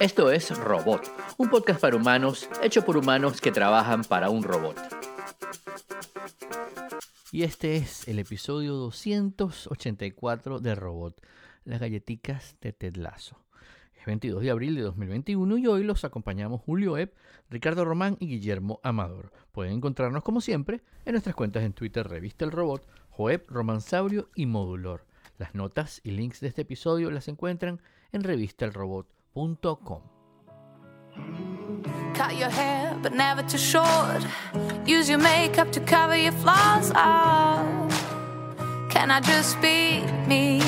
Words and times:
Esto 0.00 0.32
es 0.32 0.50
Robot, 0.58 1.10
un 1.38 1.48
podcast 1.48 1.80
para 1.80 1.94
humanos 1.94 2.48
hecho 2.60 2.84
por 2.84 2.96
humanos 2.96 3.40
que 3.40 3.52
trabajan 3.52 4.02
para 4.02 4.30
un 4.30 4.42
robot. 4.42 4.76
Y 7.30 7.44
este 7.44 7.76
es 7.76 8.08
el 8.08 8.18
episodio 8.18 8.74
284 8.74 10.58
de 10.58 10.74
Robot, 10.74 11.22
las 11.64 11.80
galletitas 11.80 12.56
de 12.60 12.72
Ted 12.72 12.96
Lasso. 12.96 13.38
Es 13.96 14.04
22 14.06 14.42
de 14.42 14.50
abril 14.50 14.74
de 14.74 14.82
2021 14.82 15.58
y 15.58 15.66
hoy 15.68 15.84
los 15.84 16.04
acompañamos 16.04 16.60
Julio 16.62 16.98
Epp, 16.98 17.14
Ricardo 17.48 17.84
Román 17.84 18.16
y 18.18 18.26
Guillermo 18.26 18.80
Amador. 18.82 19.32
Pueden 19.52 19.74
encontrarnos 19.74 20.24
como 20.24 20.40
siempre 20.40 20.82
en 21.04 21.12
nuestras 21.12 21.36
cuentas 21.36 21.62
en 21.62 21.74
Twitter 21.74 22.08
Revista 22.08 22.44
El 22.44 22.50
Robot, 22.50 22.88
Joep, 23.10 23.48
Romansaurio 23.48 24.30
y 24.34 24.46
Modulor. 24.46 25.06
Las 25.38 25.54
notas 25.54 26.00
y 26.02 26.10
links 26.10 26.40
de 26.40 26.48
este 26.48 26.62
episodio 26.62 27.10
las 27.12 27.28
encuentran 27.28 27.74
en 27.74 27.80
revistelrobot.com. 28.20 30.02
Cut 32.14 32.36
your 32.36 32.50
hair, 32.50 32.96
but 33.02 33.12
never 33.14 33.42
too 33.42 33.58
short. 33.58 34.24
Use 34.86 35.08
your 35.08 35.18
makeup 35.18 35.72
to 35.72 35.80
cover 35.80 36.16
your 36.16 36.32
flaws. 36.32 36.92
Oh, 36.94 37.88
can 38.90 39.10
I 39.10 39.20
just 39.20 39.60
be 39.60 40.02
me? 40.26 40.60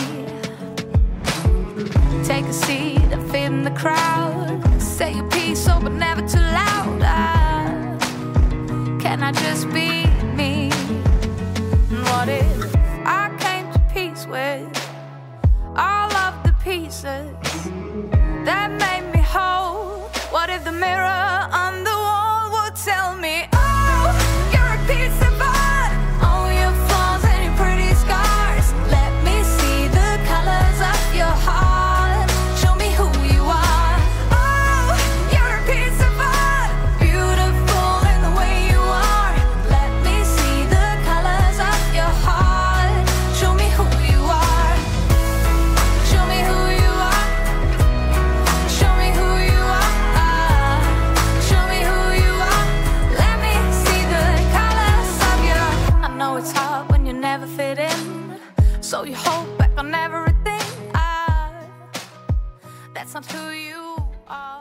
Take 2.25 2.47
a 2.47 2.53
seat 2.53 3.01
and 3.13 3.31
fit 3.31 3.43
in 3.45 3.63
the 3.65 3.71
crowd. 3.73 4.63
Say 4.81 5.13
your 5.15 5.29
piece, 5.31 5.67
oh, 5.69 5.81
but 5.83 5.93
never 5.93 6.23
too 6.23 6.39
loud. 6.39 7.03
Oh, 7.03 8.99
can 9.01 9.23
I 9.23 9.33
just 9.33 9.69
be 9.71 10.07
me? 10.35 10.71
What 12.09 12.29
if 12.29 12.75
I 13.05 13.31
came 13.39 13.71
to 13.73 13.79
peace 13.93 14.27
with 14.27 14.67
all 15.77 16.13
of 16.17 16.43
the 16.45 16.55
pieces 16.65 17.34
that 18.45 18.94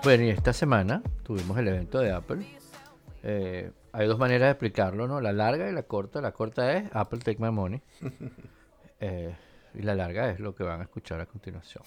Bueno, 0.03 0.23
y 0.25 0.29
esta 0.29 0.51
semana 0.53 1.01
tuvimos 1.23 1.57
el 1.57 1.67
evento 1.67 1.99
de 1.99 2.11
Apple. 2.11 2.45
Eh, 3.23 3.71
hay 3.93 4.07
dos 4.07 4.19
maneras 4.19 4.47
de 4.47 4.51
explicarlo, 4.51 5.07
¿no? 5.07 5.21
La 5.21 5.31
larga 5.31 5.69
y 5.69 5.73
la 5.73 5.83
corta. 5.83 6.19
La 6.19 6.31
corta 6.33 6.73
es 6.73 6.89
Apple 6.93 7.19
Take 7.19 7.37
My 7.41 7.51
Money. 7.51 7.81
Eh, 9.05 9.35
y 9.73 9.81
la 9.81 9.95
larga 9.95 10.29
es 10.29 10.39
lo 10.39 10.55
que 10.55 10.63
van 10.63 10.79
a 10.79 10.83
escuchar 10.83 11.19
a 11.19 11.25
continuación. 11.25 11.83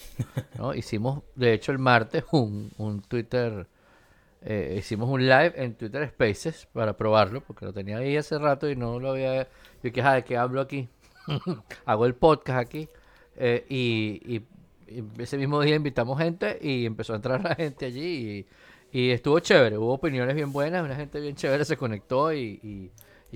¿no? 0.59 0.75
Hicimos, 0.75 1.23
de 1.35 1.55
hecho, 1.55 1.73
el 1.73 1.79
martes 1.79 2.25
un, 2.31 2.71
un 2.77 3.01
Twitter. 3.01 3.67
eh, 4.43 4.75
hicimos 4.79 5.09
un 5.09 5.23
live 5.27 5.55
en 5.57 5.77
Twitter 5.77 6.07
Spaces 6.11 6.69
para 6.75 6.95
probarlo, 6.99 7.41
porque 7.41 7.65
lo 7.65 7.73
tenía 7.73 7.97
ahí 7.97 8.19
hace 8.19 8.39
rato 8.39 8.69
y 8.69 8.77
no 8.77 9.01
lo 9.01 9.13
había. 9.13 9.45
Yo 9.45 9.49
dije, 9.85 10.03
"Ah, 10.03 10.13
¿de 10.17 10.25
qué 10.25 10.37
hablo 10.37 10.61
aquí? 10.61 10.91
Hago 11.87 12.05
el 12.05 12.15
podcast 12.15 12.59
aquí. 12.61 12.87
Eh, 13.37 13.65
y, 13.71 14.21
y- 14.37 14.47
ese 15.19 15.39
mismo 15.39 15.61
día 15.61 15.75
invitamos 15.77 16.19
gente 16.19 16.59
y 16.61 16.87
empezó 16.87 17.13
a 17.13 17.17
entrar 17.17 17.43
la 17.43 17.55
gente 17.55 17.87
allí 17.87 18.47
y, 18.93 19.11
estuvo 19.11 19.39
chévere. 19.41 19.79
Hubo 19.79 19.95
opiniones 19.95 20.35
bien 20.35 20.53
buenas, 20.53 20.85
una 20.85 20.97
gente 20.97 21.21
bien 21.21 21.35
chévere 21.37 21.65
se 21.65 21.77
conectó 21.77 22.33
y, 22.33 22.93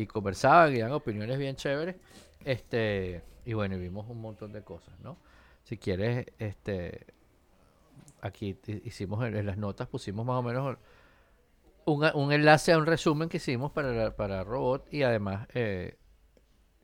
conversaban 0.09 0.75
y 0.75 0.79
daban 0.79 0.95
opiniones 0.95 1.39
bien 1.39 1.57
chéveres. 1.57 1.97
Este, 2.45 3.23
y 3.45 3.53
bueno, 3.53 3.77
vimos 3.79 4.09
un 4.09 4.21
montón 4.21 4.53
de 4.53 4.63
cosas, 4.63 4.99
¿no? 5.01 5.19
Si 5.65 5.77
quieres, 5.77 6.27
este, 6.39 7.07
aquí 8.23 8.57
hi- 8.67 8.83
hicimos 8.85 9.25
en, 9.27 9.45
las 9.45 9.59
notas, 9.59 9.89
pusimos 9.89 10.25
más 10.25 10.37
o 10.37 10.43
menos 10.43 10.79
un, 11.85 12.05
un 12.15 12.33
enlace 12.33 12.73
a 12.73 12.79
un 12.79 12.87
resumen 12.87 13.29
que 13.29 13.37
hicimos 13.37 13.73
para, 13.73 14.17
para 14.17 14.45
Robot 14.45 14.93
y 14.93 15.03
además, 15.03 15.49
eh, 15.55 15.97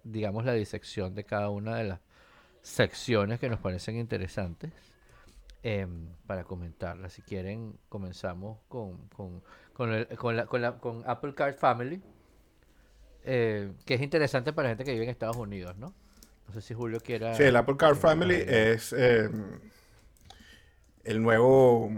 digamos, 0.05 0.45
la 0.45 0.53
disección 0.53 1.15
de 1.15 1.25
cada 1.25 1.49
una 1.51 1.77
de 1.77 1.85
las 1.85 2.01
secciones 2.67 3.39
que 3.39 3.49
nos 3.49 3.61
parecen 3.61 3.97
interesantes 3.97 4.73
em, 5.63 6.09
para 6.27 6.45
comentarlas. 6.45 7.13
Si 7.13 7.23
quieren, 7.23 7.79
comenzamos 7.89 8.59
con, 8.69 9.09
con, 9.09 9.43
con, 9.73 9.93
el- 9.93 10.09
con 10.17 10.37
la, 10.37 10.47
con, 10.47 10.63
la- 10.63 10.79
con 10.79 11.03
Apple 11.07 11.35
Card 11.35 11.55
Family, 11.55 12.03
eh, 13.25 13.73
que 13.85 13.95
es 13.95 14.01
interesante 14.03 14.53
para 14.53 14.69
gente 14.69 14.85
que 14.85 14.93
vive 14.93 15.05
en 15.05 15.11
Estados 15.11 15.37
Unidos, 15.37 15.77
¿no? 15.77 15.95
No 16.47 16.53
sé 16.55 16.61
si 16.61 16.75
Julio 16.75 17.01
quiera... 17.01 17.35
Sí, 17.35 17.45
el 17.45 17.57
Apple 17.57 17.77
Card 17.77 17.97
eh, 17.97 18.01
Family 18.01 18.35
es 18.47 18.93
eh, 18.93 19.31
el 21.05 21.23
nuevo. 21.23 21.91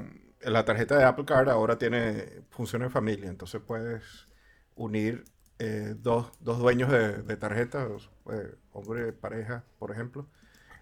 La 0.43 0.65
tarjeta 0.65 0.97
de 0.97 1.05
Apple 1.05 1.25
Card 1.25 1.49
ahora 1.49 1.79
tiene 1.79 2.43
función 2.51 2.83
en 2.83 2.91
familia, 2.91 3.29
entonces 3.29 3.61
puedes 3.67 4.29
unir 4.77 5.25
eh, 5.59 5.95
dos, 5.99 6.31
dos 6.41 6.59
dueños 6.59 6.91
de, 6.91 7.23
de 7.23 7.37
tarjetas, 7.37 8.11
eh, 8.31 8.55
hombre, 8.73 9.13
pareja, 9.13 9.65
por 9.79 9.91
ejemplo. 9.91 10.29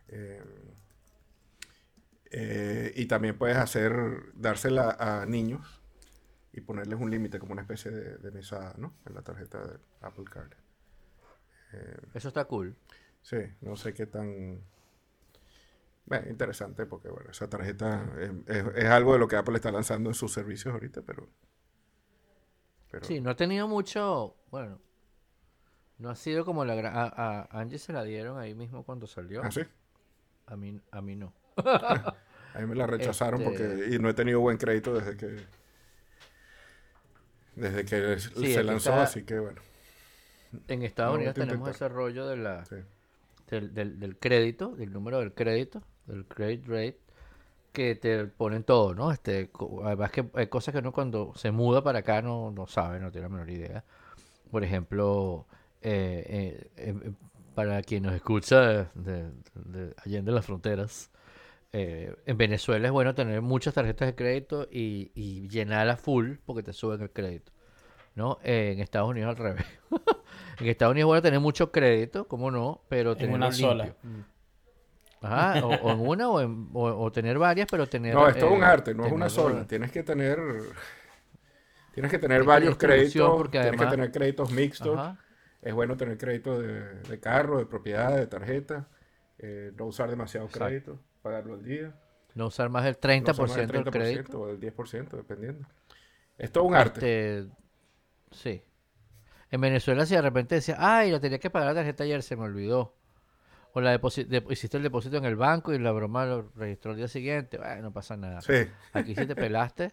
Eh, 0.08 0.42
eh, 2.30 2.92
y 2.96 3.06
también 3.06 3.38
puedes 3.38 3.56
hacer, 3.56 3.92
dársela 4.34 4.96
a 4.98 5.26
niños 5.26 5.80
y 6.52 6.60
ponerles 6.62 7.00
un 7.00 7.10
límite 7.10 7.38
como 7.38 7.52
una 7.52 7.62
especie 7.62 7.90
de, 7.90 8.18
de 8.18 8.32
mesada, 8.32 8.74
¿no? 8.78 8.94
En 9.06 9.14
la 9.14 9.22
tarjeta 9.22 9.64
de 9.66 9.78
Apple 10.02 10.24
Card. 10.30 10.52
Eso 12.14 12.28
está 12.28 12.44
cool. 12.46 12.76
Sí, 13.22 13.36
no 13.60 13.76
sé 13.76 13.92
qué 13.92 14.06
tan... 14.06 14.62
Bueno, 16.06 16.28
interesante 16.30 16.86
porque, 16.86 17.08
bueno, 17.08 17.30
esa 17.30 17.48
tarjeta 17.50 18.08
es, 18.20 18.30
es- 18.46 18.74
es 18.76 18.84
algo 18.86 19.12
de 19.14 19.18
lo 19.18 19.28
que 19.28 19.36
Apple 19.36 19.56
está 19.56 19.72
lanzando 19.72 20.10
en 20.10 20.14
sus 20.14 20.32
servicios 20.32 20.72
ahorita, 20.74 21.02
pero... 21.02 21.28
pero 22.90 23.08
Sí, 23.08 23.20
no 23.22 23.30
ha 23.30 23.36
tenido 23.36 23.68
mucho, 23.68 24.36
bueno, 24.50 24.78
no 25.98 26.10
ha 26.10 26.16
sido 26.16 26.44
como 26.44 26.64
la 26.64 26.74
gran... 26.74 26.94
A, 26.96 27.04
a 27.16 27.60
Angie 27.60 27.78
se 27.78 27.92
la 27.92 28.02
dieron 28.02 28.38
ahí 28.38 28.54
mismo 28.54 28.84
cuando 28.84 29.06
salió. 29.06 29.42
¿Ah, 29.42 29.50
sí? 29.50 29.62
A 30.46 30.56
mí, 30.56 30.80
a 30.90 31.00
mí 31.00 31.16
no. 31.16 31.32
A 31.56 32.58
mí 32.60 32.66
me 32.66 32.74
la 32.74 32.86
rechazaron 32.86 33.42
Este- 33.42 33.68
porque... 33.68 33.94
Y 33.94 33.98
no 33.98 34.08
he 34.08 34.14
tenido 34.14 34.40
buen 34.40 34.56
crédito 34.56 34.94
desde 34.94 35.16
que... 35.16 35.36
Desde 37.54 37.84
que 37.84 38.18
Sí, 38.18 38.52
se 38.54 38.62
lanzó, 38.64 38.90
está- 38.90 39.02
así 39.02 39.22
que 39.24 39.38
bueno. 39.38 39.60
En 40.68 40.82
Estados 40.82 41.12
No, 41.12 41.16
Unidos 41.18 41.34
tenemos 41.34 41.68
ese 41.68 41.88
rollo 41.88 42.26
de 42.26 42.36
la, 42.36 42.64
Sí. 42.66 42.76
del, 43.50 43.74
del, 43.74 43.98
del 44.00 44.16
crédito, 44.18 44.74
del 44.76 44.92
número 44.92 45.18
del 45.18 45.32
crédito, 45.34 45.82
del 46.06 46.24
credit 46.24 46.66
rate, 46.66 46.98
que 47.72 47.94
te 47.94 48.24
ponen 48.26 48.62
todo, 48.64 48.94
¿no? 48.94 49.12
Este, 49.12 49.50
además 49.84 50.10
que 50.12 50.24
hay 50.34 50.46
cosas 50.46 50.72
que 50.72 50.78
uno 50.78 50.92
cuando 50.92 51.32
se 51.34 51.50
muda 51.50 51.82
para 51.82 51.98
acá 51.98 52.22
no, 52.22 52.50
no 52.52 52.66
sabe, 52.66 53.00
no 53.00 53.10
tiene 53.10 53.28
la 53.28 53.34
menor 53.34 53.50
idea. 53.50 53.84
Por 54.50 54.64
ejemplo, 54.64 55.46
eh, 55.82 56.24
eh, 56.26 56.70
eh, 56.76 57.12
para 57.56 57.82
quien 57.82 58.04
nos 58.04 58.14
escucha 58.14 58.60
de, 58.60 58.86
de, 58.94 59.32
de 59.54 59.94
Allende 60.04 60.30
las 60.32 60.46
Fronteras, 60.46 61.10
eh, 61.72 62.14
en 62.26 62.38
Venezuela 62.38 62.86
es 62.86 62.92
bueno 62.92 63.14
tener 63.14 63.42
muchas 63.42 63.74
tarjetas 63.74 64.08
de 64.08 64.14
crédito 64.14 64.68
y, 64.70 65.10
y 65.16 65.48
llenarlas 65.48 66.00
full 66.00 66.36
porque 66.46 66.62
te 66.62 66.72
suben 66.72 67.02
el 67.02 67.10
crédito. 67.10 67.52
¿no? 68.14 68.38
Eh, 68.44 68.72
en 68.74 68.80
Estados 68.80 69.10
Unidos 69.10 69.30
al 69.30 69.36
revés. 69.36 69.66
en 70.60 70.66
Estados 70.68 70.92
Unidos 70.92 71.06
es 71.06 71.08
bueno 71.08 71.22
tener 71.22 71.40
mucho 71.40 71.72
crédito, 71.72 72.28
¿cómo 72.28 72.50
no? 72.50 72.82
Pero 72.88 73.12
En 73.12 73.18
tenerlo 73.18 73.36
una 73.36 73.52
sola. 73.52 73.94
Ajá, 75.22 75.66
o, 75.66 75.70
o 75.74 75.92
en 75.92 76.00
una 76.08 76.28
o, 76.30 76.40
en- 76.40 76.68
o- 76.72 77.04
o 77.04 77.12
tener 77.12 77.38
varias, 77.38 77.66
pero 77.70 77.86
tener... 77.86 78.14
No, 78.14 78.28
es 78.28 78.38
todo 78.38 78.52
un 78.52 78.62
eh, 78.62 78.66
arte, 78.66 78.94
no 78.94 79.06
es 79.06 79.12
una 79.12 79.28
sola. 79.28 79.66
Tienes 79.66 79.90
que 79.92 80.02
tener... 80.02 80.38
Tienes 81.94 82.10
que 82.12 82.18
tener 82.18 82.44
varios 82.44 82.76
créditos, 82.76 83.36
porque 83.36 83.60
tienes 83.60 83.80
que 83.80 83.86
tener 83.86 84.12
créditos 84.12 84.50
mixtos. 84.52 84.98
Ajá. 84.98 85.18
Es 85.66 85.74
bueno 85.74 85.96
tener 85.96 86.16
crédito 86.16 86.60
de, 86.60 87.00
de 87.02 87.18
carro, 87.20 87.58
de 87.58 87.66
propiedad, 87.66 88.16
de 88.16 88.26
tarjeta. 88.28 88.88
eh, 89.38 89.72
no 89.76 89.86
usar 89.86 90.08
demasiado 90.08 90.46
Exacto. 90.46 90.64
crédito, 90.66 91.00
pagarlo 91.22 91.54
al 91.54 91.64
día. 91.64 91.92
No 92.34 92.46
usar 92.46 92.68
más 92.70 92.84
del 92.84 92.94
no 92.94 93.00
30% 93.00 93.32
usar 93.32 93.48
más 93.48 93.56
del 93.56 93.66
del 93.66 93.84
crédito. 93.92 94.40
o 94.40 94.46
del 94.46 94.60
10%, 94.60 95.16
dependiendo. 95.16 95.66
Es 96.38 96.52
todo 96.52 96.64
un 96.64 96.74
arte. 96.74 97.38
Este, 97.40 97.52
sí. 98.30 98.62
En 99.50 99.60
Venezuela 99.60 100.06
si 100.06 100.14
de 100.14 100.22
repente 100.22 100.54
decía, 100.54 100.76
ay, 100.78 101.10
lo 101.10 101.20
tenía 101.20 101.38
que 101.40 101.50
pagar 101.50 101.68
la 101.68 101.74
tarjeta 101.74 102.04
ayer, 102.04 102.22
se 102.22 102.36
me 102.36 102.42
olvidó. 102.44 102.94
o 103.72 103.80
la 103.80 103.98
de- 103.98 104.44
hiciste 104.50 104.76
el 104.76 104.82
depósito 104.84 105.16
en 105.18 105.24
el 105.24 105.36
banco 105.36 105.74
y 105.74 105.78
la 105.78 105.92
broma 105.92 106.24
lo 106.26 106.50
registró 106.54 106.92
el 106.92 106.96
día 106.98 107.08
siguiente, 107.08 107.58
bueno, 107.58 107.82
no 107.82 107.92
pasa 107.92 108.16
nada. 108.16 108.40
Sí, 108.40 108.54
Aquí 108.92 109.14
si 109.16 109.26
te 109.26 109.34
pelaste, 109.34 109.92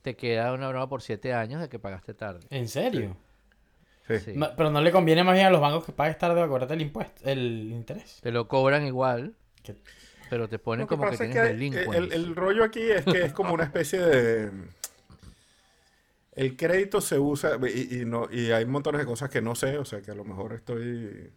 te 0.00 0.16
queda 0.16 0.52
una 0.54 0.68
broma 0.70 0.88
por 0.88 1.02
siete 1.02 1.32
años 1.34 1.60
de 1.60 1.68
que 1.68 1.78
pagaste 1.78 2.14
tarde. 2.14 2.40
¿En 2.50 2.66
serio? 2.66 3.10
sí. 3.12 3.31
Sí. 4.08 4.32
No, 4.34 4.50
pero 4.56 4.70
no 4.70 4.80
le 4.80 4.90
conviene 4.92 5.24
más 5.24 5.34
bien 5.34 5.46
a 5.46 5.50
los 5.50 5.60
bancos 5.60 5.84
que 5.84 5.92
pagues 5.92 6.18
tarde 6.18 6.40
acuérdate 6.42 6.74
el 6.74 6.82
impuesto, 6.82 7.22
el 7.28 7.70
interés. 7.72 8.18
Te 8.22 8.30
lo 8.32 8.48
cobran 8.48 8.84
igual, 8.86 9.34
Que- 9.62 9.76
pero 10.28 10.48
te 10.48 10.58
ponen 10.58 10.86
que 10.86 10.88
como 10.88 11.04
que 11.08 11.12
es 11.14 11.18
tienes 11.18 11.36
que 11.36 11.42
delincuencia. 11.42 11.96
el, 11.98 12.12
el 12.12 12.34
rollo 12.36 12.64
aquí 12.64 12.80
es 12.82 13.04
que 13.04 13.22
es 13.24 13.32
como 13.32 13.54
una 13.54 13.64
especie 13.64 14.00
de... 14.00 14.50
El 16.34 16.56
crédito 16.56 17.00
se 17.02 17.18
usa, 17.18 17.58
y, 17.74 18.00
y 18.00 18.04
no, 18.06 18.26
y 18.30 18.50
hay 18.52 18.64
montones 18.64 19.00
de 19.00 19.06
cosas 19.06 19.28
que 19.28 19.42
no 19.42 19.54
sé, 19.54 19.76
o 19.76 19.84
sea 19.84 20.00
que 20.00 20.10
a 20.10 20.14
lo 20.14 20.24
mejor 20.24 20.54
estoy, 20.54 21.30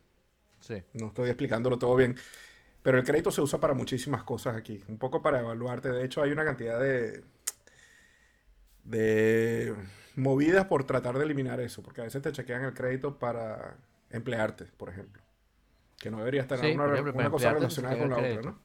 Sí. 0.61 0.81
no 0.93 1.07
estoy 1.07 1.29
explicándolo 1.29 1.77
todo 1.77 1.95
bien, 1.97 2.15
pero 2.81 2.97
el 2.97 3.03
crédito 3.03 3.29
se 3.29 3.41
usa 3.41 3.59
para 3.59 3.73
muchísimas 3.73 4.23
cosas 4.23 4.55
aquí, 4.55 4.81
un 4.87 4.97
poco 4.97 5.21
para 5.21 5.41
evaluarte. 5.41 5.89
De 5.91 6.05
hecho, 6.05 6.23
hay 6.23 6.31
una 6.31 6.45
cantidad 6.45 6.79
de, 6.79 7.23
de 8.85 9.75
movidas 10.15 10.65
por 10.65 10.85
tratar 10.85 11.17
de 11.17 11.25
eliminar 11.25 11.59
eso, 11.59 11.83
porque 11.83 12.01
a 12.01 12.05
veces 12.05 12.21
te 12.21 12.31
chequean 12.31 12.63
el 12.63 12.73
crédito 12.73 13.17
para 13.19 13.75
emplearte, 14.09 14.65
por 14.77 14.89
ejemplo, 14.89 15.21
que 15.99 16.09
no 16.09 16.19
debería 16.19 16.41
estar 16.41 16.57
Sí, 16.59 16.67
una, 16.71 16.85
ejemplo, 16.91 17.13
una 17.13 17.29
cosa 17.29 17.51
relacionada 17.53 17.97
con 17.97 18.09
la 18.09 18.15
otra, 18.17 18.29
el 18.29 18.45
¿no? 18.45 18.59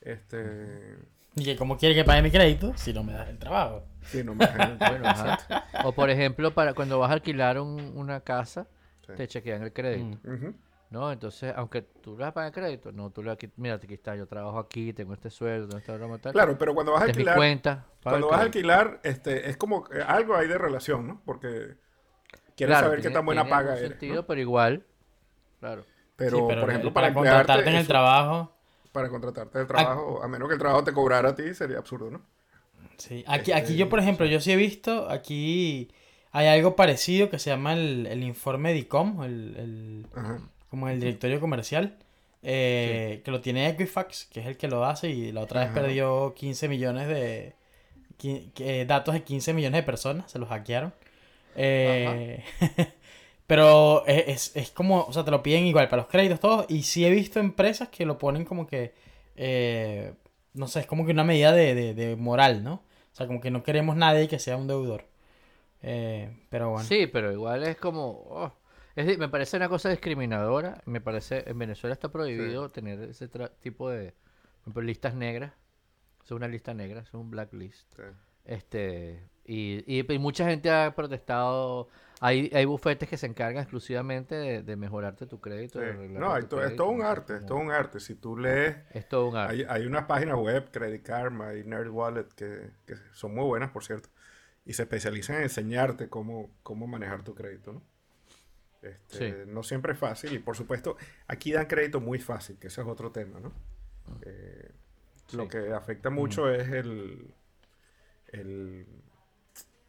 Este, 0.00 0.96
Y 1.36 1.44
que 1.44 1.56
como 1.56 1.76
quiere 1.78 1.94
que 1.94 2.04
pague 2.04 2.22
mi 2.22 2.30
crédito 2.30 2.72
si 2.76 2.92
no 2.92 3.02
me 3.02 3.12
das 3.14 3.28
el 3.28 3.38
trabajo. 3.38 3.84
sí, 4.02 4.22
no 4.22 4.34
me 4.34 4.44
dejan- 4.46 4.78
Bueno, 4.90 5.06
ajá. 5.08 5.38
O 5.84 5.92
por 5.92 6.10
ejemplo, 6.10 6.52
para 6.52 6.74
cuando 6.74 6.98
vas 6.98 7.10
a 7.10 7.14
alquilar 7.14 7.58
un- 7.60 7.92
una 7.96 8.20
casa, 8.20 8.66
Sí. 9.06 9.12
te 9.16 9.28
chequean 9.28 9.62
el 9.62 9.72
crédito. 9.72 10.18
Ujú. 10.28 10.54
¿No? 10.90 11.10
Entonces, 11.10 11.52
aunque 11.56 11.82
tú 11.82 12.12
le 12.12 12.18
vas 12.22 12.28
a 12.28 12.34
pagar 12.34 12.52
crédito, 12.52 12.92
no, 12.92 13.10
tú 13.10 13.22
le 13.22 13.30
vas 13.30 13.38
a 13.42 13.46
mira, 13.56 13.74
aquí 13.74 13.94
está, 13.94 14.14
yo 14.14 14.26
trabajo 14.28 14.58
aquí, 14.58 14.92
tengo 14.92 15.12
este 15.14 15.28
sueldo, 15.30 15.66
tengo 15.68 15.78
esta 15.78 15.94
broma 15.96 16.18
tal. 16.18 16.32
Claro, 16.32 16.56
pero 16.56 16.72
cuando 16.74 16.92
vas 16.92 17.02
a 17.02 17.04
alquilar, 17.06 17.36
cuenta. 17.36 17.86
el 17.96 18.02
cuando 18.02 18.28
vas 18.28 18.38
a 18.40 18.42
alquilar, 18.42 19.00
este, 19.02 19.50
es 19.50 19.56
como 19.56 19.82
que 19.84 20.00
algo 20.02 20.36
hay 20.36 20.46
de 20.46 20.56
relación, 20.56 21.08
¿no? 21.08 21.22
Porque 21.24 21.48
quieres 22.54 22.74
Claro, 22.74 22.86
saber 22.86 22.98
qué 22.98 23.02
tiene- 23.02 23.14
tan 23.16 23.26
buena 23.26 23.42
tiene 23.42 23.56
paga 23.56 23.76
eres, 23.76 23.88
sentido, 23.90 24.14
¿no? 24.16 24.26
pero 24.26 24.40
igual, 24.40 24.84
claro. 25.58 25.84
Pero, 26.16 26.36
Sí, 26.36 26.42
por 26.42 26.52
ejemplo, 26.70 26.88
el- 26.88 26.94
para, 26.94 27.12
contratarte 27.12 27.68
en 27.70 27.74
el 27.74 27.80
eso- 27.80 27.88
trabajo. 27.88 28.56
para 28.92 29.08
contratarte 29.08 29.58
de 29.58 29.64
trabajo, 29.64 30.22
a 30.22 30.28
menos 30.28 30.46
que 30.46 30.54
el 30.54 30.60
trabajo 30.60 30.84
te 30.84 30.92
cobrara 30.92 31.30
a 31.30 31.34
ti, 31.34 31.52
sería 31.54 31.78
absurdo, 31.78 32.10
¿no? 32.12 32.22
Sí. 32.98 33.24
Aquí, 33.26 33.50
aquí 33.50 33.74
yo, 33.76 33.88
por 33.88 33.98
ejemplo, 33.98 34.26
yo 34.26 34.38
sí 34.38 34.52
he 34.52 34.56
visto, 34.56 35.10
aquí 35.10 35.90
hay 36.30 36.46
algo 36.46 36.76
parecido 36.76 37.30
que 37.30 37.40
se 37.40 37.50
llama 37.50 37.72
el, 37.72 38.06
el 38.06 38.22
informe 38.22 38.72
DICOM, 38.72 39.24
el, 39.24 39.56
el- 39.56 40.06
Ajá. 40.14 40.38
Como 40.74 40.88
el 40.88 40.98
directorio 41.00 41.40
comercial, 41.40 41.96
eh, 42.42 43.22
que 43.24 43.30
lo 43.30 43.40
tiene 43.40 43.68
Equifax, 43.68 44.26
que 44.26 44.40
es 44.40 44.46
el 44.46 44.56
que 44.56 44.68
lo 44.68 44.84
hace, 44.84 45.10
y 45.10 45.32
la 45.32 45.40
otra 45.42 45.60
vez 45.60 45.70
Ajá. 45.70 45.80
perdió 45.82 46.34
15 46.34 46.68
millones 46.68 47.08
de 47.08 47.54
que- 48.18 48.84
datos 48.86 49.14
de 49.14 49.22
15 49.22 49.52
millones 49.54 49.80
de 49.80 49.82
personas, 49.84 50.30
se 50.30 50.38
los 50.38 50.48
hackearon. 50.48 50.92
Eh, 51.56 52.42
pero 53.46 54.04
es, 54.06 54.50
es, 54.52 54.56
es 54.56 54.70
como, 54.70 55.02
o 55.04 55.12
sea, 55.12 55.24
te 55.24 55.30
lo 55.30 55.42
piden 55.42 55.66
igual 55.66 55.88
para 55.88 56.02
los 56.02 56.10
créditos, 56.10 56.40
todos, 56.40 56.66
y 56.68 56.82
sí 56.82 57.04
he 57.04 57.10
visto 57.10 57.40
empresas 57.40 57.88
que 57.88 58.06
lo 58.06 58.18
ponen 58.18 58.44
como 58.44 58.66
que, 58.66 58.94
eh, 59.36 60.14
no 60.54 60.66
sé, 60.68 60.80
es 60.80 60.86
como 60.86 61.04
que 61.06 61.12
una 61.12 61.24
medida 61.24 61.52
de, 61.52 61.74
de, 61.74 61.94
de 61.94 62.16
moral, 62.16 62.64
¿no? 62.64 62.74
O 63.12 63.16
sea, 63.16 63.26
como 63.26 63.40
que 63.40 63.50
no 63.50 63.62
queremos 63.62 63.96
nadie 63.96 64.28
que 64.28 64.38
sea 64.40 64.56
un 64.56 64.66
deudor. 64.66 65.06
Eh, 65.82 66.30
pero 66.50 66.70
bueno. 66.70 66.88
Sí, 66.88 67.06
pero 67.06 67.30
igual 67.32 67.62
es 67.64 67.76
como... 67.76 68.24
oh, 68.30 68.52
es 68.96 69.06
di- 69.06 69.16
me 69.16 69.28
parece 69.28 69.56
una 69.56 69.68
cosa 69.68 69.88
discriminadora. 69.90 70.82
Me 70.86 71.00
parece... 71.00 71.48
En 71.48 71.58
Venezuela 71.58 71.92
está 71.94 72.10
prohibido 72.10 72.70
tener 72.70 73.00
ese 73.02 73.30
tra- 73.30 73.50
tipo 73.60 73.90
de... 73.90 74.14
Ejemplo, 74.62 74.82
listas 74.82 75.14
negras. 75.14 75.52
Es 76.24 76.30
una 76.30 76.48
lista 76.48 76.72
negra, 76.74 77.00
es 77.00 77.12
un 77.14 77.30
blacklist. 77.30 77.94
Sí. 77.96 78.02
Este... 78.44 79.28
Y, 79.46 79.84
y, 79.86 80.10
y 80.10 80.18
mucha 80.18 80.46
gente 80.48 80.70
ha 80.70 80.94
protestado. 80.94 81.88
Hay, 82.20 82.50
hay 82.54 82.64
bufetes 82.64 83.06
que 83.10 83.18
se 83.18 83.26
encargan 83.26 83.60
exclusivamente 83.62 84.34
de, 84.34 84.62
de 84.62 84.76
mejorarte 84.76 85.26
tu 85.26 85.38
crédito. 85.38 85.80
Sí. 85.80 85.86
No, 86.08 86.32
hay 86.32 86.44
tu 86.44 86.56
to- 86.56 86.64
es 86.64 86.74
todo 86.76 86.88
un 86.88 87.02
arte, 87.02 87.36
es 87.36 87.44
todo 87.46 87.58
un 87.58 87.70
arte. 87.70 88.00
Si 88.00 88.14
tú 88.14 88.38
lees, 88.38 88.76
Es 88.92 89.06
todo 89.06 89.28
un 89.28 89.36
arte. 89.36 89.52
hay, 89.54 89.66
hay 89.68 89.86
unas 89.86 90.04
páginas 90.06 90.36
web, 90.38 90.70
Credit 90.70 91.02
Karma 91.02 91.54
y 91.54 91.64
Nerd 91.64 91.90
Wallet, 91.90 92.28
que, 92.34 92.70
que 92.86 92.94
son 93.12 93.34
muy 93.34 93.44
buenas, 93.44 93.70
por 93.70 93.84
cierto, 93.84 94.08
y 94.64 94.72
se 94.72 94.84
especializan 94.84 95.36
en 95.36 95.42
enseñarte 95.42 96.08
cómo, 96.08 96.48
cómo 96.62 96.86
manejar 96.86 97.22
tu 97.22 97.34
crédito, 97.34 97.74
¿no? 97.74 97.82
Este, 98.84 99.44
Sí. 99.44 99.50
No 99.50 99.62
siempre 99.62 99.92
es 99.94 99.98
fácil, 99.98 100.32
y 100.34 100.38
por 100.38 100.56
supuesto, 100.56 100.96
aquí 101.26 101.52
dan 101.52 101.66
crédito 101.66 102.00
muy 102.00 102.18
fácil, 102.18 102.58
que 102.58 102.66
ese 102.68 102.80
es 102.82 102.86
otro 102.86 103.10
tema, 103.12 103.40
¿no? 103.40 103.52
Eh, 104.22 104.70
Lo 105.32 105.48
que 105.48 105.72
afecta 105.72 106.10
mucho 106.10 106.50
es 106.50 106.68
el, 106.68 107.32
el, 108.28 108.86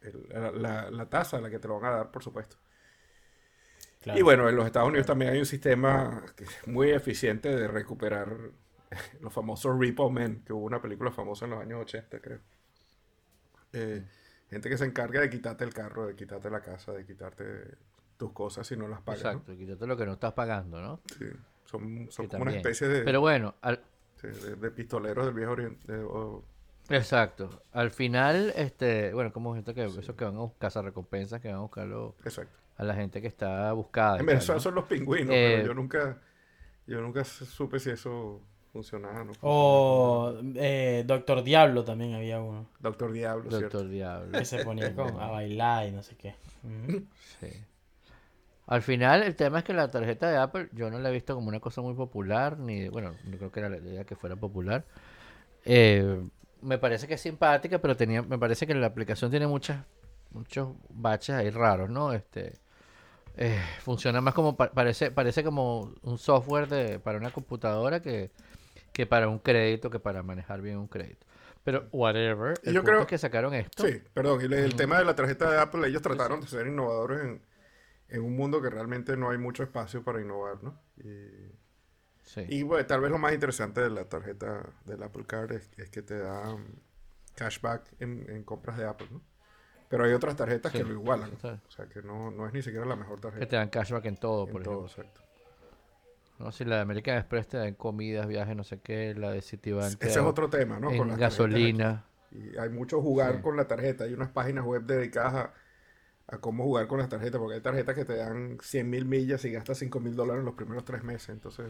el- 0.02 0.26
la, 0.30 0.50
la- 0.52 0.90
la 0.90 1.08
tasa 1.10 1.36
a 1.38 1.40
la 1.40 1.50
que 1.50 1.58
te 1.58 1.68
lo 1.68 1.78
van 1.80 1.92
a 1.92 1.96
dar, 1.98 2.10
por 2.10 2.22
supuesto. 2.22 2.56
claro. 4.00 4.18
Y 4.18 4.22
bueno, 4.22 4.48
en 4.48 4.56
los 4.56 4.66
Estados 4.66 4.88
Unidos 4.88 5.06
también 5.06 5.32
hay 5.32 5.38
un 5.38 5.46
sistema 5.46 6.24
muy 6.66 6.90
eficiente 6.90 7.54
de 7.54 7.68
recuperar 7.68 8.28
los 9.20 9.32
famosos 9.32 9.78
Repo 9.78 10.10
Men, 10.10 10.42
que 10.44 10.52
hubo 10.52 10.64
una 10.64 10.80
película 10.80 11.10
famosa 11.10 11.44
en 11.44 11.50
los 11.52 11.60
años 11.60 11.80
80, 11.82 12.20
creo. 12.20 12.38
Eh, 13.72 14.02
gente 14.48 14.68
que 14.68 14.78
se 14.78 14.84
encarga 14.86 15.20
de 15.20 15.28
quitarte 15.28 15.64
el 15.64 15.74
carro, 15.74 16.06
de 16.06 16.14
quitarte 16.14 16.48
la 16.50 16.60
casa, 16.60 16.92
de 16.92 17.04
quitarte 17.04 17.44
tus 18.16 18.32
cosas 18.32 18.66
si 18.66 18.76
no 18.76 18.88
las 18.88 19.00
pagas. 19.02 19.22
¿no? 19.24 19.30
Exacto, 19.30 19.56
quítate 19.56 19.86
lo 19.86 19.96
que 19.96 20.06
no 20.06 20.12
estás 20.14 20.32
pagando, 20.32 20.80
¿no? 20.80 21.00
Sí, 21.18 21.24
son 21.64 22.06
son 22.10 22.26
como 22.28 22.42
una 22.42 22.52
especie 22.56 22.88
de, 22.88 23.02
Pero 23.02 23.20
bueno, 23.20 23.54
al, 23.62 23.80
sí, 24.20 24.28
de, 24.28 24.56
de 24.56 24.70
pistoleros 24.70 25.26
del 25.26 25.34
viejo 25.34 25.52
oriente. 25.52 25.92
de- 25.92 26.06
exacto. 26.90 27.62
Al 27.72 27.90
final, 27.90 28.52
este, 28.56 29.12
bueno, 29.12 29.32
como 29.32 29.54
gente 29.54 29.74
que, 29.74 29.84
esos 29.84 30.14
que 30.14 30.24
van 30.24 30.36
a 30.36 30.40
buscar 30.40 30.72
recompensas, 30.84 31.40
que 31.40 31.48
van 31.48 31.56
a 31.58 31.60
buscarlo 31.60 32.14
exacto. 32.24 32.56
a 32.76 32.84
la 32.84 32.94
gente 32.94 33.20
que 33.20 33.26
está 33.28 33.72
buscada. 33.72 34.18
En 34.18 34.26
Venezuela 34.26 34.56
¿no? 34.58 34.62
son 34.62 34.74
los 34.76 34.84
pingüinos, 34.84 35.34
Eh, 35.34 35.54
pero 35.56 35.66
yo 35.68 35.74
nunca, 35.74 36.18
yo 36.86 37.00
nunca 37.00 37.24
supe 37.24 37.78
si 37.80 37.90
eso 37.90 38.40
funcionaba 38.72 39.22
o 39.22 39.24
no. 39.24 39.32
O 39.42 40.34
eh, 40.54 41.02
Doctor 41.06 41.42
Diablo 41.42 41.82
también 41.84 42.14
había 42.14 42.40
uno. 42.40 42.68
Doctor 42.78 43.10
Diablo, 43.12 43.50
¿cierto? 43.50 43.78
Doctor 43.78 43.88
Diablo. 43.90 44.38
Que 44.38 44.44
se 44.44 44.64
ponía 44.64 44.94
con- 44.94 45.18
a 45.20 45.28
bailar 45.28 45.88
y 45.88 45.92
no 45.92 46.02
sé 46.02 46.16
qué. 46.16 46.34
Sí. 47.40 47.48
Al 48.66 48.82
final, 48.82 49.22
el 49.22 49.36
tema 49.36 49.58
es 49.58 49.64
que 49.64 49.72
la 49.72 49.88
tarjeta 49.88 50.28
de 50.28 50.36
Apple 50.38 50.68
yo 50.72 50.90
no 50.90 50.98
la 50.98 51.08
he 51.10 51.12
visto 51.12 51.34
como 51.34 51.48
una 51.48 51.60
cosa 51.60 51.80
muy 51.82 51.94
popular, 51.94 52.58
ni, 52.58 52.88
bueno, 52.88 53.14
no 53.24 53.36
creo 53.36 53.52
que 53.52 53.60
era 53.60 53.68
la 53.68 53.76
idea 53.76 54.04
que 54.04 54.16
fuera 54.16 54.34
popular. 54.36 54.84
Eh, 55.64 56.20
me 56.62 56.78
parece 56.78 57.06
que 57.06 57.14
es 57.14 57.20
simpática, 57.20 57.78
pero 57.78 57.96
tenía, 57.96 58.22
me 58.22 58.38
parece 58.38 58.66
que 58.66 58.74
la 58.74 58.88
aplicación 58.88 59.30
tiene 59.30 59.46
muchas, 59.46 59.84
muchos 60.32 60.70
baches 60.88 61.36
ahí 61.36 61.50
raros, 61.50 61.90
¿no? 61.90 62.12
Este, 62.12 62.54
eh, 63.36 63.60
funciona 63.82 64.20
más 64.20 64.34
como, 64.34 64.56
pa- 64.56 64.70
parece, 64.72 65.10
parece 65.12 65.44
como 65.44 65.92
un 66.02 66.18
software 66.18 66.66
de, 66.68 66.98
para 66.98 67.18
una 67.18 67.30
computadora 67.30 68.00
que, 68.00 68.30
que 68.92 69.06
para 69.06 69.28
un 69.28 69.38
crédito, 69.38 69.90
que 69.90 70.00
para 70.00 70.22
manejar 70.24 70.60
bien 70.60 70.78
un 70.78 70.88
crédito. 70.88 71.24
Pero, 71.62 71.86
whatever, 71.92 72.54
el 72.64 72.74
yo 72.74 72.80
punto 72.80 72.90
creo- 72.90 73.00
es 73.02 73.06
que 73.06 73.18
sacaron 73.18 73.54
esto. 73.54 73.86
Sí, 73.86 74.00
perdón. 74.14 74.40
Y 74.40 74.44
el 74.54 74.74
tema 74.74 74.98
de 74.98 75.04
la 75.04 75.14
tarjeta 75.14 75.50
de 75.50 75.60
Apple, 75.60 75.86
ellos 75.86 76.02
trataron 76.02 76.40
de 76.40 76.46
ser 76.48 76.66
innovadores 76.66 77.20
en, 77.22 77.40
en 78.08 78.22
un 78.22 78.36
mundo 78.36 78.60
que 78.62 78.70
realmente 78.70 79.16
no 79.16 79.30
hay 79.30 79.38
mucho 79.38 79.62
espacio 79.62 80.02
para 80.04 80.20
innovar, 80.20 80.62
¿no? 80.62 80.78
Y, 80.98 81.52
Sí. 82.22 82.44
y, 82.48 82.62
bueno, 82.64 82.84
tal 82.86 83.00
vez 83.02 83.10
lo 83.12 83.18
más 83.18 83.32
interesante 83.34 83.80
de 83.80 83.88
la 83.90 84.08
tarjeta 84.08 84.68
del 84.84 85.00
Apple 85.04 85.24
Card 85.26 85.52
es, 85.52 85.70
es 85.76 85.88
que 85.90 86.02
te 86.02 86.18
da 86.18 86.52
um, 86.54 86.64
cashback 87.36 87.82
en, 88.00 88.28
en 88.28 88.42
compras 88.42 88.76
de 88.78 88.84
Apple, 88.84 89.06
¿no? 89.12 89.20
Pero 89.88 90.04
hay 90.04 90.12
otras 90.12 90.34
tarjetas 90.34 90.72
Sí, 90.72 90.78
que 90.78 90.84
lo 90.84 90.90
igualan. 90.92 91.30
O 91.34 91.70
sea, 91.70 91.86
que 91.88 92.02
no, 92.02 92.32
no 92.32 92.46
es 92.48 92.52
ni 92.52 92.62
siquiera 92.62 92.84
la 92.84 92.96
mejor 92.96 93.16
Que 93.20 93.22
tarjeta. 93.28 93.46
te 93.46 93.54
dan 93.56 93.68
cashback 93.68 94.06
en 94.06 94.16
todo, 94.16 94.46
en 94.46 94.52
por 94.52 94.62
todo, 94.64 94.86
ejemplo. 94.86 95.04
exacto. 95.04 95.20
No, 96.40 96.50
si 96.50 96.64
la 96.64 96.76
de 96.76 96.82
American 96.82 97.16
Express 97.16 97.46
te 97.46 97.56
dan 97.58 97.74
comidas, 97.74 98.26
viajes, 98.26 98.56
no 98.56 98.64
sé 98.64 98.80
qué, 98.80 99.14
la 99.14 99.30
de 99.30 99.40
Citibank 99.40 100.02
Ese 100.02 100.10
es 100.10 100.16
otro 100.18 100.50
tema, 100.50 100.80
¿no? 100.80 100.90
en 100.90 100.98
Con 100.98 101.16
gasolina. 101.16 102.06
Y 102.32 102.58
hay 102.58 102.70
mucho 102.70 103.00
jugar 103.00 103.36
Sí. 103.36 103.42
con 103.42 103.56
la 103.56 103.68
tarjeta. 103.68 104.02
Hay 104.02 104.12
unas 104.14 104.30
páginas 104.30 104.64
web 104.64 104.82
dedicadas 104.82 105.34
a, 105.34 105.54
a 106.28 106.38
cómo 106.38 106.64
jugar 106.64 106.86
con 106.88 106.98
las 106.98 107.08
tarjetas, 107.08 107.40
porque 107.40 107.56
hay 107.56 107.60
tarjetas 107.62 107.94
que 107.94 108.04
te 108.04 108.16
dan 108.16 108.58
100 108.62 108.90
mil 108.90 109.04
millas 109.06 109.44
y 109.44 109.52
gastas 109.52 109.78
5 109.78 110.00
mil 110.00 110.16
dólares 110.16 110.40
en 110.40 110.46
los 110.46 110.54
primeros 110.54 110.84
tres 110.84 111.04
meses. 111.04 111.30
Entonces, 111.30 111.66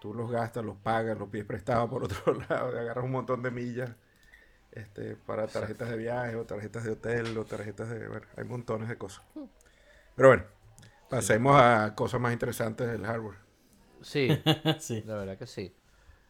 tú 0.00 0.14
los 0.14 0.30
gastas, 0.30 0.64
los 0.64 0.76
pagas, 0.76 1.18
los 1.18 1.28
pides 1.28 1.46
prestados 1.46 1.88
por 1.90 2.04
otro 2.04 2.34
lado, 2.48 2.74
y 2.74 2.78
agarras 2.78 3.04
un 3.04 3.12
montón 3.12 3.42
de 3.42 3.50
millas 3.50 3.90
este, 4.72 5.16
para 5.16 5.48
tarjetas 5.48 5.90
de 5.90 5.96
viaje 5.98 6.36
o 6.36 6.46
tarjetas 6.46 6.84
de 6.84 6.92
hotel 6.92 7.36
o 7.38 7.46
tarjetas 7.46 7.90
de... 7.90 8.08
Bueno, 8.08 8.26
hay 8.36 8.44
montones 8.44 8.88
de 8.88 8.98
cosas. 8.98 9.24
Pero 10.16 10.28
bueno, 10.30 10.44
pasemos 11.10 11.56
a 11.60 11.94
cosas 11.96 12.20
más 12.20 12.32
interesantes 12.32 12.88
del 12.88 13.04
hardware. 13.06 13.38
Sí, 14.02 14.28
sí. 14.78 15.02
la 15.06 15.16
verdad 15.16 15.38
que 15.38 15.46
sí. 15.46 15.74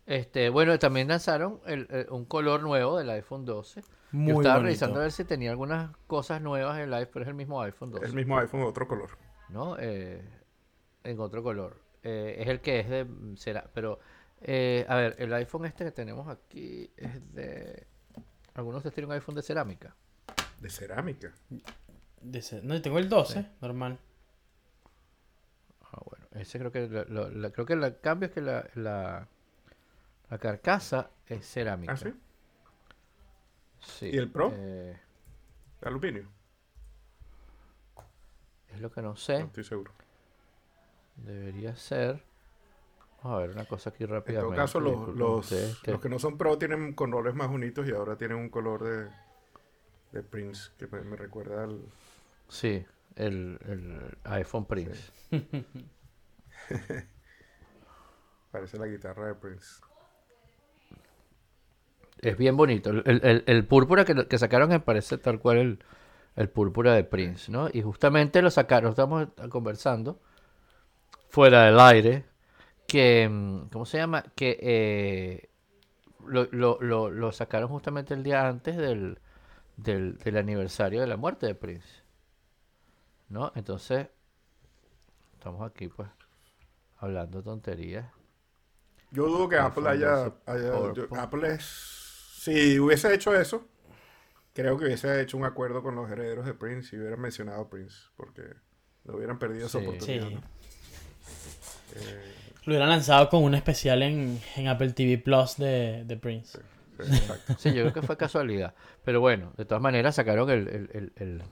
Este, 0.07 0.51
bueno, 0.51 0.79
también 0.79 1.09
lanzaron 1.09 1.61
el- 1.67 1.89
el- 1.91 2.09
un 2.11 2.25
color 2.27 2.63
nuevo 2.63 2.99
del 2.99 3.11
iPhone 3.11 3.45
12. 3.45 3.83
Muy 4.15 4.33
Yo 4.35 4.41
estaba 4.41 4.55
bonito. 4.57 4.67
revisando 4.67 5.01
a 5.01 5.03
ver 5.03 5.13
si 5.13 5.25
tenía 5.25 5.51
algunas 5.51 5.91
cosas 6.07 6.41
nuevas 6.41 6.77
en 6.77 6.85
el 6.85 6.95
iPhone, 6.95 7.11
pero 7.13 7.23
es 7.25 7.29
el 7.29 7.35
mismo 7.35 7.61
iPhone 7.63 7.91
12, 7.91 8.07
El 8.07 8.15
mismo 8.15 8.39
iPhone, 8.39 8.63
otro 8.63 8.87
color. 8.87 9.11
¿no? 9.49 9.77
Eh, 9.79 10.23
en 11.03 11.19
otro 11.21 11.43
color. 11.43 11.83
eh, 12.03 12.37
es 12.39 12.49
el 12.49 12.61
que 12.61 12.81
es 12.81 12.89
de 12.89 13.07
cera, 13.37 13.69
pero 13.75 13.99
eh, 14.43 14.85
a 14.89 14.95
ver, 14.97 15.17
el 15.19 15.33
iPhone 15.35 15.65
este 15.65 15.85
que 15.85 15.91
tenemos 15.91 16.29
aquí 16.29 16.91
es 16.97 17.35
de 17.35 17.87
algunos 18.55 18.83
de 18.83 18.89
ustedes 18.89 18.95
tienen 18.95 19.09
un 19.11 19.15
iPhone 19.15 19.35
de 19.35 19.43
cerámica. 19.43 19.97
De 20.61 20.69
cerámica. 20.71 21.33
De 22.21 22.39
ese- 22.39 22.61
No, 22.63 22.75
yo 22.75 22.83
tengo 22.83 22.99
el 22.99 23.09
12, 23.09 23.47
normal. 23.61 23.99
Ah, 25.83 25.99
bueno, 26.09 26.27
ese 26.33 26.59
creo 26.59 26.71
que 26.71 26.87
lo- 26.89 27.05
lo- 27.07 27.31
la- 27.31 27.51
creo 27.51 27.67
que 27.67 27.73
el 27.73 27.99
cambio 28.01 28.29
es 28.29 28.33
que 28.35 28.41
la, 28.43 28.65
la, 28.75 29.27
la 30.31 30.39
carcasa 30.39 31.11
es 31.27 31.47
cerámica. 31.47 31.93
¿Ah, 31.93 31.97
sí? 31.97 32.13
Sí, 33.85 34.11
¿Y 34.13 34.19
el 34.19 34.31
Pro? 34.31 34.51
eh, 34.55 34.99
De 35.81 35.89
aluminio. 35.89 36.29
es 38.69 38.81
lo 38.81 38.91
que 38.91 39.03
no 39.03 39.11
No 39.11 39.17
sé. 39.17 39.41
estoy 39.41 39.65
seguro. 39.65 39.93
Debería 41.17 41.77
ser. 41.77 42.23
Vamos 43.23 43.39
a 43.39 43.41
ver 43.43 43.51
una 43.51 43.65
cosa 43.67 43.91
aquí 43.91 44.05
En 44.05 44.11
rápidamente. 44.11 44.49
todo 44.49 44.57
caso, 44.57 44.81
los, 44.81 45.15
los, 45.17 45.49
que- 45.83 45.93
los 45.93 46.01
que 46.01 46.09
no 46.09 46.19
son 46.19 46.37
pro 46.37 46.59
tienen 46.59 46.93
colores 46.95 47.35
más 47.35 47.49
bonitos 47.49 47.87
y 47.89 47.93
ahora 47.93 48.17
tienen 48.19 48.37
un 48.37 48.49
color 48.51 48.83
de, 48.85 49.11
de 50.13 50.23
Prince 50.23 50.73
que 50.79 50.87
me, 50.89 51.01
me 51.03 51.17
recuerda 51.17 51.65
al... 51.65 51.81
Sí, 52.49 52.85
el, 53.17 53.59
el 53.67 54.19
iPhone 54.25 54.67
Prince. 54.67 55.11
Parece 58.51 58.79
la 58.79 58.87
guitarra 58.87 59.29
de 59.29 59.35
Prince. 59.35 59.81
Es 62.25 62.37
bien 62.39 62.57
bonito. 62.57 62.91
El, 62.91 63.03
el- 63.23 63.45
el- 63.47 63.65
púrpura 63.67 64.05
que, 64.05 64.27
que 64.27 64.39
sacaron 64.39 64.69
me 64.71 64.81
parece 64.81 65.19
tal 65.19 65.39
cual 65.41 65.59
el, 65.59 65.79
el 66.37 66.49
púrpura 66.49 66.95
de 66.95 67.05
Prince, 67.05 67.51
¿no? 67.53 67.69
Y 67.73 67.83
justamente 67.83 68.43
lo 68.43 68.51
sacaron, 68.51 68.91
estamos 68.91 69.29
conversando 69.51 70.21
fuera 71.29 71.65
del 71.65 71.81
aire, 71.81 72.25
que, 72.87 73.29
mm, 73.31 73.69
¿cómo 73.73 73.87
se 73.87 73.99
llama? 73.99 74.25
Que 74.37 74.59
eh, 74.63 75.51
lo, 76.27 76.49
lo- 76.53 76.79
lo- 76.81 77.11
lo 77.11 77.33
sacaron 77.33 77.69
justamente 77.69 78.15
el 78.15 78.23
día 78.23 78.49
antes 78.49 78.77
del, 78.77 79.19
del, 79.77 80.19
del 80.19 80.37
aniversario 80.39 81.01
de 81.03 81.07
la 81.09 81.17
muerte 81.17 81.47
de 81.47 81.55
Prince, 81.55 81.89
¿no? 83.29 83.53
Entonces, 83.55 84.09
estamos 85.35 85.63
aquí 85.71 85.89
pues 85.89 86.09
hablando 86.99 87.43
tonterías. 87.43 88.07
Yo 89.11 89.27
dudo 89.27 89.49
que 89.49 89.57
Apple 89.59 89.89
haya... 89.89 90.33
yo-. 90.95 91.09
Apple 91.17 91.55
es... 91.55 92.04
Si 92.45 92.79
hubiese 92.79 93.15
hecho 93.15 93.35
eso, 93.35 93.67
creo 94.53 94.77
que 94.77 94.85
hubiese 94.85 95.21
hecho 95.23 95.37
un 95.37 95.45
acuerdo 95.45 95.83
con 95.83 95.95
los 95.95 96.11
herederos 96.11 96.45
de 96.45 96.55
Prince 96.55 96.95
y 96.95 96.99
hubieran 96.99 97.21
mencionado 97.21 97.63
a 97.63 97.71
Prince, 97.71 97.97
porque 98.17 98.43
no 99.05 99.15
hubieran 99.17 99.39
perdido 99.39 99.67
esa 99.67 99.81
Sí. 99.81 99.87
oportunidad. 99.87 100.29
Sí. 100.29 100.35
¿no? 100.35 100.41
Eh, 101.97 102.35
Lo 102.65 102.73
hubieran 102.73 102.89
lanzado 102.89 103.29
con 103.29 103.43
un 103.45 103.55
especial 103.55 104.03
en, 104.03 104.41
en 104.57 104.69
Apple 104.69 104.93
TV 104.93 105.19
Plus 105.19 105.57
de, 105.57 106.05
de 106.05 106.17
Prince. 106.17 106.59
sí, 107.03 107.15
exacto. 107.17 107.55
Sí, 107.59 107.69
yo 107.73 107.83
creo 107.83 107.93
que 107.93 108.03
fue 108.03 108.17
casualidad. 108.17 108.75
Pero 109.05 109.21
bueno, 109.21 109.53
de 109.57 109.65
todas 109.65 109.83
maneras 109.83 110.15
sacaron 110.17 110.49
el, 110.51 110.69
el- 110.69 110.91
el- 110.93 111.13
el- 111.17 111.43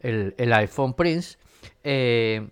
el- 0.00 0.34
el 0.38 0.52
iPhone 0.52 0.94
Prince. 0.94 1.38
Eh, 1.84 2.48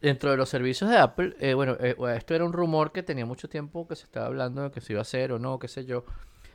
dentro 0.00 0.30
de 0.30 0.36
los 0.36 0.48
servicios 0.48 0.88
de 0.90 0.96
Apple, 0.96 1.34
eh, 1.40 1.54
bueno, 1.54 1.76
eh, 1.80 1.96
esto 2.16 2.34
era 2.34 2.44
un 2.44 2.52
rumor 2.52 2.92
que 2.92 3.02
tenía 3.02 3.26
mucho 3.26 3.48
tiempo 3.48 3.86
que 3.86 3.96
se 3.96 4.04
estaba 4.04 4.26
hablando 4.26 4.62
de 4.62 4.70
que 4.70 4.80
se 4.80 4.92
iba 4.94 5.00
a 5.00 5.02
hacer 5.02 5.32
o 5.32 5.38
no, 5.38 5.58
qué 5.58 5.68
sé 5.68 5.84
yo, 5.84 6.04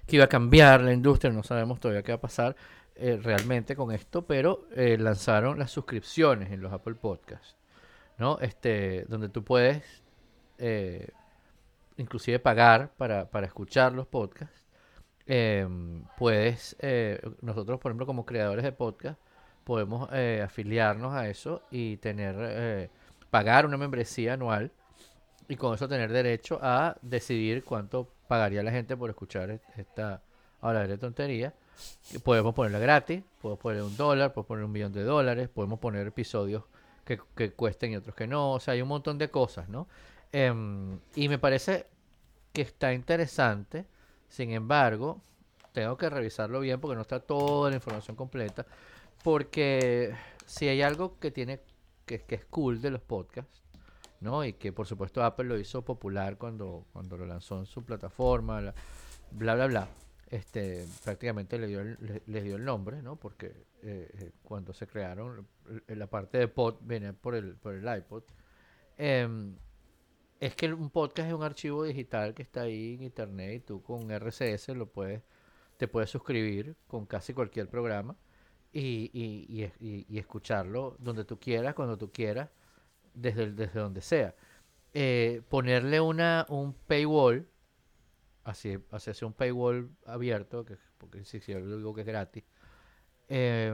que 0.06 0.18
iba 0.18 0.26
a 0.26 0.30
cambiar 0.30 0.82
la 0.82 0.94
industria, 0.94 1.32
no 1.32 1.44
sabemos 1.44 1.80
todavía 1.80 2.04
qué 2.04 2.12
va 2.12 2.18
a 2.18 2.22
pasar 2.22 2.56
eh, 2.96 3.20
realmente 3.22 3.76
con 3.76 3.92
esto, 3.92 4.26
pero 4.26 4.68
eh, 4.76 4.98
lanzaron 4.98 5.60
las 5.60 5.72
suscripciones 5.72 6.52
en 6.52 6.62
los 6.62 6.72
Apple 6.72 6.96
Podcasts, 6.96 7.56
¿no? 8.18 8.40
Este, 8.40 9.06
donde 9.08 9.30
tú 9.30 9.44
puedes 9.44 10.04
eh, 10.58 11.10
inclusive 11.98 12.40
pagar 12.40 12.92
para, 12.98 13.30
para 13.30 13.48
escuchar 13.48 13.94
los 13.94 14.08
podcasts 14.08 14.64
em, 15.26 16.04
puedes, 16.18 16.76
eh, 16.80 17.20
nosotros 17.42 17.80
por 17.80 17.92
ejemplo 17.92 18.06
como 18.06 18.26
creadores 18.26 18.64
de 18.64 18.72
podcast, 18.72 19.20
podemos 19.64 20.10
eh, 20.14 20.42
afiliarnos 20.44 21.14
a 21.14 21.28
eso 21.28 21.64
y 21.72 21.98
tener, 21.98 22.36
eh, 22.40 22.90
pagar 23.32 23.66
una 23.66 23.78
membresía 23.78 24.34
anual 24.34 24.72
y 25.48 25.56
con 25.56 25.74
eso 25.74 25.88
tener 25.88 26.12
derecho 26.12 26.60
a 26.62 26.98
decidir 27.02 27.64
cuánto 27.64 28.12
pagaría 28.28 28.64
la 28.64 28.72
gente 28.72 28.96
por 28.98 29.10
escuchar 29.10 29.52
e- 29.52 29.62
esta 29.78 30.22
hablar 30.62 30.88
de 30.88 30.98
tontería. 30.98 31.54
Podemos 32.24 32.54
ponerla 32.54 32.80
gratis, 32.80 33.24
podemos 33.42 33.60
poner 33.60 33.84
un 33.84 33.96
dólar, 33.98 34.34
podemos 34.34 34.48
poner 34.48 34.66
un 34.66 34.72
millón 34.72 34.94
de 34.94 35.04
dólares, 35.04 35.50
podemos 35.50 35.80
poner 35.80 36.08
episodios 36.08 36.64
que, 37.04 37.20
que 37.36 37.52
cuesten 37.52 37.92
y 37.92 37.98
otros 37.98 38.16
que 38.16 38.28
no, 38.28 38.54
o 38.54 38.60
sea, 38.60 38.74
hay 38.74 38.82
un 38.82 38.88
montón 38.88 39.18
de 39.18 39.30
cosas, 39.30 39.70
¿no? 39.70 39.88
Em, 40.32 41.00
y 41.16 41.30
me 41.30 41.38
parece 41.38 41.86
que 42.54 42.62
está 42.62 42.94
interesante, 42.94 43.86
sin 44.30 44.52
embargo, 44.52 45.22
tengo 45.74 45.98
que 45.98 46.10
revisarlo 46.10 46.62
bien 46.62 46.80
porque 46.80 46.96
no 46.96 47.02
está 47.02 47.20
toda 47.20 47.70
la 47.70 47.76
información 47.76 48.16
completa, 48.16 48.66
porque 49.24 50.16
si 50.46 50.68
hay 50.68 50.82
algo 50.82 51.20
que 51.20 51.32
tiene, 51.32 51.60
que, 52.06 52.22
que 52.24 52.36
es 52.36 52.46
cool 52.46 52.82
de 52.82 52.92
los 52.92 53.02
podcasts, 53.02 53.65
¿no? 54.22 54.44
Y 54.46 54.54
que 54.54 54.72
por 54.74 54.88
supuesto 54.88 55.24
Apple 55.24 55.46
lo 55.46 55.58
hizo 55.60 55.84
popular 55.84 56.38
cuando, 56.38 56.86
cuando 56.94 57.18
lo 57.18 57.26
lanzó 57.26 57.60
en 57.60 57.66
su 57.66 57.84
plataforma, 57.86 58.62
la- 58.62 58.74
bla, 59.32 59.56
bla, 59.56 59.68
bla. 59.68 59.88
Este, 60.30 60.86
prácticamente 61.04 61.58
le 61.60 61.68
dio 61.68 61.82
el, 61.82 61.98
le, 62.02 62.24
le 62.26 62.42
dio 62.42 62.56
el 62.56 62.66
nombre, 62.66 63.02
¿no? 63.02 63.16
Porque 63.16 63.48
eh, 63.84 64.10
eh, 64.18 64.32
cuando 64.44 64.74
se 64.74 64.88
crearon, 64.88 65.48
eh, 65.88 65.96
la 65.96 66.08
parte 66.08 66.38
de 66.40 66.48
pod 66.48 66.78
venía 66.82 67.14
por 67.14 67.36
el, 67.36 67.56
por 67.56 67.76
el 67.76 67.98
iPod. 67.98 68.24
Em, 68.98 69.56
es 70.40 70.56
que 70.56 70.72
un 70.74 70.90
podcast 70.90 71.28
es 71.30 71.34
un 71.34 71.44
archivo 71.44 71.84
digital 71.84 72.34
que 72.34 72.44
está 72.44 72.62
ahí 72.64 72.96
en 72.96 73.04
internet 73.04 73.54
y 73.56 73.60
tú 73.62 73.82
con 73.84 74.10
RCS 74.12 74.70
lo 74.70 74.88
puedes, 74.88 75.22
te 75.78 75.88
puedes 75.88 76.10
suscribir 76.10 76.76
con 76.88 77.06
casi 77.06 77.34
cualquier 77.34 77.70
programa 77.70 78.16
y, 78.74 79.10
y- 79.14 80.06
y 80.10 80.18
escucharlo 80.20 80.96
donde 81.00 81.24
tú 81.26 81.40
quieras, 81.40 81.76
cuando 81.76 81.98
tú 81.98 82.12
quieras, 82.12 82.50
desde, 83.16 83.52
desde 83.52 83.80
donde 83.80 84.02
sea. 84.02 84.36
Eh, 84.94 85.42
ponerle 85.50 86.00
una, 86.00 86.46
un 86.50 86.74
paywall, 86.74 87.48
así, 88.44 88.78
hacerse 88.92 89.26
un 89.26 89.34
paywall 89.34 89.90
abierto, 90.06 90.64
que, 90.66 90.78
porque 90.98 91.26
si, 91.26 91.40
si 91.42 91.52
yo 91.52 91.60
digo 91.78 91.94
que 91.94 92.02
es 92.02 92.08
gratis, 92.08 92.44
eh, 93.28 93.74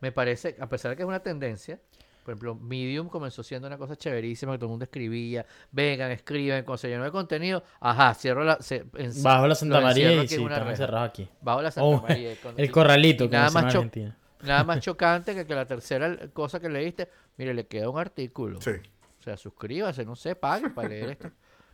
me 0.00 0.12
parece, 0.12 0.56
a 0.60 0.68
pesar 0.68 0.90
de 0.90 0.96
que 0.96 1.02
es 1.02 1.08
una 1.08 1.20
tendencia, 1.20 1.80
por 2.24 2.32
ejemplo, 2.32 2.56
Medium 2.56 3.08
comenzó 3.08 3.42
siendo 3.44 3.68
una 3.68 3.78
cosa 3.78 3.94
chéverísima 3.96 4.52
que 4.52 4.58
todo 4.58 4.66
el 4.66 4.70
mundo 4.70 4.84
escribía, 4.84 5.46
vengan, 5.70 6.10
escriben, 6.10 6.64
cuando 6.64 6.78
se 6.78 6.88
llenó 6.88 7.04
de 7.04 7.12
contenido, 7.12 7.62
ajá, 7.80 8.12
cierro 8.14 8.42
la... 8.44 8.60
se- 8.60 8.84
en- 8.94 9.22
Bajo 9.22 9.46
la 9.46 9.54
Santa 9.54 9.80
María 9.80 10.12
y 10.24 10.26
sí, 10.28 10.34
encerrados 10.34 11.08
aquí. 11.08 11.28
Bajo 11.40 11.62
la 11.62 11.70
Santa 11.70 11.86
Oh, 11.88 12.02
María. 12.02 12.34
el 12.56 12.70
corralito, 12.72 13.26
como 13.26 13.32
nada 13.38 13.50
más 13.50 13.62
en 13.62 13.68
Argentina. 13.68 14.18
Nada 14.42 14.64
más 14.64 14.80
chocante 14.80 15.34
que, 15.34 15.46
que 15.46 15.54
la 15.54 15.66
tercera 15.66 16.28
cosa 16.32 16.60
que 16.60 16.68
leíste, 16.68 17.08
mire, 17.36 17.54
le 17.54 17.66
queda 17.66 17.88
un 17.90 17.98
artículo. 17.98 18.60
Sí. 18.60 18.72
O 19.18 19.22
sea, 19.22 19.36
suscríbase, 19.36 20.04
no 20.04 20.14
sé, 20.16 20.36
pague 20.36 20.70
para 20.70 20.88
leer 20.88 21.10
esto. 21.10 21.30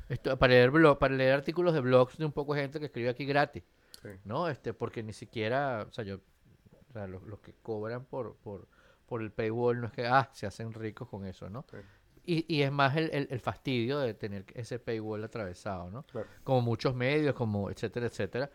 esto 0.08 0.38
para 0.38 0.52
leer 0.52 0.70
blog, 0.70 0.98
para 0.98 1.14
leer 1.14 1.34
artículos 1.34 1.74
de 1.74 1.80
blogs 1.80 2.16
de 2.18 2.24
un 2.24 2.32
poco 2.32 2.54
de 2.54 2.62
gente 2.62 2.78
que 2.80 2.86
escribe 2.86 3.08
aquí 3.10 3.24
gratis. 3.26 3.62
Sí. 4.02 4.08
¿No? 4.24 4.48
Este, 4.48 4.72
porque 4.74 5.02
ni 5.02 5.12
siquiera, 5.12 5.86
o 5.88 5.92
sea, 5.92 6.04
yo, 6.04 6.16
o 6.16 6.92
sea, 6.92 7.06
los, 7.06 7.22
los 7.24 7.40
que 7.40 7.54
cobran 7.62 8.04
por, 8.04 8.36
por, 8.36 8.66
por 9.06 9.22
el 9.22 9.30
paywall 9.30 9.80
no 9.80 9.86
es 9.88 9.92
que, 9.92 10.06
ah, 10.06 10.28
se 10.32 10.46
hacen 10.46 10.72
ricos 10.72 11.08
con 11.08 11.26
eso, 11.26 11.48
¿no? 11.50 11.64
Sí. 11.70 11.76
Y, 12.24 12.54
y 12.56 12.62
es 12.62 12.70
más 12.72 12.96
el, 12.96 13.10
el- 13.12 13.28
el 13.30 13.40
fastidio 13.40 13.98
de 13.98 14.14
tener 14.14 14.44
ese 14.54 14.78
paywall 14.78 15.24
atravesado, 15.24 15.90
¿no? 15.90 16.04
Claro. 16.04 16.28
Como 16.44 16.62
muchos 16.62 16.94
medios, 16.94 17.34
como 17.34 17.68
etcétera, 17.68 18.06
etcétera. 18.06 18.50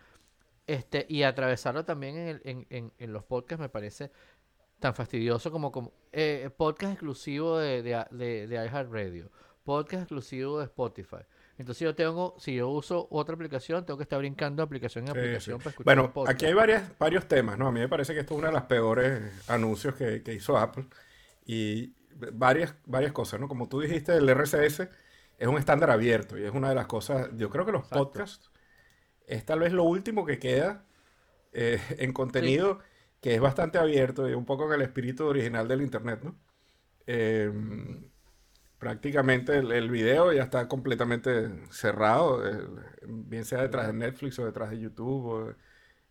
Este, 0.67 1.05
y 1.09 1.23
atravesarlo 1.23 1.85
también 1.85 2.17
en, 2.17 2.27
el- 2.27 2.41
en, 2.43 2.67
en, 2.69 2.93
en 2.97 3.13
los 3.13 3.23
podcasts 3.23 3.61
me 3.61 3.69
parece 3.69 4.11
tan 4.79 4.93
fastidioso 4.93 5.51
como, 5.51 5.71
como 5.71 5.93
eh, 6.11 6.49
podcast 6.55 6.93
exclusivo 6.93 7.57
de, 7.57 7.81
de, 7.81 8.05
de, 8.11 8.47
de 8.47 8.55
iHeartRadio, 8.65 9.31
podcast 9.63 10.03
exclusivo 10.03 10.59
de 10.59 10.65
Spotify. 10.65 11.17
Entonces 11.57 11.79
yo 11.81 11.95
tengo, 11.95 12.35
si 12.37 12.55
yo 12.55 12.69
uso 12.69 13.07
otra 13.09 13.33
aplicación, 13.35 13.85
tengo 13.85 13.97
que 13.97 14.03
estar 14.03 14.19
brincando 14.19 14.61
aplicación 14.61 15.07
en 15.07 15.13
Sí, 15.13 15.19
aplicación 15.19 15.57
sí. 15.57 15.63
para 15.63 15.69
escuchar 15.71 15.95
Bueno, 15.95 16.13
podcast. 16.13 16.35
aquí 16.35 16.45
hay 16.45 16.53
varias, 16.53 16.97
varios 16.99 17.27
temas, 17.27 17.57
¿no? 17.57 17.67
A 17.67 17.71
mí 17.71 17.79
me 17.79 17.89
parece 17.89 18.13
que 18.13 18.19
esto 18.19 18.35
es 18.35 18.37
uno 18.39 18.47
de 18.47 18.53
los 18.53 18.63
peores 18.63 19.49
anuncios 19.49 19.95
que, 19.95 20.21
que 20.21 20.33
hizo 20.33 20.57
Apple. 20.57 20.85
Y 21.45 21.93
varias, 22.33 22.75
varias 22.85 23.11
cosas, 23.13 23.39
¿no? 23.39 23.47
Como 23.47 23.67
tú 23.69 23.79
dijiste, 23.81 24.15
el 24.15 24.29
RCS 24.29 24.89
es 25.39 25.47
un 25.47 25.57
estándar 25.57 25.89
abierto 25.91 26.37
y 26.37 26.43
es 26.45 26.51
una 26.51 26.69
de 26.69 26.75
las 26.75 26.87
cosas, 26.87 27.29
yo 27.37 27.49
creo 27.49 27.65
que 27.65 27.71
los 27.71 27.83
Exacto. 27.83 28.03
podcasts 28.03 28.51
es 29.27 29.45
tal 29.45 29.59
vez 29.59 29.73
lo 29.73 29.83
último 29.83 30.25
que 30.25 30.39
queda 30.39 30.83
eh, 31.53 31.79
en 31.99 32.13
contenido 32.13 32.79
que 33.21 33.35
es 33.35 33.41
bastante 33.41 33.77
abierto 33.77 34.29
y 34.29 34.33
un 34.33 34.45
poco 34.45 34.65
en 34.67 34.73
el 34.73 34.81
espíritu 34.81 35.25
original 35.25 35.67
del 35.67 35.81
Internet, 35.81 36.21
¿no? 36.23 36.35
Eh, 37.07 37.51
prácticamente 38.79 39.57
el, 39.57 39.71
el 39.71 39.89
video 39.89 40.31
ya 40.33 40.43
está 40.43 40.67
completamente 40.67 41.49
cerrado, 41.71 42.47
eh, 42.47 42.67
bien 43.07 43.45
sea 43.45 43.61
detrás 43.61 43.87
de 43.87 43.93
Netflix 43.93 44.37
o 44.39 44.45
detrás 44.45 44.69
de 44.69 44.79
YouTube, 44.79 45.25
o, 45.25 45.55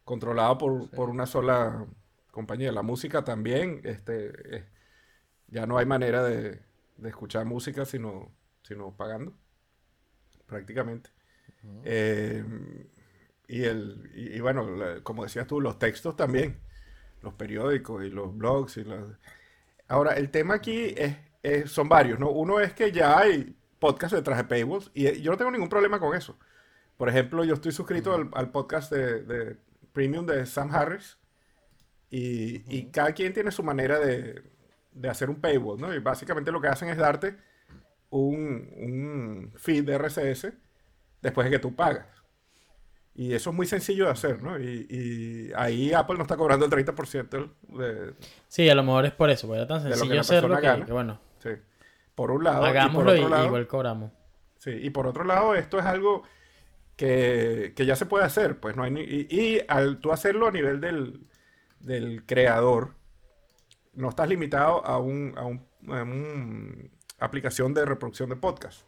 controlado 0.04 0.58
por, 0.58 0.90
por 0.90 1.10
una 1.10 1.26
sola 1.26 1.86
compañía. 2.30 2.72
La 2.72 2.82
música 2.82 3.24
también, 3.24 3.80
este, 3.84 4.56
eh, 4.56 4.64
ya 5.48 5.66
no 5.66 5.78
hay 5.78 5.86
manera 5.86 6.24
de, 6.24 6.60
de 6.96 7.08
escuchar 7.08 7.44
música 7.44 7.84
sino 7.84 8.32
sino 8.66 8.90
pagando, 8.96 9.32
prácticamente. 10.46 11.10
Eh, 11.84 12.44
y, 13.48 13.64
el, 13.64 14.10
y, 14.14 14.36
y 14.36 14.40
bueno, 14.40 14.68
la- 14.76 15.00
como 15.02 15.24
decías 15.24 15.46
tú, 15.46 15.60
los 15.60 15.78
textos 15.78 16.16
también, 16.16 16.60
los 17.22 17.34
periódicos 17.34 18.04
y 18.04 18.10
los 18.10 18.36
blogs. 18.36 18.76
Y 18.78 18.84
las... 18.84 19.04
Ahora, 19.88 20.14
el 20.14 20.30
tema 20.30 20.54
aquí 20.54 20.94
es, 20.96 21.16
es- 21.42 21.70
son 21.70 21.88
varios, 21.88 22.18
¿no? 22.18 22.30
Uno 22.30 22.60
es 22.60 22.74
que 22.74 22.92
ya 22.92 23.18
hay 23.18 23.56
podcasts 23.78 24.16
detrás 24.16 24.38
de 24.38 24.44
paywalls 24.44 24.90
y 24.94 25.20
yo 25.22 25.32
no 25.32 25.36
tengo 25.38 25.50
ningún 25.50 25.68
problema 25.68 26.00
con 26.00 26.16
eso. 26.16 26.38
Por 26.96 27.08
ejemplo, 27.08 27.44
yo 27.44 27.54
estoy 27.54 27.72
suscrito 27.72 28.14
al, 28.14 28.30
al 28.34 28.50
podcast 28.50 28.92
de, 28.92 29.22
de 29.24 29.56
Premium 29.92 30.26
de 30.26 30.46
Sam 30.46 30.70
Harris 30.74 31.18
y, 32.10 32.62
y 32.74 32.90
cada 32.90 33.12
quien 33.12 33.32
tiene 33.32 33.50
su 33.50 33.62
manera 33.62 33.98
de, 33.98 34.42
de 34.92 35.08
hacer 35.08 35.30
un 35.30 35.40
paywall, 35.40 35.80
¿no? 35.80 35.94
Y 35.94 35.98
básicamente 35.98 36.52
lo 36.52 36.60
que 36.60 36.68
hacen 36.68 36.88
es 36.88 36.96
darte 36.96 37.36
un, 38.10 38.70
un 38.78 39.52
feed 39.56 39.84
de 39.84 39.98
RSS 39.98 40.52
después 41.22 41.46
de 41.46 41.50
que 41.52 41.58
tú 41.58 41.74
pagas. 41.74 42.06
Y 43.18 43.32
eso 43.32 43.48
es 43.50 43.56
muy 43.56 43.66
sencillo 43.66 44.04
de 44.04 44.10
hacer, 44.10 44.42
¿no? 44.42 44.58
Y, 44.60 44.86
y 44.90 45.50
ahí 45.56 45.92
Apple 45.94 46.16
no 46.16 46.22
está 46.22 46.36
cobrando 46.36 46.66
el 46.66 46.70
30% 46.70 47.50
de, 47.68 48.12
Sí, 48.48 48.68
a 48.68 48.74
lo 48.74 48.82
mejor 48.82 49.06
es 49.06 49.12
por 49.12 49.30
eso, 49.30 49.46
porque 49.46 49.60
era 49.62 49.66
tan 49.68 49.78
lo 49.84 49.90
que 49.90 49.94
sencillo 49.96 50.14
la 50.14 50.20
hacerlo 50.20 50.48
persona 50.48 50.60
que, 50.60 50.66
gana. 50.66 50.86
que, 50.86 50.92
bueno, 50.92 51.20
sí. 51.42 51.50
Por 52.14 52.30
un 52.30 52.44
lado, 52.44 52.58
y 52.58 52.60
por 52.60 52.68
hagámoslo 52.68 53.14
y, 53.16 53.18
otro 53.20 53.28
lado, 53.30 53.46
igual 53.46 53.66
cobramos. 53.66 54.12
Sí, 54.58 54.70
y 54.70 54.90
por 54.90 55.06
otro 55.06 55.24
lado, 55.24 55.54
esto 55.54 55.78
es 55.78 55.84
algo 55.86 56.22
que, 56.96 57.72
que 57.74 57.86
ya 57.86 57.96
se 57.96 58.06
puede 58.06 58.24
hacer, 58.24 58.58
pues 58.60 58.76
no 58.76 58.82
hay 58.82 58.90
ni- 58.90 59.02
y, 59.02 59.26
y 59.30 59.60
al 59.68 59.98
tú 59.98 60.12
hacerlo 60.12 60.46
a 60.46 60.50
nivel 60.50 60.80
del, 60.80 61.20
del 61.80 62.24
creador, 62.26 62.94
no 63.94 64.08
estás 64.10 64.28
limitado 64.28 64.84
a 64.84 64.98
un, 64.98 65.32
a 65.36 65.44
un, 65.44 65.66
a 65.88 66.02
un 66.02 66.90
aplicación 67.18 67.72
de 67.72 67.84
reproducción 67.86 68.28
de 68.28 68.36
podcast. 68.36 68.82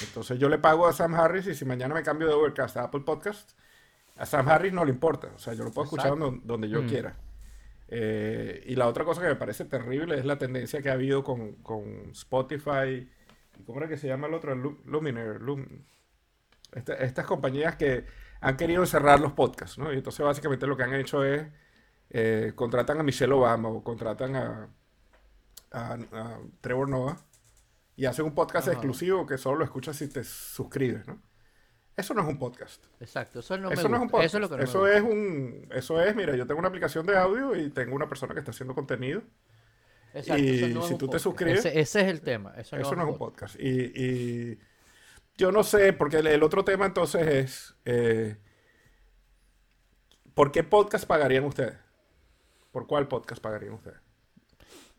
Entonces 0.00 0.38
yo 0.38 0.48
le 0.48 0.58
pago 0.58 0.86
a 0.86 0.92
Sam 0.92 1.14
Harris 1.14 1.46
y 1.46 1.54
si 1.54 1.64
mañana 1.64 1.94
me 1.94 2.02
cambio 2.02 2.26
de 2.28 2.34
Overcast 2.34 2.76
a 2.76 2.84
Apple 2.84 3.02
Podcast, 3.02 3.52
a 4.16 4.26
Sam 4.26 4.48
Harris 4.48 4.72
no 4.72 4.84
le 4.84 4.90
importa. 4.90 5.28
O 5.34 5.38
sea, 5.38 5.54
yo 5.54 5.64
lo 5.64 5.70
puedo 5.70 5.84
escuchar 5.84 6.16
donde, 6.18 6.40
donde 6.44 6.68
yo 6.68 6.82
Mm. 6.82 6.86
quiera. 6.88 7.16
Eh, 7.88 8.64
y 8.66 8.74
la 8.76 8.88
otra 8.88 9.04
cosa 9.04 9.20
que 9.20 9.28
me 9.28 9.36
parece 9.36 9.64
terrible 9.66 10.18
es 10.18 10.24
la 10.24 10.36
tendencia 10.38 10.82
que 10.82 10.90
ha 10.90 10.94
habido 10.94 11.22
con, 11.22 11.52
con 11.56 12.10
Spotify. 12.12 13.08
¿y 13.58 13.62
¿Cómo 13.64 13.78
era 13.78 13.88
que 13.88 13.96
se 13.96 14.08
llama 14.08 14.26
el 14.26 14.34
otro? 14.34 14.54
Lu- 14.54 14.80
Luminar. 14.84 15.40
Lum- 15.40 15.84
esta- 16.72 16.94
estas 16.94 17.24
compañías 17.26 17.76
que 17.76 18.04
han 18.40 18.56
querido 18.56 18.84
cerrar 18.86 19.20
los 19.20 19.32
podcasts, 19.32 19.78
¿no? 19.78 19.92
Y 19.92 19.96
entonces 19.98 20.24
básicamente 20.26 20.66
lo 20.66 20.76
que 20.76 20.82
han 20.82 20.94
hecho 20.94 21.24
es 21.24 21.46
eh, 22.10 22.52
contratan 22.54 22.98
a 23.00 23.02
Michelle 23.02 23.32
Obama 23.32 23.68
o 23.68 23.82
contratan 23.84 24.36
a, 24.36 24.68
a- 25.72 25.94
a 26.12 26.38
Trevor 26.60 26.88
Noah 26.88 27.16
y 27.96 28.06
hacen 28.06 28.24
un 28.24 28.34
podcast 28.34 28.68
Ajá. 28.68 28.76
exclusivo 28.76 29.26
que 29.26 29.38
solo 29.38 29.58
lo 29.58 29.64
escuchas 29.64 29.96
si 29.96 30.08
te 30.08 30.24
suscribes, 30.24 31.06
¿no? 31.06 31.20
Eso 31.96 32.12
no 32.12 32.22
es 32.22 32.28
un 32.28 32.38
podcast. 32.38 32.84
Exacto, 32.98 33.38
eso 33.38 33.56
no 33.56 33.68
me 33.68 33.74
eso 33.74 33.88
no 33.88 33.96
es 33.96 34.02
un 34.02 34.08
podcast. 34.10 34.26
Eso 34.26 34.36
es 34.38 34.40
lo 34.42 34.48
que 34.48 34.54
no 34.54 34.58
me 34.58 34.64
Eso 34.64 34.80
gusta. 34.80 34.96
es 34.96 35.02
un, 35.02 35.68
eso 35.72 36.02
es, 36.02 36.16
mira, 36.16 36.34
yo 36.34 36.44
tengo 36.46 36.58
una 36.58 36.68
aplicación 36.68 37.06
de 37.06 37.16
audio 37.16 37.54
y 37.54 37.70
tengo 37.70 37.94
una 37.94 38.08
persona 38.08 38.34
que 38.34 38.40
está 38.40 38.50
haciendo 38.50 38.74
contenido. 38.74 39.22
Exacto, 40.12 40.42
y 40.42 40.48
eso 40.56 40.68
no 40.74 40.80
es 40.80 40.86
si 40.86 40.92
un 40.94 40.98
tú 40.98 41.08
te 41.08 41.18
suscribes, 41.20 41.60
Ese, 41.64 41.78
ese 41.80 42.00
es 42.00 42.06
el 42.08 42.20
tema. 42.20 42.52
Eso, 42.56 42.76
Eso 42.76 42.94
no 42.96 43.02
es 43.04 43.08
un 43.08 43.18
podcast. 43.18 43.54
Y, 43.60 43.92
y 43.94 44.58
yo 45.36 45.52
no 45.52 45.62
sé, 45.62 45.92
porque 45.92 46.16
el, 46.18 46.26
el 46.26 46.42
otro 46.42 46.64
tema 46.64 46.86
entonces 46.86 47.26
es, 47.28 47.74
eh, 47.84 48.36
¿por 50.34 50.50
qué 50.50 50.64
podcast 50.64 51.06
pagarían 51.06 51.44
ustedes? 51.44 51.74
¿Por 52.72 52.86
cuál 52.88 53.06
podcast 53.06 53.40
pagarían 53.40 53.74
ustedes? 53.74 53.98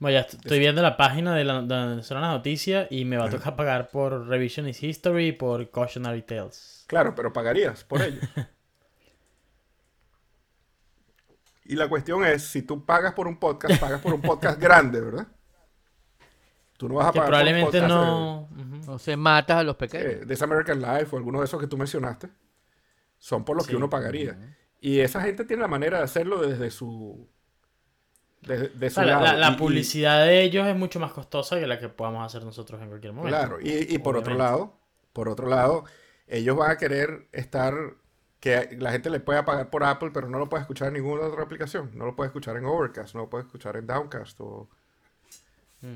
Bueno, 0.05 0.19
ya 0.19 0.27
estoy 0.27 0.59
viendo 0.59 0.83
la 0.83 0.97
página 0.97 1.33
de 1.35 1.43
la, 1.43 1.53
donde 1.63 2.03
son 2.03 2.21
las 2.21 2.29
noticias 2.29 2.85
y 2.91 3.05
me 3.05 3.17
va 3.17 3.25
a 3.25 3.29
tocar 3.31 3.55
pagar 3.55 3.89
por 3.89 4.27
Revisionist 4.27 4.83
History 4.83 5.29
y 5.29 5.31
por 5.31 5.67
Cautionary 5.71 6.21
Tales. 6.21 6.83
Claro, 6.85 7.15
pero 7.15 7.33
pagarías 7.33 7.83
por 7.83 8.03
ellos. 8.03 8.23
Y 11.65 11.75
la 11.75 11.89
cuestión 11.89 12.23
es, 12.23 12.43
si 12.43 12.61
tú 12.61 12.85
pagas 12.85 13.13
por 13.13 13.25
un 13.27 13.39
podcast, 13.39 13.79
pagas 13.81 13.99
por 13.99 14.13
un 14.13 14.21
podcast 14.21 14.59
grande, 14.61 15.01
¿verdad? 15.01 15.25
Tú 16.77 16.87
no 16.87 16.93
vas 16.93 17.07
a 17.07 17.11
Que 17.11 17.17
pagar 17.21 17.31
por 17.31 17.39
un 17.39 17.39
probablemente 17.39 17.79
podcast 17.79 17.81
de- 17.81 17.87
no... 17.89 18.49
No 18.85 18.99
se 18.99 19.17
matas 19.17 19.57
a 19.57 19.63
los 19.63 19.75
pequeños. 19.75 20.05
eh, 20.07 20.25
This 20.27 20.43
American 20.43 20.79
Life 20.79 21.07
o 21.13 21.17
alguno 21.17 21.39
de 21.39 21.45
esos 21.45 21.59
que 21.59 21.65
tú 21.65 21.75
mencionaste, 21.75 22.29
son 23.17 23.43
por 23.43 23.55
los 23.55 23.65
Sí. 23.65 23.71
que 23.71 23.77
uno 23.77 23.89
pagaría. 23.89 24.55
Y 24.79 24.99
esa 24.99 25.19
gente 25.21 25.43
tiene 25.45 25.61
la 25.63 25.67
manera 25.67 25.97
de 25.97 26.03
hacerlo 26.03 26.39
desde 26.47 26.69
su... 26.69 27.27
Desde, 28.45 28.69
de 28.69 28.87
O 28.87 28.89
su 28.89 28.95
sea, 28.95 29.05
la, 29.05 29.11
lado. 29.13 29.25
la- 29.25 29.33
la 29.35 29.49
Y- 29.49 29.53
y- 29.53 29.57
publicidad 29.57 30.25
de 30.25 30.41
ellos 30.43 30.67
es 30.67 30.75
mucho 30.75 30.99
más 30.99 31.11
costosa 31.11 31.59
que 31.59 31.65
la 31.67 31.79
que 31.79 31.89
podamos 31.89 32.25
hacer 32.25 32.43
nosotros 32.43 32.81
en 32.81 32.89
cualquier 32.89 33.13
momento. 33.13 33.37
Claro, 33.37 33.57
y, 33.61 33.93
y 33.93 33.97
por 33.99 34.15
otro 34.17 34.35
lado, 34.35 34.77
por 35.13 35.29
otro 35.29 35.47
lado, 35.47 35.85
ellos 36.27 36.55
van 36.55 36.71
a 36.71 36.77
querer 36.77 37.27
estar, 37.31 37.73
que 38.39 38.75
la 38.79 38.91
gente 38.91 39.09
le 39.09 39.19
pueda 39.19 39.45
pagar 39.45 39.69
por 39.69 39.83
Apple, 39.83 40.11
pero 40.13 40.29
no 40.29 40.37
lo 40.39 40.47
puede 40.49 40.61
escuchar 40.61 40.89
en 40.89 40.95
ninguna 40.95 41.23
otra 41.25 41.43
aplicación. 41.43 41.91
No 41.95 42.05
lo 42.05 42.15
puede 42.15 42.27
escuchar 42.27 42.55
en 42.57 42.65
Overcast, 42.65 43.15
no 43.15 43.21
lo 43.21 43.29
puede 43.29 43.45
escuchar 43.45 43.77
en 43.77 43.87
Downcast 43.87 44.39
o, 44.41 44.69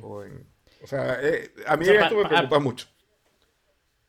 o 0.01 0.23
en... 0.23 0.45
O 0.83 0.87
sea, 0.87 1.17
eh, 1.21 1.51
a 1.67 1.75
mí 1.77 1.85
Mm. 1.85 1.89
O 1.89 1.91
sea, 1.91 2.03
esto 2.03 2.15
me 2.15 2.23
pa- 2.23 2.29
preocupa 2.29 2.59
mucho. 2.59 2.87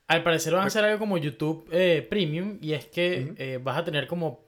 Al 0.06 0.22
parecer 0.22 0.52
van 0.54 0.62
a 0.64 0.66
hacer 0.66 0.84
algo 0.84 0.98
como 0.98 1.18
YouTube 1.18 1.68
eh, 1.70 2.06
Premium 2.08 2.58
y 2.60 2.72
es 2.72 2.86
que 2.86 3.34
eh, 3.36 3.60
vas 3.62 3.78
a 3.78 3.84
tener 3.84 4.06
como 4.06 4.44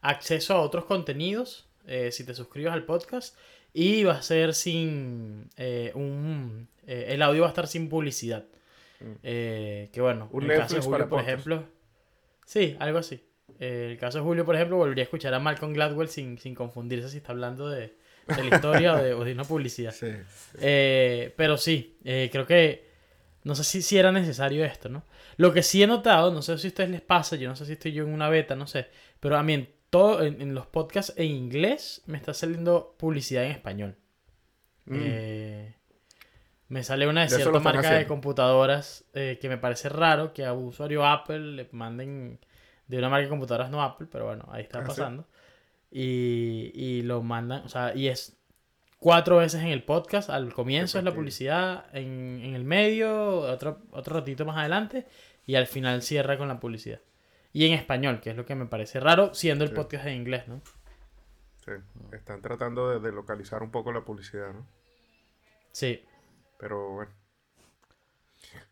acceso 0.00 0.54
a 0.54 0.60
otros 0.60 0.84
contenidos 0.84 1.68
eh, 1.86 2.10
si 2.12 2.24
te 2.24 2.34
suscribes 2.34 2.72
al 2.72 2.84
podcast 2.84 3.36
y 3.72 4.04
va 4.04 4.14
a 4.14 4.22
ser 4.22 4.54
sin 4.54 5.48
eh, 5.56 5.92
un... 5.94 6.68
eh, 6.86 7.06
el 7.08 7.22
audio 7.22 7.42
va 7.42 7.48
a 7.48 7.50
estar 7.50 7.66
sin 7.66 7.88
publicidad. 7.88 8.44
Mm. 9.00 9.14
Que 9.22 9.98
bueno, 9.98 10.28
Un 10.32 10.50
el 10.50 10.58
caso 10.58 10.76
de 10.76 10.82
Julio, 10.82 11.08
por 11.08 11.20
ejemplo... 11.20 11.64
Sí, 12.44 12.76
algo 12.78 12.98
así. 12.98 13.20
El 13.58 13.96
caso 13.98 14.18
de 14.18 14.24
Julio, 14.24 14.44
por 14.44 14.54
ejemplo, 14.54 14.76
volvería 14.76 15.02
a 15.02 15.06
escuchar 15.06 15.34
a 15.34 15.38
Malcolm 15.38 15.72
Gladwell 15.72 16.08
sin, 16.08 16.38
sin 16.38 16.54
confundirse 16.54 17.08
si 17.08 17.18
está 17.18 17.32
hablando 17.32 17.68
de, 17.68 17.96
de 18.26 18.44
la 18.44 18.56
historia 18.56 18.94
o, 18.94 19.02
de, 19.02 19.14
o 19.14 19.24
de 19.24 19.32
una 19.32 19.44
publicidad. 19.44 19.92
Sí. 19.92 20.12
Pero 21.36 21.56
sí, 21.56 21.98
creo 22.02 22.46
que 22.46 22.86
no 23.44 23.54
sé 23.54 23.62
si, 23.64 23.82
si 23.82 23.96
era 23.96 24.10
necesario 24.10 24.64
esto, 24.64 24.88
¿no? 24.88 25.04
Lo 25.36 25.52
que 25.52 25.62
sí 25.62 25.82
he 25.82 25.86
notado, 25.86 26.32
no 26.32 26.42
sé 26.42 26.58
si 26.58 26.66
a 26.66 26.68
ustedes 26.68 26.90
les 26.90 27.00
pasa, 27.00 27.36
yo 27.36 27.48
no 27.48 27.54
sé 27.54 27.66
si 27.66 27.72
estoy 27.72 27.92
yo 27.92 28.04
en 28.04 28.12
una 28.12 28.28
beta, 28.28 28.56
no 28.56 28.66
sé, 28.66 28.88
pero 29.20 29.36
a 29.36 29.42
mí 29.42 29.68
todo, 29.98 30.22
en, 30.22 30.40
en 30.40 30.54
los 30.54 30.66
podcasts 30.66 31.12
en 31.16 31.30
inglés 31.30 32.02
me 32.06 32.16
está 32.18 32.34
saliendo 32.34 32.94
publicidad 32.98 33.44
en 33.44 33.52
español. 33.52 33.96
Mm. 34.86 34.94
Eh, 34.98 35.74
me 36.68 36.82
sale 36.82 37.06
una 37.06 37.22
de 37.22 37.28
Ya 37.28 37.36
cierta 37.36 37.60
marca 37.60 37.80
de 37.80 37.86
haciendo. 37.88 38.08
computadoras 38.08 39.04
eh, 39.14 39.38
que 39.40 39.48
me 39.48 39.58
parece 39.58 39.88
raro 39.88 40.32
que 40.32 40.44
a 40.44 40.52
un 40.52 40.64
usuario 40.66 41.06
Apple 41.06 41.38
le 41.38 41.68
manden 41.72 42.38
de 42.88 42.98
una 42.98 43.08
marca 43.08 43.24
de 43.24 43.28
computadoras 43.30 43.70
no 43.70 43.82
Apple, 43.82 44.06
pero 44.10 44.26
bueno, 44.26 44.48
ahí 44.50 44.62
está 44.62 44.78
Ah, 44.78 44.82
sí. 44.82 44.88
pasando. 44.88 45.26
Y, 45.90 46.72
y 46.74 47.02
lo 47.02 47.22
mandan, 47.22 47.62
o 47.64 47.68
sea, 47.68 47.94
y 47.94 48.08
es 48.08 48.36
cuatro 48.98 49.36
veces 49.38 49.60
en 49.62 49.68
el 49.68 49.82
podcast, 49.84 50.30
al 50.30 50.52
comienzo 50.52 50.98
es 50.98 51.04
la 51.04 51.14
publicidad, 51.14 51.86
en, 51.92 52.40
en 52.42 52.54
el 52.54 52.64
medio, 52.64 53.38
otro, 53.38 53.82
otro 53.92 54.16
ratito 54.16 54.44
más 54.44 54.56
adelante, 54.56 55.06
y 55.46 55.54
al 55.54 55.66
final 55.68 56.02
cierra 56.02 56.36
con 56.38 56.48
la 56.48 56.58
publicidad. 56.58 57.00
Y 57.56 57.64
en 57.64 57.72
español, 57.72 58.20
que 58.20 58.28
es 58.30 58.36
lo 58.36 58.44
que 58.44 58.54
me 58.54 58.66
parece 58.66 59.00
raro, 59.00 59.32
siendo 59.32 59.64
el 59.64 59.70
Sí. 59.70 59.76
podcast 59.76 60.04
en 60.06 60.12
inglés, 60.16 60.46
¿no? 60.46 60.60
Sí. 61.64 61.70
Están 62.12 62.42
tratando 62.42 62.90
de, 62.90 63.00
de 63.00 63.10
localizar 63.14 63.62
un 63.62 63.70
poco 63.70 63.92
la 63.92 64.02
publicidad, 64.04 64.52
¿no? 64.52 64.66
Sí. 65.72 66.04
Pero 66.58 66.90
bueno. 66.90 67.12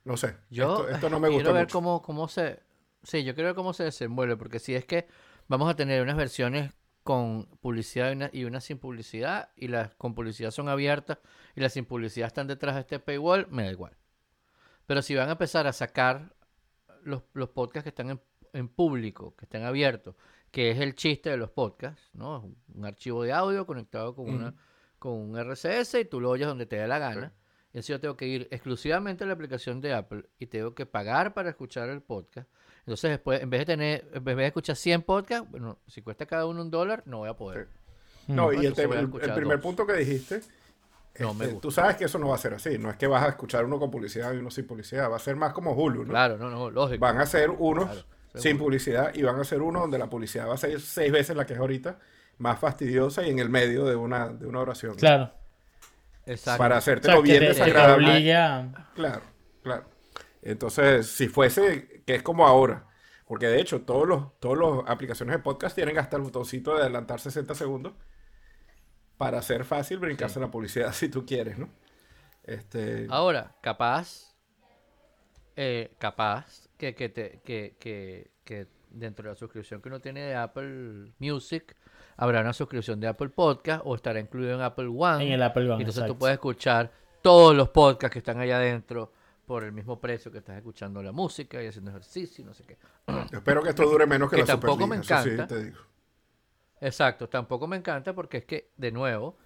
No 0.04 0.18
sé. 0.18 0.36
Yo 0.50 0.80
esto, 0.82 0.88
esto 0.90 1.08
no 1.08 1.18
me 1.18 1.28
gusta 1.28 1.42
quiero 1.44 1.54
ver 1.54 1.62
mucho. 1.64 1.72
cómo, 1.72 2.02
cómo 2.02 2.28
se... 2.28 2.60
Sí, 3.02 3.24
yo 3.24 3.34
quiero 3.34 3.48
ver 3.48 3.56
cómo 3.56 3.72
se 3.72 3.84
desenvuelve, 3.84 4.36
porque 4.36 4.58
si 4.58 4.74
es 4.74 4.84
que 4.84 5.08
vamos 5.48 5.70
a 5.70 5.76
tener 5.76 6.02
unas 6.02 6.16
versiones 6.16 6.70
con 7.02 7.46
publicidad 7.62 8.10
y 8.10 8.12
una, 8.12 8.30
y 8.34 8.44
una 8.44 8.60
sin 8.60 8.76
publicidad, 8.78 9.48
y 9.56 9.68
las 9.68 9.94
con 9.94 10.14
publicidad 10.14 10.50
son 10.50 10.68
abiertas, 10.68 11.18
y 11.56 11.60
las 11.62 11.72
sin 11.72 11.86
publicidad 11.86 12.26
están 12.26 12.48
detrás 12.48 12.74
de 12.74 12.82
este 12.82 12.98
paywall, 12.98 13.46
me 13.50 13.64
da 13.64 13.70
igual. 13.70 13.96
Pero 14.84 15.00
si 15.00 15.14
van 15.14 15.30
a 15.30 15.32
empezar 15.32 15.66
a 15.66 15.72
sacar 15.72 16.34
los, 17.02 17.22
los 17.32 17.48
podcasts 17.48 17.84
que 17.84 17.88
están 17.90 18.10
en, 18.10 18.20
en 18.54 18.68
público, 18.68 19.34
que 19.36 19.44
están 19.44 19.64
abiertos, 19.64 20.14
que 20.50 20.70
es 20.70 20.78
el 20.80 20.94
chiste 20.94 21.30
de 21.30 21.36
los 21.36 21.50
podcasts, 21.50 22.10
¿no? 22.14 22.40
Un- 22.40 22.56
Un 22.76 22.84
archivo 22.86 23.22
de 23.22 23.32
audio 23.32 23.66
conectado 23.66 24.14
con, 24.14 24.28
una, 24.30 24.54
con 24.98 25.12
un 25.12 25.36
RSS 25.38 26.00
y 26.00 26.04
tú 26.06 26.20
lo 26.20 26.30
oyes 26.30 26.46
donde 26.46 26.66
te 26.66 26.76
dé 26.76 26.86
la 26.88 26.98
gana. 26.98 27.32
Y 27.72 27.78
así 27.78 27.92
yo 27.92 28.00
tengo 28.00 28.16
que 28.16 28.26
ir 28.26 28.48
exclusivamente 28.52 29.24
a 29.24 29.26
la 29.26 29.32
aplicación 29.32 29.80
de 29.80 29.92
Apple 29.94 30.24
y 30.38 30.46
tengo 30.46 30.74
que 30.74 30.86
pagar 30.86 31.34
para 31.34 31.50
escuchar 31.50 31.88
el 31.88 32.00
podcast. 32.02 32.48
Entonces 32.80 33.10
después, 33.10 33.42
en 33.42 33.50
vez 33.50 33.60
de 33.60 33.66
tener, 33.66 34.08
en 34.14 34.24
vez 34.24 34.36
de 34.36 34.46
escuchar 34.46 34.76
100 34.76 35.02
podcasts, 35.02 35.50
bueno, 35.50 35.78
si 35.88 36.02
cuesta 36.02 36.26
cada 36.26 36.46
uno 36.46 36.62
un 36.62 36.70
dólar, 36.70 37.02
no 37.06 37.18
voy 37.18 37.28
a 37.28 37.34
poder. 37.34 37.68
No, 38.28 38.52
y 38.52 38.64
el, 38.66 38.74
tema- 38.74 38.94
el- 38.94 39.10
el 39.22 39.34
primer 39.34 39.56
dos. 39.58 39.60
punto 39.62 39.86
que 39.86 39.94
dijiste, 39.94 40.40
No 41.18 41.32
me 41.34 41.44
este, 41.44 41.54
gusta. 41.54 41.60
tú 41.60 41.70
sabes 41.70 41.96
que 41.96 42.04
eso 42.04 42.18
no 42.18 42.28
va 42.28 42.34
a 42.36 42.38
ser 42.38 42.54
así. 42.54 42.78
No 42.78 42.90
es 42.90 42.96
que 42.96 43.06
vas 43.06 43.24
a 43.24 43.28
escuchar 43.30 43.64
uno 43.64 43.78
con 43.78 43.90
publicidad 43.90 44.32
y 44.32 44.36
uno 44.38 44.50
sin 44.50 44.66
publicidad. 44.66 45.10
Va 45.10 45.16
a 45.16 45.20
ser 45.20 45.34
más 45.36 45.52
como 45.52 45.72
Hulu, 45.72 46.04
¿no? 46.04 46.10
Claro, 46.10 46.38
no, 46.38 46.50
no, 46.50 46.70
lógico. 46.70 47.00
Van 47.00 47.18
a 47.18 47.26
ser 47.26 47.50
unos 47.50 47.84
Claro, 47.86 48.06
sin 48.34 48.58
publicidad 48.58 49.14
y 49.14 49.22
van 49.22 49.38
a 49.38 49.44
ser 49.44 49.62
unos 49.62 49.82
donde 49.82 49.98
la 49.98 50.08
publicidad 50.08 50.48
va 50.48 50.54
a 50.54 50.58
ser 50.58 50.80
seis 50.80 51.12
veces 51.12 51.36
la 51.36 51.46
que 51.46 51.54
es 51.54 51.58
ahorita, 51.58 51.98
más 52.38 52.58
fastidiosa 52.58 53.26
y 53.26 53.30
en 53.30 53.38
el 53.38 53.48
medio 53.48 53.84
de 53.84 53.96
una, 53.96 54.28
de 54.28 54.46
una 54.46 54.60
oración. 54.60 54.96
Claro. 54.96 55.32
Exacto. 56.26 56.58
Para 56.58 56.76
O 56.76 56.78
hacértelo 56.78 57.14
sea, 57.14 57.22
que 57.22 57.30
bien 57.30 57.40
te, 57.40 57.46
te 57.46 57.52
desagradable. 57.52 58.10
obliga 58.10 58.90
Claro. 58.94 59.22
Claro. 59.62 59.84
Entonces, 60.42 61.06
si 61.06 61.28
fuese, 61.28 62.02
que 62.06 62.16
es 62.16 62.22
como 62.22 62.46
ahora, 62.46 62.86
porque 63.26 63.46
de 63.46 63.60
hecho 63.60 63.82
todos 63.82 64.06
los, 64.06 64.38
todas 64.40 64.58
las 64.58 64.90
aplicaciones 64.90 65.36
de 65.36 65.42
podcast 65.42 65.74
tienen 65.74 65.98
hasta 65.98 66.16
el 66.16 66.22
botoncito 66.22 66.74
de 66.74 66.82
adelantar 66.82 67.20
60 67.20 67.54
segundos 67.54 67.94
para 69.16 69.38
hacer 69.38 69.64
fácil 69.64 69.98
brincarse 69.98 70.40
la 70.40 70.50
publicidad 70.50 70.92
si 70.92 71.08
tú 71.08 71.24
quieres, 71.24 71.58
¿no? 71.58 71.70
Este, 72.42 73.06
Ahora, 73.08 73.56
capaz, 73.62 74.33
eh, 75.56 75.94
capaz 75.98 76.68
que, 76.76 76.94
que, 76.94 77.08
te- 77.08 77.40
que, 77.44 77.76
que, 77.78 78.30
que 78.44 78.66
dentro 78.90 79.24
de 79.24 79.30
la 79.30 79.36
suscripción 79.36 79.80
que 79.80 79.88
uno 79.88 80.00
tiene 80.00 80.20
de 80.22 80.34
Apple 80.34 81.12
Music, 81.18 81.76
habrá 82.16 82.40
una 82.40 82.52
suscripción 82.52 83.00
de 83.00 83.08
Apple 83.08 83.28
Podcast 83.30 83.82
o 83.84 83.94
estará 83.94 84.20
incluido 84.20 84.54
en 84.54 84.60
Apple 84.60 84.88
One. 84.96 85.26
En 85.26 85.32
el 85.32 85.42
Apple 85.42 85.64
One, 85.64 85.78
Y 85.78 85.82
Entonces 85.82 85.94
tú 85.94 86.00
exacto. 86.12 86.18
puedes 86.18 86.34
escuchar 86.34 86.92
todos 87.22 87.54
los 87.56 87.70
podcasts 87.70 88.12
que 88.12 88.18
están 88.18 88.38
allá 88.38 88.56
adentro 88.58 89.12
por 89.46 89.64
el 89.64 89.72
mismo 89.72 90.00
precio 90.00 90.30
que 90.32 90.38
estás 90.38 90.56
escuchando 90.56 91.02
la 91.02 91.12
música 91.12 91.62
y 91.62 91.66
haciendo 91.66 91.90
ejercicio 91.90 92.42
y 92.42 92.46
no 92.46 92.54
sé 92.54 92.64
qué. 92.64 92.78
yo 93.08 93.22
espero 93.38 93.62
que 93.62 93.70
esto 93.70 93.84
dure 93.84 94.06
menos 94.06 94.30
que, 94.30 94.36
Que 94.36 94.42
la 94.42 94.46
tampoco 94.46 94.86
me 94.86 94.96
Superliga, 95.02 95.14
eso 95.20 95.24
sí 95.28 95.34
encanta. 95.34 95.54
te 95.54 95.64
digo. 95.64 95.78
Exacto, 96.80 97.28
tampoco 97.28 97.66
me 97.66 97.76
encanta 97.76 98.12
porque 98.14 98.38
es 98.38 98.44
que, 98.44 98.70
de 98.76 98.92
nuevo, 98.92 99.36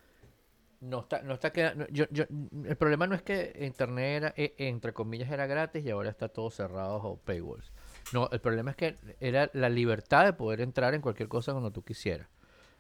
no 0.81 1.01
está, 1.01 1.23
no 1.23 1.35
está 1.35 1.53
quedando. 1.53 1.87
Yo, 1.91 2.05
yo, 2.11 2.25
el 2.65 2.77
problema 2.77 3.07
no 3.07 3.15
es 3.15 3.23
que 3.23 3.57
Internet 3.61 4.17
era, 4.23 4.35
e- 4.37 4.55
entre 4.59 4.93
comillas, 4.93 5.31
era 5.31 5.47
gratis 5.47 5.85
y 5.85 5.91
ahora 5.91 6.11
está 6.11 6.29
todo 6.29 6.51
cerrado 6.51 6.97
o 6.97 7.17
paywalls. 7.19 7.73
No, 8.13 8.29
el 8.33 8.41
problema 8.41 8.71
es 8.71 8.77
que 8.77 8.97
era 9.21 9.51
la 9.55 9.69
libertad 9.69 10.25
de 10.25 10.33
poder 10.33 10.61
entrar 10.61 10.95
en 10.95 11.01
cualquier 11.01 11.29
cosa 11.29 11.53
cuando 11.53 11.71
tú 11.73 11.83
quisieras. 11.83 12.29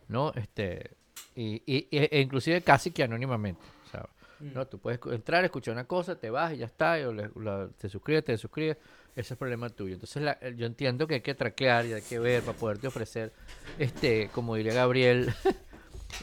¿No? 0.08 0.32
Este. 0.34 0.92
Y, 1.34 1.62
y- 1.66 1.88
e 1.90 2.20
inclusive 2.20 2.62
casi 2.62 2.90
que 2.92 3.02
anónimamente. 3.02 3.60
¿sabes? 3.90 4.08
¿No? 4.40 4.66
Tú 4.68 4.78
puedes 4.78 5.00
entrar, 5.10 5.44
escuchar 5.44 5.72
una 5.74 5.84
cosa, 5.84 6.14
te 6.18 6.30
vas 6.30 6.52
y 6.54 6.58
ya 6.58 6.66
está, 6.66 6.98
y 7.00 7.02
la- 7.12 7.68
te 7.76 7.88
suscribes, 7.88 8.24
te 8.24 8.38
suscribes, 8.38 8.76
ese 9.12 9.20
es 9.20 9.30
el 9.32 9.36
problema 9.36 9.68
tuyo. 9.68 9.94
Entonces 9.94 10.22
la- 10.22 10.38
yo 10.50 10.64
entiendo 10.66 11.06
que 11.08 11.14
hay 11.14 11.20
que 11.20 11.34
traquear 11.34 11.84
y 11.86 11.92
hay 11.94 12.02
que 12.02 12.18
ver 12.20 12.42
para 12.42 12.56
poderte 12.56 12.86
ofrecer, 12.86 13.32
este, 13.78 14.28
como 14.32 14.54
diría 14.54 14.72
Gabriel, 14.74 15.34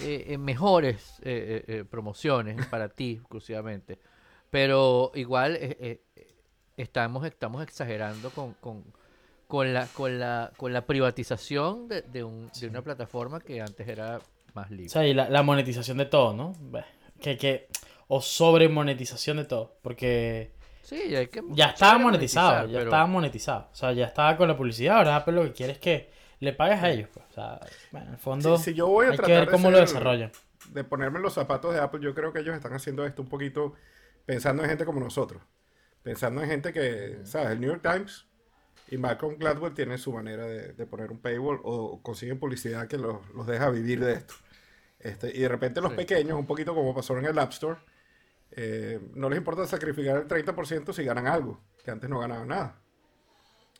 eh, 0.02 0.26
eh, 0.30 0.38
mejores 0.38 1.20
eh, 1.24 1.84
promociones 1.90 2.66
para 2.68 2.90
ti 2.90 3.14
exclusivamente. 3.20 4.00
Pero 4.50 5.12
igual 5.16 5.58
estamos, 6.78 7.26
estamos 7.26 7.64
exagerando 7.64 8.30
con, 8.32 8.54
con, 8.56 8.84
con 9.48 9.74
la, 9.74 9.88
con 9.88 10.20
la, 10.20 10.52
con 10.58 10.74
la 10.74 10.86
privatización 10.86 11.88
de, 11.88 12.02
de, 12.04 12.24
un- 12.24 12.50
de 12.60 12.68
una 12.68 12.82
plataforma 12.82 13.40
que 13.40 13.62
antes 13.62 13.88
era 13.88 14.20
más 14.54 14.70
libre. 14.72 14.88
O 14.88 14.90
sea, 14.90 15.06
y 15.08 15.14
la, 15.14 15.30
la 15.30 15.44
monetización 15.44 15.98
de 15.98 16.06
todo, 16.06 16.34
¿no? 16.34 16.54
Que, 17.22 17.38
que, 17.38 17.68
o 18.08 18.22
sobre 18.22 18.70
monetización 18.70 19.38
de 19.38 19.46
todo. 19.46 19.78
Porque 19.82 20.52
Sí, 20.84 21.16
hay 21.16 21.28
que 21.28 21.42
ya 21.50 21.68
estaba 21.70 21.98
monetizado, 21.98 22.68
ya 22.68 22.74
pero- 22.80 22.84
estaba 22.90 23.08
monetizado. 23.08 23.70
O 23.72 23.76
sea, 23.76 23.92
ya 23.94 24.06
estaba 24.06 24.38
con 24.38 24.48
la 24.48 24.56
publicidad. 24.56 24.98
Ahora 24.98 25.16
Apple 25.18 25.34
lo 25.34 25.44
que 25.46 25.52
quiere 25.54 25.74
es 25.74 25.80
que 25.80 26.10
le 26.46 26.54
pagues 26.54 26.82
a 26.82 26.90
ellos. 26.90 27.10
Pues. 27.14 27.26
O 27.30 27.34
sea, 27.34 27.60
bueno, 27.92 28.08
en 28.08 28.14
el 28.14 28.20
fondo 28.20 28.58
Si, 28.58 28.64
si 28.66 28.74
yo 28.74 28.88
voy 28.88 29.08
a 29.08 29.10
hay 29.10 29.12
que 29.18 29.18
tratar 29.18 29.36
ver 29.40 29.46
de 29.48 29.52
cómo 29.52 29.72
lo 29.72 29.80
desarrollan. 29.80 30.32
de 30.70 30.84
ponerme 30.86 31.20
los 31.20 31.34
zapatos 31.34 31.74
de 31.74 31.82
Apple, 31.82 32.00
yo 32.02 32.16
creo 32.16 32.32
que 32.32 32.40
ellos 32.40 32.56
están 32.56 32.74
haciendo 32.74 33.06
esto 33.06 33.22
un 33.22 33.28
poquito 33.30 33.74
pensando 34.26 34.64
en 34.64 34.70
gente 34.70 34.86
como 34.86 35.00
nosotros. 35.00 35.42
Pensando 36.04 36.42
en 36.42 36.50
gente 36.50 36.72
que, 36.72 37.20
¿sabes? 37.24 37.50
El 37.52 37.60
New 37.62 37.70
York 37.72 37.82
Times 37.84 38.26
y 38.90 38.98
Malcolm 38.98 39.38
Gladwell 39.38 39.74
tienen 39.74 39.98
su 39.98 40.14
manera 40.14 40.46
de, 40.46 40.74
de 40.74 40.86
poner 40.86 41.12
un 41.12 41.18
paywall 41.20 41.60
o 41.64 42.02
consiguen 42.04 42.40
publicidad 42.40 42.88
que 42.88 42.98
los, 42.98 43.28
los 43.34 43.48
deja 43.48 43.70
vivir 43.70 44.00
de 44.04 44.14
esto. 44.14 44.36
Este, 45.00 45.36
y 45.36 45.42
de 45.42 45.48
repente 45.50 45.82
los 45.82 45.92
Sí. 45.92 45.98
pequeños, 45.98 46.38
un 46.38 46.46
poquito 46.48 46.74
como 46.74 46.94
pasó 46.96 47.18
en 47.18 47.26
el 47.26 47.38
App 47.40 47.52
Store, 47.52 47.80
eh, 48.52 49.00
no 49.14 49.30
les 49.30 49.38
importa 49.38 49.66
sacrificar 49.68 50.18
el 50.18 50.28
30% 50.28 50.94
si 50.94 51.04
ganan 51.04 51.28
algo, 51.28 51.60
que 51.84 51.92
antes 51.92 52.10
no 52.10 52.20
ganaban 52.20 52.48
nada. 52.48 52.80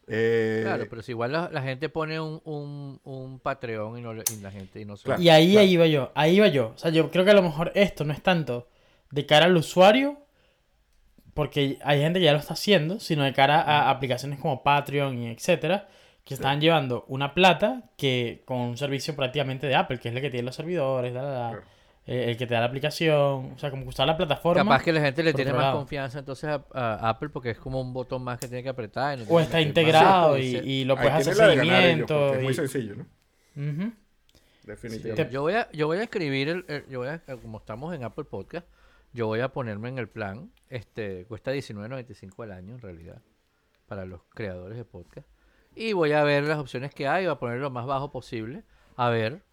Eh, 0.08 0.62
Claro, 0.64 0.86
pero 0.90 1.02
si 1.02 1.12
igual 1.12 1.32
la, 1.32 1.50
la 1.52 1.62
gente 1.64 1.90
pone 1.90 2.20
un, 2.20 2.40
un, 2.46 3.00
un 3.04 3.40
Patreon 3.40 3.98
y, 3.98 4.02
no, 4.02 4.14
le- 4.14 4.24
y 4.32 4.42
la 4.42 4.52
gente 4.52 4.80
y 4.80 4.86
no 4.86 4.98
se 4.98 5.04
Claro. 5.06 5.22
Y 5.22 5.30
ahí, 5.30 5.52
claro. 5.52 5.62
ahí 5.66 5.72
iba 5.74 5.88
yo, 5.88 6.12
ahí 6.16 6.36
iba 6.36 6.48
yo. 6.48 6.74
O 6.76 6.78
sea, 6.78 6.92
yo 6.92 7.10
creo 7.12 7.26
que 7.26 7.32
a 7.32 7.36
lo 7.36 7.42
mejor 7.42 7.72
esto 7.76 8.04
no 8.06 8.14
es 8.14 8.22
tanto 8.22 8.68
de 9.12 9.26
cara 9.26 9.46
al 9.46 9.56
usuario, 9.58 10.20
porque 11.34 11.78
hay 11.84 12.00
gente 12.02 12.20
que 12.20 12.26
ya 12.26 12.34
lo 12.34 12.40
está 12.40 12.54
haciendo, 12.54 13.00
sino 13.00 13.24
de 13.24 13.34
cara 13.34 13.62
a 13.62 13.90
aplicaciones 13.90 14.40
como 14.40 14.64
Patreon 14.64 15.18
y 15.24 15.28
etcétera, 15.32 15.88
que 16.24 16.34
están 16.34 16.62
llevando 16.62 17.06
una 17.08 17.34
plata 17.34 17.84
que 17.98 18.42
con 18.46 18.58
un 18.58 18.78
servicio 18.78 19.16
prácticamente 19.16 19.68
de 19.68 19.76
Apple, 19.76 20.00
que 20.00 20.10
es 20.10 20.16
el 20.16 20.22
que 20.22 20.30
tiene 20.30 20.46
los 20.46 20.56
servidores, 20.56 21.14
la, 21.14 21.22
la, 21.24 21.30
la, 21.32 21.50
Claro. 21.52 21.66
Eh, 22.08 22.26
el 22.30 22.38
que 22.38 22.46
te 22.48 22.54
da 22.54 22.60
la 22.62 22.68
aplicación, 22.68 23.54
o 23.54 23.58
sea, 23.58 23.70
como 23.72 23.84
que 23.84 23.90
usar 23.90 24.06
la 24.08 24.16
plataforma. 24.18 24.64
Capaz 24.64 24.84
que 24.84 24.94
la 24.94 25.02
gente 25.02 25.24
le 25.24 25.34
tiene 25.34 25.52
más 25.54 25.62
lado. 25.62 25.78
confianza 25.78 26.20
entonces 26.20 26.50
a, 26.50 26.64
a 26.74 27.10
Apple 27.10 27.30
porque 27.30 27.50
es 27.52 27.58
como 27.58 27.82
un 27.82 27.94
botón 27.94 28.24
más 28.24 28.40
que 28.40 28.48
tiene 28.48 28.62
que 28.64 28.70
apretar. 28.70 29.18
y 29.20 29.24
no 29.24 29.30
O 29.30 29.40
está 29.40 29.60
integrado 29.62 30.38
y, 30.38 30.44
y 30.58 30.86
lo 30.86 30.94
ahí 30.98 31.00
puedes 31.10 31.28
hacer 31.28 31.36
ganar 31.36 31.52
ellos, 31.54 31.66
seguimiento. 31.68 32.18
porque 32.20 32.38
es 32.38 32.44
muy 32.44 32.52
y- 32.52 32.56
sencillo, 32.56 32.96
¿no? 32.96 33.06
Ujú. 33.58 33.94
Definitivamente. 34.64 35.32
Yo 35.32 35.42
voy 35.42 35.54
a, 35.54 35.72
yo 35.72 35.88
voy 35.88 35.98
a 35.98 36.04
escribir, 36.04 36.50
el, 36.50 36.66
el- 36.68 36.88
yo 36.88 37.00
voy 37.00 37.10
a, 37.10 37.20
como 37.42 37.58
estamos 37.60 37.94
en 37.94 38.04
Apple 38.04 38.24
Podcast, 38.26 38.68
yo 39.14 39.28
voy 39.28 39.40
a 39.42 39.50
ponerme 39.50 39.90
en 39.90 39.98
el 40.00 40.10
plan, 40.10 40.52
este, 40.70 41.26
cuesta 41.26 41.54
$19.95 41.54 42.44
al 42.44 42.52
año 42.52 42.74
en 42.76 42.82
realidad, 42.82 43.22
para 43.88 44.06
los 44.06 44.22
creadores 44.34 44.78
de 44.78 44.86
podcast. 44.86 45.28
Y 45.76 45.94
voy 45.94 46.14
a 46.14 46.24
ver 46.24 46.44
las 46.46 46.58
opciones 46.58 46.94
que 46.94 47.08
hay, 47.08 47.26
voy 47.26 47.34
a 47.34 47.40
poner 47.40 47.60
lo 47.60 47.70
más 47.70 47.86
bajo 47.86 48.12
posible, 48.12 48.64
a 48.96 49.10
ver 49.10 49.44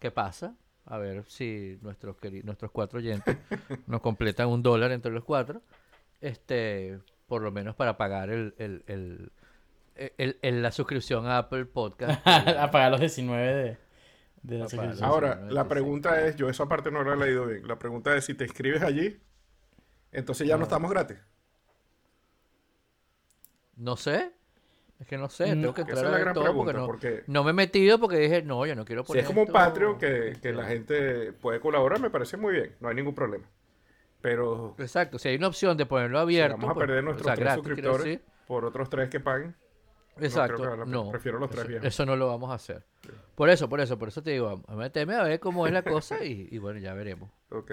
qué 0.00 0.10
pasa, 0.10 0.54
a 0.86 0.98
ver 0.98 1.24
si 1.28 1.78
nuestros, 1.82 2.16
nuestros 2.44 2.70
cuatro 2.70 2.98
oyentes 2.98 3.36
nos 3.86 4.00
completan 4.00 4.48
un 4.48 4.62
dólar 4.62 4.92
entre 4.92 5.10
los 5.12 5.24
cuatro, 5.24 5.62
este, 6.20 6.98
por 7.26 7.42
lo 7.42 7.50
menos 7.50 7.74
para 7.74 7.96
pagar 7.96 8.30
el, 8.30 8.54
el, 8.58 8.82
el- 8.86 9.32
el- 10.18 10.38
el- 10.42 10.62
la 10.62 10.72
suscripción 10.72 11.26
a 11.26 11.38
Apple 11.38 11.66
Podcast. 11.66 12.20
a 12.26 12.70
pagar 12.70 12.90
los 12.90 13.00
19 13.00 13.54
de, 13.54 13.78
de 14.42 14.58
la 14.58 14.68
suscripción. 14.68 15.08
Ahora, 15.08 15.28
95. 15.36 15.54
la 15.54 15.68
pregunta 15.68 16.26
es, 16.26 16.36
yo 16.36 16.48
esa 16.48 16.66
parte 16.66 16.90
no 16.90 17.02
la 17.04 17.14
he 17.14 17.16
leído 17.28 17.46
bien. 17.46 17.66
La 17.66 17.78
pregunta 17.78 18.14
es 18.16 18.24
si 18.24 18.34
te 18.34 18.44
inscribes 18.44 18.82
allí, 18.82 19.20
entonces 20.12 20.46
ya 20.48 20.56
no 20.56 20.64
estamos 20.64 20.90
gratis. 20.90 21.16
No 23.76 23.96
sé. 23.96 24.32
Es 25.00 25.06
que 25.06 25.18
no 25.18 25.28
sé, 25.28 25.54
No, 25.54 25.60
tengo 25.62 25.74
que 25.74 25.80
entrar 25.82 26.06
a 26.06 26.10
la 26.10 26.18
ver 26.18 26.32
todo 26.32 26.54
porque 26.54 26.72
no, 26.72 26.86
porque 26.86 27.24
no 27.26 27.44
me 27.44 27.50
he 27.50 27.54
metido 27.54 27.98
porque 27.98 28.16
dije, 28.18 28.42
no, 28.42 28.64
yo 28.64 28.74
no 28.76 28.84
quiero 28.84 29.02
si 29.02 29.08
poner 29.08 29.24
es 29.24 29.26
como 29.28 29.46
Patreon 29.46 29.98
que, 29.98 30.36
que 30.40 30.52
la 30.52 30.66
gente 30.66 31.32
puede 31.32 31.60
colaborar, 31.60 32.00
me 32.00 32.10
parece 32.10 32.36
muy 32.36 32.52
bien, 32.54 32.76
no 32.80 32.88
hay 32.88 32.94
ningún 32.94 33.14
problema. 33.14 33.44
Pero 34.20 34.74
Exacto, 34.78 35.18
si 35.18 35.28
hay 35.28 35.36
una 35.36 35.48
opción 35.48 35.76
de 35.76 35.84
ponerlo 35.86 36.18
si 36.18 36.22
abierto. 36.22 36.56
vamos 36.56 36.70
a 36.70 36.74
pues, 36.74 36.86
perder 36.86 37.00
o 37.00 37.02
nuestros 37.02 37.26
sea, 37.26 37.34
tres 37.34 37.44
gratis, 37.44 37.64
suscriptores 37.64 38.20
por 38.46 38.64
otros 38.64 38.88
tres 38.88 39.10
que 39.10 39.20
paguen, 39.20 39.54
Exacto, 40.20 40.84
no. 40.86 41.10
Prefiero 41.10 41.38
los 41.38 41.50
tres 41.50 41.66
viejos. 41.66 41.86
eso 41.86 42.06
no 42.06 42.14
lo 42.16 42.28
vamos 42.28 42.50
a 42.50 42.54
hacer. 42.54 42.86
Por 43.34 43.50
eso, 43.50 43.68
por 43.68 43.80
eso, 43.80 43.98
por 43.98 44.08
eso 44.08 44.22
te 44.22 44.30
digo, 44.30 44.62
a 44.66 44.76
meterme 44.76 45.16
a 45.16 45.24
ver 45.24 45.40
cómo 45.40 45.66
es 45.66 45.72
la 45.72 45.82
cosa 45.82 46.24
y, 46.24 46.48
y 46.50 46.58
bueno, 46.58 46.78
ya 46.78 46.94
veremos. 46.94 47.30
ok. 47.50 47.72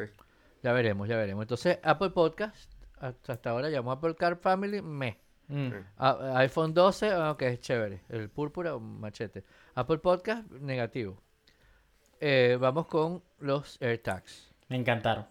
Ya 0.64 0.74
veremos, 0.74 1.08
ya 1.08 1.18
veremos. 1.18 1.44
Entonces, 1.44 1.80
Apple 1.84 2.12
Podcast, 2.12 2.72
hasta, 3.00 3.34
hasta 3.34 3.50
ahora 3.50 3.70
llamó 3.70 3.92
Apple 3.92 4.16
Car 4.16 4.38
Family, 4.38 4.82
me. 4.82 5.20
Mm. 5.52 5.74
A- 5.98 6.38
iPhone 6.40 6.74
12, 6.74 7.10
ah, 7.12 7.32
ok, 7.32 7.42
es 7.44 7.60
chévere. 7.60 8.02
El 8.10 8.30
púrpura, 8.30 8.78
machete. 8.80 9.44
Apple 9.76 9.98
Podcast, 9.98 10.50
negativo. 10.52 11.22
Eh, 12.20 12.58
vamos 12.60 12.88
con 12.88 13.22
los 13.40 13.78
AirTags. 13.82 14.54
Me 14.70 14.78
encantaron. 14.78 15.26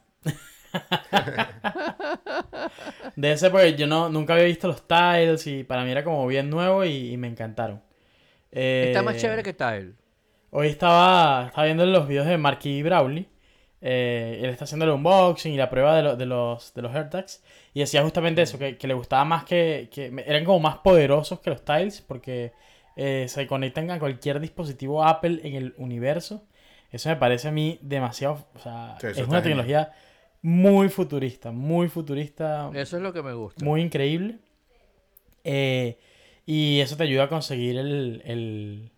De 3.17 3.33
ese, 3.33 3.51
porque 3.51 3.75
yo 3.75 3.87
no, 3.87 4.09
nunca 4.09 4.35
había 4.35 4.45
visto 4.47 4.69
los 4.69 4.87
tiles 4.87 5.47
y 5.47 5.65
para 5.65 5.85
mí 5.85 5.91
era 5.91 6.05
como 6.05 6.27
bien 6.27 6.49
nuevo 6.51 6.85
y, 6.85 7.13
y 7.13 7.17
me 7.17 7.29
encantaron. 7.29 7.83
Está 8.51 9.03
más 9.03 9.15
Eh, 9.17 9.19
chévere 9.19 9.43
que 9.43 9.53
Tile. 9.53 9.95
Hoy 10.51 10.69
estaba, 10.69 11.47
estaba 11.47 11.65
viendo 11.65 11.87
los 11.87 12.09
videos 12.09 12.27
de 12.27 12.37
Marky 12.39 12.83
Brawley. 12.83 13.29
Eh, 13.83 14.41
él 14.43 14.51
está 14.51 14.65
haciendo 14.65 14.85
el 14.85 14.91
unboxing 14.93 15.53
y 15.53 15.57
la 15.57 15.71
prueba 15.71 15.97
de, 15.97 16.03
lo- 16.03 16.17
de 16.17 16.27
los, 16.27 16.75
de 16.75 16.83
los 16.83 16.95
AirTags. 16.95 17.43
Y 17.75 17.81
decía 17.81 18.03
justamente 18.03 18.43
eso, 18.43 18.59
que, 18.59 18.77
que 18.77 18.87
le 18.87 18.95
gustaba 18.95 19.25
más 19.25 19.45
que, 19.45 19.89
que 19.93 20.07
eran 20.27 20.45
como 20.45 20.61
más 20.61 20.79
poderosos 20.79 21.41
que 21.41 21.51
los 21.51 21.65
Tiles 21.65 22.01
porque 22.03 22.53
eh, 22.97 23.27
se 23.29 23.47
conectan 23.47 23.91
a 23.91 23.99
cualquier 23.99 24.41
dispositivo 24.41 25.05
Apple 25.05 25.41
en 25.45 25.55
el 25.55 25.75
universo. 25.79 26.43
Eso 26.93 27.09
me 27.09 27.17
parece 27.17 27.49
a 27.49 27.53
mí 27.53 27.79
demasiado, 27.83 28.45
o 28.55 28.59
sea, 28.59 28.97
Sí, 29.01 29.07
es 29.07 29.17
una 29.19 29.25
genial. 29.27 29.43
tecnología 29.43 29.93
muy 30.43 30.89
futurista, 30.89 31.51
muy 31.53 31.89
futurista, 31.89 32.71
Eso 32.75 32.97
es 32.97 33.03
lo 33.03 33.13
que 33.13 33.23
me 33.23 33.33
gusta. 33.33 33.65
muy 33.65 33.81
increíble. 33.81 34.39
Eh, 35.45 35.99
y 36.47 36.81
eso 36.81 36.97
te 36.97 37.05
ayuda 37.05 37.25
a 37.25 37.29
conseguir 37.29 37.79
el, 37.79 38.23
el- 38.25 38.91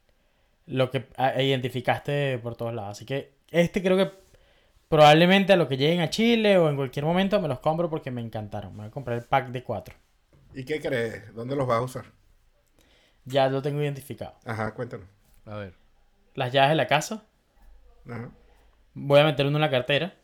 lo 0.67 0.91
que 0.91 1.07
a- 1.17 1.41
identificaste 1.43 2.39
por 2.39 2.57
todos 2.57 2.75
lados. 2.75 2.93
Así 2.93 3.05
que 3.05 3.33
este 3.51 3.83
creo 3.83 3.97
que 3.97 4.11
probablemente 4.93 5.55
a 5.55 5.57
lo 5.57 5.69
que 5.69 5.79
lleguen 5.79 6.03
a 6.03 6.11
Chile 6.11 6.59
o 6.59 6.69
en 6.69 6.77
cualquier 6.77 7.07
momento 7.07 7.41
me 7.41 7.49
los 7.49 7.61
compro 7.61 7.89
porque 7.89 8.11
me 8.11 8.21
encantaron. 8.21 8.73
Me 8.73 8.81
voy 8.81 8.89
a 8.89 8.91
comprar 8.91 9.17
el 9.17 9.25
pack 9.25 9.49
de 9.49 9.65
cuatro. 9.65 9.95
¿Y 10.53 10.67
qué 10.67 10.83
crees? 10.83 11.35
¿Dónde 11.35 11.57
los 11.57 11.67
vas 11.67 11.79
a 11.79 11.81
usar? 11.81 12.05
Ya 13.25 13.49
lo 13.49 13.63
tengo 13.63 13.81
identificado. 13.81 14.35
Ajá, 14.45 14.75
cuéntanos. 14.75 15.07
A 15.47 15.57
ver. 15.57 15.73
Las 16.35 16.53
llaves 16.53 16.69
de 16.69 16.77
la 16.77 16.87
casa. 16.87 17.25
Ajá. 18.07 18.33
Voy 18.93 19.19
a 19.19 19.25
meter 19.25 19.47
uno 19.47 19.57
en 19.57 19.63
la 19.63 19.71
cartera. 19.71 20.15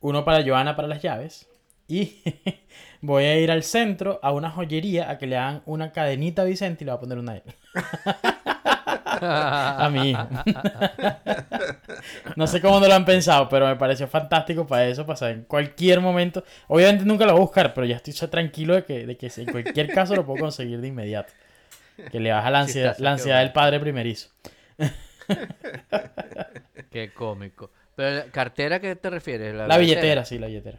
Uno 0.00 0.24
para 0.24 0.42
Joana 0.42 0.74
para 0.74 0.88
las 0.88 1.02
llaves. 1.02 1.46
Y 1.88 2.22
voy 3.02 3.24
a 3.24 3.38
ir 3.38 3.50
al 3.50 3.64
centro, 3.64 4.18
a 4.22 4.32
una 4.32 4.48
joyería, 4.48 5.10
a 5.10 5.18
que 5.18 5.26
le 5.26 5.36
hagan 5.36 5.62
una 5.66 5.92
cadenita 5.92 6.40
a 6.40 6.46
Vicente 6.46 6.84
y 6.84 6.86
le 6.86 6.92
voy 6.92 6.96
a 6.96 7.00
poner 7.00 7.18
una 7.18 7.32
a 7.32 7.36
él. 7.36 7.42
a 9.20 9.90
hijo. 10.04 10.28
no 12.36 12.46
sé 12.46 12.60
cómo 12.60 12.80
no 12.80 12.88
lo 12.88 12.94
han 12.94 13.04
pensado, 13.04 13.48
pero 13.48 13.66
me 13.66 13.76
pareció 13.76 14.06
fantástico 14.06 14.66
para 14.66 14.86
eso, 14.86 15.06
pasar 15.06 15.30
en 15.30 15.44
cualquier 15.44 16.00
momento. 16.00 16.44
Obviamente 16.68 17.04
nunca 17.04 17.26
lo 17.26 17.32
voy 17.32 17.40
a 17.40 17.44
buscar, 17.44 17.74
pero 17.74 17.86
ya 17.86 17.96
estoy 17.96 18.14
tranquilo 18.28 18.74
de 18.74 18.84
que, 18.84 19.06
de 19.06 19.16
que 19.16 19.30
en 19.36 19.46
cualquier 19.46 19.92
caso 19.92 20.14
lo 20.14 20.24
puedo 20.24 20.40
conseguir 20.40 20.80
de 20.80 20.88
inmediato. 20.88 21.32
Que 22.10 22.20
le 22.20 22.30
baja 22.30 22.50
la 22.50 22.60
ansiedad, 22.60 22.96
la 22.98 23.12
ansiedad 23.12 23.40
del 23.40 23.52
padre 23.52 23.80
primerizo. 23.80 24.28
Qué 26.90 27.12
cómico. 27.12 27.70
Pero 27.96 28.30
cartera, 28.30 28.76
¿a 28.76 28.80
qué 28.80 28.94
te 28.94 29.10
refieres? 29.10 29.54
La 29.54 29.76
billetera, 29.76 30.24
sí, 30.24 30.38
la 30.38 30.46
billetera. 30.46 30.78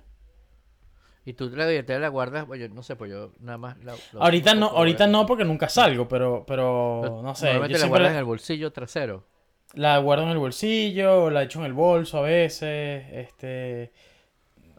Y 1.29 1.33
tú 1.33 1.47
la 1.51 1.67
billetera 1.67 1.99
la 1.99 2.07
guardas, 2.07 2.45
pues 2.45 2.59
yo 2.59 2.67
no 2.69 2.81
sé, 2.81 2.95
pues 2.95 3.11
yo 3.11 3.33
nada 3.39 3.59
más 3.59 3.77
la... 3.83 3.93
la 4.13 4.21
Ahorita 4.21 4.55
no, 4.55 4.69
ahorita 4.69 5.05
no 5.05 5.27
porque 5.27 5.45
nunca 5.45 5.69
salgo, 5.69 6.07
pero, 6.07 6.43
pero 6.47 7.01
Pero 7.03 7.21
no 7.21 7.35
sé. 7.35 7.45
Yo 7.45 7.53
Normalmente 7.53 7.73
la 7.73 7.79
siempre 7.81 7.89
guardas 7.89 8.09
la, 8.09 8.13
en 8.13 8.17
el 8.17 8.25
bolsillo 8.25 8.71
trasero. 8.73 9.27
la 9.75 9.99
guardo 9.99 10.23
en 10.23 10.29
el 10.29 10.39
bolsillo, 10.39 11.29
la 11.29 11.43
echo 11.43 11.59
en 11.59 11.65
el 11.65 11.73
bolso 11.73 12.17
a 12.17 12.21
veces, 12.21 13.05
este... 13.11 13.91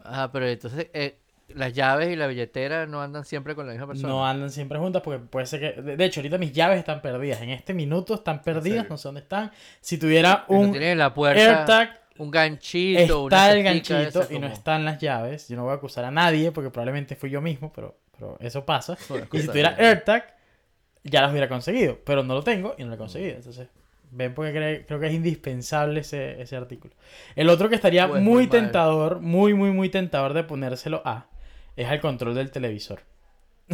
Ajá, 0.03 0.29
pero 0.33 0.45
entonces 0.45 0.87
eh, 0.91 1.19
las 1.55 1.71
llaves 1.71 2.09
y 2.09 2.17
la 2.17 2.27
billetera 2.27 2.85
no 2.85 3.01
andan 3.01 3.23
siempre 3.23 3.55
con 3.55 3.65
la 3.65 3.71
misma 3.71 3.87
persona. 3.87 4.09
No 4.09 4.27
andan 4.27 4.51
siempre 4.51 4.77
juntas 4.77 5.01
porque 5.03 5.19
puede 5.23 5.45
ser 5.45 5.61
que... 5.61 5.81
De 5.81 6.03
hecho, 6.03 6.19
ahorita 6.19 6.37
mis 6.37 6.51
llaves 6.51 6.79
están 6.79 7.01
perdidas. 7.01 7.41
En 7.41 7.51
este 7.51 7.73
minuto 7.73 8.15
están 8.15 8.41
perdidas, 8.41 8.89
no 8.89 8.97
sé 8.97 9.07
dónde 9.07 9.21
están. 9.21 9.53
Si 9.79 9.97
tuviera 9.97 10.43
no 10.49 10.57
un 10.59 10.97
la 10.97 11.13
puerta 11.13 11.59
AirTag, 11.59 12.00
un 12.17 12.29
ganchito, 12.31 13.23
una 13.23 13.35
está 13.37 13.51
el 13.53 13.63
ganchito 13.63 14.27
y 14.29 14.39
no 14.39 14.47
están 14.47 14.85
las 14.85 14.99
llaves. 14.99 15.47
Yo 15.47 15.55
no 15.55 15.63
voy 15.63 15.71
a 15.71 15.75
acusar 15.75 16.05
a 16.05 16.11
nadie 16.11 16.51
porque 16.51 16.69
probablemente 16.69 17.15
fui 17.15 17.29
yo 17.29 17.41
mismo, 17.41 17.71
pero, 17.73 17.97
pero 18.17 18.37
eso 18.39 18.65
pasa. 18.65 18.97
Y 19.31 19.39
si 19.41 19.47
tuviera. 19.47 19.75
AirTag, 19.77 20.35
ya 21.03 21.21
las 21.21 21.31
hubiera 21.31 21.49
conseguido. 21.49 21.97
Pero 22.05 22.23
no 22.23 22.33
lo 22.35 22.43
tengo 22.43 22.75
y 22.77 22.83
no 22.83 22.89
lo 22.89 22.95
he 22.95 22.97
conseguido. 22.97 23.35
Entonces, 23.37 23.67
ven 24.11 24.33
porque 24.35 24.53
cre- 24.53 24.85
creo 24.85 24.99
que 24.99 25.07
es 25.07 25.13
indispensable 25.13 26.01
ese, 26.01 26.41
ese 26.41 26.55
artículo. 26.55 26.93
El 27.35 27.49
otro 27.49 27.69
que 27.69 27.75
estaría 27.75 28.07
Pues, 28.07 28.21
muy 28.21 28.47
tentador, 28.47 29.19
muy, 29.21 29.53
muy, 29.53 29.71
muy 29.71 29.89
tentador 29.89 30.33
de 30.33 30.43
ponérselo 30.43 31.01
a, 31.05 31.27
es 31.75 31.87
al 31.87 32.01
control 32.01 32.35
del 32.35 32.51
televisor. 32.51 33.01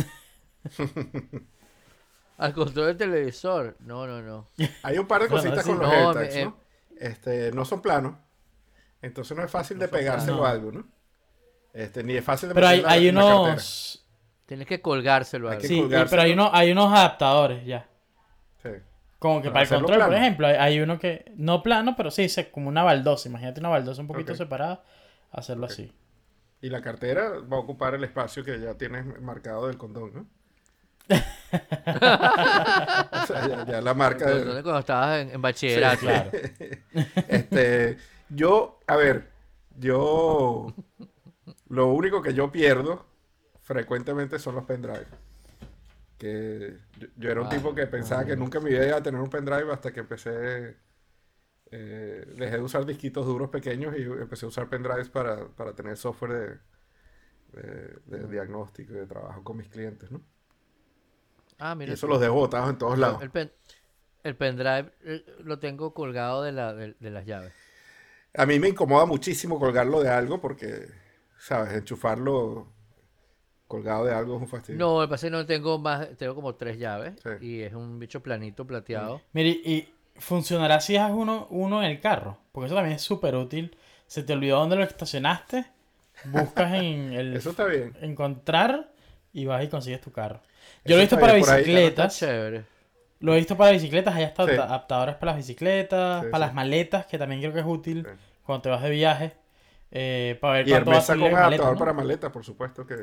Al 2.37 2.53
control 2.53 2.87
del 2.87 2.97
televisor. 2.97 3.77
No, 3.79 4.05
no, 4.05 4.21
no. 4.21 4.47
Hay 4.83 4.97
un 4.99 5.07
par 5.07 5.23
de 5.23 5.27
cositas 5.27 5.63
sí. 5.65 5.71
con 5.71 5.79
los 5.79 5.89
No, 5.91 6.09
AirTags, 6.11 6.35
me- 6.35 6.45
¿no? 6.45 6.57
Este, 6.99 7.51
no 7.51 7.65
son 7.65 7.81
planos. 7.81 8.15
Entonces 9.01 9.37
no 9.37 9.43
es 9.43 9.51
fácil 9.51 9.77
No 9.77 9.81
de 9.83 9.87
pegárselo 9.89 10.45
a 10.45 10.51
algo, 10.51 10.71
¿no? 10.71 10.87
Este, 11.73 12.03
ni 12.03 12.15
es 12.15 12.23
fácil 12.23 12.49
de 12.49 12.55
Pero 12.55 12.67
hay, 12.67 12.83
hay 12.85 13.11
la- 13.11 13.23
unos... 13.25 14.03
Tienes 14.45 14.65
que 14.67 14.81
colgárselo 14.81 15.49
a 15.49 15.53
alguien. 15.53 15.69
Sí, 15.69 15.79
colgárselo. 15.81 16.09
pero 16.09 16.21
hay, 16.21 16.31
unos, 16.33 16.49
hay 16.53 16.71
unos 16.71 16.91
adaptadores 16.93 17.65
ya. 17.65 17.87
Sí. 18.63 18.69
Como 19.19 19.41
que 19.41 19.51
Para 19.51 19.65
para 19.65 19.77
el 19.77 19.83
control, 19.83 20.05
por 20.05 20.15
ejemplo, 20.15 20.47
hay, 20.47 20.55
hay 20.55 20.79
uno 20.79 20.97
que... 20.99 21.31
No 21.35 21.61
plano, 21.61 21.95
pero 21.97 22.09
sí, 22.11 22.29
se- 22.29 22.49
como 22.49 22.69
una 22.69 22.83
baldosa. 22.83 23.27
Imagínate 23.29 23.59
una 23.59 23.69
baldosa 23.69 24.01
un 24.01 24.07
poquito 24.07 24.33
separada. 24.35 24.83
Hacerlo 25.31 25.65
así. 25.67 25.91
Y 26.61 26.69
la 26.69 26.81
cartera 26.81 27.29
va 27.51 27.57
a 27.57 27.59
ocupar 27.59 27.93
el 27.93 28.03
espacio 28.03 28.43
que 28.43 28.59
ya 28.59 28.73
tienes 28.75 29.05
marcado 29.21 29.67
del 29.67 29.77
condón, 29.77 30.11
¿no? 30.13 30.27
o 33.11 33.25
sea, 33.27 33.47
ya, 33.47 33.65
ya 33.65 33.81
la 33.81 33.93
marca 33.93 34.25
de... 34.29 34.43
Cuando 34.63 34.79
estabas 34.79 35.19
en, 35.21 35.31
en 35.31 35.41
bachillerato. 35.41 35.99
Claro. 35.99 36.31
Este, 37.27 37.97
yo, 38.29 38.79
a 38.87 38.95
ver, 38.95 39.29
yo, 39.77 40.73
lo 41.69 41.87
único 41.87 42.21
que 42.21 42.33
yo 42.33 42.51
pierdo 42.51 43.05
frecuentemente 43.61 44.39
son 44.39 44.55
los 44.55 44.63
pendrive. 44.65 45.05
Que 46.17 46.77
yo, 46.99 47.07
yo 47.15 47.31
era 47.31 47.41
un 47.41 47.47
Ah. 47.47 47.51
tipo 47.51 47.75
que 47.75 47.85
pensaba 47.87 48.25
que 48.25 48.35
nunca 48.35 48.57
en 48.57 48.63
mi 48.63 48.71
vida 48.71 48.87
iba 48.87 48.97
a 48.97 49.03
tener 49.03 49.21
un 49.21 49.29
pendrive 49.29 49.71
hasta 49.71 49.91
que 49.93 49.99
empecé, 49.99 50.77
eh, 51.71 52.25
dejé 52.35 52.55
de 52.57 52.61
usar 52.61 52.85
disquitos 52.85 53.25
duros 53.25 53.49
pequeños 53.49 53.95
y 53.97 54.01
empecé 54.03 54.45
a 54.45 54.49
usar 54.49 54.67
pendrives 54.69 55.09
para, 55.09 55.47
para 55.49 55.73
tener 55.73 55.95
software 55.97 56.61
de, 57.51 57.61
de- 57.61 58.17
de 58.17 58.27
diagnóstico 58.31 58.93
y 58.93 58.97
de 58.97 59.05
trabajo 59.05 59.43
con 59.43 59.57
mis 59.57 59.67
clientes, 59.69 60.09
¿no? 60.11 60.21
Ah, 61.59 61.73
Y 61.75 61.77
mira. 61.79 61.93
eso 61.93 62.07
tú. 62.07 62.13
los 62.13 62.21
dejo 62.21 62.33
botados 62.35 62.69
en 62.69 62.77
todos 62.77 62.97
lados. 62.97 63.21
El, 63.21 63.29
pen- 63.31 63.51
el 64.23 64.35
pendrive 64.35 64.91
eh, 65.03 65.25
lo 65.43 65.59
tengo 65.59 65.93
colgado 65.93 66.41
de, 66.43 66.51
la, 66.51 66.73
de, 66.73 66.95
de 66.99 67.09
las 67.11 67.25
llaves. 67.25 67.53
A 68.37 68.45
mí 68.45 68.59
me 68.59 68.69
incomoda 68.69 69.05
muchísimo 69.05 69.59
colgarlo 69.59 70.01
de 70.01 70.09
algo 70.09 70.39
porque, 70.39 70.87
¿sabes? 71.39 71.73
Enchufarlo 71.73 72.67
colgado 73.67 74.05
de 74.05 74.13
algo 74.13 74.35
es 74.37 74.41
un 74.43 74.47
fastidio. 74.47 74.79
No, 74.79 75.03
el 75.03 75.09
pase 75.09 75.29
no 75.29 75.45
tengo 75.45 75.77
más, 75.79 76.07
tengo 76.17 76.35
como 76.35 76.55
tres 76.55 76.77
llaves 76.79 77.15
Sí. 77.21 77.29
y 77.45 77.61
es 77.61 77.73
un 77.73 77.99
bicho 77.99 78.21
planito 78.23 78.65
plateado. 78.65 79.21
Mire, 79.33 79.49
y 79.49 79.89
funcionará 80.15 80.79
si 80.79 80.93
dejas 80.93 81.11
uno, 81.13 81.47
uno 81.49 81.83
en 81.83 81.89
el 81.91 81.99
carro. 81.99 82.37
Porque 82.51 82.67
eso 82.67 82.75
también 82.75 82.95
es 82.95 83.01
súper 83.01 83.35
útil. 83.35 83.75
Se 84.07 84.23
te 84.23 84.33
olvidó 84.33 84.59
dónde 84.59 84.77
lo 84.77 84.83
estacionaste. 84.83 85.65
Buscas 86.25 86.73
en 86.75 87.11
el 87.13 87.35
Eso 87.35 87.49
está 87.49 87.65
bien. 87.65 87.93
encontrar 88.01 88.91
y 89.33 89.45
vas 89.45 89.63
y 89.63 89.67
consigues 89.67 89.99
tu 90.01 90.11
carro. 90.11 90.37
Eso 90.37 90.81
Yo 90.85 90.95
lo 90.95 91.01
he 91.01 91.01
visto 91.05 91.19
para 91.19 91.33
ahí. 91.33 91.39
Bicicletas. 91.41 92.17
chévere. 92.19 92.63
Lo 93.19 93.33
he 93.33 93.37
visto 93.37 93.57
para 93.57 93.71
bicicletas. 93.71 94.15
Hay 94.15 94.23
hasta 94.23 94.45
Sí. 94.45 94.51
adaptadores 94.51 95.15
para 95.15 95.31
las 95.33 95.37
bicicletas, 95.37 96.23
Sí, 96.23 96.29
para 96.31 96.45
sí. 96.45 96.47
las 96.47 96.53
maletas, 96.53 97.05
que 97.07 97.17
también 97.17 97.41
creo 97.41 97.53
que 97.53 97.59
es 97.61 97.65
útil 97.65 98.05
Sí. 98.05 98.11
cuando 98.43 98.61
te 98.63 98.69
vas 98.69 98.81
de 98.81 98.89
viaje. 98.89 99.33
eh, 99.89 100.37
para 100.41 100.55
ver 100.55 100.67
Y 100.67 100.71
cuánto 100.71 100.91
a 100.91 100.99
salir 101.01 101.33
adaptador 101.33 101.73
¿no? 101.73 101.79
para 101.79 101.93
maleta, 101.93 102.29
por 102.29 102.43
supuesto, 102.43 102.85
que 102.85 102.95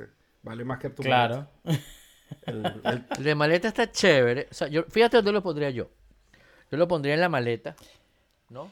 vale 0.42 0.64
más 0.66 0.79
que 0.79 0.90
tu 0.90 1.03
Claro. 1.03 1.46
maleta. 1.64 1.83
El- 2.46 2.66
el- 2.66 3.05
El 3.18 3.24
de 3.24 3.35
maleta 3.35 3.68
está 3.68 3.90
chévere. 3.90 4.48
O 4.50 4.55
sea, 4.55 4.68
yo, 4.68 4.83
fíjate 4.85 5.16
dónde 5.16 5.33
lo 5.33 5.42
pondría 5.42 5.70
yo. 5.70 5.88
Yo 6.70 6.77
lo 6.77 6.87
pondría 6.87 7.14
en 7.14 7.20
la 7.20 7.31
maleta, 7.31 7.74
¿no? 8.50 8.70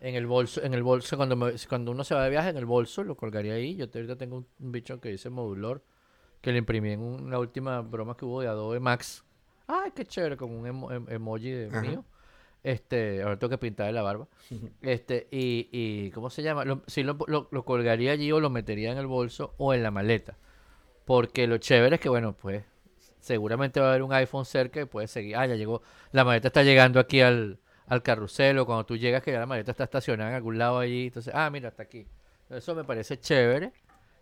En 0.00 0.14
el 0.14 0.26
bolso, 0.26 0.62
en 0.62 0.72
el 0.72 0.82
bolso, 0.82 1.18
cuando, 1.18 1.36
me- 1.36 1.52
cuando 1.68 1.90
uno 1.90 2.02
se 2.02 2.14
va 2.14 2.24
de 2.24 2.30
viaje, 2.30 2.48
en 2.48 2.56
el 2.56 2.64
bolso, 2.64 3.04
lo 3.04 3.14
colgaría 3.14 3.52
ahí. 3.52 3.76
Yo 3.76 3.90
te- 3.90 3.98
ahorita 3.98 4.16
tengo 4.16 4.36
un, 4.38 4.46
bicho 4.72 4.98
que 4.98 5.10
dice 5.10 5.28
modulor, 5.28 5.82
que 6.40 6.52
le 6.52 6.58
imprimí 6.58 6.92
en 6.92 7.00
un- 7.00 7.30
la 7.30 7.38
última 7.38 7.82
broma 7.82 8.16
que 8.16 8.24
hubo 8.24 8.40
de 8.40 8.48
Adobe 8.48 8.80
Max. 8.80 9.22
Ay, 9.72 9.92
qué 9.94 10.04
chévere, 10.04 10.36
con 10.36 10.50
un 10.50 10.66
emo- 10.66 10.92
em- 10.92 11.06
emoji 11.08 11.50
de 11.50 11.70
mío. 11.80 12.04
Este, 12.62 13.22
ahora 13.22 13.38
tengo 13.38 13.50
que 13.50 13.58
pintarle 13.58 13.92
la 13.92 14.02
barba. 14.02 14.26
Este, 14.82 15.28
y, 15.30 15.68
y 15.72 16.10
¿cómo 16.10 16.28
se 16.30 16.42
llama? 16.42 16.64
Lo, 16.64 16.82
sí, 16.86 17.02
lo, 17.02 17.16
lo- 17.26 17.48
lo 17.50 17.64
colgaría 17.64 18.12
allí 18.12 18.30
o 18.32 18.40
lo 18.40 18.50
metería 18.50 18.92
en 18.92 18.98
el 18.98 19.06
bolso 19.06 19.54
o 19.58 19.72
en 19.74 19.82
la 19.82 19.90
maleta. 19.90 20.36
Porque 21.04 21.46
lo 21.46 21.58
chévere 21.58 21.96
es 21.96 22.00
que, 22.00 22.08
bueno, 22.08 22.32
pues 22.34 22.64
seguramente 23.20 23.80
va 23.80 23.86
a 23.86 23.90
haber 23.90 24.02
un 24.02 24.12
iPhone 24.12 24.44
cerca 24.44 24.80
y 24.80 24.84
puedes 24.84 25.10
seguir. 25.10 25.36
Ah, 25.36 25.46
ya 25.46 25.54
llegó. 25.56 25.82
La 26.12 26.24
maleta 26.24 26.48
está 26.48 26.62
llegando 26.62 27.00
aquí 27.00 27.20
al, 27.20 27.58
al 27.86 28.02
carrusel 28.02 28.58
o 28.58 28.66
cuando 28.66 28.84
tú 28.86 28.96
llegas 28.96 29.22
que 29.22 29.32
ya 29.32 29.40
la 29.40 29.46
maleta 29.46 29.70
está 29.72 29.84
estacionada 29.84 30.30
en 30.30 30.36
algún 30.36 30.58
lado 30.58 30.78
allí. 30.78 31.06
Entonces, 31.06 31.32
ah, 31.34 31.48
mira, 31.50 31.68
está 31.68 31.82
aquí. 31.82 32.06
Eso 32.48 32.74
me 32.74 32.84
parece 32.84 33.18
chévere. 33.18 33.72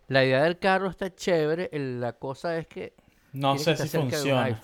La 0.07 0.25
idea 0.25 0.43
del 0.43 0.57
carro 0.59 0.89
está 0.89 1.13
chévere. 1.13 1.69
el- 1.71 1.99
la 2.01 2.13
cosa 2.13 2.57
es 2.57 2.67
que 2.67 2.93
No 3.33 3.57
sé 3.57 3.75
que 3.75 3.83
si 3.83 3.89
de 3.89 3.97
un 3.99 4.09
funciona. 4.11 4.61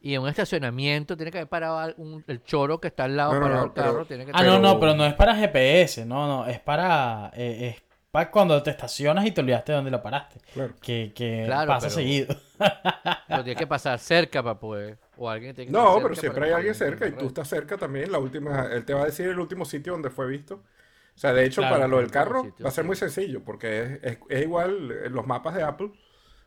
Y 0.00 0.14
en 0.14 0.22
un 0.22 0.28
estacionamiento 0.28 1.16
tiene 1.16 1.32
que 1.32 1.38
haber 1.38 1.48
parado 1.48 1.92
un- 1.96 2.22
el 2.28 2.42
choro 2.44 2.80
que 2.80 2.88
está 2.88 3.04
al 3.04 3.16
lado 3.16 3.34
No, 3.40 3.48
no, 3.48 3.64
el 3.64 3.72
carro. 3.72 3.92
pero- 3.92 4.04
Tiene 4.06 4.24
que 4.26 4.32
Ah, 4.34 4.42
no, 4.44 4.58
no, 4.58 4.78
Pero- 4.78 4.94
no 4.94 5.04
es 5.04 5.14
para 5.14 5.34
GPS, 5.34 6.04
no, 6.06 6.26
no, 6.28 6.46
es 6.46 6.60
para, 6.60 7.30
eh, 7.34 7.68
es 7.76 7.82
para 8.10 8.30
cuando 8.30 8.62
te 8.62 8.70
estacionas 8.70 9.26
y 9.26 9.32
te 9.32 9.40
olvidaste 9.40 9.72
de 9.72 9.76
dónde 9.76 9.90
lo 9.90 10.00
paraste, 10.02 10.40
claro. 10.54 10.74
que, 10.80 11.12
que 11.14 11.42
Claro, 11.46 11.68
pasa 11.68 11.88
pero- 11.88 11.94
seguido. 11.96 12.36
Pero 13.28 13.44
tiene 13.44 13.58
que 13.58 13.66
pasar 13.66 13.98
cerca 13.98 14.42
para 14.42 14.58
poder. 14.58 14.98
O 15.16 15.28
alguien 15.28 15.54
tiene 15.54 15.66
que 15.70 15.72
No, 15.76 15.96
pero 16.00 16.14
siempre 16.14 16.40
para 16.40 16.46
hay 16.46 16.52
alguien 16.56 16.74
cerca 16.74 17.06
y 17.06 17.12
tú 17.12 17.26
estás 17.26 17.46
cerca 17.48 17.76
también. 17.76 18.10
La 18.10 18.18
última, 18.18 18.66
él 18.72 18.84
te 18.84 18.94
va 18.94 19.02
a 19.02 19.06
decir 19.06 19.26
el 19.28 19.38
último 19.38 19.64
sitio 19.64 19.92
donde 19.92 20.10
fue 20.10 20.26
visto. 20.28 20.54
O 20.54 21.18
sea, 21.20 21.32
de 21.32 21.44
hecho, 21.44 21.60
Claro, 21.60 21.74
para 21.76 21.88
lo 21.88 21.98
del 21.98 22.10
carro 22.10 22.42
sitio, 22.44 22.64
va 22.64 22.68
a 22.68 22.72
ser 22.72 22.84
sí. 22.84 22.86
muy 22.86 22.96
sencillo 22.96 23.42
porque 23.44 23.82
es, 23.82 23.98
es- 24.02 24.18
es 24.28 24.42
igual 24.42 24.90
en 25.04 25.12
los 25.12 25.26
mapas 25.26 25.54
de 25.56 25.62
Apple. 25.64 25.90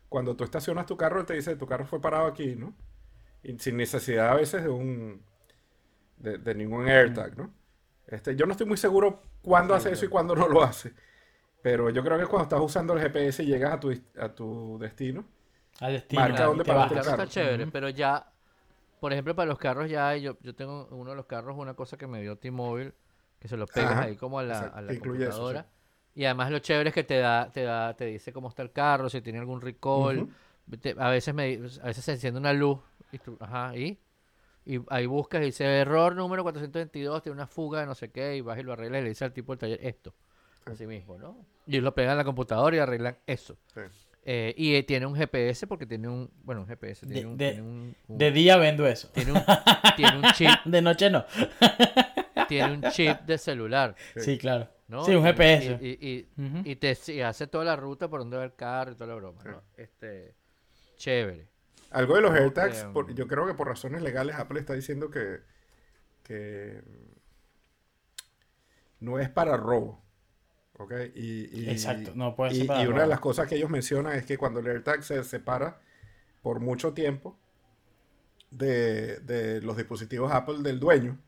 Cuando 0.09 0.35
tú 0.35 0.43
estacionas 0.43 0.85
tu 0.85 0.97
carro, 0.97 1.19
él 1.19 1.25
te 1.25 1.33
dice 1.35 1.55
tu 1.55 1.67
carro 1.67 1.85
fue 1.85 2.01
parado 2.01 2.25
aquí, 2.25 2.55
¿no? 2.55 2.73
Y 3.43 3.57
sin 3.59 3.77
necesidad 3.77 4.29
a 4.29 4.35
veces 4.35 4.63
de 4.63 4.69
un 4.69 5.23
de, 6.17 6.37
de 6.37 6.55
ningún 6.55 6.87
AirTag, 6.87 7.37
¿no? 7.37 7.53
Este, 8.07 8.35
yo 8.35 8.45
no 8.45 8.53
estoy 8.53 8.67
muy 8.67 8.77
seguro 8.77 9.21
cuándo 9.41 9.73
hace 9.75 9.91
eso 9.91 10.05
y 10.05 10.09
cuándo 10.09 10.35
no 10.35 10.47
lo 10.47 10.63
hace. 10.63 10.93
Pero 11.61 11.89
yo 11.91 12.03
creo 12.03 12.19
que 12.19 12.25
cuando 12.27 12.43
estás 12.43 12.61
usando 12.61 12.93
el 12.95 13.01
GPS 13.01 13.43
y 13.43 13.47
llegas 13.47 13.73
a 13.73 13.79
tu, 13.81 13.93
a 14.19 14.29
tu 14.35 14.77
destino, 14.79 15.25
Al 15.79 15.93
destino. 15.93 16.35
Marca 16.35 16.45
dónde 16.45 16.65
te 16.65 16.65
paraste 16.65 16.95
El 16.95 17.01
carro 17.01 17.09
está 17.11 17.27
chévere, 17.27 17.67
pero 17.67 17.89
ya, 17.89 18.31
por 18.99 19.13
ejemplo, 19.13 19.35
para 19.35 19.49
los 19.49 19.59
carros 19.59 19.89
ya 19.89 20.09
hay- 20.09 20.21
yo, 20.23 20.37
yo 20.41 20.55
tengo 20.55 20.87
en 20.91 20.97
uno 20.97 21.11
de 21.11 21.17
los 21.17 21.25
carros 21.27 21.57
una 21.57 21.75
cosa 21.75 21.97
que 21.97 22.07
me 22.07 22.21
dio 22.21 22.37
T-Mobile, 22.37 22.93
que 23.39 23.47
se 23.49 23.57
lo 23.57 23.71
pegas 23.71 23.99
Ajá, 23.99 24.01
ahí 24.01 24.17
como 24.17 24.39
a 24.39 24.43
la, 24.43 24.67
exacto, 24.67 24.69
a 24.69 24.81
la 24.81 24.95
eso, 25.19 25.43
computadora. 25.45 25.67
sí. 25.67 25.67
Y 26.15 26.25
además 26.25 26.51
lo 26.51 26.59
chévere 26.59 26.89
es 26.89 26.95
que 26.95 27.03
te 27.05 27.19
da, 27.19 27.51
te 27.51 27.63
da, 27.63 27.95
te 27.95 28.05
dice 28.07 28.33
cómo 28.33 28.49
está 28.49 28.63
el 28.63 28.71
carro, 28.73 29.09
si 29.09 29.21
tiene 29.21 29.39
algún 29.39 29.61
recall. 29.61 30.27
A 30.97 31.09
veces 31.09 31.33
me, 31.33 31.59
a 31.81 31.85
veces 31.87 32.03
se 32.05 32.11
enciende 32.13 32.39
una 32.39 32.53
luz 32.53 32.79
y 33.11 33.17
tú, 33.19 33.37
ajá, 33.39 33.75
y, 33.75 33.99
y 34.65 34.79
ahí 34.89 35.05
buscas 35.05 35.41
y 35.41 35.45
dice 35.45 35.65
error 35.65 36.15
número 36.15 36.43
422, 36.43 37.21
tiene 37.23 37.33
una 37.35 37.47
fuga 37.47 37.81
de 37.81 37.85
no 37.87 37.95
sé 37.95 38.09
qué, 38.11 38.37
y 38.37 38.41
vas 38.41 38.57
y 38.59 38.63
lo 38.63 38.73
arreglas 38.73 39.01
y 39.01 39.03
le 39.03 39.09
dice 39.09 39.25
al 39.25 39.33
tipo 39.33 39.51
del 39.53 39.59
taller 39.59 39.79
esto. 39.85 40.13
Así 40.65 40.85
mismo, 40.85 41.17
¿no? 41.17 41.45
Y 41.65 41.79
lo 41.81 41.93
pegan 41.95 42.11
en 42.11 42.17
la 42.17 42.23
computadora 42.23 42.75
y 42.75 42.79
arreglan 42.79 43.17
eso. 43.25 43.57
Sí. 43.73 43.81
Eh, 44.23 44.53
y 44.55 44.75
eh, 44.75 44.83
tiene 44.83 45.07
un 45.07 45.15
GPS 45.15 45.65
porque 45.65 45.87
tiene 45.87 46.07
un, 46.07 46.29
bueno, 46.43 46.61
un 46.61 46.67
GPS, 46.67 47.07
tiene 47.07 47.21
De- 47.21 47.25
un, 47.25 47.37
de- 47.37 47.51
tiene 47.53 47.61
un- 47.67 47.95
un- 48.07 48.17
De 48.19 48.31
día 48.31 48.57
vendo 48.57 48.85
eso. 48.85 49.09
tiene 49.09 49.31
un, 49.31 49.41
tiene 49.95 50.17
un 50.17 50.23
chip, 50.33 50.49
De 50.65 50.81
noche 50.83 51.09
no. 51.09 51.25
tiene 52.47 52.73
un 52.73 52.81
chip 52.91 53.19
de 53.21 53.37
celular, 53.39 53.95
Sí, 54.17 54.37
claro. 54.37 54.69
¿no? 54.87 55.03
Sí, 55.05 55.15
un 55.15 55.21
Y- 55.25 55.27
GPS. 55.27 55.79
Y, 55.81 55.87
y- 55.87 56.27
y- 56.37 56.71
y 56.71 56.75
te 56.75 56.95
y 57.07 57.21
hace 57.21 57.47
toda 57.47 57.63
la 57.65 57.75
ruta 57.75 58.07
por 58.09 58.19
donde 58.19 58.37
va 58.37 58.43
el 58.43 58.53
carro 58.53 58.91
y 58.91 58.95
toda 58.95 59.07
la 59.07 59.15
broma, 59.15 59.41
¿no? 59.43 59.63
Este, 59.77 60.35
chévere. 61.01 61.47
Algo 61.89 62.15
de 62.15 62.21
los 62.21 62.31
AirTags, 62.33 62.85
por- 62.93 63.05
um, 63.09 63.15
yo 63.15 63.27
creo 63.27 63.47
que 63.47 63.53
por 63.55 63.67
razones 63.67 64.01
legales 64.01 64.35
Apple 64.35 64.59
está 64.59 64.73
diciendo 64.73 65.09
que, 65.09 65.39
que 66.23 66.81
no 68.99 69.19
es 69.19 69.29
para 69.29 69.57
robo. 69.57 70.01
¿Ok? 70.77 70.93
Y, 71.15 71.59
y- 71.59 71.69
Exacto, 71.69 72.13
no 72.15 72.35
puede 72.35 72.53
y- 72.53 72.57
ser 72.59 72.67
para 72.67 72.83
y 72.83 72.87
una 72.87 73.01
de 73.01 73.07
las 73.07 73.19
cosas 73.19 73.47
que 73.47 73.55
ellos 73.55 73.69
mencionan 73.69 74.13
es 74.13 74.25
que 74.25 74.37
cuando 74.37 74.59
el 74.59 74.67
AirTag 74.67 75.03
se 75.03 75.23
separa 75.23 75.79
por 76.41 76.59
mucho 76.59 76.93
tiempo 76.93 77.37
de, 78.51 79.19
de 79.19 79.61
los 79.61 79.75
dispositivos 79.77 80.31
Apple 80.31 80.59
del 80.61 80.79
dueño, 80.79 81.19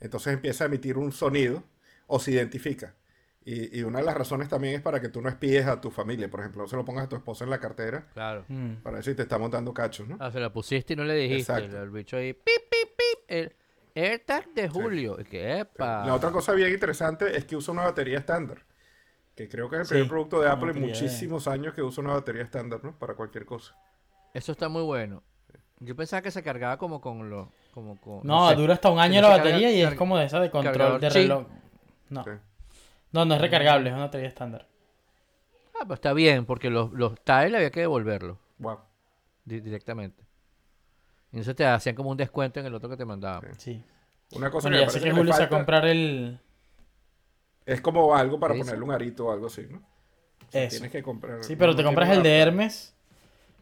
entonces 0.00 0.32
empieza 0.34 0.64
a 0.64 0.66
emitir 0.66 0.96
un 0.98 1.12
sonido 1.12 1.62
o 2.06 2.18
se 2.20 2.32
identifica. 2.32 2.94
Y, 3.44 3.78
y 3.78 3.82
una 3.82 4.00
de 4.00 4.04
las 4.04 4.14
razones 4.14 4.48
también 4.48 4.74
es 4.74 4.82
para 4.82 5.00
que 5.00 5.08
tú 5.08 5.22
no 5.22 5.28
espíes 5.28 5.66
a 5.66 5.80
tu 5.80 5.90
familia. 5.90 6.28
Por 6.30 6.40
ejemplo, 6.40 6.62
no 6.62 6.68
se 6.68 6.76
lo 6.76 6.84
pongas 6.84 7.04
a 7.04 7.08
tu 7.08 7.16
esposa 7.16 7.44
en 7.44 7.50
la 7.50 7.58
cartera 7.58 8.06
Claro. 8.12 8.44
Mm. 8.48 8.74
para 8.82 8.96
ver 8.96 9.04
si 9.04 9.14
te 9.14 9.22
está 9.22 9.38
montando 9.38 9.72
cachos, 9.72 10.06
¿no? 10.06 10.16
Ah, 10.20 10.30
se 10.30 10.38
la 10.40 10.52
pusiste 10.52 10.92
y 10.92 10.96
no 10.96 11.04
le 11.04 11.14
dijiste. 11.14 11.52
Exacto. 11.52 11.82
El, 11.82 11.90
bicho 11.90 12.16
ahí, 12.16 12.32
pip, 12.34 12.44
pip, 12.44 12.88
pip. 12.96 13.18
El 13.28 13.54
AirTag 13.94 14.52
de 14.52 14.68
Julio. 14.68 15.16
Y 15.20 15.24
que, 15.24 15.60
epa. 15.60 16.04
La 16.04 16.14
otra 16.14 16.30
cosa 16.30 16.52
bien 16.52 16.70
interesante 16.72 17.36
es 17.36 17.44
que 17.46 17.56
usa 17.56 17.72
una 17.72 17.84
batería 17.84 18.18
estándar. 18.18 18.58
Que 19.34 19.48
creo 19.48 19.70
que 19.70 19.76
es 19.76 19.82
el 19.82 19.86
primer 19.88 20.04
Sí, 20.04 20.08
producto 20.10 20.40
de 20.40 20.46
una 20.46 20.54
Apple 20.54 20.70
en 20.72 20.80
de- 20.80 20.86
muchísimos 20.88 21.48
años 21.48 21.72
que 21.72 21.80
usa 21.82 22.02
una 22.04 22.12
batería 22.14 22.42
estándar, 22.42 22.80
¿no? 22.82 22.98
Para 22.98 23.14
cualquier 23.14 23.46
cosa. 23.46 23.74
Eso 24.34 24.52
está 24.52 24.68
muy 24.68 24.82
bueno. 24.82 25.22
Yo 25.80 25.94
pensaba 25.96 26.20
que 26.22 26.30
se 26.32 26.42
cargaba 26.42 26.76
como 26.76 27.00
con 27.00 27.30
los. 27.30 27.48
Como 27.72 27.98
con, 28.00 28.20
No, 28.26 28.50
sé. 28.50 28.56
dura 28.56 28.74
hasta 28.74 28.90
un 28.90 28.98
año 28.98 29.22
la 29.22 29.28
carga- 29.28 29.44
batería 29.44 29.70
y 29.70 29.80
es 29.82 29.94
como 29.94 30.18
de 30.18 30.24
esa 30.26 30.40
de 30.40 30.50
control 30.50 30.72
cargador 30.74 31.00
de 31.00 31.08
reloj. 31.10 31.46
No. 32.10 32.24
Sí. 32.24 32.30
No, 33.12 33.24
no 33.24 33.34
es 33.34 33.40
recargable, 33.40 33.88
es 33.90 33.94
una 33.94 34.04
batería 34.06 34.28
estándar. 34.28 34.66
Ah, 35.80 35.84
pues 35.86 35.98
está 35.98 36.12
bien, 36.12 36.44
porque 36.44 36.70
los, 36.70 36.92
los 36.92 37.14
Tile 37.22 37.56
había 37.56 37.70
que 37.70 37.80
devolverlos 37.80 38.36
Wow. 38.58 38.78
di- 39.44 39.60
directamente. 39.60 40.22
Y 41.30 41.36
entonces 41.36 41.54
te 41.56 41.66
hacían 41.66 41.94
como 41.94 42.10
un 42.10 42.16
descuento 42.16 42.58
en 42.60 42.66
el 42.66 42.74
otro 42.74 42.88
que 42.88 42.96
te 42.96 43.04
mandaban. 43.04 43.54
Sí. 43.58 43.82
Una 44.32 44.50
cosa 44.50 44.68
Bueno, 44.68 44.76
que 44.78 44.80
me 44.80 44.86
ya 44.86 44.90
sé 44.90 44.98
parece 44.98 45.04
que 45.10 45.16
Julio 45.16 45.32
se 45.32 45.38
va 45.40 45.44
a 45.44 45.48
falta 45.48 45.56
comprar 45.56 45.86
el... 45.86 46.38
es 47.66 47.80
como 47.80 48.14
algo 48.14 48.38
para 48.40 48.54
ponerle 48.54 48.82
un 48.84 48.90
arito 48.90 49.26
o 49.26 49.32
algo 49.32 49.46
así, 49.46 49.66
¿no? 49.70 49.78
O 49.78 50.50
sea, 50.50 50.62
Eso. 50.64 50.76
Tienes 50.76 50.92
que 50.92 51.02
comprar. 51.02 51.44
Sí, 51.44 51.56
pero 51.56 51.72
no 51.72 51.76
te 51.76 51.84
compras 51.84 52.08
el 52.10 52.22
de. 52.22 52.38
Hermes, 52.38 52.94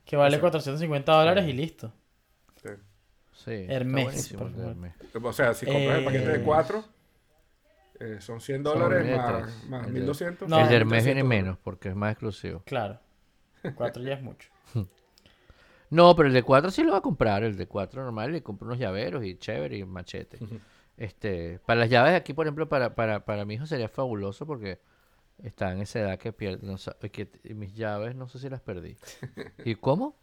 que 0.04 0.16
vale 0.16 0.36
Exacto. 0.36 0.50
450 0.52 1.12
dólares 1.12 1.48
y 1.48 1.52
listo. 1.52 1.92
Sí. 2.62 2.68
Sí. 3.32 3.66
Hermes, 3.68 4.32
por 4.32 4.50
favor. 4.52 4.68
Hermes. 4.70 4.94
O 5.22 5.32
sea, 5.32 5.52
si 5.54 5.66
compras 5.66 5.98
el 5.98 6.04
paquete 6.04 6.28
de 6.28 6.42
Eh, 7.98 8.18
4, 8.18 8.20
son 8.20 8.40
100 8.40 8.62
dólares 8.62 9.16
más, 9.16 9.64
más 9.68 9.86
El 9.86 9.94
de- 9.94 10.00
1200. 10.00 10.48
No, 10.48 10.60
el 10.60 10.68
de 10.68 10.76
Hermes 10.76 11.04
1300 11.04 11.04
viene 11.04 11.24
menos, 11.24 11.58
porque 11.58 11.88
es 11.90 11.96
más 11.96 12.12
exclusivo. 12.12 12.62
Claro. 12.66 13.00
Cuatro 13.74 14.02
ya 14.02 14.14
es 14.14 14.22
mucho. 14.22 14.50
No, 15.88 16.16
pero 16.16 16.26
el 16.26 16.34
de 16.34 16.42
4 16.42 16.70
sí 16.72 16.82
lo 16.82 16.92
va 16.92 16.98
a 16.98 17.02
comprar. 17.02 17.44
El 17.44 17.56
de 17.56 17.68
4 17.68 18.02
normal, 18.02 18.32
le 18.32 18.42
compro 18.42 18.66
unos 18.66 18.78
llaveros 18.78 19.24
y 19.24 19.36
chévere 19.38 19.78
y 19.78 19.84
machete. 19.84 20.38
Este, 20.98 21.58
para 21.66 21.80
las 21.80 21.90
llaves 21.90 22.14
aquí, 22.14 22.32
por 22.32 22.46
ejemplo, 22.46 22.70
para, 22.70 22.94
para, 22.94 23.26
para 23.26 23.44
mi 23.44 23.52
hijo 23.54 23.66
sería 23.66 23.86
fabuloso 23.90 24.46
porque 24.46 24.80
está 25.42 25.70
en 25.72 25.82
esa 25.82 26.00
edad 26.00 26.18
que 26.18 26.32
pierde, 26.32 26.66
no 26.66 26.76
que 27.12 27.28
mis 27.54 27.74
llaves 27.74 28.16
no 28.16 28.28
sé 28.28 28.38
si 28.38 28.48
las 28.48 28.62
perdí. 28.62 28.96
¿Y 29.66 29.74
cómo? 29.74 30.16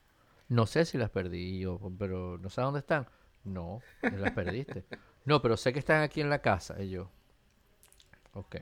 No 0.50 0.66
sé 0.66 0.86
si 0.86 0.98
las 0.98 1.12
perdí. 1.12 1.60
Yo, 1.60 1.80
pero 2.00 2.40
no 2.40 2.50
sé 2.50 2.62
dónde 2.62 2.80
están. 2.80 3.08
No, 3.44 3.82
no 4.02 4.18
las 4.18 4.32
perdiste. 4.32 4.84
No, 5.26 5.44
pero 5.44 5.58
sé 5.58 5.72
que 5.74 5.80
están 5.80 6.02
aquí 6.02 6.22
en 6.22 6.32
la 6.32 6.40
casa. 6.40 6.82
Y 6.82 6.90
yo, 6.90 7.12
ok. 8.34 8.58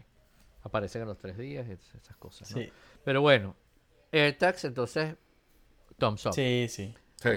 Aparecen 0.64 1.02
a 1.02 1.06
los 1.06 1.18
tres 1.18 1.38
días 1.38 1.68
y 1.68 1.72
esas 1.72 2.16
cosas. 2.18 2.50
¿no? 2.52 2.58
Sí, 2.58 2.72
Pero 3.04 3.22
bueno, 3.22 3.56
AirTags, 4.12 4.66
entonces, 4.66 5.16
thumbs 5.98 6.26
up. 6.28 6.34
sí, 6.34 6.68
sí. 6.70 6.94
Sí. 7.16 7.30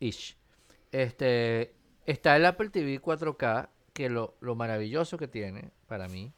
Ish. 0.00 0.36
Este, 0.90 1.74
está 2.04 2.36
el 2.36 2.44
Apple 2.44 2.68
TV 2.70 3.00
4K, 3.00 3.68
que 3.94 4.10
lo, 4.10 4.34
lo 4.40 4.54
maravilloso 4.54 5.16
que 5.16 5.28
tiene 5.28 5.70
para 5.86 6.08
mí 6.08 6.32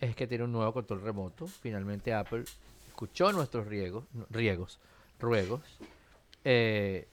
es 0.00 0.16
que 0.16 0.26
tiene 0.26 0.44
un 0.44 0.52
nuevo 0.52 0.72
control 0.72 1.02
remoto. 1.02 1.46
Finalmente 1.46 2.12
Apple 2.12 2.44
escuchó 2.88 3.30
nuestros 3.32 3.66
riegos, 3.68 4.04
riegos, 4.30 4.80
ruegos. 5.20 5.60
Eh, 6.44 7.06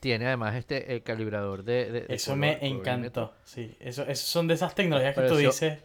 tiene 0.00 0.26
además 0.26 0.54
este 0.54 0.94
el 0.94 1.02
calibrador 1.02 1.62
de, 1.64 1.90
de- 1.92 2.00
de 2.02 2.14
Eso 2.14 2.32
color, 2.32 2.38
me 2.38 2.66
encantó. 2.66 3.34
Sí, 3.44 3.76
eso, 3.80 4.02
eso 4.04 4.26
son 4.26 4.46
de 4.48 4.54
esas 4.54 4.74
tecnologías 4.74 5.14
que 5.14 5.22
tú 5.28 5.36
dices. 5.36 5.82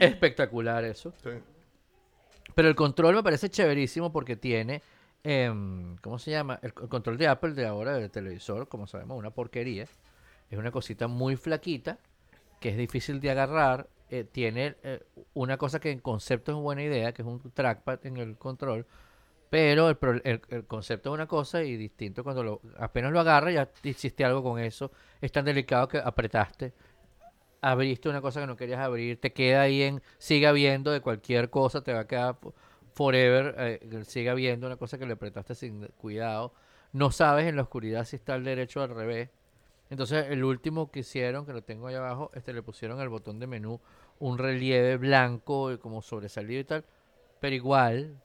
Espectacular 0.00 0.84
eso. 0.84 1.12
sí. 1.22 1.30
Pero 2.54 2.68
el 2.68 2.74
control 2.74 3.14
me 3.14 3.22
parece 3.22 3.48
chéverísimo 3.48 4.12
porque 4.12 4.36
tiene, 4.36 4.82
em, 5.24 5.96
¿cómo 5.98 6.18
se 6.18 6.30
llama? 6.32 6.58
El, 6.62 6.74
control 6.74 7.16
de 7.16 7.28
Apple 7.28 7.52
de 7.52 7.66
ahora 7.66 7.94
del 7.94 8.10
televisor, 8.10 8.68
como 8.68 8.86
sabemos, 8.86 9.18
una 9.18 9.30
porquería. 9.30 9.84
Es 10.50 10.58
una 10.58 10.70
cosita 10.70 11.08
muy 11.08 11.36
flaquita, 11.36 11.98
que 12.60 12.70
es 12.70 12.76
difícil 12.76 13.20
de 13.20 13.30
agarrar. 13.30 13.88
eh, 14.10 14.24
tiene 14.30 14.74
eh, 14.82 15.02
una 15.32 15.56
cosa 15.56 15.80
que 15.80 15.90
en 15.90 16.00
concepto 16.00 16.52
es 16.52 16.58
buena 16.58 16.82
idea, 16.82 17.12
que 17.14 17.22
es 17.22 17.28
un 17.28 17.40
trackpad 17.54 18.04
en 18.04 18.18
el 18.18 18.36
control. 18.36 18.84
Pero 19.48 19.88
el, 19.88 19.96
el- 20.24 20.42
el 20.50 20.64
concepto 20.66 21.08
es 21.10 21.14
una 21.14 21.26
cosa 21.26 21.62
y 21.62 21.76
distinto 21.78 22.22
cuando 22.22 22.42
lo, 22.42 22.60
apenas 22.78 23.10
lo 23.12 23.20
agarras 23.20 23.54
ya 23.54 23.70
hiciste 23.82 24.22
algo 24.26 24.42
con 24.42 24.58
eso. 24.58 24.92
Es 25.22 25.32
tan 25.32 25.46
delicado 25.46 25.88
que 25.88 25.96
apretaste 25.98 26.74
abriste 27.62 28.08
una 28.10 28.20
cosa 28.20 28.40
que 28.40 28.46
no 28.46 28.56
querías 28.56 28.80
abrir, 28.80 29.20
te 29.20 29.32
queda 29.32 29.62
ahí 29.62 29.82
en, 29.82 30.02
siga 30.18 30.52
viendo 30.52 30.90
de 30.92 31.00
cualquier 31.00 31.50
cosa, 31.50 31.82
te 31.82 31.94
va 31.94 32.00
a 32.00 32.06
quedar 32.08 32.38
fo- 32.40 32.52
forever, 32.94 33.54
eh, 33.58 34.04
siga 34.04 34.34
viendo 34.34 34.66
una 34.66 34.76
cosa 34.76 34.98
que 34.98 35.06
le 35.06 35.14
apretaste 35.14 35.54
sin 35.54 35.86
cuidado. 35.98 36.52
No 36.92 37.10
sabes 37.12 37.46
en 37.46 37.56
la 37.56 37.62
oscuridad 37.62 38.04
si 38.04 38.16
está 38.16 38.34
al 38.34 38.44
derecho 38.44 38.80
o 38.80 38.84
al 38.84 38.90
revés. 38.94 39.30
Entonces, 39.90 40.26
el 40.30 40.44
último 40.44 40.90
que 40.90 41.00
hicieron, 41.00 41.44
que 41.46 41.52
lo 41.52 41.62
tengo 41.62 41.86
ahí 41.86 41.94
abajo, 41.94 42.30
este 42.34 42.52
le 42.52 42.62
pusieron 42.62 43.00
al 43.00 43.08
botón 43.10 43.38
de 43.38 43.46
menú 43.46 43.80
un 44.18 44.38
relieve 44.38 44.96
blanco, 44.96 45.70
eh, 45.70 45.78
como 45.78 46.02
sobresalido 46.02 46.60
y 46.60 46.64
tal, 46.64 46.84
pero 47.40 47.54
igual, 47.54 48.16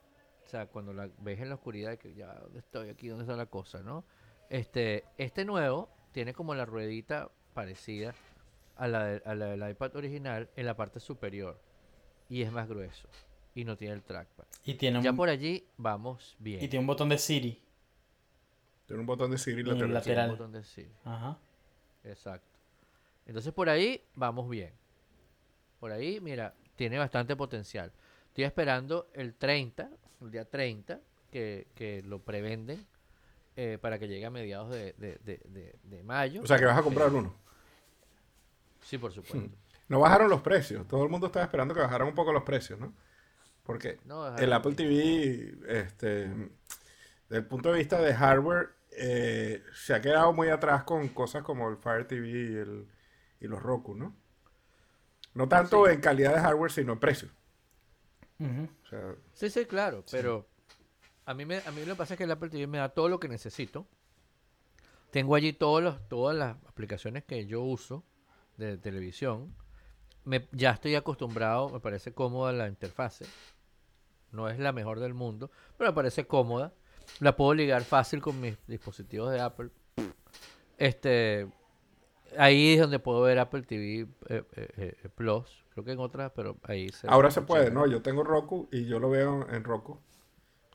o 0.45 0.50
sea, 0.50 0.67
cuando 0.67 0.93
la 0.93 1.10
ves 1.19 1.41
en 1.41 1.50
la 1.50 1.56
oscuridad, 1.56 1.97
que 1.97 2.13
ya, 2.13 2.34
¿dónde 2.36 2.60
estoy? 2.60 2.89
Aquí, 2.89 3.08
¿dónde 3.10 3.23
está 3.26 3.36
la 3.36 3.47
cosa? 3.47 3.82
¿no? 3.84 4.06
Este, 4.50 5.04
este 5.17 5.43
nuevo 5.45 5.89
tiene 6.13 6.34
como 6.34 6.56
la 6.56 6.65
ruedita 6.65 7.30
parecida 7.54 8.13
a 8.78 8.88
la, 8.88 9.04
de- 9.06 9.22
a 9.26 9.36
la 9.36 9.46
del 9.48 9.70
iPad 9.70 9.96
original 9.96 10.50
en 10.56 10.66
la 10.66 10.76
parte 10.76 11.00
superior 11.00 11.60
y 12.30 12.42
es 12.42 12.52
más 12.52 12.68
grueso 12.68 13.08
y 13.56 13.63
no 13.66 13.76
tiene 13.78 13.96
el 13.96 14.04
trackpad. 14.04 14.46
Y 14.63 14.76
tiene, 14.76 15.02
Ya 15.02 15.12
un, 15.12 15.18
por 15.18 15.30
allí 15.30 15.66
vamos 15.78 16.36
bien. 16.40 16.63
y 16.63 16.68
tiene 16.68 16.82
un 16.82 16.88
botón 16.88 17.10
de 17.10 17.18
Siri. 17.18 17.62
Tiene 18.86 19.00
un 19.02 19.06
botón 19.08 19.32
de 19.32 19.38
Siri 19.38 19.63
lateral. 19.63 19.94
lateral. 19.94 20.04
Tiene 20.16 20.24
un 20.32 20.38
botón 20.38 20.52
de 20.54 20.63
sí, 20.63 20.88
Ajá. 21.04 21.38
exacto. 22.04 22.48
Entonces 23.26 23.52
por 23.54 23.68
ahí 23.70 24.02
vamos 24.16 24.50
bien. 24.50 24.72
Por 25.80 25.92
ahí, 25.92 26.20
mira, 26.22 26.54
tiene 26.76 26.98
bastante 26.98 27.36
potencial. 27.36 27.92
Estoy 28.30 28.46
esperando 28.46 29.10
el 29.13 29.34
30, 29.36 29.90
el 30.22 30.32
día 30.32 30.46
30, 30.46 31.00
que, 31.32 31.68
que 31.76 32.02
lo 32.04 32.20
prevenden 32.20 32.86
eh, 33.56 33.78
para 33.82 33.98
que 34.00 34.08
llegue 34.08 34.26
a 34.26 34.30
mediados 34.30 34.70
de, 34.70 34.94
de- 34.94 35.18
de- 35.26 35.42
de- 35.50 35.76
de 35.84 36.04
mayo. 36.04 36.42
O 36.44 36.48
sea, 36.48 36.58
que 36.58 36.66
vas 36.66 36.78
a 36.78 36.84
comprar 36.84 37.10
Eh, 37.10 37.16
uno. 37.16 37.36
Sí, 38.88 38.97
por 38.97 39.12
supuesto. 39.12 39.50
No 39.89 40.02
bajaron 40.02 40.30
los 40.30 40.41
precios. 40.41 40.86
Todo 40.86 41.04
el 41.06 41.10
mundo 41.10 41.28
estaba 41.28 41.45
esperando 41.45 41.73
que 41.73 41.80
bajaran 41.80 42.10
un 42.10 42.13
poco 42.13 42.34
los 42.34 42.43
precios, 42.43 42.78
¿no? 42.78 42.93
Porque 43.63 43.97
No, 44.04 44.36
el 44.36 44.52
Apple 44.52 44.76
TV, 44.76 45.58
este, 45.65 46.27
desde 46.27 47.38
el 47.38 47.46
punto 47.46 47.71
de 47.71 47.77
vista 47.77 48.02
de 48.02 48.13
hardware, 48.13 48.71
eh, 48.92 49.63
se 49.73 49.94
ha 49.94 50.02
quedado 50.02 50.33
muy 50.33 50.50
atrás 50.50 50.83
con 50.83 51.08
cosas 51.08 51.42
como 51.42 51.69
el 51.69 51.77
Fire 51.77 52.06
TV 52.06 52.27
y, 52.27 52.56
el, 52.58 52.88
y 53.40 53.48
los 53.48 53.62
Roku, 53.63 53.96
¿no? 53.96 54.13
No 55.33 55.48
tanto 55.48 55.88
en 55.88 56.02
calidad 56.02 56.33
de 56.35 56.42
hardware, 56.42 56.71
sino 56.71 56.92
en 56.92 57.00
precio. 57.00 57.29
Ujú. 58.40 58.67
O 58.83 58.88
sea, 58.90 59.15
Sí, 59.31 59.50
sí, 59.50 59.65
claro, 59.67 60.04
pero 60.12 60.50
a 61.25 61.33
mí, 61.33 61.46
me, 61.46 61.60
a 61.60 61.71
mí 61.71 61.85
lo 61.85 61.94
que 61.94 61.98
pasa 62.00 62.15
es 62.15 62.17
que 62.17 62.25
el 62.25 62.31
Apple 62.31 62.50
TV 62.50 62.67
me 62.67 62.79
da 62.79 62.90
todo 62.90 63.08
lo 63.08 63.21
que 63.21 63.29
necesito. 63.29 63.88
Tengo 65.12 65.33
allí 65.35 65.54
todos 65.54 65.81
los, 65.81 66.10
todas 66.10 66.35
las 66.35 66.58
aplicaciones 66.67 67.23
que 67.23 67.46
yo 67.46 67.62
uso 67.62 68.04
de 68.58 68.78
televisión. 68.78 69.54
Me, 70.24 70.48
ya 70.52 70.72
estoy 70.72 70.96
acostumbrado, 70.96 71.70
me 71.70 71.80
parece 71.80 72.14
cómoda 72.14 72.52
la 72.52 72.68
interfase. 72.68 73.26
No 74.32 74.50
es 74.50 74.60
la 74.60 74.74
mejor 74.74 75.00
del 75.00 75.14
mundo, 75.14 75.50
pero 75.78 75.92
me 75.92 75.96
parece 75.96 76.28
cómoda. 76.28 76.74
La 77.20 77.36
puedo 77.38 77.54
ligar 77.54 77.84
fácil 77.84 78.22
con 78.22 78.42
mis 78.42 78.58
dispositivos 78.68 79.32
de 79.32 79.40
Apple. 79.40 79.70
Este 80.78 81.48
ahí 82.38 82.74
es 82.74 82.82
donde 82.82 83.00
puedo 83.00 83.22
ver 83.22 83.40
Apple 83.40 83.62
TV 83.64 84.08
eh, 84.30 84.44
eh, 84.56 84.68
eh, 84.78 85.10
Plus. 85.16 85.64
Creo 85.74 85.86
que 85.86 85.92
en 85.92 86.00
otras, 86.00 86.32
pero 86.36 86.58
ahí 86.64 86.90
se 86.90 87.08
Ahora 87.08 87.32
se 87.32 87.42
puede. 87.42 87.72
¿no? 87.72 87.88
Yo 87.88 88.02
tengo 88.02 88.24
Roku 88.24 88.68
y 88.72 88.86
yo 88.86 89.00
lo 89.00 89.10
veo 89.10 89.48
en 89.50 89.64
Roku. 89.64 90.00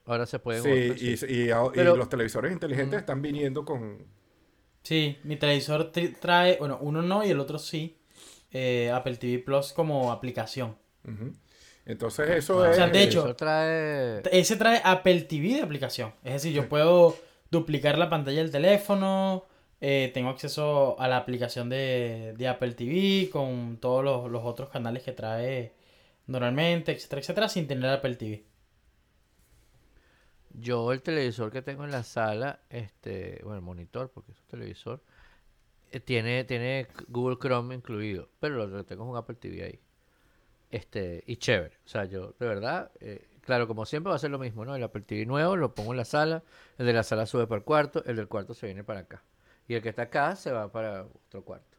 Ahora 0.06 0.26
se 0.26 0.38
puede 0.38 0.60
Sí, 0.62 0.90
otras, 0.90 1.20
sí. 1.20 1.26
y, 1.28 1.42
y, 1.42 1.80
y 1.80 1.84
los 1.84 2.08
televisores 2.08 2.52
inteligentes 2.52 3.00
están 3.00 3.22
viniendo 3.22 3.64
con... 3.64 4.04
Sí, 4.82 5.18
mi 5.24 5.36
televisor 5.36 5.92
trae, 6.20 6.56
bueno, 6.58 6.78
uno 6.80 7.02
no 7.02 7.24
y 7.24 7.30
el 7.30 7.38
otro 7.40 7.58
sí, 7.58 7.96
eh, 8.50 8.90
Apple 8.92 9.16
TV 9.16 9.38
Plus 9.38 9.72
como 9.72 10.10
aplicación. 10.12 10.76
Entonces 11.84 12.30
eso 12.30 12.62
Ah, 12.62 12.68
es... 12.70 12.72
O 12.72 12.74
sea, 12.76 12.86
de 12.88 13.02
el 13.02 13.08
hecho- 13.08 13.22
televisor 13.22 13.34
trae... 13.36 14.22
Ese 14.32 14.56
trae 14.56 14.80
Apple 14.84 15.22
TV 15.22 15.54
de 15.54 15.62
aplicación. 15.62 16.12
Es 16.24 16.34
decir, 16.34 16.52
yo 16.52 16.68
puedo 16.68 17.16
duplicar 17.50 17.98
la 17.98 18.08
pantalla 18.10 18.38
del 18.38 18.50
teléfono, 18.50 19.44
eh, 19.80 20.10
tengo 20.14 20.30
acceso 20.30 20.96
a 21.00 21.08
la 21.08 21.16
aplicación 21.16 21.68
de, 21.68 22.34
de 22.36 22.48
Apple 22.48 22.72
TV 22.72 23.28
con 23.30 23.78
todos 23.80 24.04
los, 24.04 24.30
los 24.30 24.44
otros 24.44 24.68
canales 24.68 25.02
que 25.02 25.12
trae 25.12 25.72
normalmente, 26.26 26.92
etcétera, 26.92 27.20
etcétera, 27.20 27.48
sin 27.48 27.66
tener 27.66 27.90
Apple 27.90 28.14
TV. 28.16 28.44
Yo 30.54 30.92
el 30.92 31.02
televisor 31.02 31.50
que 31.50 31.62
tengo 31.62 31.84
en 31.84 31.90
la 31.90 32.02
sala, 32.02 32.60
este, 32.68 33.40
bueno, 33.42 33.56
el 33.56 33.62
monitor, 33.62 34.10
porque 34.10 34.32
es 34.32 34.40
un 34.40 34.46
televisor, 34.46 35.02
eh, 35.90 36.00
tiene, 36.00 36.44
tiene 36.44 36.88
Google 37.08 37.38
Chrome 37.38 37.74
incluido, 37.74 38.28
pero 38.40 38.66
lo 38.66 38.78
que 38.78 38.84
tengo 38.84 39.04
es 39.04 39.10
un 39.10 39.16
Apple 39.16 39.36
TV 39.36 39.64
ahí. 39.64 39.80
Este, 40.70 41.22
y 41.26 41.36
chévere. 41.36 41.76
O 41.84 41.88
sea, 41.88 42.04
yo, 42.04 42.34
de 42.38 42.46
verdad, 42.46 42.90
eh, 43.00 43.28
claro, 43.42 43.66
como 43.68 43.84
siempre 43.86 44.10
va 44.10 44.16
a 44.16 44.18
ser 44.18 44.30
lo 44.30 44.38
mismo, 44.38 44.64
¿no? 44.64 44.74
El 44.74 44.82
Apple 44.82 45.02
TV 45.02 45.26
nuevo 45.26 45.56
lo 45.56 45.74
pongo 45.74 45.92
en 45.92 45.98
la 45.98 46.04
sala, 46.04 46.42
el 46.78 46.86
de 46.86 46.92
la 46.92 47.02
sala 47.02 47.26
sube 47.26 47.46
para 47.46 47.58
el 47.58 47.64
cuarto, 47.64 48.02
el 48.06 48.16
del 48.16 48.28
cuarto 48.28 48.54
se 48.54 48.66
viene 48.66 48.84
para 48.84 49.00
acá. 49.00 49.22
Y 49.68 49.74
el 49.74 49.82
que 49.82 49.90
está 49.90 50.02
acá 50.02 50.34
se 50.36 50.50
va 50.50 50.72
para 50.72 51.04
otro 51.04 51.44
cuarto. 51.44 51.76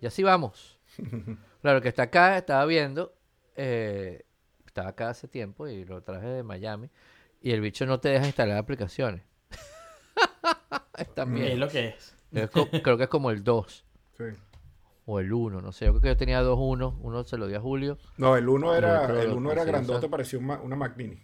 Y 0.00 0.06
así 0.06 0.22
vamos. 0.22 0.78
Claro, 1.60 1.76
el 1.76 1.82
que 1.82 1.90
está 1.90 2.04
acá 2.04 2.38
estaba 2.38 2.64
viendo, 2.64 3.12
eh, 3.54 4.24
estaba 4.64 4.88
acá 4.88 5.10
hace 5.10 5.28
tiempo 5.28 5.68
y 5.68 5.84
lo 5.84 6.02
traje 6.02 6.26
de 6.26 6.42
Miami. 6.42 6.88
Y 7.40 7.52
el 7.52 7.60
bicho 7.60 7.86
no 7.86 8.00
te 8.00 8.10
deja 8.10 8.26
instalar 8.26 8.56
aplicaciones. 8.58 9.22
es 10.98 11.08
Es 11.08 11.14
también. 11.14 11.58
lo 11.58 11.68
que 11.68 11.88
es. 11.88 12.14
es 12.32 12.50
creo 12.82 12.96
que 12.96 13.04
es 13.04 13.08
como 13.08 13.30
el 13.30 13.42
2 13.42 13.84
Sí. 14.18 14.24
o 15.06 15.18
el 15.20 15.32
1, 15.32 15.60
no 15.62 15.72
sé. 15.72 15.86
Yo 15.86 15.92
creo 15.92 16.02
que 16.02 16.08
yo 16.08 16.16
tenía 16.16 16.40
dos 16.42 16.58
1. 16.60 16.98
Uno 17.00 17.24
se 17.24 17.38
lo 17.38 17.46
di 17.46 17.54
a 17.54 17.60
Julio. 17.60 17.98
No, 18.18 18.36
el 18.36 18.48
uno 18.48 18.74
era, 18.74 19.02
otro 19.02 19.20
el 19.20 19.32
uno 19.32 19.50
era 19.50 19.64
grandote, 19.64 20.08
parecía 20.08 20.38
una 20.38 20.76
Mac 20.76 20.96
Mini. 20.96 21.22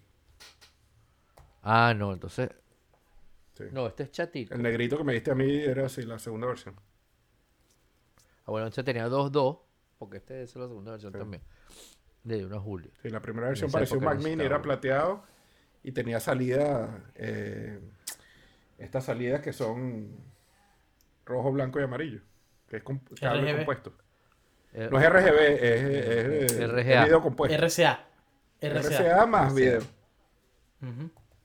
Ah, 1.63 1.93
no, 1.97 2.13
entonces. 2.13 2.51
Sí. 3.55 3.65
No, 3.73 3.87
este 3.87 4.05
es 4.05 4.11
chatito. 4.13 4.55
El 4.55 4.63
negrito 4.63 4.97
que 4.97 5.05
me 5.05 5.13
diste 5.15 5.31
a 5.31 5.35
mí 5.35 5.51
era 5.63 5.87
así, 5.87 6.03
la 6.03 6.19
segunda 6.19 6.47
versión. 6.47 6.75
Ah, 8.45 8.51
bueno, 8.51 8.67
entonces 8.67 8.85
tenía 8.85 9.09
dos 9.09 9.33
2, 9.33 9.59
porque 9.99 10.19
este 10.19 10.43
es 10.43 10.55
la 10.57 10.69
segunda 10.69 10.93
versión 10.93 11.13
Sí. 11.13 11.19
también. 11.19 11.43
Di 12.23 12.43
uno 12.43 12.57
a 12.57 12.61
Julio. 12.61 12.91
Sí, 13.03 13.09
la 13.11 13.21
primera 13.21 13.49
versión 13.49 13.71
parecía 13.71 13.99
un 13.99 14.05
Mac 14.05 14.19
Mini, 14.23 14.43
era 14.45 14.61
plateado 14.63 15.23
y 15.87 15.93
tenía 15.93 16.19
salida, 16.19 17.05
eh, 17.15 17.79
estas 18.77 19.05
salidas 19.05 19.41
que 19.41 19.53
son 19.53 20.09
rojo, 21.25 21.53
blanco 21.53 21.79
y 21.79 21.85
amarillo, 21.85 22.21
que 22.69 22.79
es 22.79 22.83
cable 23.21 23.53
RGB. 23.53 23.57
compuesto. 23.59 23.93
Eh, 24.73 24.89
No 24.91 24.99
es 25.01 25.09
RGB, 25.09 25.39
es, 25.39 25.63
es, 25.63 26.53
es 26.55 26.69
RGA. 26.73 27.05
video 27.05 27.23
compuesto. 27.23 27.57
RCA. 27.57 28.05
RCA. 28.61 28.81
RCA 28.81 29.27
más 29.27 29.53
RCA. 29.53 29.55
video. 29.55 29.81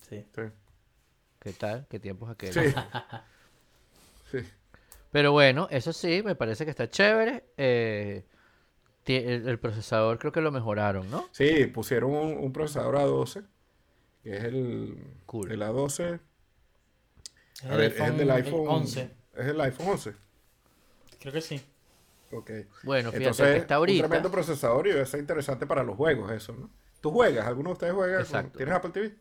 Sí. 0.09 0.25
Sí. 0.35 0.41
¿Qué 1.39 1.53
tal? 1.53 1.85
¿Qué 1.87 1.99
tiempos 1.99 2.29
aquellos? 2.29 2.55
Sí. 2.55 2.73
Sí. 4.31 4.37
Pero 5.11 5.33
bueno, 5.33 5.67
eso 5.71 5.91
sí, 5.91 6.23
me 6.23 6.35
parece 6.35 6.63
que 6.63 6.71
está 6.71 6.89
chévere. 6.89 7.43
Eh, 7.57 8.23
el, 9.05 9.47
el 9.49 9.59
procesador 9.59 10.17
creo 10.19 10.31
que 10.31 10.39
lo 10.39 10.51
mejoraron, 10.53 11.11
¿no? 11.11 11.27
Sí, 11.31 11.65
pusieron 11.65 12.11
un, 12.13 12.37
un 12.37 12.53
procesador 12.53 12.95
A12, 12.95 13.45
que 14.23 14.37
es 14.37 14.43
el, 14.43 14.97
Cool. 15.25 15.51
el 15.51 15.61
A12. 15.61 16.19
Es 17.63 17.65
A 17.65 17.75
ver, 17.75 17.91
es 17.93 17.99
el 17.99 18.17
del 18.17 18.31
iPhone 18.31 18.67
11. 18.67 19.11
Es 19.35 19.45
el 19.47 19.61
iPhone 19.61 19.87
11. 19.89 20.13
Creo 21.19 21.33
que 21.33 21.41
sí. 21.41 21.61
Ok. 22.31 22.49
Bueno, 22.83 23.09
fíjate 23.11 23.17
Entonces, 23.17 23.47
que 23.55 23.57
está 23.57 23.75
un 23.75 23.79
ahorita. 23.81 24.07
tremendo 24.07 24.31
procesador 24.31 24.87
y 24.87 24.91
debe 24.91 25.05
ser 25.05 25.19
interesante 25.19 25.65
para 25.67 25.83
los 25.83 25.95
juegos 25.95 26.31
eso, 26.31 26.53
¿no? 26.53 26.69
¿Tú 27.01 27.11
juegas? 27.11 27.45
¿Alguno 27.47 27.69
de 27.69 27.73
ustedes 27.73 27.93
juega? 27.93 28.23
con-. 28.25 28.51
¿Tienes 28.51 28.73
Apple 28.75 28.91
TV? 28.91 29.15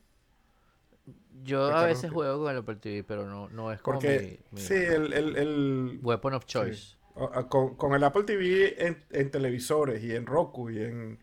Yo 1.43 1.65
a 1.75 1.85
veces 1.87 2.11
juego 2.11 2.43
con 2.45 2.53
el 2.53 2.59
Apple 2.59 2.77
TV, 2.77 3.03
pero 3.03 3.27
no, 3.27 3.49
no 3.49 3.73
es 3.73 3.81
como 3.81 3.99
Porque, 3.99 4.41
mi, 4.51 4.61
mi 4.61 4.67
sí, 4.67 4.75
el, 4.75 5.13
el, 5.15 5.37
el- 5.37 5.99
weapon 6.03 6.35
of 6.35 6.45
choice. 6.45 6.75
sí. 6.93 6.97
O- 7.15 7.31
a- 7.33 7.49
con, 7.49 7.77
con 7.77 7.95
el 7.95 8.05
Apple 8.05 8.25
TV 8.25 8.87
en, 8.87 9.03
en 9.11 9.31
televisores 9.31 10.03
y 10.05 10.15
en 10.15 10.27
Roku 10.27 10.69
y 10.71 10.81
en, 10.83 11.19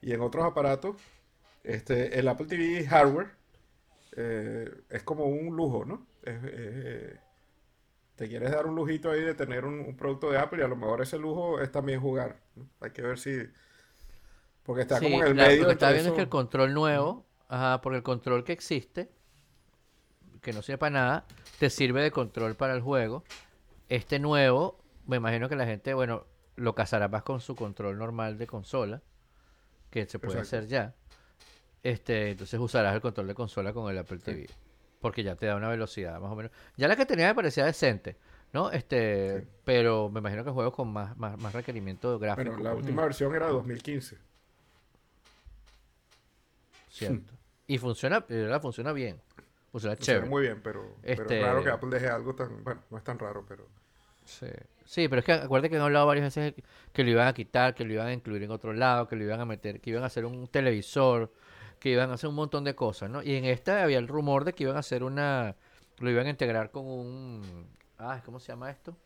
y 0.00 0.12
en 0.12 0.20
otros 0.22 0.44
aparatos, 0.44 0.96
este, 1.64 2.18
el 2.18 2.28
Apple 2.28 2.46
TV 2.46 2.86
hardware 2.86 3.30
eh, 4.16 4.70
es 4.90 5.02
como 5.02 5.26
un 5.26 5.56
lujo, 5.56 5.84
¿no? 5.84 6.06
Es- 6.22 6.44
es- 6.44 7.20
te 8.16 8.28
quieres 8.28 8.50
dar 8.52 8.66
un 8.66 8.74
lujito 8.76 9.10
ahí 9.10 9.22
de 9.22 9.34
tener 9.34 9.64
un, 9.64 9.80
un 9.80 9.96
producto 9.96 10.30
de 10.30 10.38
Apple 10.38 10.60
y 10.60 10.64
a 10.64 10.68
lo 10.68 10.76
mejor 10.76 11.02
ese 11.02 11.18
lujo 11.18 11.60
es 11.60 11.72
también 11.72 12.00
jugar. 12.00 12.36
¿no? 12.56 12.68
Hay 12.80 12.90
que 12.90 13.02
ver 13.02 13.18
si... 13.18 13.30
Porque 14.64 14.82
está 14.82 14.98
Sí, 15.00 15.06
como 15.06 15.22
en 15.22 15.28
el 15.28 15.34
la- 15.34 15.44
medio 15.46 15.62
lo 15.62 15.66
que 15.68 15.72
estaba 15.72 15.92
viendo 15.92 16.10
es 16.10 16.14
que 16.16 16.22
el 16.22 16.28
control 16.28 16.74
nuevo, 16.74 17.26
ajá, 17.48 17.80
porque 17.80 17.96
el 17.96 18.02
control 18.02 18.44
que 18.44 18.52
existe, 18.52 19.10
que 20.40 20.52
no 20.52 20.62
sirve 20.62 20.78
para 20.78 20.90
nada, 20.90 21.24
te 21.58 21.70
sirve 21.70 22.02
de 22.02 22.10
control 22.10 22.54
para 22.54 22.74
el 22.74 22.80
juego. 22.80 23.24
Este 23.88 24.18
nuevo, 24.18 24.78
me 25.06 25.16
imagino 25.16 25.48
que 25.48 25.56
la 25.56 25.66
gente, 25.66 25.94
bueno, 25.94 26.26
lo 26.56 26.74
casará 26.74 27.08
más 27.08 27.22
con 27.22 27.40
su 27.40 27.56
control 27.56 27.98
normal 27.98 28.38
de 28.38 28.46
consola, 28.46 29.02
que 29.90 30.06
se 30.06 30.18
puede 30.18 30.38
Exacto. 30.40 30.56
hacer 30.58 30.68
ya. 30.68 30.94
Este, 31.82 32.30
entonces 32.30 32.58
usarás 32.60 32.94
el 32.94 33.00
control 33.00 33.26
de 33.26 33.34
consola 33.34 33.72
con 33.72 33.90
el 33.90 33.98
Apple 33.98 34.18
TV, 34.18 34.48
porque 35.00 35.22
ya 35.24 35.34
te 35.34 35.46
da 35.46 35.56
una 35.56 35.68
velocidad 35.68 36.20
más 36.20 36.30
o 36.30 36.36
menos. 36.36 36.52
Ya 36.76 36.86
la 36.88 36.94
que 36.96 37.06
tenía 37.06 37.26
me 37.28 37.34
parecía 37.34 37.64
decente, 37.64 38.16
¿no? 38.52 38.70
Este, 38.70 39.40
Sí. 39.40 39.46
pero 39.64 40.08
me 40.08 40.20
imagino 40.20 40.44
que 40.44 40.50
juegos 40.50 40.74
con 40.74 40.92
más, 40.92 41.16
más, 41.16 41.36
más 41.38 41.52
requerimiento 41.52 42.18
gráfico. 42.20 42.50
Bueno, 42.50 42.62
la 42.62 42.70
porque- 42.70 42.86
última 42.86 43.02
versión 43.02 43.34
era 43.34 43.48
2015. 43.48 44.16
Cierto. 46.90 47.32
Y 47.66 47.78
funciona, 47.78 48.20
de 48.20 48.42
verdad, 48.42 48.60
funciona 48.60 48.92
bien. 48.92 49.20
Funciona 49.70 49.96
Funciona 49.96 50.18
chévere. 50.20 50.28
muy 50.30 50.42
bien, 50.42 50.60
pero, 50.62 50.96
pero 51.00 51.22
Este- 51.22 51.40
es 51.40 51.44
raro 51.46 51.64
que 51.64 51.70
Apple 51.70 51.88
deje 51.90 52.08
algo 52.08 52.34
tan... 52.34 52.62
Bueno, 52.62 52.82
no 52.90 52.98
es 52.98 53.04
tan 53.04 53.18
raro, 53.18 53.44
pero... 53.48 53.66
Sí. 54.24 54.46
Sí, 54.84 55.08
pero 55.08 55.20
es 55.20 55.24
que 55.24 55.32
acuérdate 55.32 55.70
que 55.70 55.76
han 55.76 55.82
hablado 55.82 56.06
varias 56.06 56.26
veces 56.34 56.54
que 56.92 57.02
lo 57.04 57.10
iban 57.10 57.26
a 57.26 57.32
quitar, 57.32 57.74
que 57.74 57.84
lo 57.84 57.94
iban 57.94 58.08
a 58.08 58.12
incluir 58.12 58.42
en 58.42 58.50
otro 58.50 58.74
lado, 58.74 59.08
que 59.08 59.16
lo 59.16 59.24
iban 59.24 59.40
a 59.40 59.46
meter, 59.46 59.80
que 59.80 59.88
iban 59.90 60.02
a 60.02 60.06
hacer 60.06 60.26
un 60.26 60.46
televisor, 60.48 61.32
que 61.82 61.90
iban 61.90 62.10
a 62.10 62.14
hacer 62.14 62.28
un 62.28 62.36
montón 62.36 62.62
de 62.62 62.76
cosas, 62.76 63.10
¿no? 63.10 63.22
Y 63.24 63.34
en 63.34 63.44
esta 63.44 63.82
había 63.82 63.98
el 63.98 64.06
rumor 64.06 64.44
de 64.44 64.52
que 64.52 64.62
iban 64.62 64.76
a 64.76 64.80
hacer 64.80 65.02
una, 65.02 65.56
lo 65.98 66.10
iban 66.10 66.26
a 66.28 66.30
integrar 66.30 66.70
con 66.70 66.86
un, 66.86 67.66
ah, 67.98 68.22
¿cómo 68.24 68.38
se 68.38 68.52
llama 68.52 68.70
esto? 68.70 68.96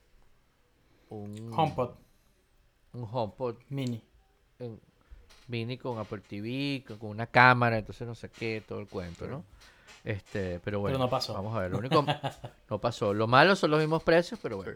Un 1.09 1.53
HomePod 1.57 1.91
Un 2.93 3.09
HomePod 3.11 3.57
mini. 3.71 4.03
en- 4.59 4.81
mini 5.49 5.79
con 5.79 5.99
Apple 5.99 6.21
TV, 6.29 6.85
con, 6.87 6.99
con 6.99 7.11
una 7.11 7.27
cámara, 7.29 7.79
entonces 7.79 8.07
no 8.07 8.15
sé 8.15 8.29
qué, 8.29 8.63
todo 8.67 8.81
el 8.81 8.89
cuento, 8.89 9.27
¿no? 9.27 9.45
Este, 10.05 10.61
pero 10.61 10.81
bueno, 10.81 10.99
no 10.99 11.09
pasó. 11.09 11.33
Vamos 11.35 11.57
a 11.57 11.61
ver, 11.61 11.71
lo 11.71 11.79
único 11.79 12.05
no 12.71 12.81
pasó. 12.81 13.15
Lo 13.15 13.27
malo 13.27 13.57
son 13.57 13.71
los 13.71 13.81
mismos 13.81 14.03
precios, 14.03 14.39
pero 14.43 14.57
bueno. 14.57 14.73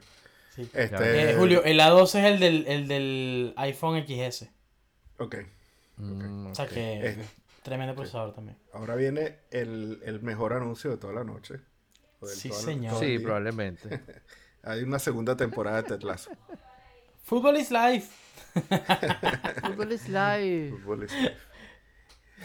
Sí. 0.55 0.63
Este, 0.73 1.33
Eh, 1.33 1.35
Julio, 1.37 1.63
el 1.65 1.79
A12 1.81 2.05
es 2.07 2.15
el 2.25 2.41
del, 2.41 2.67
el 2.67 2.89
del 2.89 3.55
iPhone 3.57 4.05
XS. 4.07 4.49
Ok. 5.19 5.37
Mm, 5.99 6.47
O 6.47 6.55
sea 6.55 6.67
que 6.67 7.11
Eh, 7.11 7.25
tremendo 7.63 7.95
procesador 7.95 8.35
también. 8.35 8.59
Ahora 8.73 8.95
viene 8.97 9.39
el, 9.51 10.01
el 10.05 10.21
mejor 10.23 10.53
anuncio 10.53 10.91
de 10.91 10.97
toda 10.97 11.13
la 11.13 11.25
noche. 11.25 11.57
Sí, 12.25 12.51
señor. 12.53 12.99
Sí, 12.99 13.19
probablemente. 13.19 14.01
Hay 14.63 14.83
una 14.83 14.99
segunda 14.99 15.37
temporada 15.37 15.83
de 15.83 15.89
Ted 15.89 16.03
Lasso. 16.03 16.31
Fútbol 17.23 17.57
is 17.57 17.71
life. 17.71 18.09
Fútbol 19.63 19.93
is. 19.93 20.03
Fútbol 20.03 21.03
es- 21.05 21.13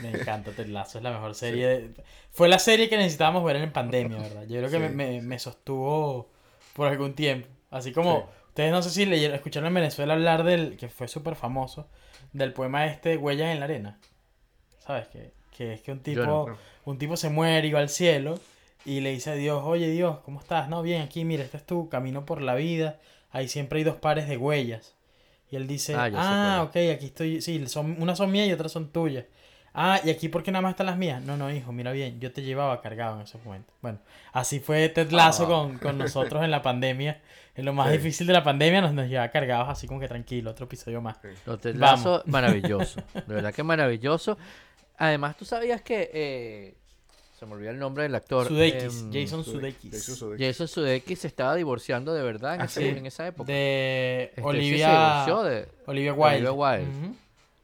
Me 0.02 0.12
encanta 0.12 0.52
Ted 0.52 0.68
Lasso, 0.68 0.98
es 0.98 1.04
la 1.04 1.12
mejor 1.12 1.36
serie. 1.36 1.68
de- 1.68 2.04
Fue 2.32 2.48
la 2.48 2.60
serie 2.60 2.90
que 2.90 2.98
necesitábamos 2.98 3.44
ver 3.44 3.58
en 3.58 3.72
pandemia, 3.72 4.18
¿verdad? 4.18 4.44
Yo 4.48 4.58
creo 4.60 4.70
que 4.70 4.80
me, 4.80 4.90
Sí. 4.90 4.96
me- 4.96 5.22
me 5.22 5.40
sostuvo 5.40 6.32
por 6.74 6.88
algún 6.88 7.14
tiempo. 7.16 7.48
Así 7.72 7.92
como, 7.92 8.20
Sí. 8.20 8.26
ustedes 8.50 8.72
no 8.72 8.82
sé 8.82 8.90
si 8.90 9.06
leyeron, 9.06 9.36
escucharon 9.36 9.68
en 9.68 9.74
Venezuela 9.74 10.14
hablar 10.14 10.44
del, 10.44 10.78
que 10.78 10.88
fue 10.90 11.08
súper 11.08 11.36
famoso, 11.36 11.90
del 12.34 12.54
poema 12.54 12.86
este, 12.86 13.18
Huellas 13.18 13.54
en 13.54 13.60
la 13.60 13.66
Arena. 13.66 14.00
¿Sabes? 14.86 15.08
Que, 15.08 15.32
que 15.56 15.74
es 15.74 15.82
que 15.82 15.92
un 15.92 16.00
tipo, 16.00 16.22
no. 16.24 16.48
No. 16.48 16.58
un 16.86 16.98
tipo 16.98 17.18
se 17.18 17.30
muere 17.30 17.68
y 17.68 17.72
va 17.72 17.80
al 17.80 17.90
cielo 17.90 18.40
y 18.86 19.00
le 19.02 19.12
dice 19.12 19.32
a 19.32 19.36
Dios, 19.36 19.62
oye 19.66 19.90
Dios, 19.90 20.20
¿cómo 20.26 20.40
estás? 20.40 20.70
No, 20.70 20.82
bien, 20.84 21.02
aquí, 21.02 21.26
mira, 21.26 21.44
este 21.44 21.58
es 21.58 21.66
tu 21.66 21.90
camino 21.90 22.26
por 22.26 22.42
la 22.42 22.56
vida. 22.56 23.00
Ahí 23.32 23.48
siempre 23.48 23.80
hay 23.80 23.84
dos 23.84 23.96
pares 23.96 24.28
de 24.28 24.38
huellas. 24.38 24.94
Y 25.52 25.56
él 25.56 25.68
dice, 25.68 25.96
Ah, 25.96 26.10
ah, 26.16 26.64
ok, 26.64 26.76
aquí 26.94 27.06
estoy, 27.08 27.42
sí, 27.42 27.66
son, 27.68 27.96
unas 28.02 28.18
son 28.18 28.32
mías 28.32 28.48
y 28.48 28.54
otras 28.54 28.72
son 28.72 28.90
tuyas. 28.90 29.26
Ah, 29.78 30.00
y 30.06 30.10
aquí, 30.10 30.30
¿por 30.30 30.42
qué 30.42 30.52
nada 30.52 30.62
más 30.62 30.72
están 30.72 30.86
las 30.86 30.98
mías? 30.98 31.22
No, 31.22 31.36
no, 31.36 31.52
hijo, 31.52 31.72
mira 31.74 31.92
bien, 31.92 32.20
yo 32.22 32.32
te 32.32 32.42
llevaba 32.42 32.82
cargado 32.82 33.18
en 33.18 33.24
esos 33.24 33.44
momentos. 33.44 33.76
Bueno, 33.82 34.00
así 34.32 34.60
fue 34.62 34.88
Ted 34.90 35.12
Lasso 35.12 35.44
Ah. 35.44 35.48
con, 35.48 35.78
con 35.80 35.98
nosotros 35.98 36.44
en 36.44 36.52
la 36.52 36.62
pandemia. 36.62 37.20
En 37.56 37.66
lo 37.66 37.74
más 37.74 37.88
Sí. 37.92 37.98
difícil 37.98 38.28
de 38.28 38.34
la 38.34 38.44
pandemia 38.44 38.82
nos, 38.82 38.94
nos 38.94 39.08
llevaba 39.10 39.30
cargados 39.32 39.68
así 39.70 39.86
como 39.88 40.00
que 40.00 40.08
tranquilo, 40.08 40.52
otro 40.52 40.66
episodio 40.66 41.02
más. 41.02 41.18
Los 41.46 41.60
Ted 41.60 41.76
maravilloso. 42.26 43.02
De 43.14 43.34
verdad 43.36 43.54
que 43.54 43.64
maravilloso. 43.64 44.38
Además, 44.98 45.38
tú 45.38 45.46
sabías 45.46 45.82
que. 45.82 46.10
eh, 46.14 46.76
se 47.38 47.46
me 47.46 47.54
olvidó 47.54 47.72
el 47.72 47.80
nombre 47.80 48.04
del 48.04 48.16
actor. 48.16 48.48
Sudeikis, 48.48 49.02
em, 49.02 49.12
Jason 49.12 49.44
Sudeikis, 49.44 49.46
Sudeikis. 49.46 49.92
Jason 49.92 50.16
Sudeikis. 50.16 50.48
Jason 50.48 50.68
Sudeikis 50.70 51.20
se 51.20 51.28
estaba 51.28 51.54
divorciando 51.56 52.14
de 52.14 52.24
verdad 52.24 52.56
en, 52.56 52.62
Ah, 52.62 52.66
ese- 52.66 52.82
sí. 52.82 52.88
en 52.98 53.06
esa 53.06 53.28
época. 53.28 53.52
De 53.52 54.24
Este, 54.24 54.36
sí 54.36 54.42
se 54.42 54.48
Olivia, 54.48 54.88
divorció 54.90 55.44
de- 55.44 55.68
Olivia 55.86 56.14
Wilde. 56.14 56.36
Olivia 56.48 56.52
Wilde. 56.54 57.16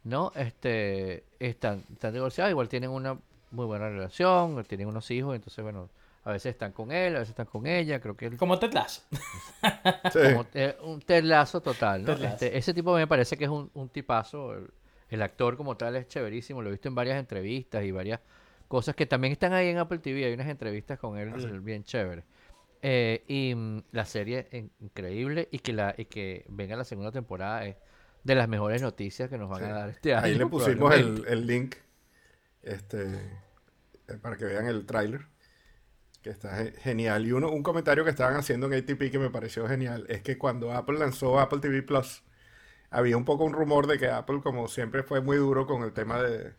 ¿no? 0.04 0.32
Este, 0.36 1.24
están, 1.40 1.84
están 1.94 2.12
divorciados, 2.14 2.50
igual 2.52 2.68
tienen 2.68 2.90
una 2.90 3.18
muy 3.52 3.66
buena 3.66 3.88
relación, 3.88 4.64
tienen 4.66 4.88
unos 4.88 5.10
hijos, 5.12 5.36
entonces, 5.36 5.64
bueno, 5.64 5.90
a 6.24 6.32
veces 6.32 6.52
están 6.52 6.72
con 6.72 6.92
él, 6.92 7.16
a 7.16 7.20
veces 7.20 7.30
están 7.30 7.46
con 7.46 7.66
ella, 7.68 8.00
creo 8.02 8.18
que 8.18 8.26
él 8.26 8.38
Como 8.38 8.58
Ted 8.60 8.74
Lasso. 8.74 9.02
Sí. 10.12 10.20
como, 10.34 10.46
eh, 10.54 10.76
un 10.84 11.02
telazo 11.02 11.62
total, 11.62 12.02
¿no? 12.04 12.08
Ted 12.16 12.22
Lasso. 12.24 12.34
Este, 12.46 12.58
ese 12.58 12.74
tipo 12.74 12.94
me 12.96 13.08
parece 13.08 13.38
que 13.38 13.44
es 13.46 13.50
un, 13.50 13.70
un 13.74 13.90
tipazo, 13.90 14.56
el, 15.12 15.22
actor 15.22 15.58
como 15.58 15.78
tal 15.78 15.96
es 15.96 16.08
chéverísimo, 16.08 16.62
lo 16.62 16.70
he 16.70 16.72
visto 16.72 16.88
en 16.88 16.96
varias 16.96 17.20
entrevistas 17.20 17.84
y 17.84 17.92
varias 17.92 18.20
cosas 18.68 18.96
que 18.96 19.06
también 19.06 19.32
están 19.34 19.54
ahí 19.54 19.68
en 19.68 19.78
Apple 19.78 20.00
TV, 20.00 20.26
hay 20.26 20.34
unas 20.34 20.48
entrevistas 20.48 20.98
con 20.98 21.18
él 21.18 21.32
Ah, 21.36 21.40
sí. 21.40 21.48
bien 21.60 21.84
chéveres. 21.84 22.24
Eh, 22.82 23.24
y 23.28 23.54
mm, 23.54 23.84
la 23.92 24.06
serie 24.06 24.48
es 24.52 24.66
increíble 24.80 25.48
y 25.52 25.60
que 25.60 25.74
la 25.74 25.94
y 25.98 26.06
que 26.06 26.46
venga 26.50 26.76
la 26.76 26.84
segunda 26.84 27.12
temporada 27.12 27.66
es 27.66 27.76
de 28.24 28.34
las 28.36 28.48
mejores 28.48 28.82
noticias 28.82 29.30
que 29.30 29.38
nos 29.38 29.50
van 29.50 29.60
Sí. 29.60 29.66
a 29.66 29.74
dar 29.74 29.90
este 29.90 30.16
año. 30.16 30.26
Ahí 30.26 30.36
le 30.36 30.46
pusimos 30.48 30.94
el, 30.96 31.46
link 31.46 31.76
este, 32.64 33.04
eh, 34.08 34.18
para 34.22 34.38
que 34.38 34.46
vean 34.46 34.68
el 34.68 34.86
tráiler, 34.86 35.26
que 36.22 36.30
está 36.30 36.56
ge- 36.58 36.72
genial. 36.80 37.26
Y 37.28 37.32
uno, 37.34 37.50
un 37.52 37.64
comentario 37.64 38.04
que 38.04 38.10
estaban 38.12 38.36
haciendo 38.36 38.68
en 38.68 38.74
ATP 38.74 39.12
que 39.12 39.20
me 39.20 39.30
pareció 39.30 39.68
genial 39.68 40.06
es 40.10 40.22
que 40.22 40.38
cuando 40.38 40.72
Apple 40.72 40.98
lanzó 41.00 41.40
Apple 41.40 41.60
TV 41.60 41.82
Plus, 41.84 42.24
había 42.92 43.18
un 43.18 43.26
poco 43.26 43.46
un 43.46 43.54
rumor 43.54 43.88
de 43.88 44.00
que 44.00 44.10
Apple, 44.10 44.42
como 44.44 44.68
siempre, 44.70 45.04
fue 45.04 45.22
muy 45.22 45.38
duro 45.38 45.68
con 45.68 45.84
el 45.84 45.94
tema 45.94 46.22
de, 46.24 46.56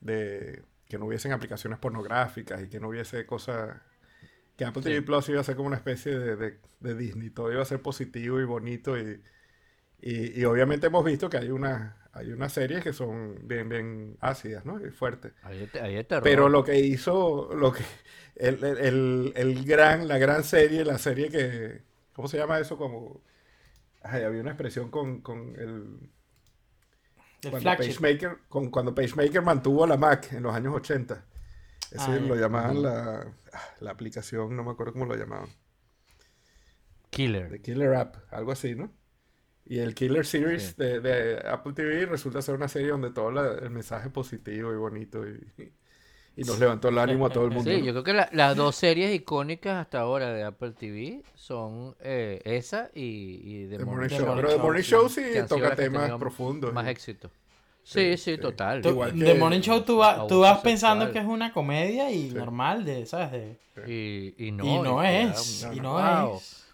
de 0.00 0.62
que 0.88 0.98
no 0.98 1.06
hubiesen 1.06 1.32
aplicaciones 1.32 1.78
pornográficas 1.78 2.62
y 2.62 2.68
que 2.68 2.80
no 2.80 2.88
hubiese 2.88 3.26
cosas... 3.26 3.78
Que 4.56 4.64
Apple 4.66 4.82
TV 4.82 5.02
Plus 5.02 5.28
iba 5.30 5.40
a 5.40 5.44
ser 5.44 5.56
como 5.56 5.68
una 5.68 5.76
especie 5.76 6.18
de, 6.18 6.36
de- 6.36 6.58
de 6.80 6.94
Disney, 6.96 7.30
todo 7.30 7.52
iba 7.52 7.62
a 7.62 7.64
ser 7.64 7.82
positivo 7.82 8.40
y 8.40 8.44
bonito 8.44 8.98
y, 8.98 9.22
y, 10.00 10.40
y 10.40 10.44
obviamente 10.44 10.88
hemos 10.88 11.04
visto 11.04 11.30
que 11.30 11.38
hay 11.38 11.50
una 11.50 11.98
hay 12.14 12.30
unas 12.32 12.52
series 12.52 12.82
que 12.84 12.92
son 12.92 13.36
bien 13.48 13.68
bien 13.68 14.16
ácidas, 14.20 14.64
¿no? 14.66 14.84
Y 14.86 14.90
fuertes. 14.90 15.32
Ahí 15.42 15.62
ahí. 15.80 16.06
Pero 16.22 16.48
lo 16.50 16.64
que 16.64 16.78
hizo, 16.80 17.50
lo 17.54 17.72
que 17.72 17.82
el, 18.36 18.62
el- 18.64 19.32
el 19.36 19.64
gran, 19.64 20.08
la 20.08 20.18
gran 20.18 20.44
serie, 20.44 20.84
la 20.84 20.98
serie 20.98 21.30
que, 21.30 21.82
¿cómo 22.12 22.28
se 22.28 22.38
llama 22.38 22.58
eso? 22.60 22.76
Como, 22.78 23.22
ay, 24.04 24.22
había 24.24 24.40
una 24.40 24.50
expresión 24.50 24.90
con, 24.90 25.20
con 25.20 25.54
el, 25.58 26.10
El 27.42 27.50
cuando 27.50 27.70
con, 28.48 28.70
cuando 28.70 28.94
PageMaker 28.94 29.42
mantuvo 29.42 29.86
la 29.86 29.96
Mac 29.96 30.32
en 30.32 30.42
los 30.44 30.54
años 30.54 30.74
80. 30.74 31.24
Ese 31.90 32.04
Ah, 32.04 32.16
lo 32.16 32.34
llamaban 32.36 32.82
la, 32.82 33.26
la 33.80 33.90
aplicación, 33.90 34.56
no 34.56 34.64
me 34.64 34.70
acuerdo 34.70 34.92
cómo 34.94 35.04
lo 35.06 35.14
llamaban. 35.16 35.48
Killer. 37.10 37.50
The 37.50 37.60
Killer 37.60 37.94
App, 37.94 38.16
algo 38.30 38.52
así, 38.52 38.74
¿no? 38.74 38.90
Y 39.64 39.78
el 39.78 39.94
Killer 39.94 40.24
Series 40.26 40.62
Sí. 40.70 40.74
de, 40.78 41.00
de 41.00 41.38
Apple 41.46 41.72
TV 41.74 42.06
resulta 42.06 42.42
ser 42.42 42.54
una 42.54 42.68
serie 42.68 42.88
donde 42.90 43.10
todo 43.10 43.30
la- 43.30 43.54
el 43.58 43.70
mensaje 43.70 44.10
positivo 44.10 44.72
y 44.72 44.76
bonito 44.76 45.26
y, 45.28 45.72
y 46.36 46.44
nos 46.44 46.58
levantó 46.58 46.88
el 46.88 46.98
ánimo 46.98 47.26
a 47.26 47.30
todo 47.30 47.44
el 47.44 47.50
mundo. 47.50 47.70
Sí, 47.70 47.78
¿no? 47.78 47.84
yo 47.84 47.92
creo 47.92 48.04
que 48.04 48.12
la- 48.14 48.28
las 48.32 48.56
dos 48.56 48.74
series 48.76 49.14
icónicas 49.14 49.76
hasta 49.80 50.00
ahora 50.00 50.32
de 50.32 50.42
Apple 50.44 50.72
TV 50.72 51.22
son 51.34 51.94
eh, 52.00 52.40
esa 52.44 52.90
y, 52.94 53.40
y 53.44 53.66
The 53.68 53.78
The 53.78 53.84
Morning 53.84 54.08
Show. 54.08 54.34
Pero 54.36 54.48
The 54.48 54.54
Show, 54.54 54.62
Morning 54.62 54.82
sí. 54.82 54.90
Show 54.90 55.08
sí 55.08 55.22
toca 55.48 55.74
temas 55.76 56.10
profundos. 56.18 56.72
Más 56.72 56.86
y- 56.86 56.90
éxito. 56.90 57.30
Sí, 57.84 58.16
Sí, 58.16 58.16
sí, 58.34 58.38
total. 58.38 58.80
Tú- 58.80 58.90
Igual 58.90 59.18
The 59.18 59.34
Morning 59.34 59.60
Show 59.60 59.82
tú, 59.82 59.96
va- 59.98 60.26
tú 60.28 60.40
vas 60.40 60.60
pensando 60.60 61.10
que 61.10 61.18
es 61.18 61.24
una 61.26 61.52
comedia 61.52 62.10
y 62.12 62.28
Sí. 62.30 62.34
normal, 62.34 62.84
de, 62.84 63.04
¿sabes? 63.06 63.32
De- 63.32 63.58
Y, 63.88 64.34
y 64.46 64.52
no, 64.52 64.64
y 64.64 64.78
no 64.78 65.02
es. 65.02 65.66
Y 65.74 65.80
no 65.80 65.94
wow. 65.94 66.36
es. 66.36 66.64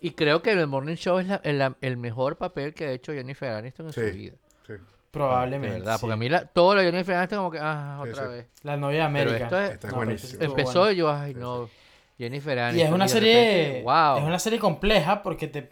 y 0.00 0.10
creo 0.12 0.42
que 0.42 0.52
el 0.52 0.66
Morning 0.66 0.96
Show 0.96 1.18
es 1.18 1.26
la- 1.28 1.40
el, 1.44 1.74
el 1.80 1.96
mejor 1.96 2.36
papel 2.36 2.74
que 2.74 2.86
ha 2.86 2.92
hecho 2.92 3.12
Jennifer 3.12 3.50
Aniston 3.52 3.86
en 3.86 3.92
Sí. 3.92 4.00
su 4.08 4.14
vida. 4.16 4.34
sí. 4.66 4.74
De 5.08 5.12
Probablemente. 5.12 5.78
verdad, 5.78 5.96
porque 6.00 6.12
a 6.12 6.16
mí 6.16 6.28
la, 6.28 6.44
todo 6.44 6.74
lo 6.74 6.82
de 6.82 6.90
Jennifer 6.92 7.14
Aniston 7.16 7.38
como 7.38 7.50
que, 7.50 7.58
ah, 7.60 7.98
otra 8.02 8.24
sí. 8.24 8.28
vez. 8.30 8.46
La 8.62 8.76
novia 8.76 9.06
de 9.08 9.12
Pero 9.14 9.30
América. 9.30 9.44
esto 9.44 9.58
es- 9.60 9.70
Esta 9.72 9.86
es 9.88 9.92
No, 9.92 9.98
pero 9.98 10.06
buenísima. 10.06 10.32
estuvo 10.32 10.50
Empezó 10.58 10.78
bueno. 10.80 10.92
y 10.92 10.96
yo, 10.96 11.10
ay, 11.12 11.34
no. 11.34 11.70
Jennifer 12.18 12.58
Aniston. 12.58 12.78
Y 12.78 12.82
es 12.88 12.92
una 12.94 13.04
de 13.04 13.08
serie. 13.08 13.34
repente, 13.34 13.82
wow. 13.84 14.18
Es 14.18 14.24
una 14.24 14.38
serie 14.38 14.58
compleja 14.58 15.22
porque 15.22 15.48
te, 15.48 15.70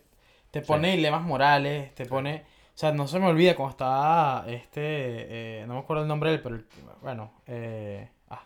te 0.51 0.63
pone 0.63 0.93
dilemas 0.93 1.23
morales, 1.23 1.95
te 1.95 2.07
pone. 2.07 2.45
O 2.75 2.79
sea, 2.79 2.93
no 2.93 3.07
se 3.09 3.19
me 3.19 3.27
olvida 3.27 3.55
cuando 3.57 3.71
estaba 3.73 4.45
este. 4.49 4.81
eh, 4.83 5.65
no 5.67 5.75
me 5.75 5.81
acuerdo 5.81 6.03
el 6.03 6.09
nombre 6.09 6.31
de 6.31 6.37
él, 6.37 6.43
pero. 6.43 6.55
el- 6.57 6.67
bueno, 7.03 7.33
eh, 7.47 8.09
ah, 8.31 8.43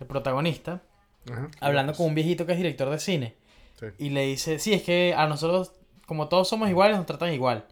el 0.00 0.06
protagonista. 0.06 0.82
Ajá. 1.30 1.48
Hablando 1.60 1.92
con 1.92 2.06
un 2.06 2.14
viejito 2.14 2.46
que 2.46 2.52
es 2.52 2.58
director 2.58 2.88
de 2.90 2.98
cine. 3.00 3.34
Sí. 3.80 3.86
Y 3.98 4.10
le 4.10 4.22
dice: 4.26 4.58
Sí, 4.58 4.72
es 4.74 4.82
que 4.82 5.14
a 5.16 5.26
nosotros, 5.26 5.72
como 6.06 6.28
todos 6.28 6.48
somos 6.48 6.68
iguales, 6.68 6.96
nos 6.96 7.06
tratan 7.06 7.32
igual. 7.32 7.64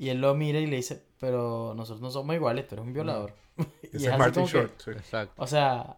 Y 0.00 0.08
él 0.08 0.20
lo 0.20 0.34
mira 0.34 0.58
y 0.58 0.66
le 0.66 0.76
dice: 0.76 1.04
Pero 1.20 1.74
nosotros 1.76 2.00
no 2.00 2.10
somos 2.10 2.34
iguales, 2.34 2.66
tú 2.66 2.74
eres 2.74 2.86
un 2.86 2.92
violador. 2.94 3.34
y 3.92 3.96
Ese 3.98 4.10
es 4.10 4.18
Martin 4.18 4.44
que- 4.46 4.50
Short. 4.52 4.80
sí. 4.80 4.90
Exacto. 4.92 5.34
O 5.42 5.46
sea, 5.46 5.96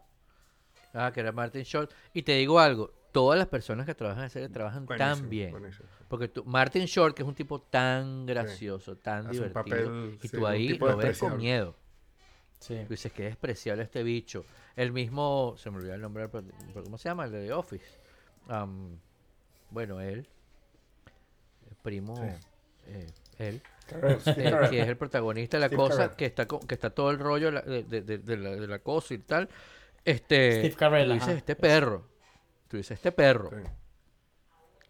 Ah, 0.94 1.10
que 1.10 1.20
era 1.20 1.32
Martin 1.32 1.62
Short. 1.62 1.90
Y 2.12 2.20
te 2.22 2.32
digo 2.32 2.58
algo, 2.60 2.90
todas 3.12 3.38
las 3.38 3.48
personas 3.48 3.86
que 3.86 3.94
trabajan 3.94 4.24
en 4.24 4.30
serie 4.30 4.48
trabajan 4.50 4.84
Buenísimo, 4.84 5.14
tan 5.16 5.30
bien. 5.30 5.50
buenísimo. 5.52 5.88
Porque 6.08 6.28
tú, 6.28 6.44
Martin 6.44 6.84
Short, 6.84 7.16
que 7.16 7.22
es 7.22 7.28
un 7.28 7.34
tipo 7.34 7.60
tan 7.62 8.26
gracioso, 8.26 8.96
tan 8.98 9.20
Hace 9.28 9.28
un 9.40 9.48
divertido, 9.48 9.76
papel, 9.86 10.18
y 10.22 10.28
sí, 10.28 10.36
tú 10.36 10.46
ahí 10.46 10.68
lo 10.76 10.96
ves 10.98 11.18
con 11.18 11.36
miedo. 11.38 11.74
sí. 12.58 12.76
Tú 12.84 12.90
dices 12.90 13.10
que 13.12 13.22
es 13.24 13.30
despreciable 13.30 13.84
este 13.84 14.02
bicho. 14.02 14.44
El 14.76 14.92
mismo, 14.92 15.54
se 15.56 15.70
me 15.70 15.78
olvidó 15.78 15.94
el 15.94 16.00
nombre, 16.02 16.28
pero 16.28 16.44
¿cómo 16.84 16.98
se 16.98 17.08
llama? 17.08 17.24
El 17.24 17.32
de 17.32 17.46
The 17.46 17.52
Office. 17.54 17.86
Am, 18.48 18.98
bueno, 19.70 20.00
él, 20.00 20.26
el 21.70 21.76
primo, 21.76 22.16
Sí. 22.16 22.46
eh, 22.88 23.06
él, 23.38 23.62
Steve 24.20 24.70
que 24.70 24.80
es 24.80 24.88
el 24.88 24.96
protagonista 24.96 25.56
de 25.56 25.60
la 25.62 25.66
Steve 25.68 25.82
cosa, 25.82 26.16
que 26.16 26.26
está, 26.26 26.46
que 26.46 26.74
está 26.74 26.90
todo 26.90 27.10
el 27.10 27.18
rollo 27.18 27.50
de 27.50 27.82
de, 27.84 28.02
de, 28.02 28.18
de- 28.18 28.36
de 28.38 28.66
la, 28.66 28.78
cosa 28.80 29.14
y 29.14 29.18
tal. 29.18 29.48
Este, 30.04 30.58
Steve 30.60 30.74
Carell, 30.74 31.08
tú 31.08 31.12
dices, 31.14 31.28
ajá, 31.28 31.36
este 31.38 31.56
perro. 31.56 32.08
Tú 32.68 32.76
dices, 32.76 32.92
este 32.92 33.12
perro. 33.12 33.50
Sí. 33.50 33.68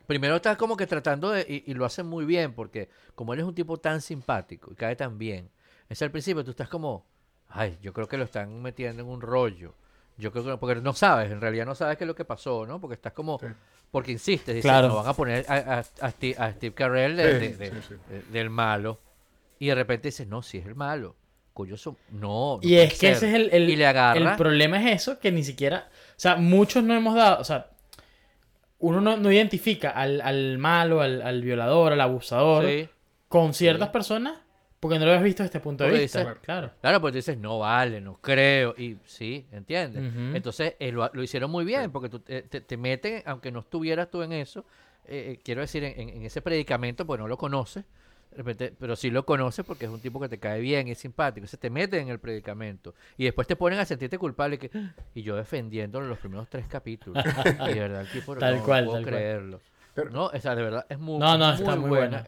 Primero 0.07 0.36
estás 0.36 0.57
como 0.57 0.76
que 0.76 0.86
tratando 0.86 1.30
de, 1.30 1.42
y, 1.48 1.70
y 1.70 1.74
lo 1.74 1.84
hacen 1.84 2.07
muy 2.07 2.24
bien, 2.24 2.55
porque 2.55 2.88
como 3.14 3.32
él 3.34 3.40
es 3.40 3.46
un 3.46 3.55
tipo 3.55 3.76
tan 3.78 4.00
simpático 4.00 4.72
y 4.72 4.74
cae 4.74 4.96
tan 4.96 5.16
bien, 5.18 5.50
es 5.88 6.03
al 6.03 6.11
principio 6.11 6.44
tú 6.44 6.50
estás 6.50 6.68
como, 6.68 7.07
ay, 7.48 7.78
yo 7.80 7.92
creo 7.92 8.09
que 8.09 8.16
lo 8.18 8.24
están 8.24 8.61
metiendo 8.62 9.03
en 9.03 9.09
un 9.09 9.20
rollo. 9.20 9.74
Yo 10.18 10.30
creo 10.32 10.44
que, 10.44 10.50
no- 10.50 10.61
porque 10.61 10.80
no 10.80 10.92
sabes, 10.92 11.30
en 11.30 11.40
realidad 11.40 11.66
no 11.66 11.74
sabes 11.74 11.96
qué 11.96 12.05
es 12.05 12.09
lo 12.09 12.14
que 12.14 12.24
pasó, 12.24 12.66
¿no? 12.66 12.80
Porque 12.80 12.94
estás 12.94 13.12
como, 13.12 13.38
Sí. 13.38 13.46
Porque 13.93 14.11
insistes, 14.11 14.55
dices, 14.57 14.68
Claro. 14.68 14.88
no 14.88 14.97
van 14.97 15.07
a 15.07 15.12
poner 15.12 15.45
a, 15.49 15.55
a- 15.55 15.78
a 16.07 16.11
Steve, 16.11 16.34
a 16.38 16.51
Steve 16.53 16.74
Carell 16.74 17.16
de- 17.16 17.40
Sí, 17.40 17.49
de- 17.49 17.57
de- 17.57 17.70
sí, 17.82 17.86
sí. 17.90 17.95
de- 18.09 18.22
del 18.36 18.51
malo, 18.51 18.99
y 19.61 19.68
de 19.68 19.74
repente 19.76 20.09
dices, 20.09 20.26
no, 20.26 20.43
si 20.43 20.59
es 20.59 20.66
el 20.66 20.74
malo. 20.74 21.14
Coño, 21.55 21.74
eso, 21.76 21.97
no. 22.11 22.57
no 22.57 22.61
Y 22.62 22.76
es 22.78 22.99
que 22.99 23.11
ese 23.11 23.20
ser". 23.20 23.28
es 23.28 23.34
el, 23.34 23.51
el, 23.53 23.70
y 23.70 23.76
le 23.76 23.86
agarra. 23.86 24.30
el 24.32 24.36
problema 24.36 24.82
es 24.82 25.03
eso, 25.03 25.20
que 25.20 25.30
ni 25.30 25.45
siquiera, 25.45 25.88
o 25.93 26.14
sea, 26.16 26.34
muchos 26.36 26.82
no 26.82 26.95
hemos 26.95 27.14
dado, 27.14 27.40
o 27.40 27.45
sea, 27.45 27.68
uno 28.78 29.01
no, 29.01 29.16
no 29.18 29.30
identifica 29.30 29.90
al, 29.90 30.20
al 30.22 30.59
malo, 30.59 31.03
al, 31.03 31.22
al 31.22 31.43
violador, 31.43 31.93
al 31.93 32.01
abusador, 32.01 32.64
Sí. 32.66 32.88
con 33.28 33.53
ciertas 33.55 33.88
Sí. 33.88 33.93
personas, 33.93 34.38
porque 34.82 34.98
no 34.98 35.04
lo 35.04 35.12
habías 35.12 35.22
visto 35.22 35.44
desde 35.44 35.58
este 35.58 35.60
punto 35.60 35.84
de 35.84 35.90
Porque 35.90 36.02
vista. 36.02 36.18
dices- 36.24 36.38
claro. 36.42 36.70
Claro, 36.80 37.00
tú 37.00 37.10
dices, 37.12 37.38
no 37.38 37.60
vale, 37.60 38.00
no 38.00 38.18
creo. 38.20 38.74
Y 38.76 38.98
sí, 39.04 39.46
¿entiendes? 39.52 40.12
Entonces 40.34 40.74
eh, 40.80 40.90
lo, 40.90 41.08
lo 41.12 41.22
hicieron 41.22 41.52
muy 41.52 41.64
bien, 41.64 41.92
porque 41.92 42.08
tú, 42.08 42.20
eh, 42.26 42.44
te, 42.50 42.60
te 42.60 42.76
meten, 42.76 43.22
aunque 43.24 43.52
no 43.52 43.60
estuvieras 43.60 44.10
tú 44.10 44.22
en 44.22 44.32
eso, 44.32 44.64
eh, 45.04 45.34
eh, 45.36 45.40
quiero 45.44 45.60
decir, 45.60 45.84
en, 45.84 46.24
ese 46.24 46.42
predicamento, 46.42 47.06
pues 47.06 47.20
no 47.20 47.28
lo 47.28 47.38
conoces, 47.38 47.84
de 48.32 48.36
repente, 48.36 48.74
pero 48.76 48.96
sí 48.96 49.10
lo 49.10 49.24
conoces 49.24 49.64
porque 49.64 49.84
es 49.84 49.90
un 49.92 50.00
tipo 50.00 50.18
que 50.18 50.28
te 50.28 50.38
cae 50.40 50.60
bien, 50.60 50.88
es 50.88 50.98
simpático. 50.98 51.46
Se 51.46 51.58
te 51.58 51.70
meten 51.70 52.00
en 52.00 52.08
el 52.08 52.18
predicamento. 52.18 52.92
Y 53.16 53.22
después 53.22 53.46
te 53.46 53.54
ponen 53.54 53.78
a 53.78 53.84
sentirte 53.84 54.18
culpable. 54.18 54.58
Que, 54.58 54.68
y 55.14 55.22
yo 55.22 55.36
defendiéndolo 55.36 56.08
los 56.08 56.18
primeros 56.18 56.48
tres 56.48 56.66
capítulos. 56.66 57.22
y 57.70 57.74
de 57.74 57.80
verdad, 57.80 58.00
el 58.00 58.08
tipo 58.10 58.34
Tal 58.34 58.56
no, 58.56 58.64
cual, 58.64 58.84
puedo 58.86 58.96
tal 58.96 59.04
cual. 59.04 59.14
creerlo. 59.14 59.60
Pero- 59.94 60.10
no, 60.10 60.24
o 60.26 60.40
sea, 60.40 60.56
de 60.56 60.62
verdad, 60.64 60.86
es 60.88 60.98
muy, 60.98 61.18
No, 61.20 61.38
no, 61.38 61.46
muy 61.52 61.54
está 61.54 61.76
muy 61.76 61.88
buena. 61.88 62.26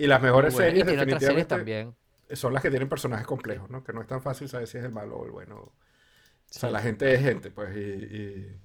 Y 0.00 0.06
las 0.06 0.22
mejores 0.22 0.54
series 0.54 0.74
Y 0.84 0.88
series 0.88 0.98
definitivamente 0.98 1.44
también. 1.48 1.94
son 2.32 2.52
las 2.54 2.62
que 2.62 2.70
tienen 2.70 2.88
personajes 2.88 3.26
complejos, 3.26 3.68
¿no? 3.70 3.84
Que 3.84 3.92
no 3.92 4.00
es 4.00 4.06
tan 4.06 4.22
fácil 4.22 4.48
saber 4.48 4.66
si 4.66 4.78
es 4.78 4.84
el 4.84 4.92
malo 4.92 5.16
o 5.16 5.24
el 5.26 5.30
bueno. 5.30 5.56
O 5.56 5.72
sea, 6.46 6.68
Sí. 6.68 6.72
la 6.72 6.80
gente 6.80 7.12
es 7.12 7.20
gente, 7.20 7.50
pues, 7.50 7.76
y, 7.76 7.80
y 7.80 8.56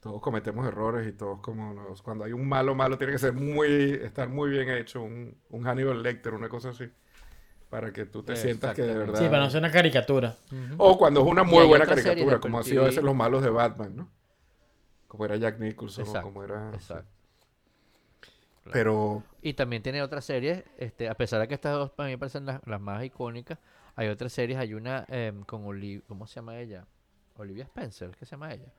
todos 0.00 0.20
cometemos 0.20 0.66
errores 0.66 1.06
y 1.08 1.12
todos 1.12 1.40
como 1.40 1.72
nos- 1.74 2.02
cuando 2.02 2.24
hay 2.24 2.32
un 2.32 2.48
malo 2.48 2.74
malo 2.74 2.98
tiene 2.98 3.12
que 3.12 3.18
ser 3.18 3.32
muy 3.32 3.92
estar 4.02 4.28
muy 4.28 4.50
bien 4.50 4.68
hecho, 4.70 5.02
un, 5.02 5.36
un 5.50 5.64
Hannibal 5.64 6.02
Lecter, 6.02 6.34
una 6.34 6.48
cosa 6.48 6.70
así, 6.70 6.90
Para 7.70 7.92
que 7.92 8.04
tú 8.06 8.22
te 8.22 8.36
sientas 8.36 8.74
que 8.74 8.82
de 8.82 8.94
verdad... 8.96 9.18
Sí, 9.18 9.24
para 9.26 9.40
no 9.44 9.50
ser 9.50 9.58
una 9.60 9.70
caricatura. 9.72 10.36
O 10.78 10.96
cuando 10.98 11.20
es 11.22 11.26
una 11.26 11.42
muy 11.42 11.66
buena 11.66 11.86
caricatura, 11.86 12.38
como 12.40 12.58
han 12.58 12.64
sido 12.64 12.82
a 12.82 12.86
veces 12.86 13.02
los 13.02 13.14
malos 13.16 13.42
de 13.42 13.50
Batman, 13.50 13.96
¿no? 13.96 14.10
Como 15.08 15.24
era 15.24 15.36
Jack 15.36 15.58
Nicholson, 15.60 16.06
o 16.08 16.22
como 16.22 16.42
era... 16.44 16.70
exacto. 16.74 17.10
Pero 18.72 19.22
Y 19.42 19.54
también 19.54 19.82
tiene 19.82 20.02
otras 20.02 20.24
series, 20.24 20.64
este, 20.78 21.08
a 21.08 21.14
pesar 21.14 21.40
de 21.40 21.48
que 21.48 21.54
estas 21.54 21.72
dos 21.74 21.90
para 21.90 22.08
mí 22.08 22.16
parecen 22.16 22.46
las, 22.46 22.60
las 22.66 22.80
más 22.80 23.04
icónicas, 23.04 23.58
hay 23.96 24.08
otras 24.08 24.32
series, 24.32 24.58
hay 24.58 24.74
una 24.74 25.04
em, 25.08 25.42
con 25.44 25.64
Olivia, 25.66 26.02
¿cómo 26.08 26.26
se 26.26 26.36
llama 26.36 26.58
ella? 26.58 26.86
Olivia 27.36 27.64
Spencer, 27.64 28.10
¿qué 28.18 28.24
se 28.24 28.32
llama 28.32 28.52
ella? 28.52 28.72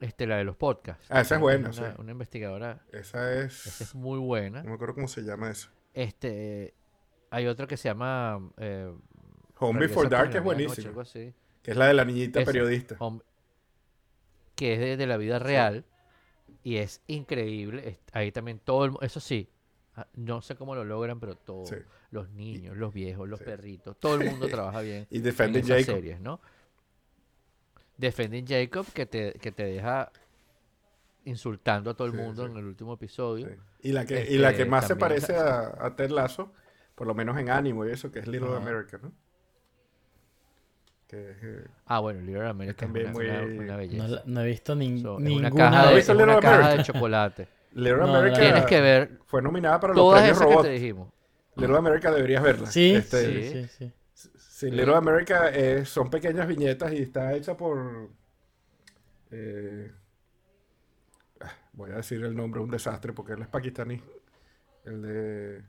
Este, 0.00 0.26
la 0.26 0.38
de 0.38 0.44
los 0.44 0.56
podcasts. 0.56 1.06
Ah, 1.10 1.20
esa 1.20 1.34
es 1.34 1.40
buena, 1.40 1.68
una, 1.68 1.72
sí. 1.72 2.00
una 2.00 2.12
investigadora, 2.12 2.82
esa 2.92 3.34
esa 3.34 3.44
es 3.44 3.80
es... 3.80 3.94
muy 3.94 4.18
buena. 4.18 4.62
No 4.62 4.70
me 4.70 4.74
acuerdo 4.76 4.94
cómo 4.94 5.08
se 5.08 5.22
llama 5.22 5.50
eso. 5.50 5.68
Este, 5.92 6.74
hay 7.30 7.46
otra 7.46 7.66
que 7.66 7.76
se 7.76 7.88
llama 7.88 8.40
eh, 8.56 8.90
Home 9.58 9.80
Before 9.80 10.08
Dark 10.08 10.32
la 10.32 10.62
es 10.62 10.86
así. 10.98 11.34
Que 11.62 11.72
es 11.72 11.76
la 11.76 11.86
de 11.86 11.94
la 11.94 12.04
niñita 12.04 12.42
periodista. 12.44 12.96
Hom- 12.98 13.22
que 14.56 14.74
es 14.74 14.80
de, 14.80 14.96
de 14.96 15.06
la 15.06 15.16
vida 15.18 15.38
real 15.38 15.84
y 16.64 16.76
es 16.76 17.02
increíble. 17.06 17.98
ahí 18.12 18.32
también 18.32 18.58
todo 18.60 18.84
el 18.84 18.92
eso 19.02 19.20
sí, 19.20 19.48
ah, 19.96 20.06
no 20.14 20.42
sé 20.42 20.56
cómo 20.56 20.74
lo 20.74 20.84
logran, 20.84 21.20
pero 21.20 21.36
todos, 21.36 21.70
Sí. 21.70 21.76
los 22.10 22.30
niños, 22.30 22.76
los 22.76 22.92
viejos, 22.92 23.28
los 23.28 23.38
Sí. 23.40 23.44
perritos, 23.46 23.98
todo 23.98 24.14
el 24.14 24.22
mundo 24.22 24.48
trabaja 24.50 24.80
bien 24.80 25.06
Y 25.10 25.18
en 25.18 25.22
Defending 25.24 25.62
esas 25.64 25.78
Jacob. 25.80 25.94
series, 25.96 26.20
¿no? 26.20 26.40
Defending 27.98 28.46
Jacob 28.46 28.86
que 28.92 29.06
te, 29.06 29.34
que 29.34 29.52
te 29.52 29.64
deja 29.64 30.10
insultando 31.24 31.90
a 31.90 31.94
todo 31.94 32.06
el 32.06 32.12
Sí, 32.12 32.18
mundo 32.18 32.46
en 32.46 32.56
el 32.56 32.64
último 32.64 32.94
episodio. 32.94 33.48
Y 33.82 33.92
la 33.92 34.04
que, 34.06 34.26
y 34.30 34.38
la 34.38 34.50
que 34.52 34.62
Este, 34.62 34.70
más 34.70 34.86
se 34.86 34.96
parece 34.96 35.34
a, 35.36 35.74
a 35.86 35.96
Ted 35.96 36.10
Lasso, 36.10 36.52
por 36.94 37.06
lo 37.06 37.14
menos 37.14 37.38
en 37.38 37.50
ánimo 37.50 37.86
y 37.86 37.90
eso, 37.90 38.10
que 38.10 38.20
es 38.20 38.26
Little. 38.26 38.56
America, 38.56 38.98
¿no? 39.02 39.12
Que 41.10 41.30
es, 41.32 41.36
eh, 41.42 41.64
Ah, 41.86 41.98
bueno, 41.98 42.20
Little 42.20 42.46
America 42.46 42.70
es 42.70 42.76
también 42.76 43.06
una, 43.06 43.12
muy- 43.14 43.26
una- 43.58 43.66
No, 43.72 43.76
belleza. 43.78 44.22
no 44.26 44.40
he 44.42 44.46
visto 44.46 44.72
So, 44.74 44.80
es 44.80 44.86
ninguna 44.88 45.48
una 45.48 45.50
caja, 45.50 45.82
¿No 45.86 45.90
de, 45.90 45.98
es 45.98 46.08
una 46.08 46.40
caja 46.40 46.54
America? 46.58 46.76
de 46.76 46.82
chocolate. 46.84 47.48
Little 47.72 47.96
No, 47.98 48.14
America 48.16 48.40
Tienes 48.40 48.64
que 48.66 48.80
ver 48.80 49.18
fue 49.26 49.42
nominada 49.42 49.80
para 49.80 49.94
los 49.94 50.12
premios 50.12 50.30
esas 50.36 50.46
que 50.46 50.52
Robot. 50.52 50.66
te 50.66 50.70
dijimos. 50.72 51.08
Little 51.56 51.76
America 51.76 52.10
deberías 52.12 52.42
verla. 52.44 52.66
Sí, 52.66 52.94
Este, 52.94 53.24
sí, 53.24 53.42
Sí. 53.42 53.68
sí, 53.68 53.92
sí. 54.14 54.28
Sí, 54.38 54.70
Little 54.70 54.94
America 54.94 55.48
eh, 55.52 55.84
son 55.84 56.10
pequeñas 56.10 56.46
viñetas 56.46 56.92
y 56.92 56.98
está 57.02 57.32
hecha 57.34 57.56
por. 57.56 58.10
eh, 59.32 59.90
ah, 61.40 61.52
voy 61.72 61.90
a 61.92 61.96
decir 61.96 62.22
el 62.24 62.36
nombre, 62.36 62.60
un 62.60 62.70
desastre, 62.70 63.12
porque 63.12 63.32
él 63.32 63.42
es 63.42 63.48
pakistaní. 63.48 64.00
El 64.84 65.02
de. 65.02 65.62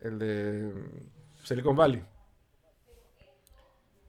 El 0.00 0.18
de. 0.18 0.72
mm, 0.74 1.44
Silicon 1.44 1.74
Valley. 1.76 2.02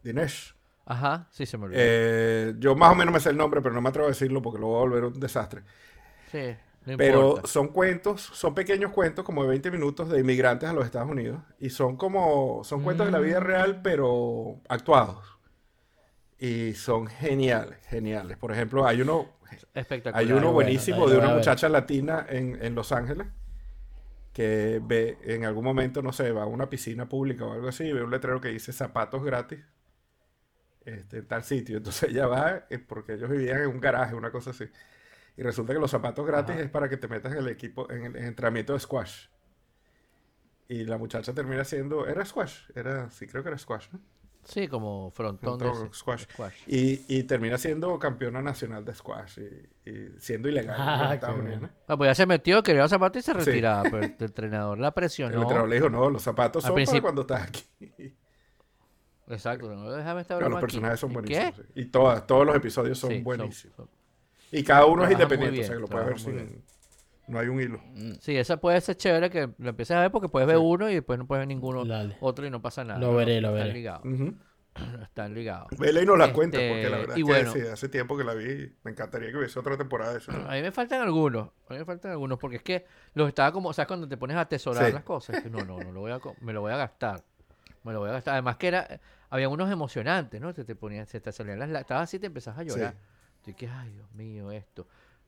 Dinesh. 0.03 0.55
Ajá, 0.85 1.27
sí 1.31 1.45
se 1.47 1.57
me 1.57 1.65
olvidó. 1.65 1.97
Eh, 2.13 2.53
yo 2.59 2.75
más 2.75 2.91
o 2.91 2.95
menos 2.95 3.13
me 3.13 3.19
sé 3.19 3.29
el 3.29 3.37
nombre, 3.37 3.61
pero 3.61 3.73
no 3.73 3.81
me 3.81 3.89
atrevo 3.89 4.07
a 4.07 4.11
decirlo 4.11 4.41
porque 4.41 4.59
lo 4.59 4.67
voy 4.67 4.77
a 4.77 4.79
volver 4.81 5.03
un 5.05 5.19
desastre. 5.19 5.63
sí, 6.25 6.57
no 6.85 6.93
Pero 6.95 7.19
importa. 7.19 7.47
son 7.47 7.69
cuentos, 7.69 8.21
son 8.21 8.53
pequeños 8.55 8.91
cuentos 8.91 9.25
como 9.25 9.43
de 9.43 9.49
20 9.49 9.71
minutos 9.71 10.09
de 10.09 10.19
inmigrantes 10.19 10.69
a 10.69 10.73
los 10.73 10.85
Estados 10.85 11.09
Unidos. 11.09 11.41
Y 11.59 11.69
son 11.71 11.97
como, 11.97 12.63
son 12.63 12.81
cuentos 12.81 13.07
de 13.07 13.11
la 13.11 13.19
vida 13.19 13.39
real, 13.39 13.81
pero 13.81 14.61
actuados. 14.69 15.25
Y 16.39 16.73
son 16.73 17.07
geniales, 17.07 17.77
geniales. 17.87 18.37
Por 18.37 18.51
ejemplo, 18.51 18.85
hay 18.87 19.01
uno, 19.01 19.29
Espectacular. 19.73 20.27
hay 20.27 20.31
uno 20.31 20.51
buenísimo 20.51 21.07
de 21.07 21.17
una 21.17 21.29
muchacha 21.29 21.69
latina 21.69 22.25
en, 22.29 22.57
en 22.63 22.75
Los 22.75 22.91
Ángeles 22.91 23.27
que 24.33 24.79
ve 24.83 25.17
en 25.23 25.45
algún 25.45 25.63
momento, 25.65 26.01
no 26.01 26.13
sé, 26.13 26.31
va 26.31 26.43
a 26.43 26.45
una 26.45 26.69
piscina 26.69 27.09
pública 27.09 27.45
o 27.45 27.53
algo 27.53 27.67
así 27.67 27.85
y 27.85 27.93
ve 27.93 28.03
un 28.03 28.11
letrero 28.11 28.39
que 28.41 28.49
dice 28.49 28.71
zapatos 28.73 29.23
gratis 29.23 29.59
este, 30.85 31.17
en 31.19 31.27
tal 31.27 31.43
sitio. 31.43 31.77
Entonces 31.77 32.09
ella 32.09 32.27
va 32.27 32.65
eh, 32.69 32.79
porque 32.79 33.13
ellos 33.13 33.29
vivían 33.29 33.61
en 33.61 33.67
un 33.67 33.79
garaje, 33.79 34.15
una 34.15 34.31
cosa 34.31 34.51
así. 34.51 34.65
Y 35.37 35.43
resulta 35.43 35.73
que 35.73 35.79
los 35.79 35.89
zapatos 35.91 36.25
gratis 36.25 36.55
es 36.57 36.69
para 36.69 36.89
que 36.89 36.97
te 36.97 37.07
metas 37.07 37.31
en 37.31 37.39
el 37.39 37.47
equipo, 37.47 37.89
en 37.91 38.05
el, 38.05 38.15
en 38.15 38.23
el 38.23 38.27
entrenamiento 38.29 38.73
de 38.73 38.79
squash. 38.79 39.27
Y 40.67 40.85
la 40.85 40.97
muchacha 40.97 41.33
termina 41.33 41.63
siendo, 41.65 42.07
era 42.07 42.23
squash, 42.25 42.61
era, 42.75 43.09
sí 43.11 43.27
creo 43.27 43.43
que 43.43 43.49
era 43.49 43.57
squash, 43.57 43.87
¿no? 43.91 43.99
Sí, 44.43 44.67
como 44.67 45.11
frontón 45.11 45.59
de 45.59 45.65
Frontón, 45.65 45.93
squash. 45.93 46.23
squash. 46.31 46.53
Y, 46.65 47.05
y 47.07 47.23
termina 47.23 47.57
siendo 47.59 47.99
campeona 47.99 48.41
nacional 48.41 48.83
de 48.83 48.95
squash 48.95 49.37
y, 49.39 49.89
y 49.89 50.09
siendo 50.17 50.49
ilegal 50.49 50.75
Ah, 50.79 51.19
Unidos. 51.37 51.69
Ah, 51.87 51.95
pues 51.95 52.09
ya 52.09 52.15
se 52.15 52.25
metió, 52.25 52.63
quería 52.63 52.81
los 52.81 52.89
zapatos 52.89 53.21
y 53.21 53.23
se 53.25 53.33
Sí. 53.33 53.37
retiraba, 53.37 53.83
pero 53.83 53.97
el 54.03 54.15
entrenador 54.19 54.79
la 54.79 54.87
El 54.87 54.93
presionó. 54.93 55.41
entrenador 55.41 55.69
le 55.69 55.75
dijo, 55.75 55.89
no, 55.89 56.09
los 56.09 56.23
zapatos 56.23 56.65
Al 56.65 56.69
son 56.73 56.85
para 56.85 57.01
cuando 57.01 57.21
estás 57.21 57.41
aquí. 57.43 57.63
Exacto, 59.31 59.73
no, 59.73 59.91
déjame 59.91 60.21
estar 60.21 60.41
los 60.41 60.51
aquí. 60.51 60.61
personajes 60.61 60.99
son 60.99 61.11
¿Y 61.11 61.13
buenísimos. 61.13 61.51
qué? 61.55 61.63
sí. 61.63 61.69
Y 61.75 61.85
todas, 61.85 62.27
todos 62.27 62.45
los 62.45 62.55
episodios 62.55 62.97
son 62.99 63.11
Sí, 63.11 63.21
buenísimos. 63.21 63.75
son- 63.77 63.89
Y 64.51 64.63
cada 64.63 64.85
uno 64.85 65.05
es 65.05 65.11
independiente, 65.11 65.61
o 65.61 65.63
sea 65.63 65.75
que 65.75 65.81
lo 65.81 65.87
puedes 65.87 66.07
ver 66.07 66.19
sin... 66.19 66.63
No 67.27 67.39
hay 67.39 67.47
un 67.47 67.61
hilo. 67.61 67.81
Sí, 68.19 68.35
esa 68.35 68.57
puede 68.57 68.81
ser 68.81 68.97
chévere 68.97 69.29
que 69.29 69.49
lo 69.57 69.69
empieces 69.69 69.95
a 69.95 70.01
ver 70.01 70.11
porque 70.11 70.27
puedes 70.27 70.47
ver 70.47 70.57
uno 70.57 70.89
y 70.89 70.95
después 70.95 71.17
no 71.17 71.25
puedes 71.27 71.41
ver 71.41 71.47
ninguno 71.47 71.85
Dale. 71.85 72.17
otro 72.19 72.45
y 72.45 72.49
no 72.49 72.61
pasa 72.61 72.83
nada. 72.83 72.99
Lo 72.99 73.15
veré, 73.15 73.39
lo 73.39 73.49
Están 73.49 73.63
veré. 73.67 73.73
ligados. 73.73 74.05
Ujú. 74.05 74.35
Están 75.03 75.33
ligados. 75.33 75.67
Vela 75.77 76.01
y 76.01 76.05
nos 76.05 76.17
la 76.17 76.25
Este, 76.25 76.35
cuenta, 76.35 76.57
porque 76.57 76.89
la 76.89 76.97
verdad 76.97 77.15
y 77.15 77.19
es 77.21 77.25
que 77.25 77.31
bueno. 77.31 77.53
sí, 77.53 77.59
hace 77.61 77.87
tiempo 77.89 78.17
que 78.17 78.23
la 78.25 78.33
vi. 78.33 78.73
Me 78.83 78.91
encantaría 78.91 79.29
que 79.31 79.37
hubiese 79.37 79.57
otra 79.59 79.77
temporada 79.77 80.11
de 80.13 80.17
eso. 80.17 80.31
A 80.31 80.53
mí 80.55 80.61
me 80.61 80.71
faltan 80.71 81.01
algunos, 81.01 81.49
a 81.69 81.73
mí 81.73 81.79
me 81.79 81.85
faltan 81.85 82.11
algunos 82.11 82.37
porque 82.37 82.57
es 82.57 82.63
que 82.63 82.85
los 83.13 83.27
estaba 83.29 83.51
como, 83.53 83.69
o 83.69 83.73
sea, 83.73 83.85
cuando 83.87 84.07
te 84.09 84.17
pones 84.17 84.35
a 84.35 84.41
atesorar 84.41 84.87
Sí. 84.87 84.91
las 84.93 85.03
cosas, 85.03 85.37
es 85.37 85.43
que 85.43 85.49
no, 85.49 85.59
no, 85.63 85.77
no, 85.79 85.91
lo 85.91 85.99
voy 86.01 86.11
a, 86.11 86.19
me 86.41 86.51
lo 86.51 86.61
voy 86.61 86.73
a 86.73 86.77
gastar. 86.77 87.23
Me 87.83 87.93
lo 87.93 87.99
voy 87.99 88.09
a 88.09 88.13
gastar. 88.13 88.33
Además 88.33 88.57
que 88.57 88.67
era, 88.67 88.99
había 89.29 89.49
unos 89.49 89.71
emocionantes, 89.71 90.39
¿no? 90.39 90.53
Te, 90.53 90.63
te 90.63 90.75
ponían, 90.75 91.05
se 91.07 91.19
te 91.19 91.31
salían 91.31 91.59
las, 91.59 91.69
la- 91.69 91.79
estabas 91.81 92.03
así 92.03 92.17
y 92.17 92.19
te 92.19 92.27
empezás 92.27 92.57
a 92.57 92.63
llorar. 92.63 92.95
Sí. 93.43 93.51
Y 93.51 93.53
que, 93.55 93.67
ay, 93.67 93.91
Dios 93.91 94.11
mío, 94.13 94.51
esto. 94.51 94.87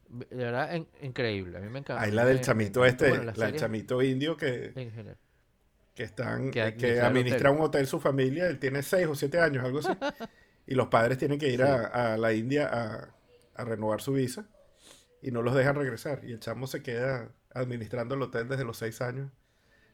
De 0.10 0.36
verdad, 0.36 0.76
en- 0.76 0.88
increíble. 1.02 1.58
A 1.58 1.62
mí 1.62 1.70
me 1.70 1.80
encanta. 1.80 2.02
Ahí 2.04 2.12
la 2.12 2.26
del 2.26 2.42
chamito 2.42 2.86
este, 2.86 3.10
bueno, 3.10 3.32
la 3.36 3.46
del 3.48 3.56
chamito 3.60 4.02
indio 4.02 4.38
que, 4.38 4.72
en 4.76 4.92
general. 4.92 5.18
que 5.96 6.04
están, 6.04 6.52
Que 6.52 6.60
eh, 6.60 6.64
administra 6.64 6.78
que 6.88 6.94
el 7.00 7.06
administra 7.06 7.50
hotel. 7.50 7.60
un 7.60 7.66
hotel 7.66 7.88
su 7.88 8.00
familia, 8.00 8.48
él 8.48 8.60
tiene 8.60 8.84
seis 8.84 9.08
o 9.08 9.16
siete 9.16 9.40
años, 9.40 9.64
algo 9.66 9.80
así. 9.80 9.90
y 10.68 10.76
los 10.76 10.88
padres 10.90 11.18
tienen 11.18 11.40
que 11.40 11.50
ir 11.50 11.64
a, 11.64 12.14
a 12.14 12.18
la 12.18 12.34
India 12.34 12.70
a, 12.72 13.10
a 13.56 13.66
renovar 13.66 14.02
su 14.02 14.14
visa 14.14 14.46
y 15.24 15.32
no 15.32 15.42
los 15.42 15.56
dejan 15.56 15.76
regresar. 15.76 16.20
Y 16.24 16.34
el 16.34 16.40
chamo 16.40 16.68
se 16.68 16.84
queda 16.84 17.30
administrando 17.56 18.14
el 18.14 18.22
hotel 18.22 18.48
desde 18.48 18.64
los 18.66 18.78
seis 18.78 19.02
años, 19.02 19.32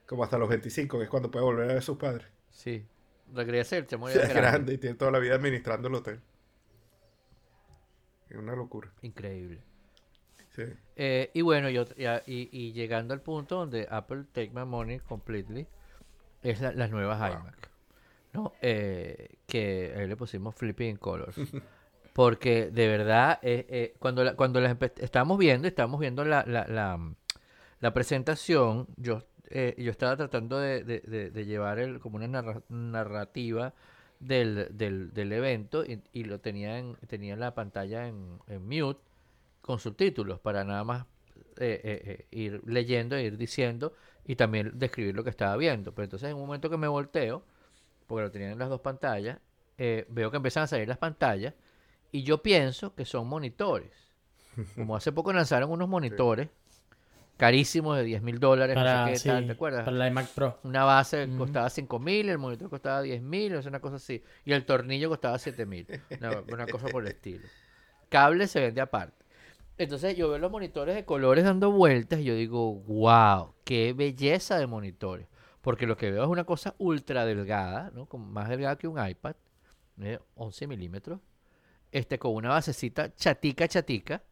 como 0.05 0.23
hasta 0.25 0.37
los 0.37 0.49
25, 0.49 0.97
que 0.97 1.03
es 1.05 1.09
cuando 1.09 1.31
puede 1.31 1.45
volver 1.45 1.65
a 1.65 1.67
ver 1.67 1.77
a 1.77 1.81
sus 1.81 1.97
padres. 1.97 2.27
Sí. 2.59 2.85
Regrese, 3.33 3.77
el 3.77 3.87
chamo 3.87 4.09
ya 4.09 4.15
es 4.15 4.19
grande. 4.29 4.41
grande 4.41 4.73
y 4.73 4.77
tiene 4.79 4.95
toda 4.97 5.11
la 5.11 5.19
vida 5.19 5.35
administrando 5.35 5.87
el 5.87 5.95
hotel. 5.95 6.19
Es 8.29 8.35
una 8.37 8.53
locura. 8.55 8.91
Increíble. 9.01 9.61
Sí. 10.55 10.63
Eh, 10.97 11.31
y 11.33 11.41
bueno, 11.41 11.69
y, 11.69 11.75
ot- 11.75 12.23
y, 12.25 12.73
llegando 12.73 13.13
al 13.13 13.21
punto 13.21 13.55
donde 13.55 13.87
Apple 13.89 14.25
take 14.33 14.49
my 14.53 14.65
money 14.65 14.99
completely, 14.99 15.67
es 16.43 16.59
la- 16.59 16.73
las 16.73 16.91
nuevas 16.91 17.17
iMac. 17.31 17.69
¿no? 18.33 18.53
Eh, 18.61 19.37
que 19.47 19.93
ahí 19.97 20.05
le 20.07 20.15
pusimos 20.17 20.53
flipping 20.55 20.97
colors. 20.97 21.35
Porque 22.13 22.69
de 22.71 22.87
verdad, 22.87 23.39
eh, 23.41 23.65
eh, 23.69 23.95
cuando, 23.99 24.23
la- 24.23 24.35
cuando 24.35 24.59
las 24.59 24.75
estábamos 24.97 25.37
viendo, 25.37 25.67
estábamos 25.67 25.99
viendo 26.01 26.25
la, 26.25 26.43
la, 26.45 26.67
la, 26.67 26.99
la 27.79 27.93
presentación, 27.93 28.87
yo, 28.97 29.23
eh, 29.49 29.75
yo 29.77 29.91
estaba 29.91 30.15
tratando 30.17 30.59
de, 30.59 30.83
de- 30.83 31.01
de- 31.01 31.29
de 31.31 31.45
llevar 31.45 31.79
el, 31.79 31.99
como 31.99 32.17
una 32.17 32.27
narra- 32.27 32.63
narrativa 32.69 33.73
del, 34.19 34.67
del, 34.77 35.13
del 35.13 35.31
evento 35.33 35.85
y, 35.85 36.01
y 36.13 36.23
lo 36.25 36.39
tenía 36.39 36.77
en, 36.79 36.95
tenía 37.07 37.35
la 37.35 37.55
pantalla 37.55 38.07
en, 38.07 38.39
en 38.47 38.67
mute 38.67 39.01
con 39.61 39.79
subtítulos 39.79 40.39
para 40.39 40.63
nada 40.63 40.83
más 40.83 41.05
eh, 41.59 41.81
eh, 41.83 42.01
eh, 42.05 42.27
ir 42.31 42.61
leyendo 42.65 43.15
e 43.15 43.23
ir 43.23 43.37
diciendo 43.37 43.93
y 44.25 44.35
también 44.35 44.71
describir 44.77 45.15
lo 45.15 45.23
que 45.23 45.29
estaba 45.31 45.55
viendo. 45.57 45.93
Pero 45.93 46.05
entonces 46.05 46.29
en 46.29 46.35
un 46.35 46.41
momento 46.43 46.69
que 46.69 46.77
me 46.77 46.87
volteo, 46.87 47.43
porque 48.07 48.23
lo 48.23 48.31
tenían 48.31 48.51
en 48.53 48.59
las 48.59 48.69
dos 48.69 48.81
pantallas, 48.81 49.39
eh, 49.77 50.05
veo 50.09 50.31
que 50.31 50.37
empiezan 50.37 50.63
a 50.63 50.67
salir 50.67 50.87
las 50.87 50.97
pantallas 50.97 51.53
y 52.11 52.23
yo 52.23 52.41
pienso 52.43 52.95
que 52.95 53.05
son 53.05 53.27
monitores. 53.27 53.91
Como 54.77 54.95
hace 54.95 55.11
poco 55.11 55.33
lanzaron 55.33 55.71
unos 55.71 55.89
monitores 55.89 56.49
carísimos 57.39 57.95
de 57.95 58.03
10 58.03 58.21
mil 58.21 58.37
dólares, 58.37 58.75
no 58.75 58.81
sé 58.81 58.85
Para, 58.85 59.05
qué 59.05 59.15
sí, 59.15 59.29
tal, 59.29 59.45
¿te 59.45 59.53
acuerdas? 59.53 59.85
para 59.85 59.95
la 59.95 60.07
iMac 60.07 60.27
Pro. 60.27 60.59
Una 60.63 60.83
base 60.83 61.25
costaba 61.37 61.69
5 61.69 61.97
mil, 61.97 62.27
el 62.27 62.37
monitor 62.37 62.69
costaba 62.69 63.01
10 63.01 63.21
mil, 63.21 63.55
o 63.55 63.61
sea, 63.61 63.69
una 63.69 63.79
cosa 63.79 63.95
así. 63.95 64.21
Y 64.43 64.51
el 64.51 64.65
tornillo 64.65 65.07
costaba 65.07 65.39
7 65.39 65.65
mil. 65.65 65.87
Una, 66.19 66.43
una 66.51 66.67
cosa 66.67 66.87
por 66.89 67.03
el 67.03 67.13
estilo. 67.13 67.47
Cable 68.09 68.45
se 68.45 68.59
vende 68.59 68.81
aparte. 68.81 69.23
Entonces 69.77 70.17
yo 70.17 70.27
veo 70.27 70.37
los 70.37 70.51
monitores 70.51 70.95
de 70.95 71.05
colores 71.05 71.45
dando 71.45 71.71
vueltas 71.71 72.19
y 72.19 72.25
yo 72.25 72.35
digo, 72.35 72.75
wow, 72.75 73.53
qué 73.63 73.93
belleza 73.93 74.59
de 74.59 74.67
monitores. 74.67 75.27
Porque 75.61 75.87
lo 75.87 75.95
que 75.95 76.11
veo 76.11 76.23
es 76.23 76.29
una 76.29 76.43
cosa 76.43 76.75
ultra 76.77 77.25
delgada, 77.25 77.89
¿no? 77.95 78.05
Como 78.05 78.25
más 78.25 78.49
delgada 78.49 78.77
que 78.77 78.89
un 78.89 78.99
iPad, 79.01 79.35
¿eh? 80.01 80.19
11 80.35 80.67
milímetros, 80.67 81.21
este, 81.93 82.19
con 82.19 82.33
una 82.35 82.49
basecita 82.49 83.15
chatica, 83.15 83.65
chatica, 83.69 84.23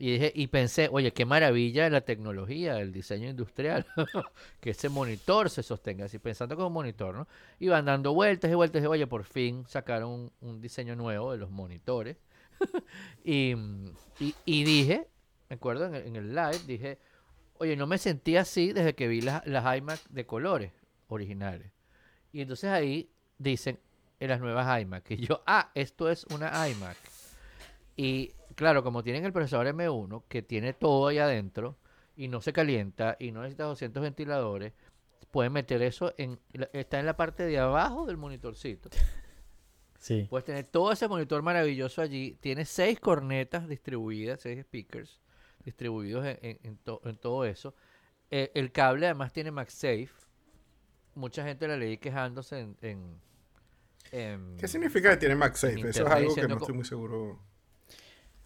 Y 0.00 0.12
dije, 0.12 0.32
y 0.34 0.46
pensé, 0.46 0.88
oye, 0.92 1.12
qué 1.12 1.24
maravilla 1.24 1.84
de 1.84 1.90
la 1.90 2.02
tecnología, 2.02 2.78
el 2.78 2.92
diseño 2.92 3.28
industrial, 3.28 3.84
que 4.60 4.70
ese 4.70 4.88
monitor 4.88 5.50
se 5.50 5.64
sostenga 5.64 6.04
así, 6.04 6.20
pensando 6.20 6.54
como 6.54 6.70
monitor, 6.70 7.16
¿no? 7.16 7.26
Iban 7.58 7.84
dando 7.84 8.14
vueltas 8.14 8.50
y 8.50 8.54
vueltas, 8.54 8.82
y 8.82 8.86
oye, 8.86 9.08
por 9.08 9.24
fin 9.24 9.64
sacaron 9.66 10.30
un, 10.40 10.60
diseño 10.60 10.94
nuevo 10.94 11.32
de 11.32 11.38
los 11.38 11.50
monitores. 11.50 12.16
y, 13.24 13.54
y, 14.20 14.64
dije, 14.64 15.08
me 15.48 15.56
acuerdo 15.56 15.86
en 15.86 15.96
el, 15.96 16.06
en 16.06 16.16
el 16.16 16.34
live, 16.34 16.60
dije, 16.66 16.98
oye, 17.58 17.74
no 17.74 17.88
me 17.88 17.98
sentí 17.98 18.36
así 18.36 18.72
desde 18.72 18.94
que 18.94 19.08
vi 19.08 19.20
las, 19.20 19.44
las 19.46 19.76
iMac 19.78 20.00
de 20.10 20.26
colores 20.26 20.72
originales. 21.08 21.72
Y 22.32 22.40
entonces 22.40 22.70
ahí 22.70 23.10
dicen, 23.38 23.80
en 24.20 24.28
las 24.28 24.40
nuevas 24.40 24.80
iMac, 24.80 25.10
y 25.10 25.26
yo, 25.26 25.42
ah, 25.46 25.70
esto 25.74 26.08
es 26.08 26.24
una 26.26 26.68
iMac. 26.68 26.96
Y 27.96 28.32
claro, 28.58 28.82
como 28.82 29.04
tienen 29.04 29.24
el 29.24 29.32
procesador 29.32 29.68
M1, 29.68 30.24
que 30.28 30.42
tiene 30.42 30.72
todo 30.72 31.06
ahí 31.06 31.18
adentro, 31.18 31.76
y 32.16 32.26
no 32.26 32.40
se 32.40 32.52
calienta, 32.52 33.16
y 33.20 33.30
no 33.30 33.42
necesita 33.42 33.62
200 33.64 34.02
ventiladores, 34.02 34.72
pueden 35.30 35.52
meter 35.52 35.80
eso 35.82 36.12
en, 36.18 36.40
está 36.72 36.98
en 36.98 37.06
la 37.06 37.16
parte 37.16 37.44
de 37.44 37.58
abajo 37.60 38.04
del 38.06 38.16
monitorcito. 38.16 38.88
Sí. 40.00 40.26
Puedes 40.28 40.44
tener 40.44 40.64
todo 40.64 40.90
ese 40.92 41.06
monitor 41.06 41.42
maravilloso 41.42 42.02
allí. 42.02 42.36
Tiene 42.40 42.64
seis 42.64 42.98
cornetas 42.98 43.68
distribuidas, 43.68 44.40
seis 44.40 44.60
speakers 44.62 45.20
distribuidos 45.64 46.24
en, 46.26 46.38
en- 46.42 46.58
en 46.64 46.76
to- 46.78 47.00
en 47.04 47.16
todo 47.16 47.44
eso. 47.44 47.74
Eh, 48.30 48.50
el 48.54 48.72
cable 48.72 49.06
además 49.06 49.32
tiene 49.32 49.50
MagSafe. 49.50 50.08
Mucha 51.14 51.44
gente 51.44 51.66
la 51.68 51.76
leí 51.76 51.98
quejándose 51.98 52.58
en... 52.60 52.76
en- 52.82 53.20
en- 54.12 54.56
¿Qué 54.56 54.66
significa 54.68 55.10
que 55.10 55.16
tiene 55.18 55.34
MagSafe? 55.36 55.74
Eso 55.90 56.02
es 56.06 56.10
algo 56.16 56.34
que 56.34 56.48
no 56.48 56.54
estoy 56.62 56.74
muy 56.74 56.84
seguro. 56.84 57.40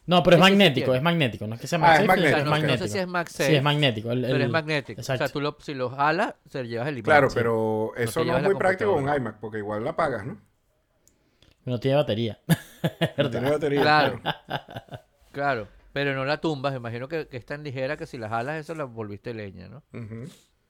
No, 0.05 0.23
pero 0.23 0.37
es 0.37 0.43
Sí, 0.43 0.45
sí, 0.45 0.53
sí 0.53 0.59
magnético, 0.59 0.95
es 0.95 1.03
magnético. 1.03 1.47
No 1.47 1.55
es 1.55 1.61
que 1.61 1.67
sea 1.69 1.79
Ah, 1.83 1.97
es 2.01 2.07
magnético, 2.07 2.45
magnético, 2.45 2.51
magnético. 2.51 2.73
No 2.83 2.87
sé 2.87 2.93
si 2.93 2.99
es 2.99 3.07
MagSafe, 3.07 3.47
Sí, 3.51 3.55
es 3.57 3.63
magnético. 3.63 4.11
el- 4.13 4.23
pero 4.23 4.45
es 4.45 4.51
magnético. 4.51 5.01
O 5.01 5.05
sea, 5.05 5.15
Exacto. 5.15 5.33
tú 5.35 5.41
lo, 5.41 5.57
si 5.61 5.75
lo 5.75 5.91
jalas, 5.91 6.35
se 6.49 6.65
llevas 6.67 6.89
el 6.89 6.95
imán. 6.99 7.05
Claro, 7.05 7.31
sí. 7.31 7.35
pero 7.37 7.93
eso 7.97 8.25
no 8.25 8.37
es 8.37 8.43
muy 8.43 8.55
práctico 8.57 8.95
con 8.95 9.05
iMac, 9.15 9.39
porque 9.39 9.59
igual 9.59 9.85
la 9.85 9.91
apagas, 9.91 10.27
¿no? 10.27 10.39
No 11.65 11.79
tiene 11.79 11.97
batería. 11.97 12.39
No 13.17 13.31
tiene 13.31 13.49
batería. 13.49 13.81
Claro. 13.81 14.21
Claro, 15.31 15.69
pero 15.93 16.15
no 16.15 16.25
la 16.25 16.41
tumbas. 16.41 16.73
Me 16.73 16.79
imagino 16.79 17.07
que, 17.09 17.29
que 17.29 17.37
es 17.37 17.47
tan 17.47 17.63
ligera 17.63 17.97
que 17.97 18.07
si 18.07 18.19
la 18.19 18.29
jalas, 18.29 18.57
eso 18.59 18.75
la 18.75 18.85
volviste 18.85 19.33
leña, 19.35 19.69
¿no? 19.69 19.85
Ujú, 19.93 20.25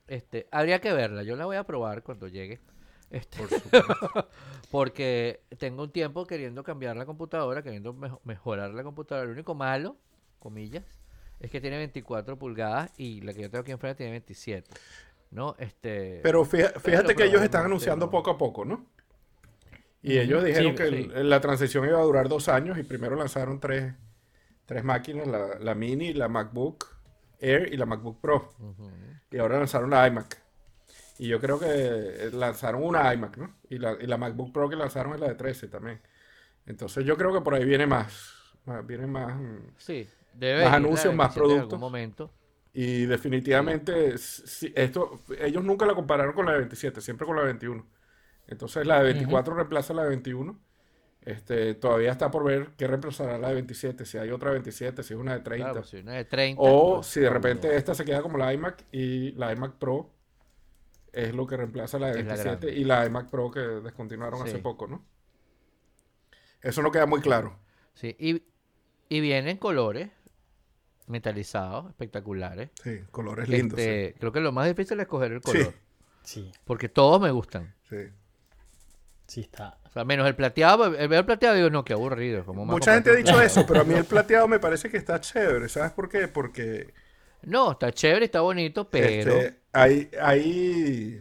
Este, 0.08 0.46
habría 0.52 0.80
que 0.80 0.92
verla. 0.92 1.22
Yo 1.22 1.36
la 1.36 1.46
voy 1.46 1.56
a 1.56 1.64
probar 1.64 2.02
cuando 2.02 2.28
llegue. 2.28 2.60
Este, 3.12 3.38
por 3.38 3.48
supuesto. 3.48 4.28
porque 4.70 5.42
tengo 5.58 5.82
un 5.84 5.90
tiempo 5.92 6.26
queriendo 6.26 6.64
cambiar 6.64 6.96
la 6.96 7.06
computadora, 7.06 7.62
queriendo 7.62 7.92
mejo- 7.92 8.20
mejorar 8.24 8.72
la 8.72 8.82
computadora. 8.82 9.26
Lo 9.26 9.32
único 9.32 9.54
malo, 9.54 9.96
comillas, 10.38 10.84
es 11.38 11.50
que 11.50 11.60
tiene 11.60 11.76
24 11.76 12.38
pulgadas 12.38 12.90
y 12.96 13.20
la 13.20 13.32
que 13.34 13.42
yo 13.42 13.50
tengo 13.50 13.62
aquí 13.62 13.72
enfrente 13.72 13.98
tiene 13.98 14.12
27. 14.12 14.68
¿No? 15.30 15.54
Este, 15.58 16.20
Pero 16.22 16.44
fíjate 16.44 17.14
que 17.14 17.24
ellos 17.24 17.40
están 17.42 17.64
anunciando 17.64 18.06
no. 18.06 18.10
poco 18.10 18.30
a 18.32 18.38
poco, 18.38 18.64
¿no? 18.64 18.84
Y 20.02 20.18
ellos 20.18 20.42
dijeron 20.44 20.72
sí, 20.72 20.76
que 20.76 20.82
el- 20.84 21.30
la 21.30 21.40
transición 21.40 21.86
iba 21.86 21.98
a 21.98 22.02
durar 22.02 22.28
dos 22.28 22.48
años 22.48 22.76
y 22.76 22.82
primero 22.82 23.14
lanzaron 23.14 23.60
tres, 23.60 23.94
tres 24.66 24.82
máquinas, 24.84 25.26
la, 25.28 25.58
la 25.60 25.74
Mini, 25.74 26.12
la 26.12 26.28
MacBook 26.28 26.86
Air 27.40 27.72
y 27.72 27.76
la 27.76 27.86
MacBook 27.86 28.20
Pro. 28.20 28.52
Y 29.30 29.38
ahora 29.38 29.58
lanzaron 29.58 29.90
la 29.90 30.06
iMac. 30.06 30.41
Y 31.22 31.28
yo 31.28 31.38
creo 31.40 31.58
que 31.60 32.30
lanzaron 32.32 32.82
una 32.82 33.14
iMac, 33.14 33.36
¿no? 33.36 33.54
Y 33.68 33.78
la, 33.78 33.96
y 34.00 34.06
la 34.06 34.16
MacBook 34.18 34.52
Pro 34.52 34.68
que 34.68 34.74
lanzaron 34.76 35.14
es 35.14 35.20
la 35.20 35.28
de 35.28 35.34
13 35.36 35.68
también. 35.68 36.00
Entonces 36.66 37.04
yo 37.04 37.16
creo 37.16 37.32
que 37.32 37.40
por 37.42 37.54
ahí 37.54 37.64
viene 37.64 37.86
más. 37.86 38.32
más- 38.64 38.86
viene 38.86 39.06
más. 39.06 39.34
Sí, 39.76 40.08
debe 40.32 40.64
Más 40.64 40.74
anuncios, 40.74 41.14
más 41.14 41.32
27 41.34 41.38
en 41.38 41.44
productos. 41.48 41.72
algún 41.74 41.80
momento. 41.80 42.30
Y 42.74 43.04
definitivamente, 43.06 44.16
sí, 44.18 44.72
esto, 44.74 45.20
ellos 45.38 45.62
nunca 45.62 45.86
la 45.86 45.94
compararon 45.94 46.34
con 46.34 46.46
la 46.46 46.52
de 46.52 46.58
27, 46.58 47.00
siempre 47.00 47.26
con 47.26 47.36
la 47.36 47.42
de 47.42 47.48
21. 47.48 47.86
Entonces 48.48 48.86
la 48.86 48.98
de 48.98 49.04
24 49.04 49.54
reemplaza 49.54 49.94
la 49.94 50.04
de 50.04 50.08
21. 50.10 50.58
Este, 51.22 51.74
todavía 51.74 52.12
está 52.12 52.30
por 52.30 52.44
ver 52.44 52.70
qué 52.76 52.86
reemplazará 52.88 53.38
la 53.38 53.48
de 53.48 53.54
27, 53.54 54.04
si 54.06 54.18
hay 54.18 54.30
otra 54.30 54.50
de 54.50 54.54
27, 54.56 55.02
si 55.04 55.14
es 55.14 55.20
una 55.20 55.34
de 55.34 55.40
30. 55.40 55.70
Claro, 55.70 55.84
si 55.84 55.98
una 55.98 56.14
de 56.14 56.24
30. 56.24 56.60
O 56.62 56.94
pues, 56.96 57.06
si 57.06 57.20
de 57.20 57.30
repente 57.30 57.68
no. 57.68 57.74
esta 57.74 57.94
se 57.94 58.04
queda 58.04 58.22
como 58.22 58.38
la 58.38 58.52
iMac 58.54 58.84
y 58.92 59.32
la 59.32 59.52
iMac 59.52 59.74
Pro 59.78 60.10
es 61.12 61.34
lo 61.34 61.46
que 61.46 61.56
reemplaza 61.56 61.98
la 61.98 62.06
de 62.08 62.20
Es 62.20 62.26
la 62.26 62.34
27 62.34 62.66
grande. 62.66 62.80
y 62.80 62.84
la 62.84 63.06
iMac 63.06 63.28
Pro 63.30 63.50
que 63.50 63.60
descontinuaron 63.60 64.42
hace 64.42 64.56
Sí. 64.56 64.58
poco, 64.62 64.86
¿no? 64.86 65.04
Eso 66.62 66.82
no 66.82 66.90
queda 66.90 67.06
muy 67.06 67.20
claro. 67.20 67.58
Sí, 67.94 68.14
y, 68.18 68.42
y 69.08 69.20
vienen 69.20 69.56
colores 69.58 70.10
metalizados, 71.06 71.88
espectaculares. 71.90 72.70
Sí, 72.82 73.00
colores 73.10 73.48
lindos. 73.48 73.78
sí. 73.80 73.86
Este, 73.88 74.18
Creo 74.18 74.32
que 74.32 74.40
lo 74.40 74.52
más 74.52 74.66
difícil 74.68 74.98
es 74.98 75.02
escoger 75.02 75.32
el 75.32 75.42
Sí. 75.42 75.52
color. 75.52 75.74
Sí, 76.22 76.52
Porque 76.64 76.88
todos 76.88 77.20
me 77.20 77.30
gustan. 77.32 77.74
Sí. 77.90 77.96
sí 79.26 79.40
está. 79.40 79.78
O 79.84 79.90
sea, 79.90 80.04
menos 80.04 80.26
el 80.26 80.36
plateado. 80.36 80.86
El 80.86 81.08
ver 81.08 81.18
el 81.18 81.26
plateado 81.26 81.56
digo, 81.56 81.68
no, 81.68 81.84
qué 81.84 81.92
aburrido. 81.94 82.44
¿cómo 82.46 82.60
me 82.64 82.66
voy 82.66 82.74
a 82.74 82.78
Mucha 82.78 82.94
gente 82.94 83.10
ha 83.10 83.14
dicho 83.14 83.40
eso, 83.42 83.66
pero 83.66 83.80
a 83.80 83.84
mí 83.84 83.92
el 83.94 84.04
plateado 84.06 84.46
me 84.46 84.60
parece 84.60 84.88
que 84.88 84.96
está 84.98 85.20
chévere. 85.20 85.68
¿Sabes 85.68 85.90
por 85.92 86.08
qué? 86.08 86.28
Porque 86.28 86.94
No, 87.42 87.72
está 87.72 87.90
chévere, 87.92 88.26
está 88.26 88.40
bonito, 88.40 88.88
pero... 88.88 89.32
este, 89.34 89.61
hay, 89.72 90.10
hay, 90.20 91.20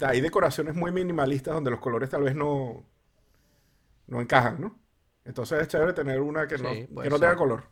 hay 0.00 0.20
decoraciones 0.20 0.74
muy 0.74 0.92
minimalistas 0.92 1.54
donde 1.54 1.70
los 1.70 1.80
colores 1.80 2.10
tal 2.10 2.22
vez 2.22 2.34
no, 2.34 2.84
no 4.06 4.20
encajan, 4.20 4.60
¿no? 4.60 4.78
Entonces 5.24 5.62
es 5.62 5.68
chévere 5.68 5.92
tener 5.92 6.20
una 6.20 6.46
que 6.46 6.58
no, 6.58 6.70
Sí, 6.70 6.86
que 7.02 7.10
no 7.10 7.18
tenga 7.18 7.36
color. 7.36 7.64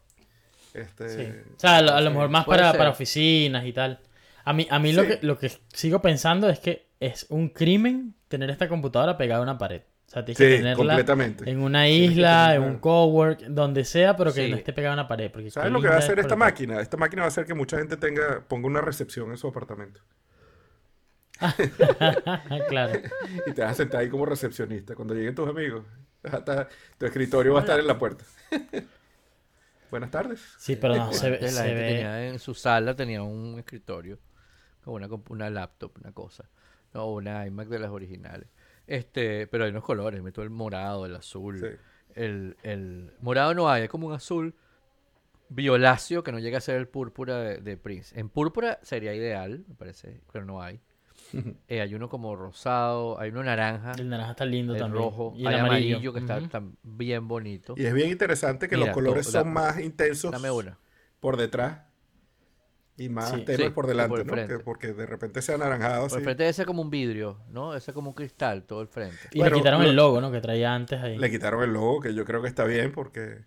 Este, 0.72 1.08
Sí. 1.08 1.52
O 1.56 1.60
sea, 1.60 1.78
a 1.78 1.82
lo, 1.82 1.92
a 1.92 2.00
lo 2.00 2.10
mejor 2.10 2.30
más 2.30 2.46
para, 2.46 2.72
para 2.72 2.90
oficinas 2.90 3.64
y 3.66 3.72
tal. 3.72 4.00
A 4.44 4.52
mí, 4.52 4.66
a 4.70 4.78
mí 4.78 4.92
lo, 4.92 5.06
que, 5.06 5.18
lo 5.22 5.38
que 5.38 5.52
sigo 5.72 6.00
pensando 6.00 6.48
es 6.48 6.58
que 6.58 6.88
es 6.98 7.26
un 7.28 7.48
crimen 7.50 8.14
tener 8.28 8.50
esta 8.50 8.68
computadora 8.68 9.16
pegada 9.16 9.40
a 9.40 9.42
una 9.42 9.58
pared. 9.58 9.82
O 10.12 10.14
sea, 10.14 10.24
tienes 10.26 10.36
que 10.36 10.50
Sí, 10.50 10.56
tenerla 10.58 10.76
completamente. 10.76 11.50
en 11.50 11.60
una 11.62 11.88
isla, 11.88 12.54
en 12.54 12.62
un 12.64 12.78
cowork, 12.80 13.40
donde 13.46 13.82
sea, 13.86 14.14
pero 14.14 14.30
que 14.34 14.44
Sí. 14.44 14.50
no 14.50 14.58
esté 14.58 14.74
pegada 14.74 14.92
a 14.92 14.96
una 14.98 15.08
pared. 15.08 15.30
Porque 15.32 15.50
¿Sabes 15.50 15.72
lo 15.72 15.80
que 15.80 15.88
va 15.88 15.94
a 15.94 15.98
hacer 16.00 16.18
esta 16.18 16.36
máquina? 16.36 16.80
Esta 16.82 16.98
máquina 16.98 17.22
va 17.22 17.26
a 17.26 17.28
hacer 17.28 17.46
que 17.46 17.54
mucha 17.54 17.78
gente 17.78 17.96
tenga, 17.96 18.42
ponga 18.46 18.66
una 18.66 18.82
recepción 18.82 19.30
en 19.30 19.38
su 19.38 19.48
apartamento. 19.48 20.02
claro. 22.68 23.00
Y 23.46 23.52
te 23.52 23.62
vas 23.62 23.72
a 23.72 23.74
sentar 23.74 24.00
ahí 24.02 24.08
como 24.10 24.26
recepcionista. 24.26 24.94
Cuando 24.94 25.14
lleguen 25.14 25.34
tus 25.34 25.48
amigos, 25.48 25.84
tu 26.98 27.06
escritorio 27.06 27.54
va 27.54 27.60
a 27.60 27.62
estar 27.62 27.80
en 27.80 27.86
la 27.86 27.98
puerta. 27.98 28.24
Buenas 29.90 30.10
tardes. 30.10 30.40
Sí, 30.58 30.76
pero 30.76 30.94
no, 30.96 31.12
se, 31.12 31.30
ve- 31.30 31.36
Antes 31.36 31.54
la 31.54 31.62
se 31.62 31.68
gente 31.68 31.82
ve... 31.82 31.88
tenía 31.88 32.28
en 32.28 32.38
su 32.38 32.54
sala 32.54 32.94
tenía 32.94 33.22
un 33.22 33.58
escritorio 33.58 34.18
con 34.84 34.94
una, 34.94 35.08
una 35.28 35.50
laptop, 35.50 35.92
una 36.02 36.12
cosa. 36.12 36.44
No, 36.94 37.06
una 37.10 37.46
iMac 37.46 37.68
de 37.68 37.78
las 37.78 37.90
originales. 37.90 38.48
Este, 38.92 39.46
pero 39.46 39.64
hay 39.64 39.70
unos 39.70 39.84
colores, 39.84 40.22
meto 40.22 40.42
el 40.42 40.50
morado, 40.50 41.06
el 41.06 41.16
azul. 41.16 41.58
Sí. 41.60 41.66
El, 42.14 42.56
el 42.62 43.10
morado 43.20 43.54
no 43.54 43.70
hay, 43.70 43.84
es 43.84 43.88
como 43.88 44.06
un 44.06 44.12
azul 44.12 44.54
violáceo 45.48 46.22
que 46.22 46.32
no 46.32 46.38
llega 46.38 46.58
a 46.58 46.60
ser 46.60 46.76
el 46.76 46.88
púrpura 46.88 47.38
de, 47.38 47.58
de 47.58 47.76
Prince. 47.76 48.18
En 48.18 48.28
púrpura 48.28 48.78
sería 48.82 49.14
ideal, 49.14 49.64
me 49.68 49.74
parece, 49.74 50.20
pero 50.32 50.44
no 50.44 50.62
hay. 50.62 50.80
Eh, 51.68 51.80
hay 51.80 51.94
uno 51.94 52.10
como 52.10 52.36
rosado, 52.36 53.18
hay 53.18 53.30
uno 53.30 53.42
naranja, 53.42 53.92
El 53.92 54.10
naranja 54.10 54.32
está 54.32 54.44
lindo 54.44 54.74
el 54.74 54.80
también. 54.80 55.02
rojo, 55.02 55.32
y 55.34 55.46
hay 55.46 55.54
el 55.54 55.60
amarillo, 55.60 55.96
amarillo. 55.96 56.12
que 56.12 56.18
está 56.44 56.62
bien 56.82 57.26
bonito. 57.28 57.74
Y 57.78 57.86
es 57.86 57.94
bien 57.94 58.10
interesante 58.10 58.68
que 58.68 58.76
Mira, 58.76 58.88
los 58.88 58.94
colores 58.94 59.24
to- 59.26 59.32
son 59.32 59.44
da- 59.44 59.50
más 59.50 59.80
intensos 59.80 60.30
Dame 60.32 60.50
una. 60.50 60.78
por 61.20 61.38
detrás 61.38 61.80
y 62.96 63.08
más 63.08 63.30
Sí. 63.30 63.44
por 63.74 63.86
delante, 63.86 64.24
por 64.24 64.64
porque 64.64 64.92
de 64.92 65.06
repente 65.06 65.40
sea 65.42 65.54
anaranjado 65.54 66.08
Por 66.08 66.18
el 66.18 66.24
frente 66.24 66.48
ese 66.48 66.66
como 66.66 66.82
un 66.82 66.90
vidrio, 66.90 67.40
¿no? 67.50 67.74
Ese 67.74 67.92
como 67.92 68.10
un 68.10 68.14
cristal, 68.14 68.64
todo 68.64 68.82
el 68.82 68.88
frente. 68.88 69.16
Y 69.32 69.38
Bueno, 69.38 69.56
le 69.56 69.60
quitaron 69.62 69.82
lo- 69.82 69.88
el 69.90 69.96
logo, 69.96 70.20
¿no? 70.20 70.30
Que 70.30 70.40
traía 70.40 70.74
antes 70.74 71.00
ahí. 71.00 71.16
Le 71.16 71.30
quitaron 71.30 71.62
el 71.62 71.72
logo, 71.72 72.00
que 72.00 72.14
yo 72.14 72.24
creo 72.24 72.42
que 72.42 72.48
está 72.48 72.64
bien 72.64 72.92
porque 72.92 73.44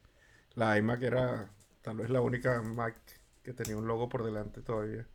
la 0.55 0.77
iMac 0.77 1.01
era 1.03 1.49
tal 1.81 1.97
vez 1.97 2.09
la 2.09 2.21
única 2.21 2.61
Mac 2.61 2.95
que 3.43 3.53
tenía 3.53 3.77
un 3.77 3.87
logo 3.87 4.09
por 4.09 4.23
delante 4.25 4.61
todavía. 4.61 5.05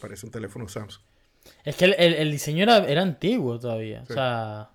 Parece 0.00 0.26
un 0.26 0.32
teléfono 0.32 0.68
Samsung. 0.68 1.02
Es 1.64 1.76
que 1.76 1.86
el, 1.86 1.94
el- 1.98 2.14
el 2.14 2.30
diseño 2.30 2.62
era, 2.64 2.78
era 2.86 3.00
antiguo 3.02 3.58
todavía. 3.58 4.04
Sí. 4.06 4.12
O 4.12 4.14
sea, 4.14 4.70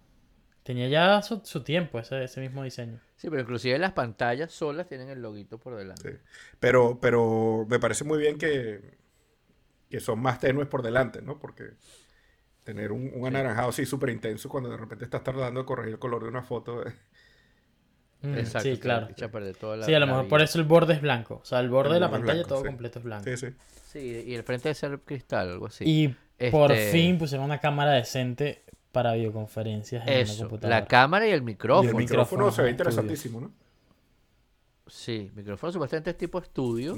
tenía 0.63 0.87
ya 0.87 1.21
su, 1.21 1.41
su 1.43 1.63
tiempo 1.63 1.99
ese, 1.99 2.23
ese 2.23 2.41
mismo 2.41 2.63
diseño. 2.63 2.99
Sí, 3.20 3.30
pero 3.30 3.41
inclusive 3.41 3.78
las 3.80 3.91
pantallas 3.91 4.49
solas 4.51 4.88
tienen 4.88 5.09
el 5.09 5.22
loguito 5.22 5.57
por 5.57 5.76
delante. 5.76 6.09
Sí. 6.11 6.17
Pero, 6.57 6.99
pero 7.01 7.65
me 7.70 7.78
parece 7.78 8.05
muy 8.05 8.17
bien 8.17 8.38
que, 8.38 8.97
que 9.89 9.99
son 9.99 10.20
más 10.20 10.39
tenues 10.39 10.70
por 10.70 10.82
delante, 10.82 11.22
¿no? 11.22 11.38
Porque 11.38 11.72
tener 12.63 12.93
un, 12.93 13.11
un 13.13 13.28
anaranjado 13.28 13.70
así 13.70 13.86
súper 13.86 14.09
intenso 14.11 14.47
cuando 14.47 14.70
de 14.70 14.78
repente 14.78 15.03
estás 15.03 15.22
tardando 15.22 15.59
en 15.59 15.65
corregir 15.65 15.93
el 15.95 15.99
color 15.99 16.24
de 16.24 16.30
una 16.30 16.43
foto. 16.43 16.88
eh, 16.88 16.93
Mm, 18.22 18.38
Exacto. 18.38 18.67
sí, 18.67 18.76
se 18.76 18.82
claro. 18.82 19.07
toda 19.57 19.78
la- 19.78 19.86
Sí, 19.86 19.93
a 19.93 19.99
lo 19.99 20.05
mejor 20.05 20.28
por 20.28 20.41
eso 20.41 20.59
el 20.59 20.65
borde 20.65 20.93
es 20.93 21.01
blanco. 21.01 21.39
O 21.41 21.45
sea, 21.45 21.61
el 21.61 21.70
borde 21.70 21.91
El 21.91 21.93
de 21.95 21.99
la 22.01 22.11
pantalla 22.11 22.34
blanco, 22.34 22.49
todo 22.49 22.59
sí. 22.61 22.65
completo 22.67 22.99
es 22.99 23.05
blanco. 23.05 23.24
Sí, 23.24 23.38
sí. 23.38 23.47
Sí, 23.93 24.24
y 24.28 24.36
el 24.36 24.43
frente 24.43 24.67
de 24.67 24.76
ser 24.76 24.99
cristal, 25.05 25.49
algo 25.49 25.67
así. 25.67 25.86
Y 25.88 26.49
por 26.51 26.72
Este- 26.74 26.91
fin 26.91 27.17
pusieron 27.17 27.45
una 27.45 27.59
cámara 27.59 27.91
decente 27.93 28.63
para 28.91 29.13
videoconferencias 29.13 30.03
en 30.07 30.09
una 30.15 30.23
Eso, 30.23 30.37
computadora. 30.37 30.79
la 30.81 30.87
cámara 30.87 31.27
y 31.27 31.31
el 31.31 31.41
Y 31.41 31.43
micrófono. 31.43 31.89
el 31.89 31.95
micrófono 31.95 32.43
micrófono, 32.43 32.51
se 32.51 32.61
ve 32.63 32.69
interesantísimo, 32.71 33.41
¿no? 33.41 33.51
Sí, 34.87 35.31
micrófono 35.35 35.71
supuestamente 35.71 36.09
es 36.11 36.17
tipo 36.17 36.39
estudio, 36.39 36.95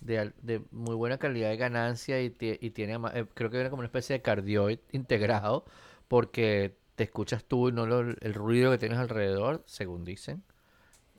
de, 0.00 0.18
al- 0.18 0.34
de 0.42 0.62
muy 0.72 0.94
buena 0.96 1.18
calidad 1.18 1.50
de 1.50 1.56
ganancia 1.58 2.20
y, 2.22 2.30
tie- 2.30 2.58
y 2.60 2.70
tiene, 2.70 2.94
ama- 2.94 3.12
eh, 3.14 3.26
creo 3.34 3.50
que 3.50 3.58
viene 3.58 3.70
como 3.70 3.80
una 3.80 3.86
especie 3.88 4.14
de 4.16 4.22
cardioid 4.22 4.78
integrado, 4.92 5.64
porque 6.08 6.76
te 6.96 7.04
escuchas 7.04 7.44
tú 7.44 7.68
y 7.68 7.72
no 7.72 7.86
lo- 7.86 8.00
el 8.02 8.34
ruido 8.34 8.70
que 8.72 8.78
tienes 8.78 8.98
alrededor, 8.98 9.62
según 9.66 10.04
dicen. 10.04 10.42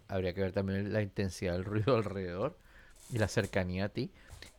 Habría 0.10 0.34
que 0.34 0.42
ver 0.42 0.54
también 0.54 0.94
la 0.94 1.02
intensidad 1.04 1.54
del 1.54 1.66
ruido 1.66 1.96
alrededor 1.98 2.58
y 3.12 3.20
la 3.20 3.28
cercanía 3.30 3.86
a 3.86 3.90
ti. 3.90 4.12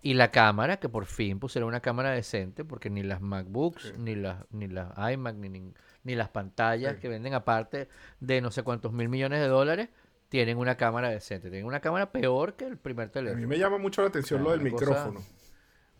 Y 0.02 0.14
la 0.14 0.30
cámara, 0.30 0.78
que 0.78 0.88
por 0.88 1.06
fin 1.06 1.38
pusieron 1.40 1.68
una 1.68 1.80
cámara 1.80 2.10
decente, 2.10 2.64
porque 2.64 2.90
ni 2.90 3.02
las 3.02 3.20
MacBooks, 3.20 3.82
Sí. 3.82 3.92
ni 3.98 4.14
las 4.14 4.44
ni 4.50 4.68
las 4.68 4.92
iMac, 5.12 5.34
ni, 5.36 5.48
ni, 5.48 5.72
ni 6.02 6.14
las 6.14 6.28
pantallas 6.28 6.94
Sí. 6.96 7.00
que 7.00 7.08
venden 7.08 7.34
aparte 7.34 7.88
de 8.20 8.40
no 8.40 8.50
sé 8.50 8.62
cuántos 8.62 8.92
mil 8.92 9.08
millones 9.08 9.40
de 9.40 9.48
dólares, 9.48 9.88
tienen 10.28 10.58
una 10.58 10.76
cámara 10.76 11.08
decente. 11.10 11.48
Tienen 11.48 11.66
una 11.66 11.80
cámara 11.80 12.10
peor 12.12 12.54
que 12.56 12.66
el 12.66 12.76
primer 12.76 13.08
A 13.08 13.12
teléfono. 13.12 13.40
mí 13.40 13.46
me 13.46 13.58
llama 13.58 13.78
mucho 13.78 14.02
la 14.02 14.08
atención 14.08 14.42
lo 14.42 14.50
del 14.50 14.60
cosa- 14.72 14.84
micrófono. 14.86 15.20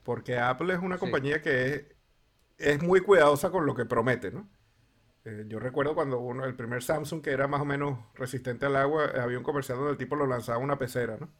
Porque 0.03 0.39
Apple 0.39 0.74
es 0.74 0.80
una 0.80 0.97
Sí. 0.97 1.01
compañía 1.01 1.41
que 1.41 1.74
es, 1.74 1.85
es 2.59 2.82
muy 2.82 3.01
cuidadosa 3.01 3.51
con 3.51 3.64
lo 3.64 3.74
que 3.74 3.85
promete, 3.87 4.30
¿no? 4.30 4.49
Eh, 5.24 5.45
yo 5.49 5.59
recuerdo 5.59 5.95
cuando 5.95 6.18
uno, 6.20 6.45
el 6.45 6.55
primer 6.55 6.82
Samsung 6.82 7.22
que 7.22 7.30
era 7.30 7.49
más 7.49 7.62
o 7.62 7.64
menos 7.64 7.99
resistente 8.14 8.66
al 8.66 8.76
agua, 8.76 9.07
había 9.18 9.39
un 9.39 9.45
comercial 9.45 9.78
donde 9.78 9.93
el 9.93 9.99
tipo 9.99 10.16
lo 10.16 10.26
lanzaba 10.26 10.57
a 10.59 10.61
una 10.61 10.76
pecera, 10.78 11.16
¿no? 11.18 11.30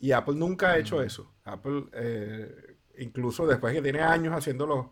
Y 0.00 0.12
Apple 0.12 0.34
nunca 0.36 0.70
ha 0.70 0.78
hecho 0.78 1.02
eso. 1.02 1.34
Apple, 1.44 1.86
eh, 1.92 2.76
incluso 2.98 3.46
después 3.46 3.74
que 3.74 3.82
tiene 3.82 4.00
años 4.00 4.34
haciendo 4.34 4.66
los, 4.66 4.86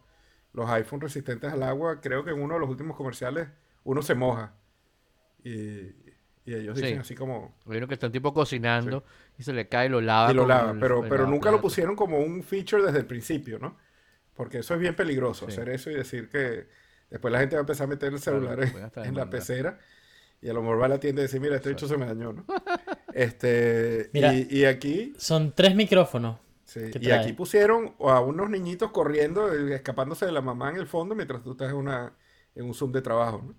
los 0.53 0.69
iPhone 0.71 1.01
resistentes 1.01 1.53
al 1.53 1.63
agua, 1.63 2.01
creo 2.01 2.25
que 2.25 2.31
en 2.31 2.41
uno 2.43 2.55
de 2.55 2.61
los 2.61 2.69
últimos 2.69 2.97
comerciales 2.97 3.49
uno 3.85 4.03
se 4.03 4.15
moja. 4.15 4.55
Y, 5.45 5.51
y 6.45 6.55
ellos 6.55 6.75
dicen 6.77 6.95
Sí. 6.95 7.01
así 7.01 7.15
como, 7.15 7.57
uno 7.67 7.87
que 7.89 7.95
está 7.95 8.07
un 8.07 8.13
tipo 8.13 8.33
cocinando 8.35 9.05
y 9.39 9.43
se 9.43 9.53
le 9.53 9.69
cae 9.69 9.87
y 9.87 9.89
lo 9.91 10.01
lava. 10.01 10.31
y 10.33 10.35
lo 10.35 10.47
lava, 10.47 10.73
el- 10.73 10.81
pero, 10.81 11.03
el 11.05 11.09
pero 11.09 11.27
nunca 11.27 11.51
lo 11.51 11.61
pusieron 11.61 11.95
como 11.95 12.19
un 12.19 12.43
feature 12.43 12.83
desde 12.85 12.99
el 12.99 13.07
principio, 13.07 13.59
¿no? 13.59 13.77
Porque 14.35 14.59
eso 14.59 14.75
es 14.75 14.81
bien 14.81 14.95
peligroso, 14.95 15.47
Sí. 15.47 15.53
hacer 15.53 15.69
eso 15.71 15.91
y 15.91 15.95
decir 15.95 16.29
que 16.29 16.67
después 17.11 17.33
la 17.33 17.39
gente 17.41 17.57
va 17.57 17.61
a 17.61 17.63
empezar 17.63 17.85
a 17.87 17.89
meter 17.89 18.13
el 18.13 18.19
celular 18.19 18.61
en, 18.61 19.05
en 19.05 19.15
la 19.15 19.31
pecera 19.31 19.79
y 20.41 20.49
a 20.49 20.53
lo 20.53 20.63
mejor 20.63 20.81
va 20.81 20.87
a 20.87 20.89
la 20.89 21.01
tienda 21.01 21.23
y 21.23 21.25
decir, 21.25 21.41
mira, 21.41 21.57
este 21.57 21.71
bicho 21.71 21.89
se 21.89 21.97
me 21.97 22.07
dañó, 22.07 22.33
¿no? 22.33 22.45
Este, 23.15 24.11
Mira. 24.13 24.35
y, 24.35 24.47
y 24.51 24.65
aquí, 24.67 25.15
Son 25.19 25.53
tres 25.55 25.75
micrófonos. 25.75 26.39
sí, 26.65 26.81
¿Qué 26.93 26.99
y 27.01 27.11
aquí 27.11 27.33
pusieron 27.33 27.95
a 28.01 28.21
unos 28.21 28.51
niñitos 28.51 28.91
corriendo, 28.93 29.53
eh, 29.53 29.75
escapándose 29.75 30.27
de 30.27 30.33
la 30.33 30.43
mamá 30.43 30.71
en 30.71 30.77
el 30.77 30.87
fondo 30.87 31.15
mientras 31.15 31.43
tú 31.43 31.53
estás 31.53 31.71
en, 31.71 31.77
una, 31.77 32.15
en 32.55 32.65
un 32.67 32.75
Zoom 32.75 32.93
de 32.93 33.03
trabajo, 33.03 33.43
¿no? 33.47 33.55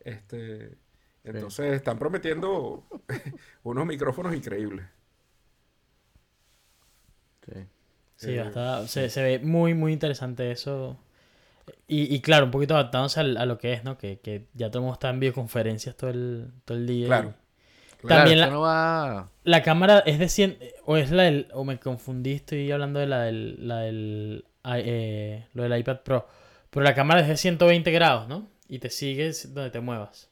Este, 0.00 0.78
entonces 1.24 1.72
están 1.74 1.98
prometiendo 1.98 2.86
unos 3.62 3.86
micrófonos 3.86 4.34
increíbles. 4.34 4.84
Sí. 7.46 7.52
Sí, 8.16 8.30
Eh, 8.32 8.42
está- 8.46 8.86
se, 8.86 9.08
se 9.10 9.22
ve 9.22 9.38
muy, 9.40 9.74
muy 9.74 9.92
interesante 9.92 10.50
eso. 10.52 10.98
Y, 11.86 12.14
y 12.14 12.20
claro, 12.20 12.46
un 12.46 12.50
poquito 12.50 12.74
adaptándose 12.74 13.20
al- 13.20 13.36
a, 13.36 13.46
lo 13.46 13.58
que 13.58 13.72
es, 13.72 13.84
¿no? 13.84 13.98
Que, 13.98 14.18
que 14.20 14.46
ya 14.54 14.68
todo 14.70 14.78
el 14.78 14.82
mundo 14.84 14.94
está 14.94 15.10
en 15.10 15.20
videoconferencias 15.20 15.96
todo 15.96 16.10
el, 16.10 16.48
todo 16.64 16.78
el 16.78 16.86
día. 16.86 17.06
Claro. 17.06 17.34
También 18.06 18.40
la, 18.40 18.50
no 18.50 18.60
va... 18.62 19.30
la 19.44 19.62
cámara 19.62 20.00
es 20.00 20.18
de 20.18 20.28
100, 20.28 20.58
o 20.86 20.96
es 20.96 21.12
la 21.12 21.22
del, 21.24 21.46
o 21.52 21.64
me 21.64 21.78
confundí, 21.78 22.32
estoy 22.32 22.70
hablando 22.72 22.98
de 22.98 23.06
la 23.06 23.22
del, 23.22 23.68
la 23.68 23.76
del, 23.80 24.44
i- 24.64 24.68
eh, 24.84 25.46
lo 25.54 25.62
del 25.62 25.78
iPad 25.78 26.00
Pro. 26.00 26.26
Pero 26.70 26.82
la 26.82 26.94
cámara 26.94 27.20
es 27.20 27.28
de 27.28 27.36
120 27.36 27.90
grados, 27.92 28.26
¿no? 28.26 28.48
Y 28.66 28.80
te 28.80 28.90
sigues 28.90 29.54
donde 29.54 29.70
te 29.70 29.78
muevas. 29.80 30.30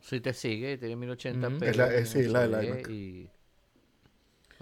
Si 0.00 0.20
te 0.20 0.32
sigue, 0.32 0.78
tiene 0.78 0.96
1080p. 0.96 1.56
Ujú. 1.56 1.64
Es 1.66 1.76
la- 1.76 1.94
es- 1.94 2.08
sí, 2.08 2.18
tiene 2.20 2.32
la 2.32 2.40
del 2.46 2.64
iMac. 2.64 2.88
Y... 2.88 3.28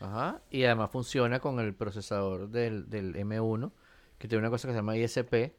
Ajá. 0.00 0.40
Y 0.50 0.64
además 0.64 0.90
funciona 0.90 1.38
con 1.38 1.60
el 1.60 1.72
procesador 1.74 2.48
del, 2.48 2.90
del 2.90 3.14
M1, 3.14 3.70
que 4.18 4.26
tiene 4.26 4.40
una 4.40 4.50
cosa 4.50 4.66
que 4.66 4.72
se 4.72 4.78
llama 4.78 4.96
ISP, 4.96 5.52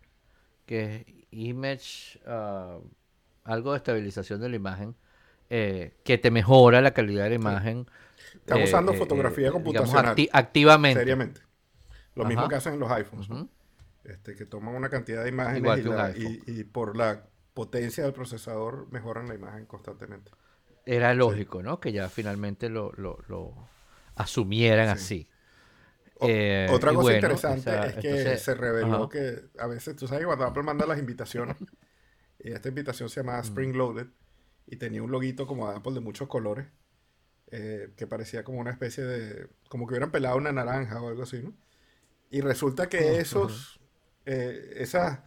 que 0.65 0.95
es 0.95 1.05
Image... 1.31 2.19
ah, 2.25 2.79
algo 3.43 3.71
de 3.73 3.77
estabilización 3.77 4.41
de 4.41 4.49
la 4.49 4.55
imagen, 4.55 4.95
eh, 5.51 5.93
que 6.03 6.17
te 6.17 6.31
mejora 6.31 6.81
la 6.81 6.93
calidad 6.95 7.25
de 7.25 7.29
la 7.29 7.35
imagen. 7.35 7.85
Están 8.33 8.59
eh, 8.59 8.63
usando 8.63 8.91
eh, 8.91 8.97
fotografía 8.97 9.45
digamos, 9.49 9.63
computacional. 9.63 10.15
acti- 10.15 10.29
activamente. 10.33 10.99
Seriamente. 10.99 11.41
Lo 12.15 12.25
mismo 12.25 12.47
que 12.49 12.55
hacen 12.55 12.73
en 12.73 12.79
los 12.79 12.91
iPhones, 12.91 13.29
¿no? 13.29 13.49
Este, 14.03 14.35
que 14.35 14.45
toman 14.45 14.75
una 14.75 14.89
cantidad 14.89 15.23
de 15.23 15.29
imágenes 15.29 15.79
y, 15.79 15.83
la- 15.83 16.13
y- 16.15 16.41
y 16.47 16.63
por 16.63 16.95
la 16.95 17.27
potencia 17.53 18.03
del 18.03 18.13
procesador 18.13 18.87
mejoran 18.91 19.27
la 19.27 19.35
imagen 19.35 19.65
constantemente. 19.65 20.31
Era 20.85 21.13
lógico, 21.13 21.63
¿no? 21.63 21.79
Que 21.79 21.91
ya 21.91 22.09
finalmente 22.09 22.69
lo, 22.69 22.91
lo, 22.97 23.17
lo 23.27 23.53
asumieran 24.15 24.89
así. 24.89 25.27
O- 26.19 26.27
Eh, 26.29 26.67
Otra 26.71 26.91
cosa 26.91 27.01
bueno, 27.03 27.17
interesante 27.17 27.59
esa- 27.69 27.87
es 27.87 27.95
que 27.95 28.09
entonces- 28.09 28.41
se 28.41 28.55
reveló 28.55 28.95
ajá. 28.95 29.09
que 29.09 29.41
a 29.59 29.67
veces, 29.67 29.95
tú 29.95 30.07
sabes 30.07 30.21
que 30.21 30.25
cuando 30.27 30.45
Apple 30.45 30.63
manda 30.63 30.85
las 30.85 30.97
invitaciones, 30.99 31.57
y 32.39 32.51
esta 32.51 32.69
invitación 32.69 33.09
se 33.09 33.19
Mm. 33.21 33.23
llamaba 33.25 33.41
Spring 33.43 33.75
Loaded, 33.75 34.07
y 34.67 34.77
tenía 34.77 35.03
un 35.03 35.11
loguito 35.11 35.45
como 35.45 35.69
de 35.69 35.77
Apple 35.77 35.93
de 35.93 35.99
muchos 35.99 36.27
colores, 36.27 36.67
eh, 37.51 37.93
que 37.97 38.07
parecía 38.07 38.43
como 38.43 38.59
una 38.59 38.71
especie 38.71 39.03
de, 39.03 39.47
como 39.69 39.85
que 39.85 39.93
hubieran 39.93 40.11
pelado 40.11 40.37
una 40.37 40.51
naranja 40.51 41.01
o 41.01 41.09
algo 41.09 41.23
así, 41.23 41.41
¿no? 41.43 41.53
Y 42.31 42.41
resulta 42.41 42.87
que 42.89 43.19
esos, 43.19 43.79
eh, 44.25 44.73
esas, 44.77 45.19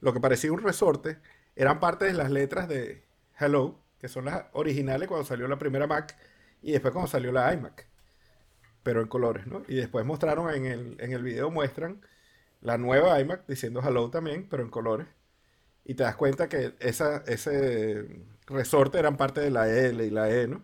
lo 0.00 0.12
que 0.14 0.20
parecía 0.20 0.52
un 0.52 0.62
resorte, 0.62 1.18
eran 1.54 1.78
parte 1.80 2.04
de 2.06 2.14
las 2.14 2.30
letras 2.30 2.68
de 2.68 3.04
Hello, 3.38 3.82
que 3.98 4.08
son 4.08 4.24
las 4.26 4.44
originales 4.52 5.08
cuando 5.08 5.26
salió 5.26 5.46
la 5.48 5.58
primera 5.58 5.86
Mac, 5.86 6.16
y 6.62 6.72
después 6.72 6.92
cuando 6.92 7.10
salió 7.10 7.32
la 7.32 7.52
iMac 7.52 7.86
pero 8.86 9.00
en 9.00 9.08
colores, 9.08 9.48
¿no? 9.48 9.64
Y 9.66 9.74
después 9.74 10.06
mostraron 10.06 10.48
en 10.54 10.64
el, 10.64 10.96
en 11.00 11.12
el 11.12 11.20
video, 11.20 11.50
muestran 11.50 12.02
la 12.60 12.78
nueva 12.78 13.18
iMac 13.20 13.44
diciendo 13.48 13.82
hello 13.84 14.10
también, 14.10 14.46
pero 14.48 14.62
en 14.62 14.70
colores. 14.70 15.08
Y 15.84 15.94
te 15.94 16.04
das 16.04 16.14
cuenta 16.14 16.48
que 16.48 16.74
esa, 16.78 17.24
ese 17.26 18.06
resorte 18.46 19.00
eran 19.00 19.16
parte 19.16 19.40
de 19.40 19.50
la 19.50 19.68
L 19.68 20.06
y 20.06 20.10
la 20.10 20.30
E, 20.30 20.46
¿no? 20.46 20.62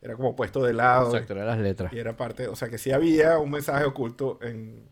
Era 0.00 0.14
como 0.14 0.36
puesto 0.36 0.62
de 0.62 0.72
lado. 0.72 1.10
Exacto, 1.10 1.32
eran 1.32 1.48
las 1.48 1.58
letras. 1.58 1.92
Y 1.92 1.98
era 1.98 2.16
parte, 2.16 2.46
o 2.46 2.54
sea 2.54 2.68
que 2.68 2.78
sí 2.78 2.92
había 2.92 3.38
un 3.38 3.50
mensaje 3.50 3.84
oculto 3.84 4.38
en, 4.40 4.88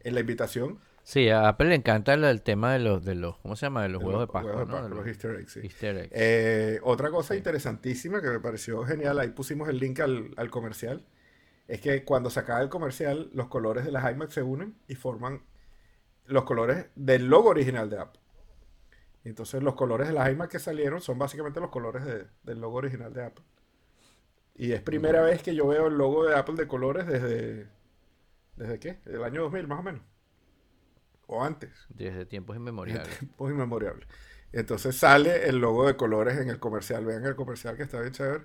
en 0.00 0.14
la 0.14 0.20
invitación. 0.20 0.78
Sí, 1.04 1.30
a 1.30 1.48
Apple 1.48 1.68
le 1.68 1.76
encanta 1.76 2.12
el, 2.12 2.24
el 2.24 2.42
tema 2.42 2.74
de 2.74 2.80
los, 2.80 3.02
de 3.02 3.14
los, 3.14 3.38
¿cómo 3.38 3.56
se 3.56 3.64
llama? 3.64 3.84
De 3.84 3.88
los 3.88 4.00
de 4.00 4.08
huevos 4.08 4.20
de 4.20 4.26
los 4.26 4.30
Pascua, 4.30 4.52
huevos 4.52 4.68
de 4.68 4.72
¿no? 4.74 4.76
De 4.76 4.82
Pascua, 4.82 4.96
los 4.96 5.06
los 5.06 5.08
easter 5.08 5.40
eggs, 5.40 5.52
sí. 5.52 5.60
easter 5.62 5.96
eggs. 5.96 6.12
Eh, 6.12 6.80
otra 6.82 7.08
cosa 7.08 7.34
interesantísima 7.34 8.20
que 8.20 8.28
me 8.28 8.40
pareció 8.40 8.84
genial, 8.84 9.18
ahí 9.18 9.30
pusimos 9.30 9.70
el 9.70 9.78
link 9.78 10.00
al, 10.00 10.34
al 10.36 10.50
comercial, 10.50 11.06
es 11.68 11.80
que 11.80 12.04
cuando 12.04 12.30
se 12.30 12.40
acaba 12.40 12.60
el 12.60 12.68
comercial, 12.68 13.30
los 13.32 13.48
colores 13.48 13.84
de 13.84 13.92
las 13.92 14.10
iMac 14.10 14.30
se 14.30 14.42
unen 14.42 14.76
y 14.88 14.94
forman 14.94 15.42
los 16.26 16.44
colores 16.44 16.86
del 16.94 17.26
logo 17.26 17.50
original 17.50 17.88
de 17.90 17.98
Apple. 17.98 18.20
Entonces 19.24 19.62
los 19.62 19.74
colores 19.74 20.06
de 20.08 20.14
las 20.14 20.30
iMac 20.30 20.50
que 20.50 20.58
salieron 20.58 21.00
son 21.00 21.18
básicamente 21.18 21.60
los 21.60 21.70
colores 21.70 22.04
de- 22.04 22.26
del 22.44 22.60
logo 22.60 22.76
original 22.78 23.12
de 23.12 23.24
Apple. 23.24 23.44
Y 24.54 24.72
es 24.72 24.80
primera 24.80 25.20
vez 25.22 25.42
que 25.42 25.54
yo 25.54 25.66
veo 25.66 25.88
el 25.88 25.98
logo 25.98 26.26
de 26.26 26.34
Apple 26.34 26.54
de 26.54 26.66
colores 26.68 27.06
desde... 27.06 27.68
¿Desde 28.56 28.78
qué? 28.78 29.00
El 29.04 29.22
año 29.22 29.42
2000 29.42 29.66
más 29.66 29.80
o 29.80 29.82
menos. 29.82 30.00
O 31.26 31.42
antes. 31.44 31.70
Desde 31.90 32.24
tiempos 32.24 32.56
inmemoriales. 32.56 33.18
Muy 33.38 33.52
memorable. 33.52 34.06
Entonces 34.52 34.96
sale 34.96 35.48
el 35.48 35.58
logo 35.58 35.86
de 35.86 35.96
colores 35.96 36.38
en 36.38 36.48
el 36.48 36.58
comercial. 36.58 37.04
Vean 37.04 37.24
el 37.26 37.36
comercial 37.36 37.76
que 37.76 37.82
está 37.82 38.00
bien 38.00 38.12
chévere. 38.12 38.44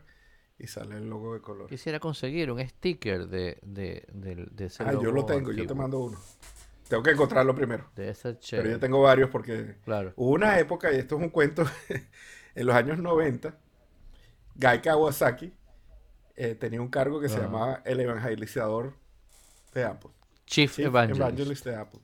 Y 0.63 0.67
sale 0.67 0.95
el 0.97 1.09
logo 1.09 1.33
de 1.33 1.41
colores. 1.41 1.69
Quisiera 1.69 1.99
conseguir 1.99 2.51
un 2.51 2.59
sticker 2.67 3.27
de, 3.27 3.57
de, 3.63 4.05
del- 4.13 4.49
de 4.55 4.65
ese 4.65 4.83
Ah, 4.83 4.91
yo 4.93 5.01
logo 5.03 5.11
lo 5.13 5.25
tengo, 5.25 5.51
yo 5.51 5.65
te 5.65 5.73
mando 5.73 5.97
uno. 5.99 6.19
Tengo 6.87 7.01
que 7.01 7.11
encontrarlo 7.11 7.55
primero. 7.55 7.89
Debe 7.95 8.13
ser 8.13 8.33
Pero 8.33 8.39
chévere. 8.41 8.69
yo 8.71 8.79
tengo 8.79 9.01
varios 9.01 9.29
porque 9.31 9.77
Claro. 9.85 10.13
hubo 10.17 10.31
una 10.31 10.59
época, 10.59 10.91
y 10.93 10.97
esto 10.97 11.15
es 11.15 11.21
un 11.23 11.29
cuento, 11.29 11.63
en 12.55 12.65
los 12.67 12.75
años 12.75 12.99
90, 12.99 13.57
Guy 14.55 14.81
Kawasaki 14.81 15.51
eh, 16.35 16.53
tenía 16.55 16.81
un 16.81 16.89
cargo 16.89 17.19
que 17.19 17.29
se 17.29 17.35
Ajá. 17.37 17.45
llamaba 17.45 17.81
el 17.85 17.99
evangelizador 18.01 18.93
de 19.73 19.83
Apple. 19.85 20.11
Chief, 20.45 20.71
Chief 20.75 20.85
Evangelist. 20.85 21.21
Evangelist 21.21 21.65
de 21.65 21.75
Apple. 21.75 22.01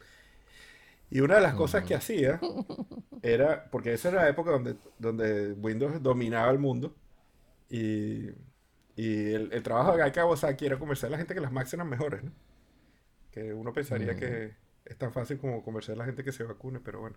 Y 1.12 1.20
una 1.20 1.36
de 1.36 1.42
las 1.42 1.54
cosas 1.54 1.84
que 1.84 1.94
hacía 1.94 2.40
era, 3.22 3.70
porque 3.70 3.94
esa 3.94 4.10
era 4.10 4.24
la 4.24 4.30
época 4.30 4.52
donde, 4.52 4.78
donde 4.98 5.52
Windows 5.54 6.02
dominaba 6.02 6.50
el 6.50 6.60
mundo, 6.60 6.96
y, 7.70 8.30
y 8.98 9.32
el, 9.32 9.54
el 9.54 9.64
trabajo 9.64 9.96
de 9.96 10.04
Guy 10.04 10.12
Kawasaki 10.12 10.66
era 10.66 10.78
convencer 10.78 11.08
a 11.08 11.12
la 11.12 11.18
gente 11.18 11.34
que 11.34 11.40
las 11.40 11.52
Macs 11.54 11.74
eran 11.74 11.88
mejores, 11.88 12.22
¿no? 12.26 12.32
Que 13.32 13.54
uno 13.54 13.72
pensaría 13.72 14.16
que 14.18 14.56
es 14.84 14.98
tan 14.98 15.14
fácil 15.14 15.38
como 15.38 15.64
convencer 15.64 15.96
a 15.96 16.00
la 16.00 16.06
gente 16.06 16.24
que 16.26 16.32
se 16.34 16.44
vacune, 16.44 16.80
pero 16.82 17.00
bueno, 17.00 17.16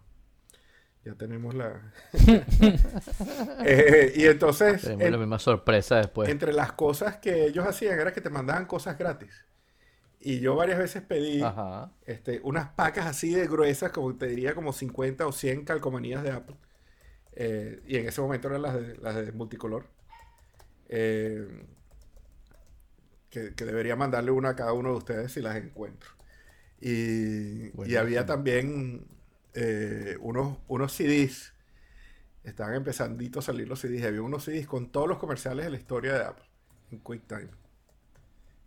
ya 1.04 1.14
tenemos 1.14 1.54
la... 1.54 1.92
Eh, 3.64 4.12
y 4.16 4.26
entonces, 4.26 4.82
Tenemos 4.82 5.04
en- 5.06 5.12
la 5.12 5.18
misma 5.18 5.38
sorpresa 5.38 5.96
después. 5.96 6.28
entre 6.28 6.52
las 6.52 6.72
cosas 6.72 7.16
que 7.18 7.44
ellos 7.46 7.66
hacían 7.66 7.98
era 7.98 8.12
que 8.12 8.20
te 8.20 8.30
mandaban 8.30 8.66
cosas 8.66 8.98
gratis. 8.98 9.46
Y 10.20 10.40
yo 10.40 10.54
varias 10.54 10.78
veces 10.78 11.02
pedí 11.02 11.40
Ajá. 11.42 11.92
este, 12.04 12.40
unas 12.44 12.68
pacas 12.72 13.06
así 13.06 13.32
de 13.32 13.46
gruesas, 13.46 13.90
como 13.90 14.14
te 14.16 14.26
diría 14.26 14.54
como 14.54 14.72
50 14.72 15.26
o 15.26 15.32
100 15.32 15.64
calcomanías 15.64 16.22
de 16.22 16.30
Apple. 16.32 16.56
Eh, 17.32 17.80
y 17.86 17.96
en 17.96 18.06
ese 18.08 18.20
momento 18.20 18.48
eran 18.48 18.62
las 18.62 18.74
de, 18.74 18.96
las 18.98 19.14
de 19.16 19.32
multicolor. 19.32 19.86
Eh, 20.90 21.46
que, 23.30 23.54
que 23.54 23.64
debería 23.64 23.96
mandarle 23.96 24.32
una 24.32 24.50
a 24.50 24.56
cada 24.56 24.72
uno 24.72 24.90
de 24.90 24.96
ustedes 24.96 25.32
si 25.32 25.40
las 25.40 25.56
encuentro. 25.56 26.10
Y, 26.80 27.96
había 27.96 28.26
también 28.26 29.06
eh, 29.54 30.16
unos, 30.20 30.58
unos 30.68 30.92
CDs. 30.92 31.54
Estaban 32.42 32.74
empezandito 32.74 33.38
a 33.38 33.42
salir 33.42 33.68
los 33.68 33.80
CDs. 33.80 34.04
Había 34.04 34.22
unos 34.22 34.44
CDs 34.44 34.66
con 34.66 34.90
todos 34.90 35.08
los 35.08 35.18
comerciales 35.18 35.64
de 35.66 35.70
la 35.70 35.76
historia 35.76 36.14
de 36.14 36.24
Apple 36.24 36.44
en 36.90 36.98
QuickTime. 36.98 37.50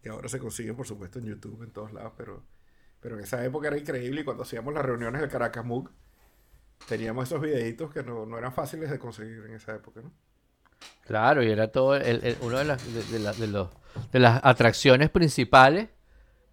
Que 0.02 0.10
ahora 0.10 0.30
se 0.30 0.40
consiguen, 0.40 0.76
por 0.76 0.88
supuesto, 0.88 1.20
en 1.20 1.26
YouTube, 1.26 1.64
en 1.64 1.72
todos 1.72 1.92
lados. 1.92 2.14
Pero, 2.18 2.44
pero 3.02 3.18
en 3.18 3.24
esa 3.24 3.44
época 3.44 3.68
era 3.68 3.78
increíble. 3.78 4.22
Y 4.22 4.24
cuando 4.24 4.44
hacíamos 4.44 4.74
las 4.74 4.86
reuniones 4.86 5.22
del 5.22 5.30
Caracas 5.30 5.66
MOOC, 5.66 5.92
teníamos 6.88 7.28
esos 7.28 7.42
videitos 7.42 7.92
que 7.92 8.04
no, 8.04 8.26
no 8.26 8.38
eran 8.38 8.54
fáciles 8.54 8.92
de 8.92 9.00
conseguir 9.00 9.44
en 9.46 9.56
esa 9.56 9.76
época, 9.76 10.02
¿no? 10.02 10.12
Claro, 11.06 11.44
y 11.44 11.50
era 11.52 11.68
todo, 11.70 11.96
el, 11.96 12.24
el- 12.24 12.38
uno 12.42 12.58
de 12.60 12.66
las, 12.66 12.94
de, 12.94 13.04
de 13.04 13.20
la- 13.20 13.34
de 13.34 13.48
los, 13.48 13.70
de 14.12 14.20
las 14.20 14.40
atracciones 14.44 15.10
principales 15.10 15.90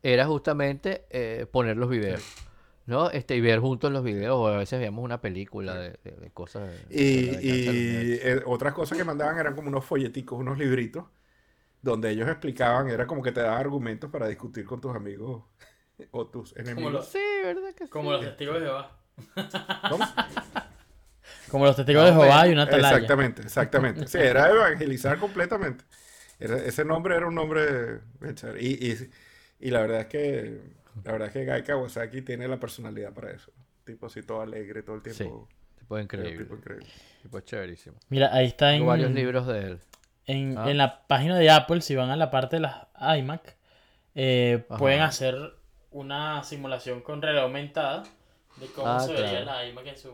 era 0.02 0.26
justamente 0.26 1.04
eh, 1.10 1.46
poner 1.50 1.76
los 1.76 1.88
videos, 1.90 2.22
¿no? 2.86 3.10
Este, 3.10 3.36
y 3.36 3.40
ver 3.40 3.60
juntos 3.60 3.92
los 3.92 4.02
videos, 4.02 4.34
o 4.36 4.48
a 4.48 4.56
veces 4.56 4.78
veíamos 4.78 5.04
una 5.04 5.20
película 5.20 5.74
de, 5.74 5.90
de- 6.02 6.12
de 6.16 6.30
cosas. 6.30 6.68
de- 6.88 6.96
Y, 7.02 7.36
de 7.36 7.42
y, 7.42 8.18
90. 8.18 8.28
eh, 8.28 8.42
otras 8.46 8.72
cosas 8.74 8.98
que 8.98 9.04
mandaban 9.04 9.38
eran 9.38 9.54
como 9.54 9.68
unos 9.68 9.84
folleticos, 9.84 10.38
unos 10.38 10.58
libritos, 10.58 11.04
donde 11.82 12.10
ellos 12.10 12.28
explicaban, 12.28 12.88
era 12.90 13.06
como 13.06 13.22
que 13.22 13.32
te 13.32 13.40
daban 13.40 13.58
argumentos 13.60 14.10
para 14.10 14.26
discutir 14.26 14.64
con 14.64 14.80
tus 14.80 14.94
amigos 14.96 15.44
o 16.10 16.26
tus 16.26 16.56
enemigos. 16.56 16.92
los- 16.92 17.06
Sí, 17.08 17.18
¿verdad 17.44 17.74
que 17.74 17.84
sí? 17.84 17.90
Como 17.90 18.10
los 18.12 18.20
testigos 18.22 18.54
de 18.60 18.66
Jehová. 18.66 18.96
¿Cómo? 19.90 20.04
Como 21.50 21.64
los 21.66 21.76
testigos 21.76 22.04
de 22.04 22.12
Jehová 22.12 22.46
y 22.48 22.52
una 22.52 22.62
atalaya. 22.62 22.94
Exactamente, 22.96 23.42
exactamente. 23.42 24.06
Sí, 24.06 24.18
era 24.18 24.48
evangelizar 24.50 25.18
completamente. 25.18 25.84
Era- 26.38 26.58
ese 26.58 26.84
nombre 26.84 27.16
era 27.16 27.26
un 27.26 27.34
nombre. 27.34 28.00
Y, 28.60 28.88
y, 28.92 29.10
y 29.60 29.70
la 29.70 29.80
verdad 29.80 30.00
es 30.02 30.06
que 30.06 30.60
la 31.04 31.12
verdad 31.12 31.28
es 31.28 31.32
que 31.34 31.44
Gai 31.44 31.62
Kawasaki 31.62 32.22
tiene 32.22 32.48
la 32.48 32.58
personalidad 32.58 33.12
para 33.12 33.30
eso. 33.32 33.50
Tipo 33.84 34.06
así 34.06 34.22
todo 34.22 34.40
alegre 34.42 34.82
todo 34.82 34.96
el 34.96 35.02
Sí, 35.02 35.18
tiempo. 35.18 35.48
tipo 35.78 35.96
Era 35.96 36.00
un 36.00 36.04
increíble, 36.04 36.44
tipo 36.44 36.54
increíble. 36.56 36.86
tipo 37.22 37.40
chéverísimo. 37.40 37.96
Mira, 38.08 38.30
ahí 38.34 38.46
está 38.46 38.74
en, 38.74 38.86
varios 38.86 39.10
libros 39.10 39.46
de 39.46 39.58
él. 39.60 39.80
en, 40.26 40.56
Ah. 40.58 40.70
en 40.70 40.78
la 40.78 41.06
página 41.06 41.36
de 41.38 41.50
Apple, 41.50 41.80
si 41.80 41.94
van 41.96 42.10
a 42.10 42.16
la 42.16 42.30
parte 42.30 42.56
de 42.56 42.60
las 42.62 42.86
iMac, 43.18 43.56
eh, 44.14 44.64
pueden 44.78 45.00
hacer 45.00 45.36
una 45.90 46.42
simulación 46.44 47.00
con 47.00 47.20
realidad 47.22 47.44
aumentada 47.44 48.04
de 48.56 48.66
cómo 48.74 48.86
Ah, 48.88 49.00
se 49.00 49.12
vería 49.12 49.42
claro. 49.42 49.44
la 49.46 49.66
iMac 49.66 49.86
en 49.86 49.96
su... 49.98 50.10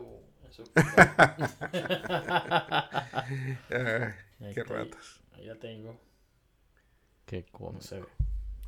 Ahí 4.39 4.53
qué 4.53 4.63
ratas. 4.63 5.19
Ahí 5.33 5.45
la 5.45 5.55
tengo. 5.55 5.99
Qué 7.25 7.45
No 7.53 7.57
cómico. 7.57 7.81
se 7.83 7.99
ve. 7.99 8.07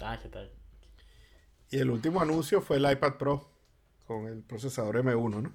Ah, 0.01 0.19
¿qué 0.21 0.29
tal? 0.29 0.51
Y 1.71 1.77
el 1.79 1.89
último 1.89 2.21
anuncio 2.21 2.61
fue 2.61 2.77
el 2.77 2.89
iPad 2.91 3.13
Pro 3.15 3.49
con 4.07 4.25
el 4.27 4.41
procesador 4.41 4.95
M1, 4.97 5.41
¿no? 5.43 5.53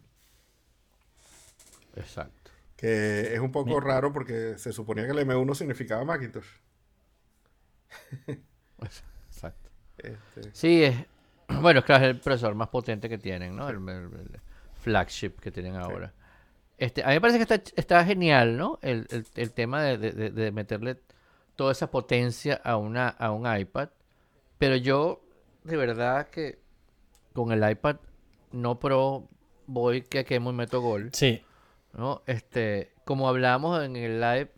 Exacto. 1.97 2.51
Que 2.77 3.35
es 3.35 3.41
un 3.41 3.53
poco 3.53 3.81
raro 3.81 4.13
porque 4.13 4.59
se 4.59 4.73
suponía 4.73 5.05
que 5.07 5.13
el 5.13 5.19
M1 5.19 5.55
significaba 5.55 6.05
Macintosh. 6.05 6.47
Exacto. 9.29 9.71
Este, 9.99 10.51
Sí, 10.53 10.85
es. 10.85 10.97
Bueno, 11.61 11.81
es 11.81 11.85
claro, 11.85 12.05
es 12.07 12.11
el 12.13 12.21
procesador 12.21 12.55
más 12.55 12.69
potente 12.69 13.07
que 13.09 13.19
tienen, 13.19 13.55
¿no? 13.55 13.69
El, 13.69 13.77
el- 13.77 13.91
el 14.15 14.41
flagship 14.85 15.31
que 15.41 15.51
tienen 15.51 15.77
ahora. 15.77 16.13
Este, 16.77 17.03
a 17.03 17.09
mí 17.09 17.15
me 17.15 17.21
parece 17.21 17.39
que 17.39 17.55
está, 17.55 17.73
está 17.77 18.05
genial, 18.05 18.57
¿no? 18.57 18.79
El, 18.83 19.07
el- 19.11 19.27
el 19.35 19.53
tema 19.53 19.83
de, 19.83 19.97
de- 19.99 20.13
de- 20.13 20.31
de 20.31 20.53
meterle 20.53 21.01
toda 21.57 21.73
esa 21.73 21.91
potencia 21.91 22.61
a, 22.65 22.77
una, 22.77 23.09
a 23.09 23.31
un 23.33 23.47
iPad. 23.59 23.89
Pero 24.59 24.77
yo, 24.77 25.23
de 25.63 25.77
verdad 25.77 26.29
que 26.29 26.59
con 27.33 27.53
el 27.53 27.69
iPad 27.69 27.97
no 28.53 28.79
Pro 28.79 29.29
voy 29.67 30.03
que 30.03 30.25
quemo 30.25 30.51
y 30.51 30.55
meto 30.55 30.81
gol. 30.81 31.11
Sí, 31.13 31.43
¿no? 31.93 32.23
Este, 32.27 32.93
como 33.05 33.29
hablamos 33.29 33.83
en 33.85 33.97
el 33.97 34.21
live, 34.21 34.51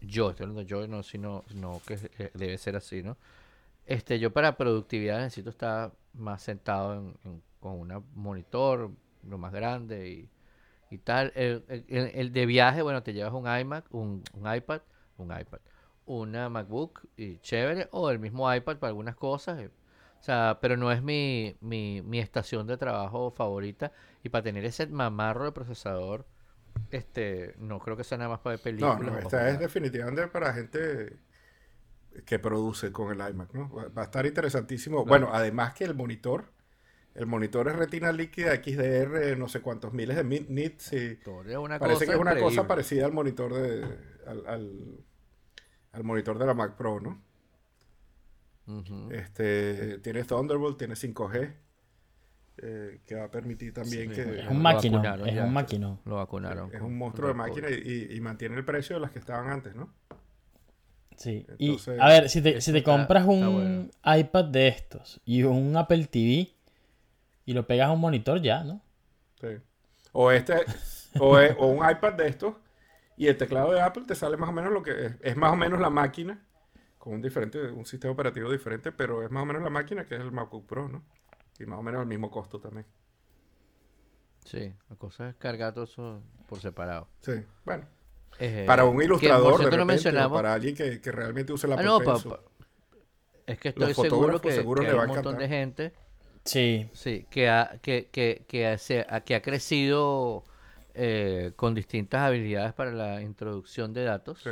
yo, 0.00 0.30
estoy 0.30 0.44
hablando 0.44 0.62
yo, 0.62 0.86
no, 0.88 1.02
sino, 1.02 1.44
no 1.54 1.80
que 1.86 1.94
eh, 2.18 2.30
debe 2.34 2.58
ser 2.58 2.76
así, 2.76 3.02
¿no? 3.02 3.16
Este, 3.86 4.18
yo 4.18 4.32
para 4.32 4.56
productividad 4.56 5.18
necesito 5.20 5.50
estar 5.50 5.92
más 6.14 6.42
sentado 6.42 6.94
en, 6.94 7.16
en- 7.24 7.42
con 7.60 7.72
un 7.78 8.04
monitor, 8.14 8.90
lo 9.24 9.38
más 9.38 9.52
grande 9.52 10.08
y, 10.10 10.30
y 10.90 10.98
tal. 10.98 11.32
El, 11.34 11.64
el- 11.88 12.32
de 12.32 12.46
viaje, 12.46 12.82
bueno, 12.82 13.02
te 13.02 13.12
llevas 13.12 13.32
un 13.32 13.46
iMac, 13.48 13.86
un, 13.94 14.22
un 14.34 14.54
iPad, 14.54 14.82
un 15.18 15.28
iPad, 15.38 15.60
una 16.06 16.48
MacBook 16.48 17.06
y 17.16 17.38
chévere, 17.40 17.88
o 17.92 18.10
el 18.10 18.18
mismo 18.18 18.52
iPad 18.54 18.78
para 18.78 18.88
algunas 18.90 19.16
cosas. 19.16 19.60
eh, 19.60 19.70
O 20.20 20.22
sea, 20.22 20.58
pero 20.60 20.76
no 20.76 20.92
es 20.92 21.02
mi, 21.02 21.56
mi, 21.60 22.02
mi 22.02 22.18
estación 22.20 22.66
de 22.66 22.76
trabajo 22.76 23.30
favorita. 23.32 23.92
Y 24.22 24.28
para 24.30 24.42
tener 24.44 24.64
ese 24.64 24.86
mamarro 24.86 25.44
de 25.44 25.52
procesador, 25.52 26.26
este, 26.90 27.54
no 27.58 27.80
creo 27.80 27.96
que 27.96 28.04
sea 28.04 28.18
nada 28.18 28.30
más 28.30 28.40
para 28.40 28.56
ver 28.56 28.62
no, 28.78 28.98
películas. 29.00 29.00
no, 29.00 29.18
o 29.24 29.30
esta 29.30 29.48
es 29.50 29.58
definitivamente 29.58 30.26
para 30.28 30.52
gente 30.54 31.20
que 32.26 32.38
produce 32.38 32.92
con 32.92 33.10
el 33.12 33.30
iMac, 33.30 33.52
¿no? 33.54 33.68
Va 33.70 33.88
va 33.88 34.02
a 34.02 34.04
estar 34.06 34.26
interesantísimo. 34.26 35.04
Bueno, 35.06 35.30
además 35.32 35.74
que 35.74 35.84
el 35.84 35.94
monitor, 35.94 36.52
el 37.14 37.26
monitor 37.26 37.68
es 37.68 37.76
retina 37.76 38.12
líquida 38.12 38.54
XDR, 38.56 39.36
no 39.36 39.48
sé 39.48 39.60
cuántos 39.60 39.92
miles 39.92 40.16
de 40.16 40.24
nits 40.24 40.92
y 40.92 41.18
una 41.56 41.78
parece 41.78 42.06
cosa 42.06 42.06
que 42.06 42.12
es 42.12 42.20
una 42.20 42.38
cosa 42.38 42.66
parecida 42.66 43.06
al 43.06 43.12
monitor 43.12 43.54
de 43.54 43.84
al, 44.26 44.46
al, 44.46 44.98
al 45.92 46.04
monitor 46.04 46.38
de 46.38 46.46
la 46.46 46.54
Mac 46.54 46.76
Pro, 46.76 47.00
¿no? 47.00 47.22
Este, 49.10 49.98
tiene 49.98 50.22
Thunderbolt, 50.22 50.78
tiene 50.78 50.94
5G, 50.94 51.54
eh, 52.58 53.00
que 53.04 53.14
va 53.16 53.24
a 53.24 53.30
permitir 53.30 53.72
también 53.74 54.10
Sí, 54.10 54.14
que 54.14 54.40
es 54.40 54.46
un 54.48 54.62
máquina, 54.62 55.16
es 55.26 55.34
ya. 55.34 55.44
un 55.44 55.52
máquina. 55.52 55.98
Lo 56.04 56.16
vacunaron. 56.16 56.72
es 56.72 56.80
un 56.80 56.96
monstruo 56.96 57.28
de 57.28 57.34
máquina 57.34 57.68
y, 57.70 58.20
mantiene 58.20 58.56
el 58.56 58.64
precio 58.64 58.96
de 58.96 59.00
las 59.00 59.10
que 59.10 59.18
estaban 59.18 59.48
antes, 59.50 59.74
¿no? 59.74 59.92
Sí, 61.16 61.44
Entonces, 61.48 61.98
y 61.98 62.00
a 62.00 62.08
ver, 62.08 62.28
si 62.30 62.40
te, 62.40 62.50
eso 62.50 62.60
si 62.60 62.72
te 62.72 62.78
está- 62.78 62.92
compras 62.92 63.24
está 63.24 63.48
un 63.48 63.90
iPad 64.04 64.44
de 64.46 64.68
estos 64.68 65.20
y 65.24 65.42
un 65.42 65.76
Apple 65.76 66.06
TV 66.06 66.48
y 67.50 67.52
lo 67.52 67.66
pegas 67.66 67.88
a 67.88 67.92
un 67.92 68.00
monitor 68.00 68.40
ya, 68.40 68.62
¿no? 68.62 68.80
Sí. 69.40 69.48
O 70.12 70.30
este, 70.30 70.54
o, 71.18 71.36
e- 71.36 71.56
o 71.58 71.66
un 71.66 71.78
iPad 71.90 72.12
de 72.12 72.28
estos, 72.28 72.54
y 73.16 73.26
el 73.26 73.36
teclado 73.36 73.72
de 73.72 73.80
Apple 73.80 74.04
te 74.06 74.14
sale 74.14 74.36
más 74.36 74.48
o 74.50 74.52
menos 74.52 74.72
lo 74.72 74.84
que 74.84 74.92
es, 75.06 75.16
es 75.20 75.36
más 75.36 75.52
o 75.52 75.56
menos 75.56 75.80
la 75.80 75.90
máquina, 75.90 76.46
con 76.96 77.14
un 77.14 77.22
diferente, 77.22 77.58
un 77.72 77.84
sistema 77.84 78.12
operativo 78.12 78.52
diferente, 78.52 78.92
pero 78.92 79.24
es 79.24 79.30
más 79.32 79.42
o 79.42 79.46
menos 79.46 79.62
la 79.62 79.70
máquina 79.70 80.04
que 80.04 80.14
es 80.14 80.20
el 80.20 80.30
MacBook 80.30 80.64
Pro, 80.66 80.88
¿no? 80.88 81.02
Y 81.58 81.66
más 81.66 81.80
o 81.80 81.82
menos 81.82 82.02
el 82.02 82.06
mismo 82.06 82.30
costo 82.30 82.60
también. 82.60 82.86
Sí, 84.44 84.72
la 84.88 84.96
cosa 84.96 85.30
es 85.30 85.34
cargar 85.36 85.74
todo 85.74 85.84
eso 85.84 86.22
por 86.48 86.60
separado. 86.60 87.08
Sí, 87.20 87.32
bueno. 87.64 87.84
Eh, 88.38 88.64
Para 88.66 88.84
un 88.84 88.96
que, 88.98 89.04
ilustrador, 89.06 89.50
por 89.52 89.58
de 89.58 89.64
no 89.64 89.70
repente, 89.70 89.92
mencionamos. 89.92 90.38
para 90.38 90.54
alguien 90.54 90.74
que, 90.76 91.00
que 91.00 91.12
realmente 91.12 91.52
use 91.52 91.66
la 91.66 91.74
Ah, 91.76 91.82
no, 91.82 91.98
pa- 92.00 92.14
pa- 92.18 92.40
es 93.46 93.58
que 93.58 93.68
estoy 93.70 93.88
Los 93.88 93.96
seguro 93.96 94.10
fotógrafos 94.10 94.40
que, 94.42 94.52
seguro 94.52 94.82
que 94.82 94.88
hay 94.88 94.94
va 94.94 95.00
a 95.02 95.06
un 95.06 95.08
montón 95.14 95.36
de 95.36 95.48
gente 95.48 95.92
Sí, 96.44 96.88
sí, 96.94 97.26
que 97.30 97.48
ha, 97.48 97.78
que, 97.82 98.08
que, 98.10 98.44
que, 98.48 98.66
hace- 98.66 99.06
a- 99.08 99.20
que 99.20 99.34
ha 99.34 99.42
crecido 99.42 100.44
eh, 100.94 101.52
con 101.56 101.74
distintas 101.74 102.22
habilidades 102.22 102.72
para 102.72 102.92
la 102.92 103.20
introducción 103.22 103.92
de 103.92 104.04
datos. 104.04 104.40
Sí. 104.42 104.50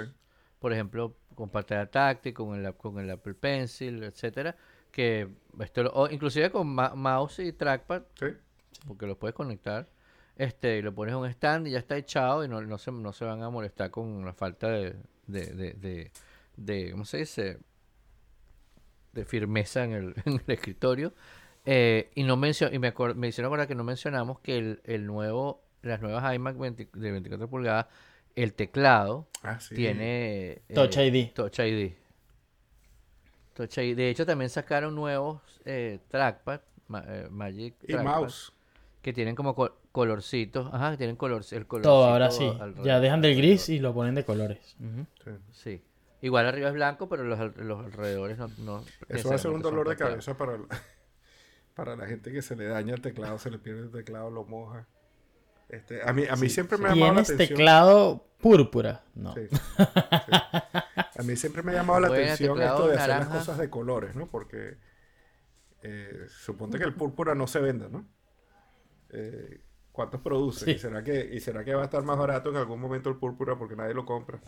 Por 0.60 0.72
ejemplo, 0.72 1.16
con 1.34 1.48
pantalla 1.50 1.86
táctil, 1.90 2.34
con 2.34 2.54
el, 2.64 2.74
con 2.74 2.98
el 2.98 3.10
Apple 3.10 3.34
Pencil, 3.34 4.02
etcétera. 4.04 4.56
Que 4.92 5.28
esto, 5.60 5.82
lo- 5.84 5.90
o 5.92 6.10
inclusive 6.10 6.50
con 6.50 6.68
ma- 6.68 6.94
mouse 6.94 7.40
y 7.40 7.52
trackpad, 7.52 8.02
Sí. 8.18 8.26
porque 8.86 9.06
lo 9.06 9.18
puedes 9.18 9.34
conectar. 9.34 9.88
Este, 10.36 10.78
y 10.78 10.82
lo 10.82 10.94
pones 10.94 11.12
en 11.14 11.18
un 11.20 11.26
stand 11.26 11.66
y 11.66 11.72
ya 11.72 11.78
está 11.78 11.96
echado 11.96 12.44
y 12.44 12.48
no, 12.48 12.60
no, 12.62 12.78
se, 12.78 12.92
no 12.92 13.12
se 13.12 13.24
van 13.24 13.42
a 13.42 13.50
molestar 13.50 13.90
con 13.90 14.24
la 14.24 14.32
falta 14.32 14.68
de, 14.68 14.94
de, 15.26 15.46
de, 15.46 15.72
de, 15.72 16.12
de- 16.56 16.90
¿cómo 16.92 17.04
se 17.04 17.18
dice? 17.18 17.58
De 19.12 19.24
firmeza 19.24 19.84
en 19.84 19.92
el, 19.92 20.14
en 20.26 20.34
el 20.34 20.42
escritorio. 20.54 21.12
Eh, 21.70 22.10
y 22.14 22.22
no 22.22 22.36
mencio- 22.38 22.70
y 22.72 22.78
me, 22.78 22.88
hicieron 23.28 23.50
acordar 23.50 23.68
que 23.68 23.74
no 23.74 23.84
mencionamos 23.84 24.40
que 24.40 24.56
el, 24.56 24.80
el 24.84 25.04
nuevo, 25.06 25.60
las 25.82 26.00
nuevas 26.00 26.34
iMac 26.34 26.56
20 26.56 26.88
de 26.94 27.10
24 27.12 27.48
pulgadas, 27.50 27.86
el 28.36 28.54
teclado 28.54 29.26
Ah, 29.42 29.60
sí. 29.60 29.74
tiene 29.74 30.50
eh, 30.52 30.62
Touch 30.74 30.96
ID. 30.96 31.32
Touch 31.34 31.58
ID. 31.58 31.92
Touch 33.54 33.78
ID. 33.78 33.96
De 33.96 34.08
hecho, 34.10 34.24
también 34.24 34.48
sacaron 34.50 34.94
nuevos 34.94 35.40
eh, 35.64 35.98
trackpad, 36.08 36.60
ma- 36.86 37.04
eh, 37.06 37.26
Magic 37.30 37.74
Y 37.82 37.88
Trackpad, 37.88 38.04
mouse. 38.20 38.52
que 39.02 39.12
tienen 39.12 39.34
como 39.34 39.54
col- 39.54 39.74
colorcitos. 39.92 40.72
Ajá, 40.72 40.92
que 40.92 40.96
tienen 40.98 41.16
color, 41.16 41.42
el 41.50 41.66
colorcito 41.66 41.90
todo 41.90 42.04
ahora 42.06 42.30
sí. 42.30 42.44
alrededor- 42.60 42.86
Ya 42.86 43.00
dejan 43.00 43.20
del 43.20 43.36
gris 43.36 43.68
y 43.68 43.78
lo 43.78 43.92
ponen 43.92 44.14
de 44.14 44.24
colores. 44.24 44.76
Sí. 45.24 45.30
Sí. 45.52 45.82
Igual 46.22 46.46
arriba 46.46 46.68
es 46.68 46.74
blanco, 46.74 47.08
pero 47.08 47.24
los, 47.24 47.38
al- 47.38 47.54
los 47.58 47.84
alrededores 47.84 48.38
no. 48.38 48.48
no 48.58 48.84
Eso 49.08 49.28
va 49.28 49.34
a 49.34 49.38
ser 49.38 49.50
un 49.50 49.62
dolor 49.62 49.88
de 49.88 49.96
cabeza 49.96 50.36
para 50.36 50.58
para 51.78 51.94
la 51.94 52.08
gente 52.08 52.32
que 52.32 52.42
se 52.42 52.56
le 52.56 52.66
daña 52.66 52.92
el 52.92 53.00
teclado, 53.00 53.38
se 53.38 53.52
le 53.52 53.58
pierde 53.60 53.82
el 53.82 53.92
teclado, 53.92 54.32
lo 54.32 54.42
moja. 54.42 54.88
Este, 55.68 56.02
a 56.02 56.12
mí, 56.12 56.24
a 56.28 56.34
mí 56.34 56.48
siempre 56.48 56.76
me 56.76 56.88
ha 56.88 56.88
llamado 56.88 57.12
la 57.12 57.22
¿Tienes 57.22 57.30
atención. 57.30 57.56
teclado 57.56 58.26
púrpura? 58.40 59.04
No. 59.14 59.32
Sí, 59.32 59.42
sí. 59.48 59.56
A 59.78 61.22
mí 61.22 61.36
siempre 61.36 61.62
me 61.62 61.70
ha 61.70 61.74
llamado 61.76 62.00
la 62.00 62.08
atención 62.08 62.60
esto 62.60 62.88
de 62.88 62.96
hacer 62.96 63.08
las 63.10 63.28
cosas 63.28 63.58
de 63.58 63.70
colores, 63.70 64.16
¿no? 64.16 64.26
Porque 64.26 64.76
eh, 65.84 66.26
suponte 66.28 66.78
que 66.78 66.84
el 66.84 66.94
púrpura 66.94 67.36
no 67.36 67.46
se 67.46 67.60
venda, 67.60 67.88
¿no? 67.88 68.08
Eh, 69.10 69.60
¿Cuántos 69.92 70.20
produce? 70.20 70.64
Sí. 70.64 70.70
¿Y, 70.72 70.78
será 70.80 71.04
que, 71.04 71.30
¿Y 71.32 71.38
será 71.38 71.64
que 71.64 71.76
va 71.76 71.82
a 71.82 71.84
estar 71.84 72.02
más 72.02 72.18
barato 72.18 72.50
en 72.50 72.56
algún 72.56 72.80
momento 72.80 73.08
el 73.08 73.18
púrpura 73.18 73.56
porque 73.56 73.76
nadie 73.76 73.94
lo 73.94 74.04
compra? 74.04 74.40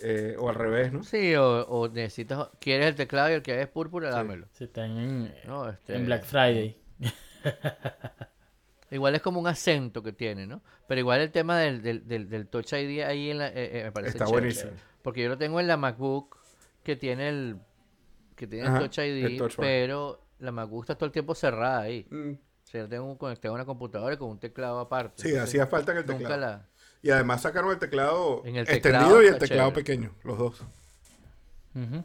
Eh, 0.00 0.36
o 0.38 0.48
al 0.48 0.54
revés, 0.54 0.92
¿no? 0.92 1.02
Sí, 1.02 1.34
o, 1.34 1.62
o 1.66 1.88
necesitas, 1.88 2.48
quieres 2.60 2.86
el 2.86 2.94
teclado 2.94 3.30
y 3.30 3.32
el 3.34 3.42
que 3.42 3.60
es 3.60 3.66
púrpura, 3.68 4.10
dámelo. 4.10 4.46
Si 4.52 4.64
están 4.64 4.96
en, 4.96 5.34
No, 5.46 5.68
este, 5.68 5.94
en 5.96 6.06
Black 6.06 6.24
Friday. 6.24 6.80
Igual 8.90 9.14
es 9.14 9.20
como 9.22 9.38
un 9.38 9.46
acento 9.46 10.02
que 10.02 10.12
tiene, 10.12 10.46
¿no? 10.46 10.62
Pero 10.86 11.00
igual 11.00 11.20
el 11.20 11.30
tema 11.30 11.58
del, 11.58 11.82
del, 11.82 12.08
del, 12.08 12.28
del 12.30 12.48
Touch 12.48 12.72
ID 12.72 13.02
ahí 13.02 13.30
en 13.30 13.38
la, 13.38 13.48
eh, 13.48 13.80
eh, 13.80 13.84
me 13.84 13.92
parece 13.92 14.12
Está 14.12 14.24
chévere. 14.24 14.40
buenísimo. 14.46 14.70
Porque 15.02 15.22
yo 15.22 15.28
lo 15.28 15.36
tengo 15.36 15.60
en 15.60 15.66
la 15.66 15.76
MacBook 15.76 16.38
que 16.82 16.96
tiene 16.96 17.28
el 17.28 17.58
que 18.34 18.46
tiene 18.46 18.66
Ajá, 18.68 18.78
el 18.78 18.84
Touch 18.84 18.98
ID, 18.98 19.24
el 19.26 19.36
Touch 19.36 19.56
Bar. 19.56 19.66
pero 19.66 20.24
la 20.38 20.52
MacBook 20.52 20.84
está 20.84 20.94
todo 20.94 21.04
el 21.06 21.12
tiempo 21.12 21.34
cerrada 21.34 21.80
ahí. 21.82 22.06
Mm, 22.08 22.30
O 22.32 22.66
sea, 22.66 22.80
yo 22.82 22.88
tengo 22.88 23.18
conectado 23.18 23.52
a 23.52 23.56
una 23.56 23.64
computadora 23.66 24.16
con 24.16 24.30
un 24.30 24.38
teclado 24.38 24.78
aparte. 24.80 25.20
Sí, 25.22 25.28
Entonces, 25.30 25.50
hacía 25.50 25.66
falta 25.66 25.92
que 25.92 25.98
el 26.00 26.06
nunca 26.06 26.18
teclado. 26.20 26.40
la... 26.40 26.66
Y 27.02 27.10
además 27.10 27.42
sacaron 27.42 27.70
el 27.70 27.78
teclado 27.78 28.42
En 28.44 28.56
el 28.56 28.68
extendido 28.68 29.22
y 29.22 29.26
el 29.26 29.38
teclado 29.38 29.70
chévere. 29.70 29.74
pequeño, 29.84 30.10
los 30.24 30.38
dos. 30.38 30.62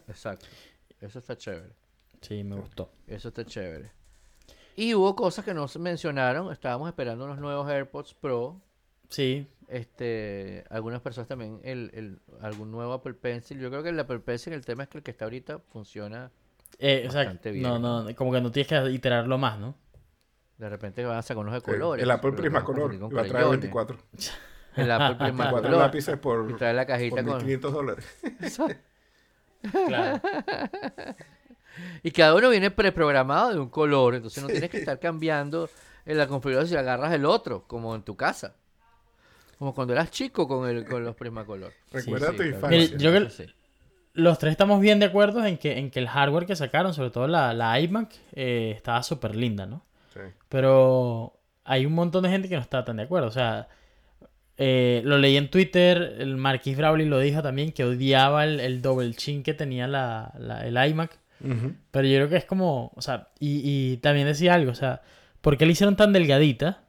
Exacto. 0.08 0.46
Eso 1.00 1.18
está 1.18 1.36
chévere. 1.36 1.72
Sí, 2.20 2.44
me 2.44 2.56
gustó. 2.56 2.90
Eso 3.06 3.28
está 3.28 3.44
chévere. 3.44 3.90
Y 4.76 4.94
hubo 4.94 5.14
cosas 5.14 5.44
que 5.44 5.52
no 5.54 5.68
se 5.68 5.78
mencionaron. 5.78 6.52
Estábamos 6.52 6.88
esperando 6.88 7.24
unos 7.24 7.38
nuevos 7.38 7.68
AirPods 7.68 8.14
Pro. 8.14 8.60
Sí, 9.08 9.46
Este, 9.68 10.64
algunas 10.70 11.00
personas 11.00 11.28
también 11.28 11.60
el, 11.62 11.90
el, 11.94 12.18
algún 12.40 12.70
nuevo 12.70 12.92
Apple 12.92 13.14
Pencil. 13.14 13.58
Yo 13.60 13.70
creo 13.70 13.82
que 13.82 13.90
el 13.90 13.98
Apple 14.00 14.20
Pencil, 14.20 14.52
el 14.52 14.64
tema 14.64 14.84
es 14.84 14.88
que 14.88 14.98
el 14.98 15.04
que 15.04 15.10
está 15.10 15.24
ahorita 15.26 15.58
funciona. 15.70 16.30
eh, 16.78 17.04
o 17.08 17.10
sea, 17.12 17.20
Bastante 17.24 17.50
bien. 17.50 17.62
no, 17.64 17.78
no, 17.78 18.14
como 18.16 18.32
que 18.32 18.40
no 18.40 18.50
tienes 18.50 18.68
que 18.68 18.90
iterarlo 18.90 19.38
más, 19.38 19.58
¿no? 19.58 19.74
De 20.58 20.68
repente 20.68 21.04
van 21.04 21.18
a 21.18 21.22
sacar 21.22 21.42
unos 21.42 21.54
de 21.54 21.60
Sí, 21.60 21.66
colores. 21.66 22.02
el 22.02 22.10
Apple 22.10 22.30
pero 22.32 22.42
Prisma 22.42 22.64
te 22.64 22.72
vas 22.72 23.26
a 23.26 23.28
traer 23.28 23.28
crayones. 23.30 23.60
24. 23.60 23.98
El 24.76 24.90
Apple 24.90 25.16
Prisma 25.16 25.44
24 25.44 25.62
Color. 25.62 25.78
lápices 25.80 26.18
por, 26.18 26.50
Y 26.50 26.54
trae 26.54 26.74
la 26.74 26.86
cajita 26.86 27.16
por 27.16 27.24
con... 27.24 27.36
1500 27.36 27.72
dólares. 27.72 28.18
Claro. 29.86 30.20
Y 32.02 32.10
cada 32.12 32.34
uno 32.34 32.50
viene 32.50 32.70
preprogramado 32.70 33.52
de 33.52 33.58
un 33.58 33.68
color. 33.68 34.14
Entonces 34.14 34.42
no 34.42 34.48
tienes 34.48 34.70
que 34.70 34.78
estar 34.78 34.98
cambiando 35.00 35.68
en 36.06 36.18
la 36.18 36.26
configuración 36.26 36.68
si 36.68 36.76
agarras 36.76 37.12
el 37.12 37.24
otro, 37.24 37.64
como 37.66 37.94
en 37.94 38.02
tu 38.02 38.16
casa. 38.16 38.54
Como 39.58 39.74
cuando 39.74 39.92
eras 39.94 40.10
chico 40.10 40.46
con, 40.46 40.68
el, 40.68 40.84
con 40.86 41.04
los 41.04 41.16
Prismacolor. 41.16 41.72
Recuerda 41.92 42.26
sí, 42.28 42.32
tu 42.32 42.36
claro. 42.42 42.54
infancia. 42.56 42.78
Mire, 42.78 42.98
yo 42.98 43.10
creo- 43.10 43.30
sí. 43.30 43.46
Los 44.12 44.38
tres 44.38 44.52
estamos 44.52 44.80
bien 44.80 45.00
de 45.00 45.06
acuerdo 45.06 45.44
en 45.44 45.58
que, 45.58 45.76
en 45.76 45.90
que 45.90 45.98
el 45.98 46.08
hardware 46.08 46.46
que 46.46 46.54
sacaron, 46.54 46.94
sobre 46.94 47.10
todo 47.10 47.26
la, 47.26 47.52
la 47.52 47.80
iMac, 47.80 48.12
eh, 48.34 48.72
estaba 48.76 49.02
súper 49.02 49.34
linda, 49.34 49.66
¿no? 49.66 49.84
Sí. 50.12 50.20
Pero 50.48 51.32
hay 51.64 51.84
un 51.84 51.94
montón 51.94 52.22
de 52.22 52.28
gente 52.28 52.48
que 52.48 52.54
no 52.54 52.60
está 52.60 52.84
tan 52.84 52.98
de 52.98 53.02
acuerdo. 53.04 53.26
O 53.26 53.32
sea, 53.32 53.66
eh, 54.56 55.02
lo 55.04 55.18
leí 55.18 55.36
en 55.36 55.50
Twitter, 55.50 56.16
el 56.18 56.36
Marquis 56.36 56.76
Brawley 56.76 57.06
lo 57.06 57.18
dijo 57.18 57.42
también, 57.42 57.72
que 57.72 57.84
odiaba 57.84 58.44
el, 58.44 58.60
el 58.60 58.82
double 58.82 59.12
chin 59.14 59.42
que 59.42 59.54
tenía 59.54 59.86
la, 59.88 60.32
la- 60.38 60.66
el 60.66 60.76
iMac. 60.90 61.18
Pero 61.90 62.06
yo 62.08 62.16
creo 62.16 62.28
que 62.28 62.36
es 62.36 62.44
como, 62.44 62.92
o 62.94 63.02
sea, 63.02 63.28
y, 63.38 63.60
y 63.64 63.96
también 63.98 64.26
decía 64.26 64.54
algo, 64.54 64.70
o 64.70 64.74
sea, 64.74 65.02
¿por 65.40 65.58
qué 65.58 65.66
le 65.66 65.72
hicieron 65.72 65.96
tan 65.96 66.12
delgadita 66.12 66.84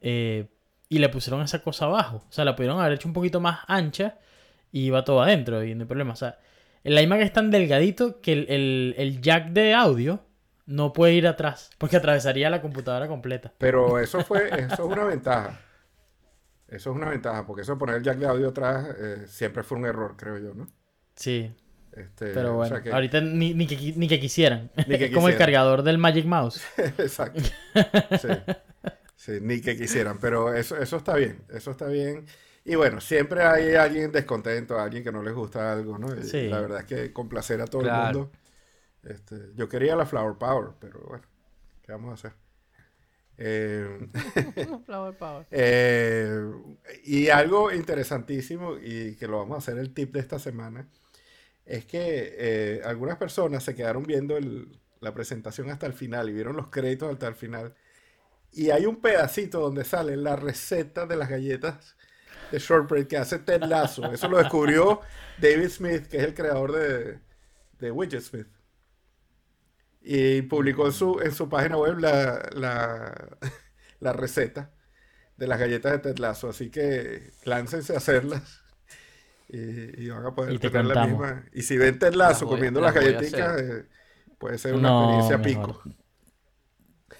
eh, 0.00 0.46
y 0.88 0.98
le 0.98 1.08
pusieron 1.10 1.42
esa 1.42 1.60
cosa 1.62 1.84
abajo? 1.84 2.24
O 2.28 2.32
sea, 2.32 2.44
la 2.44 2.56
pudieron 2.56 2.80
haber 2.80 2.94
hecho 2.94 3.06
un 3.08 3.14
poquito 3.14 3.40
más 3.40 3.60
ancha 3.68 4.16
y 4.72 4.86
iba 4.86 5.04
todo 5.04 5.22
adentro 5.22 5.62
y 5.64 5.74
no 5.74 5.82
hay 5.82 5.86
problema. 5.86 6.14
O 6.14 6.16
sea, 6.16 6.38
el 6.82 6.98
iMac 6.98 7.20
es 7.20 7.32
tan 7.32 7.50
delgadito 7.50 8.20
que 8.20 8.32
el, 8.32 8.46
el- 8.48 8.94
el 8.98 9.20
jack 9.20 9.50
de 9.50 9.74
audio 9.74 10.24
no 10.66 10.92
puede 10.92 11.14
ir 11.14 11.26
atrás, 11.26 11.70
porque 11.78 11.96
atravesaría 11.96 12.48
la 12.50 12.62
computadora 12.62 13.06
completa. 13.08 13.52
Pero 13.58 13.98
eso 13.98 14.20
fue, 14.24 14.48
eso 14.48 14.72
es 14.74 14.78
una 14.80 15.04
ventaja. 15.04 15.60
Eso 16.70 16.90
es 16.90 16.96
una 16.96 17.08
ventaja, 17.10 17.46
porque 17.46 17.62
eso 17.62 17.72
de 17.72 17.78
poner 17.78 17.96
el 17.96 18.02
jack 18.02 18.18
de 18.18 18.26
audio 18.26 18.48
atrás 18.48 18.86
eh, 18.98 19.24
siempre 19.26 19.62
fue 19.62 19.76
un 19.78 19.86
error, 19.86 20.14
creo 20.16 20.38
yo, 20.38 20.54
¿no? 20.54 20.66
Sí, 21.16 21.52
Este, 21.92 22.26
pero 22.32 22.52
o 22.52 22.56
bueno, 22.58 22.74
sea 22.76 22.82
que- 22.82 22.92
ahorita 22.92 23.20
ni, 23.20 23.52
ni 23.54 23.66
que, 23.66 23.76
ni 23.96 24.06
que 24.08 24.20
quisieran. 24.20 24.70
Ni 24.86 24.96
que 24.98 25.10
como 25.12 25.28
el 25.28 25.36
cargador 25.36 25.82
del 25.82 25.98
Magic 25.98 26.24
Mouse. 26.26 26.62
Exacto. 26.98 27.40
Sí. 28.20 28.28
Sí, 29.16 29.32
ni 29.42 29.60
que 29.60 29.76
quisieran, 29.76 30.18
pero 30.18 30.54
eso, 30.54 30.76
eso 30.78 30.96
está 30.96 31.14
bien, 31.16 31.42
eso 31.50 31.72
está 31.72 31.86
bien. 31.88 32.24
Y 32.64 32.74
bueno, 32.76 33.00
siempre 33.00 33.42
hay 33.42 33.74
alguien 33.74 34.12
descontento, 34.12 34.78
alguien 34.78 35.02
que 35.02 35.12
no 35.12 35.22
les 35.22 35.34
gusta 35.34 35.72
algo, 35.72 35.98
¿no? 35.98 36.14
Y 36.14 36.22
Sí. 36.22 36.48
la 36.48 36.60
verdad 36.60 36.80
es 36.80 36.86
que 36.86 37.12
complacer 37.12 37.60
a 37.60 37.66
todo 37.66 37.82
el 37.82 37.90
mundo. 37.92 38.30
Este, 39.02 39.34
yo 39.56 39.68
quería 39.68 39.96
la 39.96 40.06
Flower 40.06 40.36
Power, 40.38 40.70
pero 40.78 41.00
bueno, 41.00 41.24
¿qué 41.82 41.92
vamos 41.92 42.10
a 42.10 42.14
hacer? 42.14 42.32
Eh, 43.42 43.88
Power. 45.18 45.46
eh, 45.50 46.40
y 47.04 47.28
algo 47.28 47.72
interesantísimo 47.72 48.76
y 48.76 49.16
que 49.16 49.26
lo 49.26 49.38
vamos 49.38 49.54
a 49.54 49.58
hacer 49.58 49.78
el 49.78 49.94
tip 49.94 50.12
de 50.12 50.20
esta 50.20 50.38
semana 50.38 50.88
es 51.64 51.86
que 51.86 52.34
eh, 52.38 52.82
algunas 52.84 53.16
personas 53.16 53.64
se 53.64 53.74
quedaron 53.74 54.02
viendo 54.02 54.36
el- 54.36 54.78
la 55.00 55.14
presentación 55.14 55.70
hasta 55.70 55.86
el 55.86 55.94
final 55.94 56.28
y 56.28 56.32
vieron 56.34 56.56
los 56.56 56.68
créditos 56.68 57.10
hasta 57.12 57.28
el 57.28 57.34
final. 57.34 57.74
Y 58.52 58.70
hay 58.70 58.84
un 58.86 59.00
pedacito 59.00 59.60
donde 59.60 59.84
sale 59.84 60.16
la 60.16 60.36
receta 60.36 61.06
de 61.06 61.16
las 61.16 61.28
galletas 61.30 61.96
de 62.52 62.58
shortbread 62.58 63.06
que 63.06 63.16
hace 63.16 63.38
Ted 63.38 63.62
Lasso. 63.62 64.12
Eso 64.12 64.28
lo 64.28 64.38
descubrió 64.38 65.00
David 65.40 65.68
Smith, 65.70 66.06
que 66.08 66.18
es 66.18 66.24
el 66.24 66.34
creador 66.34 66.72
de, 66.72 67.20
de 67.78 67.90
Widget 67.90 68.22
Smith. 68.22 68.48
Y 70.02 70.42
publicó 70.42 70.86
en 70.86 70.92
su, 70.92 71.20
en 71.20 71.32
su 71.32 71.48
página 71.48 71.76
web 71.76 71.98
la, 71.98 72.48
la, 72.54 73.36
la 74.00 74.12
receta 74.12 74.70
de 75.36 75.46
las 75.46 75.58
galletas 75.58 75.92
de 75.92 75.98
Ted 75.98 76.18
Lasso. 76.18 76.48
Así 76.48 76.70
que 76.70 77.32
láncense 77.44 77.94
a 77.94 77.98
hacerlas. 77.98 78.62
Y, 79.48 80.04
y 80.04 80.08
van 80.10 80.24
a 80.26 80.34
poder 80.34 80.54
Y 80.54 80.58
te 80.58 80.70
tener 80.70 80.86
la 80.94 81.06
misma. 81.06 81.44
Y 81.52 81.62
si 81.62 81.76
ven 81.76 81.98
Ted 81.98 82.14
Lasso 82.14 82.32
Las 82.32 82.42
voy- 82.42 82.56
comiendo 82.56 82.80
las 82.80 82.94
galletitas, 82.94 83.60
eh, 83.60 83.86
puede 84.38 84.58
ser 84.58 84.74
una 84.74 84.88
No, 84.88 85.18
experiencia 85.20 85.38
mejor. 85.38 85.82
pico. 85.82 85.96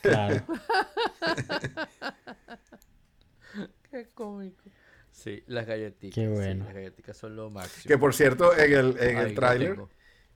Claro. 0.01 0.45
Qué 3.91 4.09
cómico. 4.15 4.63
Sí, 5.11 5.43
las 5.49 5.67
galletitas. 5.67 6.15
Qué 6.15 6.27
sí, 6.27 6.33
bueno. 6.33 6.65
las 6.65 6.75
galletitas 6.75 7.17
son 7.17 7.37
lo 7.37 7.51
máximo. 7.51 7.89
Que 7.89 7.99
por 7.99 8.15
cierto, 8.15 8.57
en 8.57 8.73
el, 8.73 8.97
en 9.01 9.17
Ahí 9.19 9.25
el 9.31 9.35
tráiler, 9.35 9.79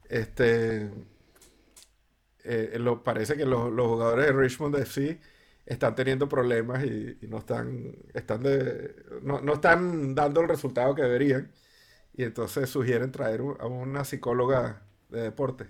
este, 0.09 0.91
eh, 2.45 2.77
lo, 2.79 3.03
parece 3.03 3.37
que 3.37 3.47
los, 3.47 3.73
los 3.73 3.87
jugadores 3.87 4.27
de 4.27 4.33
Richmond 4.33 4.77
FC 4.77 5.21
están 5.67 5.95
teniendo 5.95 6.29
problemas 6.29 6.85
y, 6.85 7.19
no 7.29 7.39
están, 7.39 7.97
están 8.13 8.43
de, 8.43 8.95
no, 9.23 9.41
no 9.41 9.55
están 9.55 10.15
dando 10.15 10.41
el 10.43 10.49
resultado 10.49 10.95
que 10.95 11.03
deberían. 11.03 11.53
Y 12.15 12.25
entonces 12.25 12.71
sugieren 12.71 13.11
traer 13.13 13.41
a 13.59 13.67
una 13.67 14.05
psicóloga 14.05 14.87
de 15.09 15.23
deporte. 15.23 15.67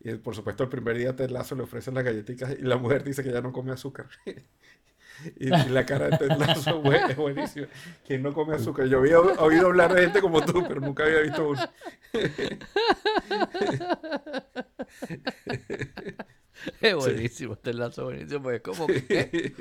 Y 0.00 0.14
por 0.16 0.34
supuesto, 0.34 0.64
el 0.64 0.68
primer 0.68 0.96
día 0.96 1.14
Ted 1.14 1.30
Lasso 1.30 1.54
le 1.54 1.62
ofrecen 1.62 1.94
las 1.94 2.04
galletitas 2.04 2.52
y 2.58 2.62
la 2.62 2.76
mujer 2.76 3.04
dice 3.04 3.22
que 3.22 3.32
ya 3.32 3.40
no 3.40 3.52
come 3.52 3.72
azúcar. 3.72 4.08
Y, 5.36 5.46
y 5.46 5.68
la 5.68 5.86
cara 5.86 6.08
de 6.10 6.18
Ted 6.18 6.36
Lasso 6.36 6.70
es 6.78 6.82
buen- 6.82 7.10
es 7.10 7.16
buenísima. 7.16 7.66
¿Quién 8.06 8.22
no 8.22 8.32
come 8.32 8.56
azúcar? 8.56 8.86
Yo 8.86 8.98
había 8.98 9.20
oído 9.20 9.66
hablar 9.66 9.94
de 9.94 10.02
gente 10.02 10.20
como 10.20 10.44
tú, 10.44 10.64
pero 10.66 10.80
nunca 10.80 11.04
había 11.04 11.20
visto 11.20 11.48
uno. 11.48 11.60
Es 16.80 16.94
buenísimo, 16.94 17.54
este 17.54 17.74
lazo 17.74 18.04
buenísimo. 18.04 18.42
Porque 18.42 18.56
es 18.56 18.62
como 18.62 18.86
que. 18.86 19.54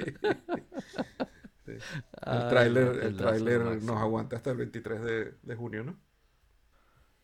El 1.66 2.50
tráiler, 2.50 2.86
no, 2.86 2.92
el 2.92 3.00
Ted 3.00 3.12
Lasso 3.12 3.18
tráiler 3.24 3.60
lo 3.62 3.70
máximo. 3.72 3.94
nos 3.94 4.02
aguanta 4.02 4.36
hasta 4.36 4.52
el 4.52 4.58
23 4.58 5.02
de, 5.02 5.34
de 5.42 5.56
junio, 5.56 5.84
¿no? 5.84 5.98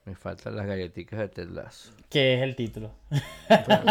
Me 0.06 0.16
faltan 0.16 0.56
las 0.56 0.66
galletitas 0.66 1.20
de 1.20 1.28
Ted 1.28 1.50
Lasso. 1.50 1.92
que 2.10 2.36
es 2.36 2.42
el 2.42 2.56
título. 2.56 2.96
Dale. 3.50 3.84